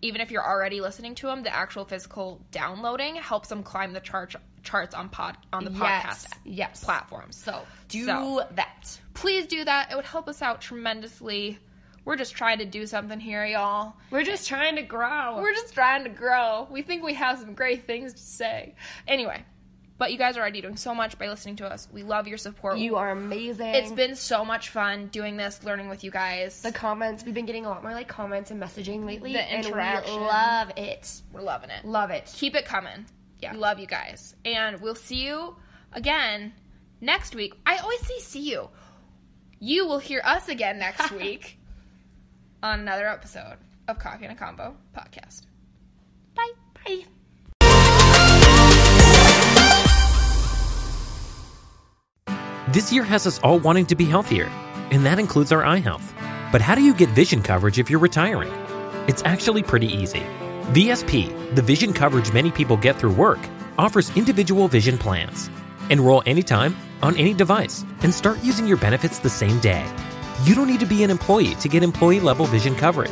Even 0.00 0.20
if 0.20 0.30
you're 0.32 0.44
already 0.46 0.80
listening 0.80 1.14
to 1.16 1.26
them, 1.28 1.42
the 1.44 1.54
actual 1.54 1.84
physical 1.84 2.44
downloading 2.50 3.16
helps 3.16 3.48
them 3.48 3.62
climb 3.62 3.92
the 3.92 4.00
chart 4.00 4.34
charts 4.62 4.94
on 4.94 5.08
pod 5.08 5.36
on 5.52 5.64
the 5.64 5.70
podcast 5.70 6.28
yes. 6.44 6.82
platforms. 6.84 7.36
So 7.36 7.62
do 7.88 8.04
so, 8.04 8.46
that. 8.52 8.98
please 9.14 9.46
do 9.46 9.64
that. 9.64 9.90
It 9.90 9.96
would 9.96 10.04
help 10.04 10.28
us 10.28 10.42
out 10.42 10.60
tremendously. 10.60 11.58
We're 12.04 12.16
just 12.16 12.34
trying 12.34 12.58
to 12.58 12.64
do 12.64 12.86
something 12.86 13.20
here, 13.20 13.44
y'all. 13.44 13.94
We're 14.10 14.24
just 14.24 14.48
trying 14.48 14.76
to 14.76 14.82
grow. 14.82 15.38
We're 15.40 15.52
just 15.52 15.72
trying 15.72 16.04
to 16.04 16.10
grow. 16.10 16.66
We 16.70 16.82
think 16.82 17.04
we 17.04 17.14
have 17.14 17.38
some 17.38 17.54
great 17.54 17.86
things 17.86 18.14
to 18.14 18.22
say. 18.22 18.74
Anyway, 19.06 19.44
but 19.98 20.10
you 20.10 20.18
guys 20.18 20.36
are 20.36 20.40
already 20.40 20.60
doing 20.60 20.76
so 20.76 20.96
much 20.96 21.16
by 21.16 21.28
listening 21.28 21.56
to 21.56 21.66
us. 21.66 21.86
We 21.92 22.02
love 22.02 22.26
your 22.26 22.38
support. 22.38 22.78
you 22.78 22.96
are 22.96 23.10
amazing. 23.10 23.68
It's 23.68 23.92
been 23.92 24.16
so 24.16 24.44
much 24.44 24.70
fun 24.70 25.06
doing 25.06 25.36
this, 25.36 25.62
learning 25.62 25.88
with 25.88 26.02
you 26.02 26.10
guys. 26.10 26.60
the 26.60 26.72
comments. 26.72 27.24
We've 27.24 27.34
been 27.34 27.46
getting 27.46 27.66
a 27.66 27.68
lot 27.68 27.84
more 27.84 27.92
like 27.92 28.08
comments 28.08 28.50
and 28.50 28.60
messaging 28.60 29.06
lately. 29.06 29.32
The 29.32 29.58
interaction. 29.58 30.20
love 30.20 30.72
it. 30.76 31.22
We're 31.32 31.42
loving 31.42 31.70
it. 31.70 31.84
Love 31.84 32.10
it. 32.10 32.32
Keep 32.34 32.56
it 32.56 32.64
coming. 32.64 33.06
Yeah. 33.42 33.52
We 33.52 33.58
love 33.58 33.78
you 33.78 33.86
guys. 33.86 34.34
And 34.44 34.80
we'll 34.80 34.94
see 34.94 35.26
you 35.26 35.56
again 35.92 36.52
next 37.00 37.34
week. 37.34 37.54
I 37.66 37.78
always 37.78 38.00
say 38.06 38.18
see 38.20 38.50
you. 38.50 38.70
You 39.58 39.86
will 39.86 39.98
hear 39.98 40.22
us 40.24 40.48
again 40.48 40.78
next 40.78 41.10
week 41.12 41.58
on 42.62 42.80
another 42.80 43.08
episode 43.08 43.56
of 43.88 43.98
Coffee 43.98 44.24
and 44.24 44.32
a 44.32 44.36
Combo 44.36 44.76
podcast. 44.96 45.42
Bye. 46.34 46.52
Bye. 46.86 47.04
This 52.68 52.92
year 52.92 53.02
has 53.02 53.26
us 53.26 53.38
all 53.40 53.58
wanting 53.58 53.86
to 53.86 53.94
be 53.96 54.04
healthier, 54.06 54.46
and 54.90 55.04
that 55.04 55.18
includes 55.18 55.52
our 55.52 55.64
eye 55.64 55.80
health. 55.80 56.14
But 56.52 56.60
how 56.62 56.74
do 56.74 56.80
you 56.80 56.94
get 56.94 57.10
vision 57.10 57.42
coverage 57.42 57.78
if 57.78 57.90
you're 57.90 58.00
retiring? 58.00 58.50
It's 59.08 59.22
actually 59.24 59.62
pretty 59.62 59.88
easy. 59.88 60.22
VSP, 60.70 61.54
the 61.54 61.62
vision 61.62 61.92
coverage 61.92 62.32
many 62.32 62.50
people 62.50 62.76
get 62.76 62.98
through 62.98 63.12
work, 63.12 63.40
offers 63.76 64.16
individual 64.16 64.68
vision 64.68 64.96
plans. 64.96 65.50
Enroll 65.90 66.22
anytime, 66.24 66.76
on 67.02 67.16
any 67.16 67.34
device, 67.34 67.84
and 68.02 68.14
start 68.14 68.42
using 68.42 68.66
your 68.66 68.76
benefits 68.76 69.18
the 69.18 69.28
same 69.28 69.58
day. 69.60 69.84
You 70.44 70.54
don't 70.54 70.68
need 70.68 70.80
to 70.80 70.86
be 70.86 71.02
an 71.02 71.10
employee 71.10 71.56
to 71.56 71.68
get 71.68 71.82
employee 71.82 72.20
level 72.20 72.46
vision 72.46 72.74
coverage. 72.74 73.10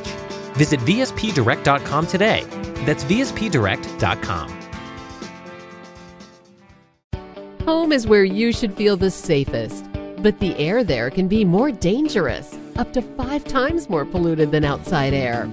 Visit 0.54 0.80
VSPDirect.com 0.80 2.06
today. 2.06 2.44
That's 2.86 3.04
VSPDirect.com. 3.04 4.56
Home 7.66 7.92
is 7.92 8.06
where 8.06 8.24
you 8.24 8.52
should 8.52 8.74
feel 8.74 8.96
the 8.96 9.10
safest, 9.10 9.86
but 10.18 10.38
the 10.38 10.56
air 10.56 10.82
there 10.82 11.10
can 11.10 11.28
be 11.28 11.44
more 11.44 11.70
dangerous, 11.72 12.56
up 12.76 12.92
to 12.92 13.02
five 13.02 13.44
times 13.44 13.90
more 13.90 14.04
polluted 14.04 14.50
than 14.50 14.64
outside 14.64 15.12
air. 15.12 15.52